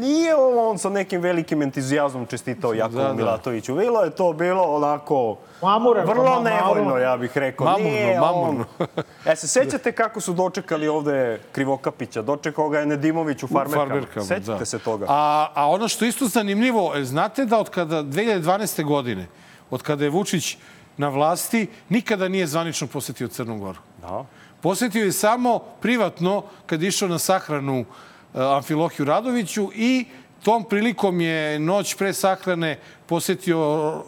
nije 0.00 0.34
on 0.34 0.78
sa 0.78 0.88
nekim 0.88 1.20
velikim 1.20 1.62
entuzijazmom 1.62 2.26
čestitao 2.26 2.74
Jakovu 2.74 2.98
Da, 2.98 3.08
da. 3.08 3.12
Milatoviću. 3.14 3.74
Bilo 3.74 4.04
je 4.04 4.10
to 4.10 4.32
bilo 4.32 4.62
onako 4.62 5.36
Mamuran, 5.62 6.06
vrlo 6.06 6.40
nevoljno, 6.40 6.96
ja 6.96 7.16
bih 7.16 7.36
rekao. 7.36 7.64
Mamurno, 7.64 7.90
Nije 7.90 8.20
mamurno. 8.20 8.64
On... 8.78 8.86
E, 9.32 9.36
se 9.36 9.48
sećate 9.48 9.92
kako 9.92 10.20
su 10.20 10.32
dočekali 10.32 10.88
ovde 10.88 11.40
Krivokapića? 11.52 12.22
Dočekao 12.22 12.68
ga 12.68 12.78
je 12.78 12.86
Nedimović 12.86 13.42
u 13.42 13.46
farmerkama. 13.48 13.86
farmerkama, 13.86 14.26
Sećate 14.26 14.58
da. 14.58 14.64
se 14.64 14.78
toga? 14.78 15.06
A, 15.08 15.48
a 15.54 15.70
ono 15.70 15.88
što 15.88 16.04
isto 16.04 16.26
zanimljivo, 16.26 16.92
e, 16.96 17.04
znate 17.04 17.44
da 17.44 17.58
od 17.58 17.70
kada 17.70 18.02
2012. 18.02 18.84
godine, 18.84 19.26
od 19.70 19.82
kada 19.82 20.04
je 20.04 20.10
Vučić 20.10 20.56
na 21.00 21.08
vlasti, 21.08 21.66
nikada 21.88 22.28
nije 22.28 22.46
zvanično 22.46 22.86
posetio 22.86 23.28
Crnu 23.28 23.58
Goru. 23.58 23.78
Da. 24.00 24.24
Posetio 24.60 25.04
je 25.04 25.12
samo 25.12 25.58
privatno 25.58 26.42
kad 26.66 26.82
išao 26.82 27.08
na 27.08 27.18
sahranu 27.18 27.80
uh, 27.80 27.86
Amfilohiju 28.34 29.04
Radoviću 29.04 29.70
i 29.74 30.04
tom 30.42 30.64
prilikom 30.64 31.20
je 31.20 31.58
noć 31.58 31.94
pre 31.94 32.12
sahrane 32.12 32.78
posetio 33.06 33.58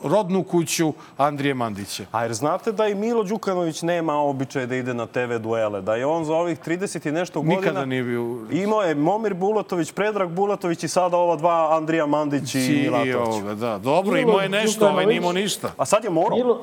rodnu 0.05 0.43
kuću 0.43 0.93
Andrije 1.17 1.55
Mandića. 1.55 2.05
A 2.13 2.23
jer 2.23 2.33
znate 2.33 2.73
da 2.73 2.89
i 2.89 2.95
Milo 2.95 3.23
Đukanović 3.23 3.83
nema 3.83 4.15
običaj 4.15 4.67
da 4.67 4.77
ide 4.77 4.95
na 4.95 5.07
TV 5.07 5.37
duele, 5.43 5.81
da 5.81 5.95
je 5.95 6.07
on 6.07 6.25
za 6.25 6.35
ovih 6.35 6.59
30 6.61 7.09
i 7.09 7.13
nešto 7.13 7.41
godina... 7.41 7.61
Nikada 7.61 7.85
nije 7.85 8.03
bio... 8.03 8.39
Imao 8.51 8.83
je 8.83 8.95
Momir 8.95 9.35
Bulatović, 9.35 9.93
Predrag 9.93 10.31
Bulatović 10.31 10.85
i 10.85 10.89
sada 10.89 11.17
ova 11.17 11.37
dva, 11.37 11.77
Andrija 11.77 12.07
Mandić 12.07 12.55
i 12.55 12.59
I 12.61 12.83
Milatović. 12.83 13.17
ovoga, 13.17 13.55
da. 13.55 13.79
Dobro, 13.79 14.13
Milo 14.13 14.23
imao 14.23 14.41
je 14.41 14.49
nešto, 14.49 14.89
ovaj 14.89 15.07
nije 15.07 15.17
imao 15.17 15.29
Đukanović. 15.29 15.45
ništa. 15.45 15.73
A 15.77 15.85
sad 15.85 16.05
je 16.05 16.11
morao. 16.11 16.39
Milo, 16.39 16.63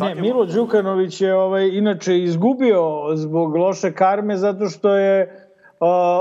ne, 0.00 0.14
Milo 0.14 0.44
Đukanović 0.44 1.20
je 1.20 1.34
ovaj, 1.34 1.68
inače 1.68 2.18
izgubio 2.18 2.82
zbog 3.14 3.56
loše 3.56 3.92
karme 3.92 4.36
zato 4.36 4.68
što 4.68 4.94
je 4.94 5.22
uh, 5.36 5.41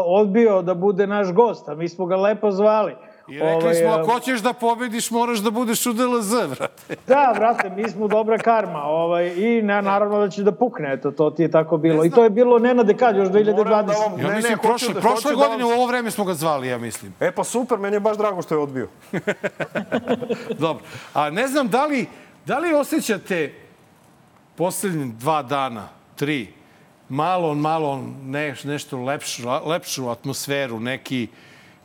odbio 0.08 0.62
da 0.62 0.74
bude 0.74 1.08
naš 1.08 1.32
gost, 1.32 1.70
a 1.70 1.76
mi 1.76 1.90
smo 1.90 2.06
ga 2.06 2.16
lepo 2.18 2.52
zvali. 2.52 2.96
I 3.28 3.40
rekli 3.40 3.56
Ovaj, 3.56 3.76
smo, 3.76 3.90
ako 3.90 4.12
hoćeš 4.12 4.40
da 4.40 4.54
pobediš, 4.54 5.12
moraš 5.12 5.40
da 5.40 5.52
budeš 5.52 5.86
u 5.86 5.94
DLZ, 5.94 6.32
brate. 6.50 6.96
Da, 7.08 7.34
brate, 7.36 7.70
mi 7.72 7.90
smo 7.90 8.08
dobra 8.08 8.38
karma. 8.38 8.80
Ovaj, 8.80 9.28
I 9.30 9.62
na, 9.62 9.82
naravno 9.82 10.20
da 10.20 10.30
će 10.30 10.44
da 10.44 10.52
pukne, 10.52 10.94
eto, 10.94 11.12
to 11.12 11.30
ti 11.30 11.44
je 11.44 11.52
tako 11.52 11.78
bilo. 11.78 12.06
I 12.06 12.10
to 12.10 12.24
je 12.24 12.30
bilo 12.30 12.60
Nenade 12.60 12.94
kad, 12.94 13.16
još 13.16 13.28
2020. 13.30 13.56
Moram 13.56 13.86
da 13.86 13.94
vam- 13.94 14.12
Ja 14.12 14.18
Ne, 14.18 14.30
ne, 14.30 14.36
mislim, 14.36 14.56
hoću 14.56 14.68
prošle, 14.68 14.94
da- 14.94 15.00
prošle 15.02 15.32
da 15.32 15.38
godine 15.38 15.64
vam- 15.64 15.68
u 15.68 15.74
ovo 15.74 15.86
vreme 15.86 16.12
smo 16.12 16.26
ga 16.26 16.34
zvali, 16.34 16.68
ja 16.68 16.78
mislim. 16.78 17.14
E 17.20 17.32
pa 17.32 17.44
super, 17.44 17.78
meni 17.78 17.96
je 17.96 18.00
baš 18.00 18.18
drago 18.18 18.42
što 18.42 18.56
je 18.56 18.60
odbio. 18.60 18.88
Dobro. 20.60 20.84
A 21.14 21.30
ne 21.30 21.48
znam 21.48 21.68
da 21.68 21.86
li, 21.86 22.06
da 22.46 22.60
li 22.60 22.74
osjećate 22.74 23.54
poslednje 24.56 25.06
dva 25.08 25.44
dana, 25.44 25.88
tri, 26.16 26.54
malo, 27.12 27.56
malo 27.56 28.04
ne, 28.24 28.56
nešto 28.64 28.98
lepšu, 28.98 29.44
lepšu 29.66 30.10
atmosferu, 30.10 30.80
neki, 30.80 31.28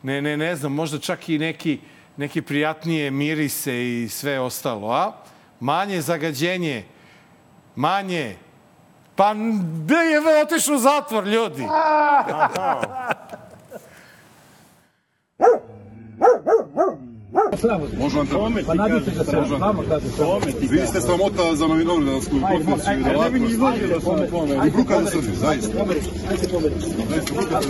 ne, 0.02 0.22
ne, 0.22 0.36
ne 0.36 0.56
znam, 0.56 0.72
možda 0.72 0.98
čak 0.98 1.28
i 1.28 1.38
neki, 1.38 1.78
neke 2.16 2.42
prijatnije 2.42 3.10
mirise 3.10 3.74
i 3.86 4.08
sve 4.08 4.40
ostalo, 4.40 4.90
a? 4.90 5.12
manje 5.60 6.00
zagađenje, 6.00 6.84
manje. 7.76 8.36
Pa 9.16 9.34
gde 9.34 9.94
je 9.94 10.42
otišao 10.42 10.74
u 10.74 10.78
zatvor, 10.78 11.26
ljudi? 11.26 11.66
Može 17.98 18.18
vam 18.18 18.26
te... 18.26 18.62
Pa 18.66 18.74
nadite 18.74 19.10
ga 19.10 19.24
se, 19.24 19.36
vama 19.58 19.82
kaže. 19.88 20.06
Vi 20.70 20.86
ste 20.86 21.00
sramota 21.00 21.54
za 21.54 21.66
novinaru 21.66 22.04
da 22.04 22.10
nas 22.12 22.24
konferenciju 22.26 23.04
da 23.04 23.18
ovako... 23.18 24.66
I 24.66 24.70
bruka 24.70 25.00
da 25.00 25.10
Srbi, 25.10 25.26
zaista. 25.36 25.68
Zaista 26.28 26.48
bruka 26.48 26.70
da 27.50 27.60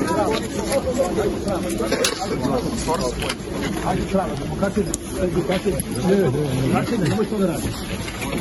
Ajde, 3.86 4.02
pravo, 4.12 4.28
da 4.38 4.54
pokazujete 4.54 4.92
edukacije. 5.22 5.74
Ne, 6.08 6.16
ne, 6.16 6.30
ne, 6.98 7.08
nemoj 7.08 7.26
to 7.26 7.38
da 7.38 7.46
radiš. 7.46 7.74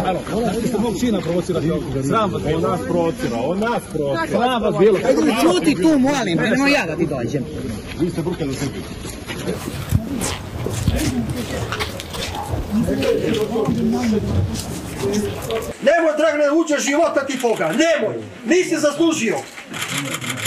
Evo, 0.09 0.19
ona 0.33 0.53
ste 0.53 0.77
mog 0.77 0.95
sina 0.99 1.21
provocirati 1.21 1.71
ovdje. 1.71 2.03
Sram 2.03 2.31
vas. 2.33 2.41
On 2.55 2.61
nas 2.61 2.79
provocira, 2.87 3.37
on 3.43 3.59
nas 3.59 3.81
provocira. 3.93 4.27
Sram 4.27 4.61
vas 4.61 4.75
bilo. 4.79 4.99
Čuti 5.41 5.75
tu, 5.75 5.99
molim, 5.99 6.37
nemoj 6.37 6.71
ja 6.71 6.85
da 6.85 6.95
ti 6.95 7.05
dođem. 7.05 7.43
Vi 7.99 8.09
ste 8.09 8.21
bruka 8.21 8.45
da 8.45 8.53
Srbi. 8.53 8.79
Thank 10.97 11.19
you. 14.80 14.84
Nemoj, 15.81 16.13
Dragane, 16.17 16.51
uđe 16.51 16.77
života 16.80 17.26
ti 17.26 17.38
Boga. 17.41 17.67
Nemoj. 17.67 18.15
Nisi 18.45 18.76
zaslužio. 18.77 19.38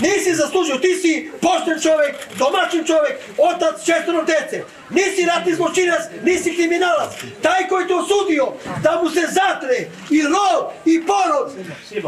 Nisi 0.00 0.34
zaslužio. 0.34 0.76
Ti 0.78 0.94
si 1.02 1.30
pošten 1.40 1.80
čovek, 1.82 2.14
domaćin 2.38 2.84
čovek, 2.84 3.14
otac 3.38 3.84
četvero 3.86 4.22
dece. 4.24 4.64
Nisi 4.90 5.26
ratni 5.26 5.54
zločinac, 5.54 6.02
nisi 6.22 6.54
kriminalac. 6.56 7.10
Taj 7.42 7.68
koji 7.68 7.86
te 7.86 7.94
osudio 7.94 8.46
da 8.82 9.00
mu 9.02 9.10
se 9.10 9.24
zatre 9.38 9.78
i 10.10 10.22
rod 10.22 10.62
i 10.84 10.94
porod. 11.08 11.48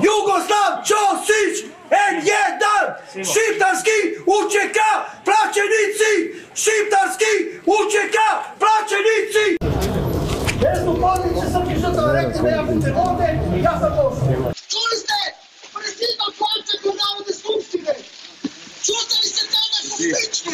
Jugoslav 0.07 0.71
Ćosić, 0.89 1.55
N1, 2.13 2.67
šiptarski 3.33 3.99
UČK, 4.37 4.79
plaćenici, 5.27 6.13
šiptarski 6.63 7.33
UČK, 7.77 8.17
plaćenici. 8.61 9.47
Jesu 10.65 11.01
podniče 11.01 11.47
žrtava 12.01 12.13
rekli 12.13 12.43
da 12.43 12.49
ja 12.49 12.63
budem 12.63 12.97
ovde, 12.97 13.39
ja 13.63 13.79
sam 13.81 13.91
došao. 13.91 14.53
Čuli 14.73 14.97
ste 15.03 15.19
predsjednik 15.75 16.33
Kvarčak 16.39 16.83
u 16.85 16.93
Narodne 17.01 17.35
skupštine. 17.41 17.93
Čutali 18.87 19.27
ste 19.33 19.43
tada 19.53 19.79
kupičke. 19.91 20.51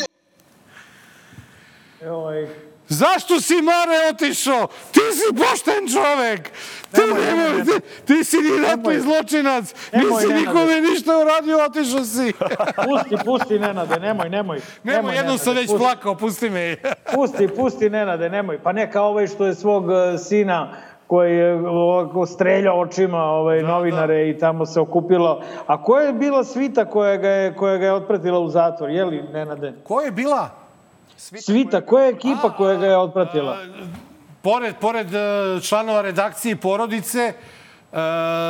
Joj, 2.05 2.49
Zašto 2.89 3.41
si, 3.41 3.63
Mare, 3.63 4.09
otišao? 4.11 4.67
Ti 4.93 5.01
si 5.13 5.35
pošten 5.35 5.89
čovek! 5.93 6.51
Ti, 6.93 7.01
nemoj, 7.01 7.65
ti, 7.65 7.81
ti 8.07 8.25
si 8.25 8.37
ni 8.37 8.63
ratni 8.63 9.01
zločinac! 9.01 9.75
Nemoj, 9.93 10.11
Nisi 10.11 10.27
Nenade. 10.27 10.41
nikome 10.41 10.81
ništa 10.81 11.19
uradio, 11.19 11.65
otišao 11.65 12.05
si! 12.05 12.33
pusti, 12.87 13.17
pusti 13.25 13.59
Nenade, 13.59 14.01
nemoj, 14.01 14.29
nemoj. 14.29 14.61
Nemoj, 14.83 15.17
jednom 15.17 15.39
sam 15.39 15.55
već 15.55 15.67
pusti. 15.67 15.79
plakao, 15.79 16.15
pusti 16.15 16.51
me. 16.51 16.77
Pusti, 17.15 17.49
pusti 17.49 17.91
Nenade, 17.91 18.29
nemoj. 18.29 18.59
Pa 18.63 18.73
neka 18.73 19.03
ovaj 19.03 19.27
što 19.27 19.47
je 19.47 19.55
svog 19.55 19.91
e, 19.91 20.19
sina 20.19 20.77
koji 21.07 21.37
je 21.37 21.55
ovako 21.55 22.27
streljao 22.27 22.81
očima 22.81 23.23
ovaj, 23.23 23.63
novinare 23.63 24.29
i 24.29 24.39
tamo 24.39 24.67
se 24.67 24.81
okupilo. 24.81 25.41
A 25.67 25.83
ko 25.83 25.99
je 25.99 26.13
bila 26.13 26.45
svita 26.45 26.85
koja 26.85 27.17
ga 27.17 27.29
je, 27.29 27.55
koja 27.55 27.77
ga 27.77 27.87
je 27.87 27.93
otpratila 27.93 28.39
u 28.39 28.49
zatvor? 28.49 28.91
Je 28.91 29.05
li, 29.05 29.23
Nenade? 29.33 29.73
Ko 29.85 30.01
je 30.01 30.11
bila? 30.11 30.51
Svita, 31.17 31.81
koja 31.81 32.05
je 32.05 32.11
ekipa 32.11 32.53
koja 32.57 32.77
ga 32.77 32.87
je 32.87 32.97
otpratila? 32.97 33.57
Pored, 34.43 34.75
pored 34.81 35.15
e, 35.15 35.61
članova 35.63 36.03
redakcije 36.03 36.53
i 36.53 36.57
porodice, 36.57 37.21
e, 37.21 37.35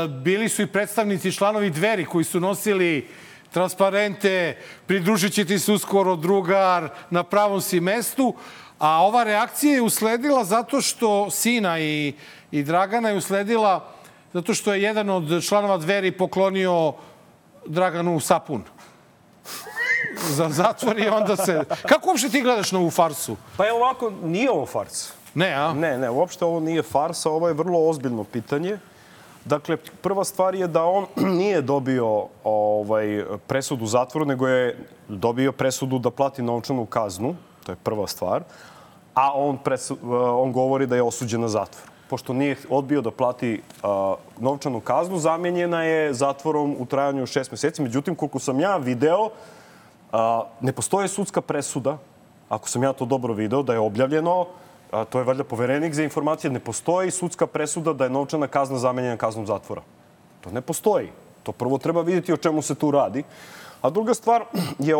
bili 0.08 0.48
su 0.48 0.62
i 0.62 0.66
predstavnici 0.66 1.32
članovi 1.32 1.70
dveri 1.70 2.04
koji 2.04 2.24
su 2.24 2.40
nosili 2.40 3.08
transparente, 3.52 4.56
pridružit 4.86 5.32
će 5.32 5.44
ti 5.44 5.58
se 5.58 5.72
uskoro 5.72 6.16
drugar, 6.16 6.88
na 7.10 7.22
pravom 7.22 7.60
si 7.60 7.80
mestu. 7.80 8.34
A 8.78 9.02
ova 9.02 9.24
reakcija 9.24 9.74
je 9.74 9.82
usledila 9.82 10.44
zato 10.44 10.80
što 10.80 11.30
sina 11.30 11.80
i, 11.80 12.12
i 12.50 12.62
Dragana 12.62 13.08
je 13.08 13.16
usledila 13.16 13.88
zato 14.32 14.54
što 14.54 14.74
je 14.74 14.82
jedan 14.82 15.10
od 15.10 15.44
članova 15.44 15.76
dveri 15.76 16.12
poklonio 16.12 16.92
Draganu 17.66 18.20
sapun 18.20 18.62
za 20.28 20.48
zatvor 20.48 20.98
i 20.98 21.08
onda 21.08 21.36
se... 21.36 21.64
Kako 21.88 22.08
uopšte 22.08 22.28
ti 22.28 22.42
gledaš 22.42 22.72
na 22.72 22.78
ovu 22.78 22.90
farsu? 22.90 23.36
Pa 23.56 23.68
evo 23.68 23.78
ovako, 23.78 24.12
nije 24.22 24.50
ovo 24.50 24.66
fars. 24.66 25.12
Ne, 25.34 25.52
a? 25.52 25.72
Ne, 25.72 25.98
ne, 25.98 26.10
uopšte 26.10 26.44
ovo 26.44 26.60
nije 26.60 26.82
farsa, 26.82 27.30
ovo 27.30 27.48
je 27.48 27.54
vrlo 27.54 27.88
ozbiljno 27.88 28.24
pitanje. 28.24 28.78
Dakle, 29.44 29.76
prva 29.76 30.24
stvar 30.24 30.54
je 30.54 30.66
da 30.66 30.84
on 30.84 31.06
nije 31.40 31.62
dobio 31.62 32.26
ovaj, 32.44 33.24
presudu 33.46 33.86
zatvoru, 33.86 34.26
nego 34.26 34.48
je 34.48 34.86
dobio 35.08 35.52
presudu 35.52 35.98
da 35.98 36.10
plati 36.10 36.42
novčanu 36.42 36.86
kaznu. 36.86 37.34
To 37.64 37.72
je 37.72 37.76
prva 37.76 38.06
stvar. 38.06 38.42
A 39.14 39.32
on, 39.34 39.58
presu, 39.58 39.98
on 40.42 40.52
govori 40.52 40.86
da 40.86 40.96
je 40.96 41.02
osuđen 41.02 41.40
na 41.40 41.48
zatvor. 41.48 41.95
Pošto 42.10 42.32
nije 42.32 42.56
odbio 42.70 43.00
da 43.00 43.10
plati 43.10 43.62
a, 43.82 44.14
novčanu 44.38 44.80
kaznu, 44.80 45.18
zamenjena 45.18 45.82
je 45.82 46.14
zatvorom 46.14 46.76
u 46.78 46.86
trajanju 46.86 47.26
šest 47.26 47.50
meseci. 47.50 47.82
Međutim, 47.82 48.14
koliko 48.14 48.38
sam 48.38 48.60
ja 48.60 48.76
video, 48.76 49.30
a, 50.12 50.44
ne 50.60 50.72
postoje 50.72 51.08
sudska 51.08 51.40
presuda, 51.40 51.98
ako 52.48 52.68
sam 52.68 52.82
ja 52.82 52.92
to 52.92 53.04
dobro 53.04 53.34
video, 53.34 53.62
da 53.62 53.72
je 53.72 53.78
objavljeno, 53.78 54.46
a, 54.90 55.04
to 55.04 55.18
je 55.18 55.24
valjda 55.24 55.44
poverenik 55.44 55.94
za 55.94 56.02
informacije, 56.02 56.50
ne 56.50 56.60
postoji 56.60 57.10
sudska 57.10 57.46
presuda 57.46 57.92
da 57.92 58.04
je 58.04 58.10
novčana 58.10 58.46
kazna 58.46 58.78
zamenjena 58.78 59.16
kaznom 59.16 59.46
zatvora. 59.46 59.82
To 60.40 60.50
ne 60.50 60.60
postoji. 60.60 61.10
To 61.42 61.52
prvo 61.52 61.78
treba 61.78 62.02
vidjeti 62.02 62.32
o 62.32 62.36
čemu 62.36 62.62
se 62.62 62.74
tu 62.74 62.90
radi. 62.90 63.24
A 63.82 63.90
druga 63.90 64.14
stvar 64.14 64.44
je, 64.78 64.94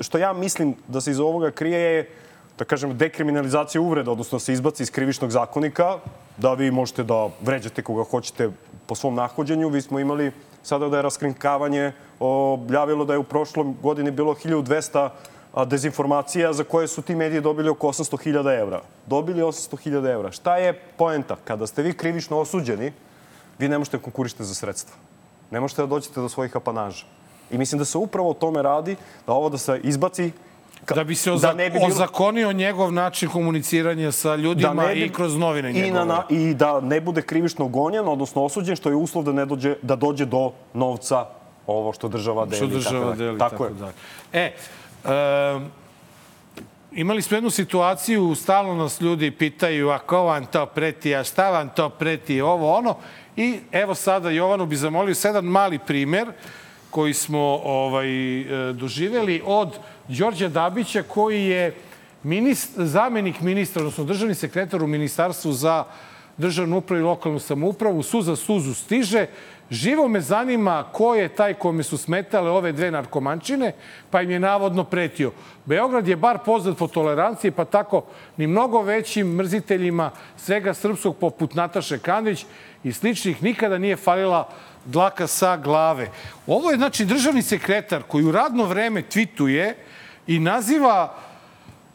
što 0.00 0.18
ja 0.18 0.32
mislim 0.32 0.74
da 0.88 1.00
se 1.00 1.10
iz 1.10 1.20
ovoga 1.20 1.50
krije 1.50 1.80
je, 1.80 2.10
da 2.58 2.64
kažem, 2.64 2.96
dekriminalizacija 2.98 3.80
uvreda, 3.80 4.10
odnosno 4.10 4.36
da 4.36 4.40
se 4.40 4.52
izbaci 4.52 4.82
iz 4.82 4.90
krivičnog 4.90 5.30
zakonika, 5.30 5.98
da 6.36 6.54
vi 6.54 6.70
možete 6.70 7.04
da 7.04 7.28
vređate 7.40 7.82
koga 7.82 8.04
hoćete 8.04 8.50
po 8.86 8.94
svom 8.94 9.14
nahođenju. 9.14 9.68
Vi 9.68 9.82
smo 9.82 9.98
imali 9.98 10.32
sada 10.62 10.88
da 10.88 10.96
je 10.96 11.02
raskrinkavanje 11.02 11.92
objavilo 12.20 13.04
da 13.04 13.12
je 13.12 13.18
u 13.18 13.24
prošlom 13.24 13.76
godini 13.82 14.10
bilo 14.10 14.34
1200 14.34 15.08
a, 15.54 15.64
dezinformacija 15.64 16.52
za 16.52 16.64
koje 16.64 16.88
su 16.88 17.02
ti 17.02 17.14
mediji 17.14 17.40
dobili 17.40 17.70
oko 17.70 17.88
800.000 17.88 18.60
evra. 18.60 18.80
Dobili 19.06 19.42
800.000 19.42 20.12
evra. 20.12 20.32
Šta 20.32 20.56
je 20.56 20.72
poenta? 20.96 21.36
Kada 21.44 21.66
ste 21.66 21.82
vi 21.82 21.92
krivično 21.92 22.38
osuđeni, 22.38 22.92
vi 23.58 23.68
ne 23.68 23.78
možete 23.78 23.96
da 23.96 24.02
konkurišete 24.02 24.44
za 24.44 24.54
sredstva. 24.54 24.96
Ne 25.50 25.60
možete 25.60 25.82
da 25.82 25.86
dođete 25.86 26.20
do 26.20 26.28
svojih 26.28 26.56
apanaža. 26.56 27.04
I 27.50 27.58
mislim 27.58 27.78
da 27.78 27.84
se 27.84 27.98
upravo 27.98 28.30
o 28.30 28.34
tome 28.34 28.62
radi, 28.62 28.96
da 29.26 29.32
ovo 29.32 29.48
da 29.48 29.58
se 29.58 29.80
izbaci 29.84 30.32
Da 30.88 31.04
bi 31.04 31.14
se 31.14 31.32
oza, 31.32 31.52
ne 31.52 31.70
bi 31.70 31.78
bilo- 31.78 31.86
ozakonio 31.86 32.52
njegov 32.52 32.92
način 32.92 33.28
komuniciranja 33.28 34.12
sa 34.12 34.36
ljudima 34.36 34.74
ne 34.76 34.94
bi- 34.94 35.00
i 35.00 35.08
kroz 35.08 35.36
novine 35.36 35.70
i, 35.70 35.72
njegove. 35.74 35.92
na, 35.94 36.04
na, 36.04 36.22
I 36.30 36.54
da 36.54 36.80
ne 36.80 37.00
bude 37.00 37.22
krivično 37.22 37.68
gonjen, 37.68 38.08
odnosno 38.08 38.44
osuđen, 38.44 38.76
što 38.76 38.88
je 38.88 38.96
uslov 38.96 39.24
da 39.24 39.32
ne 39.32 39.46
dođe, 39.46 39.74
da 39.82 39.96
dođe 39.96 40.24
do 40.24 40.42
novca 40.74 41.26
ovo 41.66 41.92
što 41.92 42.08
država 42.08 42.44
deli. 42.46 42.56
Što 42.56 42.64
i 42.66 42.68
tako 42.68 42.78
država 42.80 43.04
dalje. 43.06 43.16
deli, 43.16 43.38
Tako, 43.38 43.50
tako, 43.50 43.64
je. 43.64 43.70
dalje. 43.72 43.92
E, 44.34 44.52
um, 45.54 45.70
imali 46.92 47.22
smo 47.22 47.36
jednu 47.36 47.50
situaciju, 47.50 48.34
stalno 48.34 48.74
nas 48.74 49.00
ljudi 49.00 49.30
pitaju, 49.30 49.90
a 49.90 49.98
ko 49.98 50.18
vam 50.18 50.46
to 50.46 50.66
preti, 50.66 51.14
a 51.14 51.24
šta 51.24 51.50
vam 51.50 51.68
to 51.68 51.88
preti, 51.88 52.40
ovo, 52.40 52.74
ono. 52.74 52.96
I 53.36 53.58
evo 53.72 53.94
sada, 53.94 54.30
Jovanu 54.30 54.66
bi 54.66 54.76
zamolio 54.76 55.14
sedam 55.14 55.44
mali 55.46 55.78
primer 55.78 56.28
koji 56.90 57.14
smo 57.14 57.38
ovaj, 57.64 58.40
e, 58.40 58.72
doživeli 58.72 59.42
od 59.46 59.78
Đorđa 60.08 60.48
Dabića, 60.48 61.02
koji 61.02 61.44
je 61.44 61.74
minist, 62.22 62.70
zamenik 62.76 63.40
ministra, 63.40 63.82
odnosno 63.82 64.04
državni 64.04 64.34
sekretar 64.34 64.82
u 64.82 64.86
Ministarstvu 64.86 65.52
za 65.52 65.84
državnu 66.36 66.78
upravu 66.78 67.00
i 67.00 67.04
lokalnu 67.04 67.38
samoupravu, 67.38 68.02
suza 68.02 68.36
suzu 68.36 68.74
stiže. 68.74 69.26
Živo 69.70 70.08
me 70.08 70.20
zanima 70.20 70.84
ko 70.92 71.14
je 71.14 71.28
taj 71.28 71.54
kome 71.54 71.82
su 71.82 71.96
smetale 71.96 72.50
ove 72.50 72.72
dve 72.72 72.90
narkomančine, 72.90 73.72
pa 74.10 74.22
im 74.22 74.30
je 74.30 74.40
navodno 74.40 74.84
pretio. 74.84 75.32
Beograd 75.64 76.08
je 76.08 76.16
bar 76.16 76.38
poznat 76.44 76.78
po 76.78 76.88
toleranciji, 76.88 77.50
pa 77.50 77.64
tako 77.64 78.04
ni 78.36 78.46
mnogo 78.46 78.82
većim 78.82 79.26
mrziteljima 79.26 80.10
svega 80.36 80.74
srpskog 80.74 81.16
poput 81.16 81.54
Nataše 81.54 81.98
Kandić 81.98 82.44
i 82.84 82.92
sličnih 82.92 83.42
nikada 83.42 83.78
nije 83.78 83.96
falila 83.96 84.48
dlaka 84.84 85.26
sa 85.26 85.56
glave. 85.56 86.10
Ovo 86.46 86.70
je 86.70 86.76
znači 86.76 87.04
državni 87.04 87.42
sekretar 87.42 88.02
koji 88.02 88.24
u 88.24 88.32
radno 88.32 88.64
vreme 88.64 89.02
tvituje 89.02 89.76
i 90.26 90.38
naziva 90.38 91.14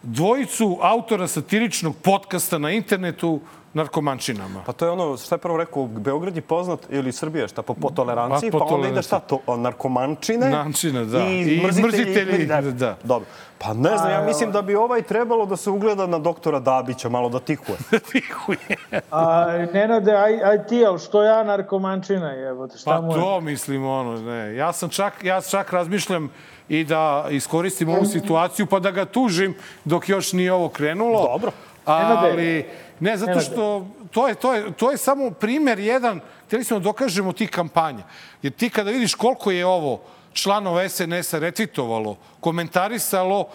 dvojicu 0.03 0.77
autora 0.81 1.27
satiričnog 1.27 1.95
podcasta 2.03 2.57
na 2.57 2.71
internetu 2.71 3.41
narkomančinama. 3.77 4.63
Pa 4.65 4.73
to 4.73 4.85
je 4.85 4.91
ono, 4.91 5.17
šta 5.17 5.35
je 5.35 5.39
prvo 5.39 5.57
rekao, 5.57 5.85
Beograd 5.85 6.35
je 6.35 6.41
poznat 6.41 6.79
ili 6.89 7.11
Srbija, 7.11 7.47
šta 7.47 7.61
po, 7.61 7.73
po 7.73 7.89
toleranciji, 7.89 8.51
Pa, 8.51 8.59
pa, 8.59 8.65
po 8.65 8.75
onda 8.75 8.87
ide 8.87 9.01
šta 9.01 9.19
to, 9.19 9.39
narkomančine 9.57 10.49
Narkomančine, 10.49 11.05
da. 11.05 11.19
i, 11.19 11.41
I 11.41 11.63
mrzitelji, 11.65 11.85
mrzitelji, 11.85 12.45
da. 12.45 12.61
da. 12.61 12.95
Dobro. 13.03 13.27
Pa 13.57 13.73
ne 13.73 13.97
znam, 13.97 14.11
ja 14.11 14.21
mislim 14.25 14.51
da 14.51 14.61
bi 14.61 14.75
ovaj 14.75 15.01
trebalo 15.01 15.45
da 15.45 15.55
se 15.55 15.69
ugleda 15.69 16.07
na 16.07 16.19
doktora 16.19 16.59
Dabića, 16.59 17.09
malo 17.09 17.29
da 17.29 17.39
tihuje. 17.39 17.77
A, 19.11 19.45
Nenade, 19.73 20.11
aj, 20.11 20.43
aj 20.43 20.67
ti, 20.67 20.85
ali 20.85 20.99
što 20.99 21.23
ja 21.23 21.43
narkomančina, 21.43 22.35
evo, 22.35 22.67
šta 22.77 22.91
Pa 22.91 23.01
mu 23.01 23.11
je? 23.11 23.19
to 23.19 23.41
mislim 23.41 23.85
ono, 23.85 24.21
ne. 24.21 24.55
Ja 24.55 24.73
sam 24.73 24.89
čak, 24.89 25.23
ja 25.23 25.41
čak 25.41 25.73
razmišljam 25.73 26.29
i 26.69 26.83
da 26.83 27.25
iskoristim 27.29 27.89
ovu 27.89 28.05
situaciju 28.05 28.65
pa 28.65 28.79
da 28.79 28.91
ga 28.91 29.05
tužim 29.05 29.55
dok 29.85 30.09
još 30.09 30.33
nije 30.33 30.53
ovo 30.53 30.69
krenulo. 30.69 31.23
Dobro. 31.23 31.51
Ali, 31.85 32.65
ne, 32.99 33.17
zato 33.17 33.39
što 33.39 33.85
to 34.11 34.27
je, 34.27 34.35
to 34.35 34.53
je, 34.53 34.71
to 34.71 34.91
je 34.91 34.97
samo 34.97 35.31
primer 35.31 35.79
jedan, 35.79 36.19
htjeli 36.45 36.63
smo 36.63 36.79
da 36.79 36.83
dokažemo 36.83 37.33
tih 37.33 37.49
kampanja. 37.49 38.03
Jer 38.41 38.53
ti 38.53 38.69
kada 38.69 38.91
vidiš 38.91 39.15
koliko 39.15 39.51
je 39.51 39.65
ovo 39.65 39.99
članova 40.33 40.89
SNS-a 40.89 41.39
retvitovalo, 41.39 42.15
komentarisalo 42.39 43.45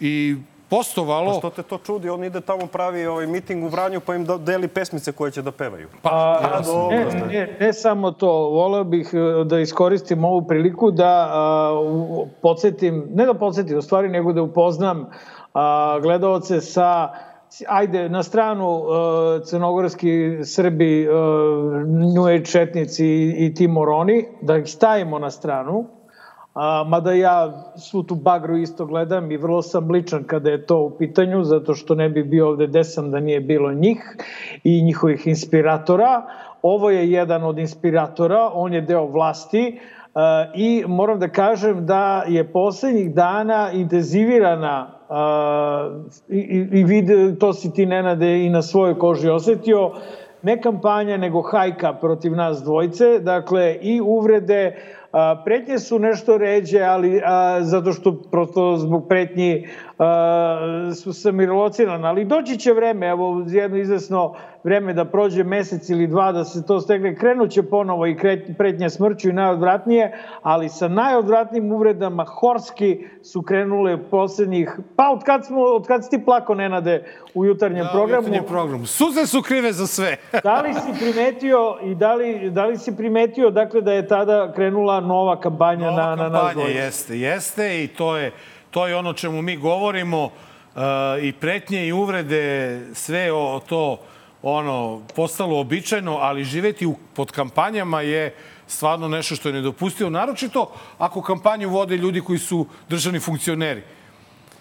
i 0.00 0.36
postovalo... 0.68 1.32
Pa 1.32 1.38
što 1.38 1.50
te 1.50 1.62
to 1.62 1.78
čudi, 1.78 2.08
on 2.08 2.24
ide 2.24 2.40
tamo 2.40 2.66
pravi 2.66 3.06
ovaj 3.06 3.26
miting 3.26 3.64
u 3.64 3.68
Vranju 3.68 4.00
pa 4.00 4.14
im 4.14 4.26
deli 4.38 4.68
pesmice 4.68 5.12
koje 5.12 5.30
će 5.30 5.42
da 5.42 5.50
pevaju. 5.52 5.88
Pa, 6.02 6.10
A, 6.10 6.60
ne, 6.90 7.04
ne, 7.26 7.56
ne 7.60 7.72
samo 7.72 8.10
to, 8.12 8.28
voleo 8.30 8.84
bih 8.84 9.10
e, 9.12 9.44
da 9.44 9.60
iskoristim 9.60 10.24
ovu 10.24 10.42
priliku 10.42 10.90
da 10.90 11.28
a, 11.30 11.72
u- 11.84 12.28
podsjetim, 12.42 13.06
ne 13.14 13.26
da 13.26 13.34
podsjetim 13.34 13.78
u 13.78 13.82
stvari, 13.82 14.08
nego 14.08 14.32
da 14.32 14.42
upoznam 14.42 15.06
a, 15.54 15.98
gledalce 16.02 16.60
sa 16.60 17.08
ajde, 17.68 18.08
na 18.08 18.22
stranu 18.22 18.80
e, 18.80 19.44
crnogorski 19.44 20.38
Srbi, 20.44 21.02
e, 21.02 21.08
New 22.14 22.26
Age 22.26 22.44
četnici 22.44 23.06
i, 23.06 23.46
i 23.46 23.54
ti 23.54 23.68
moroni, 23.68 24.24
da 24.42 24.56
ih 24.56 24.68
stavimo 24.68 25.18
na 25.18 25.30
stranu, 25.30 25.86
A, 26.54 26.84
mada 26.84 27.12
ja 27.12 27.52
svu 27.76 28.02
tu 28.02 28.14
bagru 28.14 28.56
isto 28.56 28.86
gledam 28.86 29.30
i 29.30 29.36
vrlo 29.36 29.62
sam 29.62 29.90
ličan 29.90 30.24
kada 30.24 30.50
je 30.50 30.66
to 30.66 30.78
u 30.78 30.90
pitanju, 30.98 31.44
zato 31.44 31.74
što 31.74 31.94
ne 31.94 32.08
bi 32.08 32.24
bio 32.24 32.48
ovde 32.48 32.66
desam 32.66 33.10
da 33.10 33.20
nije 33.20 33.40
bilo 33.40 33.72
njih 33.72 34.16
i 34.64 34.82
njihovih 34.82 35.26
inspiratora. 35.26 36.22
Ovo 36.62 36.90
je 36.90 37.10
jedan 37.10 37.44
od 37.44 37.58
inspiratora, 37.58 38.50
on 38.54 38.74
je 38.74 38.80
deo 38.80 39.06
vlasti 39.06 39.78
a, 39.78 39.99
i 40.54 40.84
moram 40.86 41.18
da 41.20 41.28
kažem 41.28 41.86
da 41.86 42.24
je 42.28 42.52
poslednjih 42.52 43.14
dana 43.14 43.70
intenzivirana 43.72 45.00
a, 45.08 46.00
i, 46.28 46.38
i, 46.38 46.78
i 46.80 46.84
vide, 46.84 47.38
to 47.38 47.52
si 47.52 47.74
ti 47.74 47.86
Nenade 47.86 48.44
i 48.44 48.50
na 48.50 48.62
svojoj 48.62 48.98
koži 48.98 49.28
osetio, 49.28 49.90
ne 50.42 50.60
kampanja, 50.60 51.16
nego 51.16 51.42
hajka 51.42 51.92
protiv 51.92 52.32
nas 52.32 52.62
dvojce, 52.62 53.18
dakle 53.18 53.78
i 53.82 54.00
uvrede, 54.00 54.76
a, 55.12 55.42
pretnje 55.44 55.78
su 55.78 55.98
nešto 55.98 56.38
ređe, 56.38 56.82
ali 56.82 57.22
a, 57.24 57.58
zato 57.60 57.92
što 57.92 58.22
prosto 58.30 58.76
zbog 58.76 59.08
pretnji 59.08 59.68
a, 60.00 60.90
su 61.02 61.12
sam 61.12 61.40
irolociran, 61.40 62.04
ali 62.04 62.24
doći 62.24 62.58
će 62.58 62.72
vreme, 62.72 63.08
evo 63.08 63.44
jedno 63.46 63.76
izvesno 63.76 64.34
vreme 64.64 64.94
da 64.94 65.04
prođe 65.04 65.44
mesec 65.44 65.88
ili 65.88 66.06
dva 66.06 66.32
da 66.32 66.44
se 66.44 66.66
to 66.66 66.80
stegne, 66.80 67.16
krenuće 67.16 67.62
ponovo 67.62 68.06
i 68.06 68.16
pretnje 68.58 68.90
smrću 68.90 69.28
i 69.28 69.32
najodvratnije, 69.32 70.18
ali 70.42 70.68
sa 70.68 70.88
najodvratnijim 70.88 71.72
uvredama 71.72 72.24
Horski 72.24 73.06
su 73.22 73.42
krenule 73.42 74.10
poslednjih, 74.10 74.78
pa 74.96 75.10
od 75.10 75.24
kad, 75.24 75.46
smo, 75.46 75.60
od 75.62 75.86
kad 75.86 76.04
si 76.04 76.10
ti 76.10 76.24
plako, 76.24 76.54
Nenade, 76.54 77.04
u 77.34 77.44
jutarnjem 77.44 77.84
Da, 77.84 77.90
programu, 77.90 78.26
jutarnji 78.26 78.48
program. 78.48 78.86
Suze 78.86 79.26
su 79.26 79.42
krive 79.42 79.72
za 79.72 79.86
sve. 79.86 80.16
da 80.44 80.60
li 80.60 80.74
si 80.74 81.00
primetio 81.00 81.76
i 81.82 81.94
da 81.94 82.14
li, 82.14 82.50
da 82.50 82.66
li 82.66 82.78
si 82.78 82.96
primetio 82.96 83.50
dakle 83.50 83.80
da 83.80 83.92
je 83.92 84.08
tada 84.08 84.52
krenula 84.52 85.00
nova 85.00 85.40
kampanja 85.40 85.90
na, 85.90 85.96
na 85.96 86.16
nas 86.16 86.32
kampanja 86.32 86.52
dvojicu? 86.52 86.78
jeste, 86.78 87.18
jeste 87.18 87.84
i 87.84 87.88
to 87.88 88.16
je, 88.16 88.32
to 88.70 88.86
je 88.86 88.96
ono 88.96 89.12
čemu 89.12 89.42
mi 89.42 89.56
govorimo 89.56 90.24
uh, 90.24 90.32
i 91.22 91.32
pretnje 91.32 91.86
i 91.86 91.92
uvrede, 91.92 92.80
sve 92.94 93.32
o, 93.32 93.60
to 93.68 93.98
ono 94.42 95.02
postalo 95.16 95.60
običajno, 95.60 96.16
ali 96.16 96.44
živeti 96.44 96.86
u, 96.86 96.94
pod 97.14 97.32
kampanjama 97.32 98.00
je 98.00 98.34
stvarno 98.66 99.08
nešto 99.08 99.36
što 99.36 99.48
je 99.48 99.52
nedopustivo, 99.52 100.10
naročito 100.10 100.72
ako 100.98 101.22
kampanju 101.22 101.68
vode 101.68 101.96
ljudi 101.96 102.20
koji 102.20 102.38
su 102.38 102.66
državni 102.88 103.20
funkcioneri. 103.20 103.82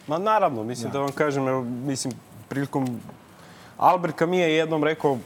Ma 0.08 0.18
naravno, 0.18 0.64
mislim 0.64 0.92
da, 0.92 1.00
vam 1.00 1.12
kažem, 1.12 1.48
evo, 1.48 1.64
mislim, 1.64 2.14
prilikom... 2.50 3.00
Albert 3.78 4.18
Camus 4.18 4.38
je 4.38 4.56
jednom 4.56 4.84
rekao, 4.84 5.18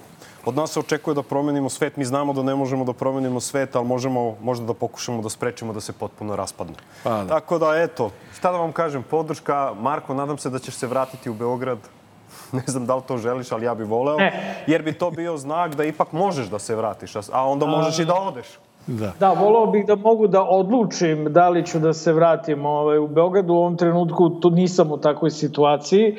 od 0.45 0.55
nas 0.55 0.71
se 0.71 0.79
očekuje 0.79 1.13
da 1.13 1.23
promenimo 1.23 1.69
svet, 1.69 1.97
mi 1.97 2.05
znamo 2.05 2.33
da 2.33 2.43
ne 2.43 2.55
možemo 2.55 2.85
da 2.85 2.93
promenimo 2.93 3.39
svet, 3.39 3.75
ali 3.75 3.87
možemo 3.87 4.35
možda 4.41 4.65
da 4.65 4.73
pokušamo 4.73 5.21
da 5.21 5.29
sprečimo 5.29 5.73
da 5.73 5.79
se 5.79 5.93
potpuno 5.93 6.35
raspadne. 6.35 6.73
Pa 7.03 7.09
da. 7.09 7.27
Tako 7.27 7.57
da, 7.59 7.75
eto, 7.75 8.09
šta 8.33 8.51
da 8.51 8.57
vam 8.57 8.71
kažem, 8.71 9.03
podrška. 9.03 9.73
Marko, 9.79 10.13
nadam 10.13 10.37
se 10.37 10.49
da 10.49 10.59
ćeš 10.59 10.75
se 10.75 10.87
vratiti 10.87 11.29
u 11.29 11.33
Beograd. 11.33 11.77
Ne 12.51 12.63
znam 12.67 12.85
da 12.85 12.95
li 12.95 13.01
to 13.07 13.17
želiš, 13.17 13.51
ali 13.51 13.65
ja 13.65 13.75
bih 13.75 13.87
voleo. 13.87 14.17
Ne. 14.17 14.63
Jer 14.67 14.81
bi 14.81 14.93
to 14.93 15.11
bio 15.11 15.37
znak 15.37 15.75
da 15.75 15.83
ipak 15.83 16.11
možeš 16.11 16.47
da 16.47 16.59
se 16.59 16.75
vratiš, 16.75 17.15
a- 17.15 17.45
onda 17.45 17.65
možeš 17.65 17.99
i 17.99 18.05
da 18.05 18.13
odeš. 18.13 18.47
Da. 18.87 19.11
Da, 19.19 19.31
volao 19.31 19.65
bih 19.65 19.85
da 19.85 19.95
mogu 19.95 20.27
da 20.27 20.43
odlučim 20.43 21.33
da 21.33 21.49
li 21.49 21.65
ću 21.65 21.79
da 21.79 21.93
se 21.93 22.13
vratim 22.13 22.65
ovaj, 22.65 22.97
u 22.97 23.07
Beogradu. 23.07 23.53
U 23.53 23.57
ovom 23.57 23.77
trenutku 23.77 24.29
tu 24.29 24.49
nisam 24.49 24.91
u 24.91 24.97
takvoj 24.97 25.31
situaciji. 25.31 26.17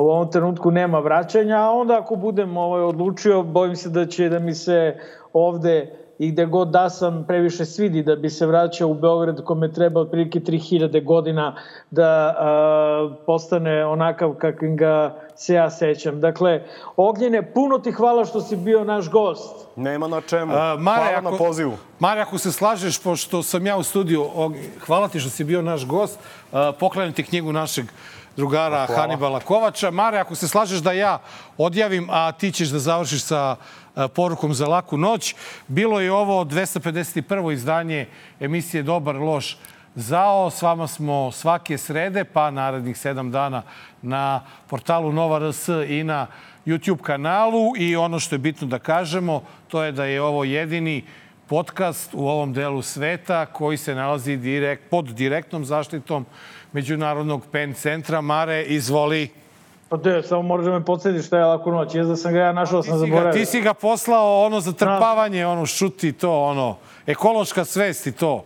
U 0.00 0.08
ovom 0.08 0.30
trenutku 0.30 0.70
nema 0.70 0.98
vraćanja, 0.98 1.56
a 1.56 1.70
onda 1.70 1.98
ako 1.98 2.16
budem 2.16 2.56
ovaj, 2.56 2.82
odlučio, 2.82 3.42
bojim 3.42 3.76
se 3.76 3.88
da 3.90 4.06
će 4.06 4.28
da 4.28 4.38
mi 4.38 4.54
se 4.54 4.96
ovde 5.32 5.96
i 6.18 6.30
gde 6.32 6.46
god 6.46 6.68
da 6.68 6.90
sam 6.90 7.24
previše 7.28 7.64
svidi 7.64 8.02
da 8.02 8.16
bi 8.16 8.30
se 8.30 8.46
vraćao 8.46 8.88
u 8.88 8.94
Beograd 8.94 9.44
kome 9.44 9.72
treba 9.72 10.00
otprilike 10.00 10.40
3000 10.40 11.04
godina 11.04 11.56
da 11.90 12.34
a, 12.38 13.16
postane 13.26 13.86
onakav 13.86 14.34
kakvim 14.34 14.76
ga 14.76 15.18
se 15.36 15.54
ja 15.54 15.70
sećam. 15.70 16.20
Dakle, 16.20 16.62
Ognjene, 16.96 17.52
puno 17.52 17.78
ti 17.78 17.92
hvala 17.92 18.24
što 18.24 18.40
si 18.40 18.56
bio 18.56 18.84
naš 18.84 19.10
gost. 19.10 19.66
Nema 19.76 20.08
na 20.08 20.20
čemu. 20.20 20.52
A, 20.54 20.76
Mare, 20.78 21.02
Hvala 21.02 21.18
ako, 21.18 21.30
na 21.30 21.36
pozivu. 21.36 21.76
Mare, 21.98 22.20
ako 22.20 22.38
se 22.38 22.52
slažeš, 22.52 23.02
pošto 23.02 23.42
sam 23.42 23.66
ja 23.66 23.76
u 23.76 23.82
studiju, 23.82 24.24
hvala 24.86 25.08
ti 25.08 25.20
što 25.20 25.30
si 25.30 25.44
bio 25.44 25.62
naš 25.62 25.86
gost, 25.86 26.18
poklanjam 26.80 27.12
ti 27.12 27.24
knjigu 27.24 27.52
našeg 27.52 27.86
drugara 28.36 28.86
Hvala. 28.86 29.00
Hanibala 29.00 29.40
Kovača. 29.40 29.90
Mare, 29.90 30.18
ako 30.18 30.34
se 30.34 30.48
slažeš 30.48 30.78
da 30.78 30.92
ja 30.92 31.18
odjavim, 31.58 32.08
a 32.10 32.32
ti 32.32 32.52
ćeš 32.52 32.68
da 32.68 32.78
završiš 32.78 33.22
sa 33.22 33.56
a, 33.94 34.08
porukom 34.08 34.54
za 34.54 34.66
laku 34.66 34.96
noć. 34.96 35.34
Bilo 35.68 36.00
je 36.00 36.12
ovo 36.12 36.44
251. 36.44 37.52
izdanje 37.52 38.06
emisije 38.40 38.82
Dobar, 38.82 39.16
loš, 39.16 39.56
Zao, 39.98 40.50
s 40.50 40.62
vama 40.62 40.86
smo 40.86 41.32
svake 41.32 41.78
srede, 41.78 42.24
pa 42.24 42.50
narednih 42.50 42.98
sedam 42.98 43.30
dana 43.30 43.62
na 44.02 44.40
portalu 44.66 45.12
Nova 45.12 45.38
RS 45.50 45.68
i 45.88 46.04
na 46.04 46.26
YouTube 46.66 47.02
kanalu. 47.02 47.72
I 47.78 47.96
ono 47.96 48.20
što 48.20 48.34
je 48.34 48.38
bitno 48.38 48.66
da 48.66 48.78
kažemo, 48.78 49.42
to 49.68 49.82
je 49.82 49.92
da 49.92 50.04
je 50.04 50.22
ovo 50.22 50.44
jedini 50.44 51.04
podcast 51.46 52.10
u 52.14 52.28
ovom 52.28 52.52
delu 52.52 52.82
sveta 52.82 53.46
koji 53.46 53.76
se 53.76 53.94
nalazi 53.94 54.36
direkt, 54.36 54.90
pod 54.90 55.04
direktnom 55.04 55.64
zaštitom 55.64 56.26
Međunarodnog 56.76 57.42
PEN 57.52 57.74
centra. 57.74 58.20
Mare, 58.20 58.62
izvoli. 58.62 59.28
Pa 59.88 59.98
te, 59.98 60.22
samo 60.22 60.42
moraš 60.42 60.64
da 60.66 60.72
me 60.72 60.84
podsjetiš 60.84 61.26
šta 61.26 61.38
je 61.38 61.44
laku 61.44 61.70
noć. 61.72 61.94
Jez 61.94 62.08
da 62.08 62.16
sam 62.16 62.32
ga 62.32 62.38
ja 62.38 62.52
našao, 62.52 62.82
sam 62.82 62.92
si, 62.94 63.00
ga, 63.00 63.06
zaboravio. 63.06 63.32
ti 63.32 63.46
si 63.46 63.60
ga 63.60 63.74
poslao 63.74 64.44
ono 64.44 64.60
za 64.60 64.72
trpavanje, 64.72 65.46
ono 65.46 65.66
šuti 65.66 66.12
to, 66.12 66.42
ono, 66.42 66.76
ekološka 67.06 67.64
svest 67.64 68.06
i 68.06 68.12
to. 68.12 68.44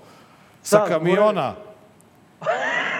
Sa 0.62 0.78
Da, 0.78 0.84
kamiona. 0.86 1.54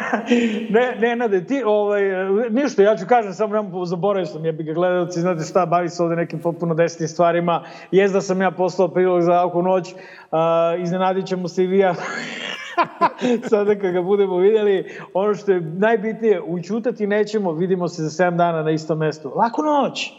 ne, 0.74 0.97
ne, 1.01 1.16
nade, 1.16 1.44
ti, 1.44 1.62
ovaj, 1.66 2.02
ništa, 2.51 2.82
ja 2.82 2.97
ću 2.97 3.06
kažem, 3.06 3.32
samo 3.32 3.55
nemam 3.55 3.86
zaboravio 3.86 4.27
sam, 4.27 4.44
ja 4.44 4.52
bi 4.52 4.64
ga 4.64 4.72
gledalci, 4.72 5.20
znate 5.20 5.44
šta, 5.44 5.66
bavi 5.66 5.89
se 5.89 6.02
ovde 6.02 6.16
nekim 6.16 6.39
potpuno 6.39 6.74
desnim 6.74 7.09
stvarima. 7.09 7.64
Jest 7.90 8.14
da 8.14 8.20
sam 8.20 8.40
ja 8.40 8.51
poslao 8.51 8.89
prilog 8.89 9.22
za 9.22 9.32
laku 9.32 9.62
noć, 9.62 9.94
a, 10.31 10.74
iznenadit 10.82 11.27
ćemo 11.27 11.48
se 11.48 11.64
i 11.64 11.66
vi. 11.66 11.82
Sada 13.51 13.74
kad 13.78 13.93
ga 13.93 14.02
budemo 14.02 14.36
vidjeli, 14.36 14.85
ono 15.14 15.35
što 15.35 15.52
je 15.52 15.60
najbitnije, 15.60 16.43
učutati 16.43 17.06
nećemo, 17.06 17.52
vidimo 17.52 17.89
se 17.89 18.02
za 18.02 18.24
7 18.24 18.36
dana 18.36 18.62
na 18.62 18.70
istom 18.70 18.98
mestu. 18.98 19.32
Laku 19.36 19.62
noć! 19.62 20.12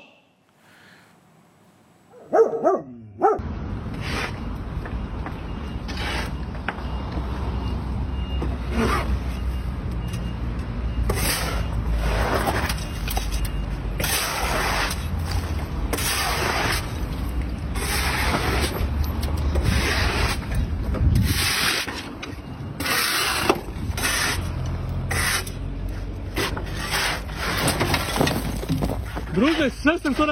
Druže, 29.92 30.04
sve 30.04 30.14
sam 30.14 30.16
to 30.16 30.26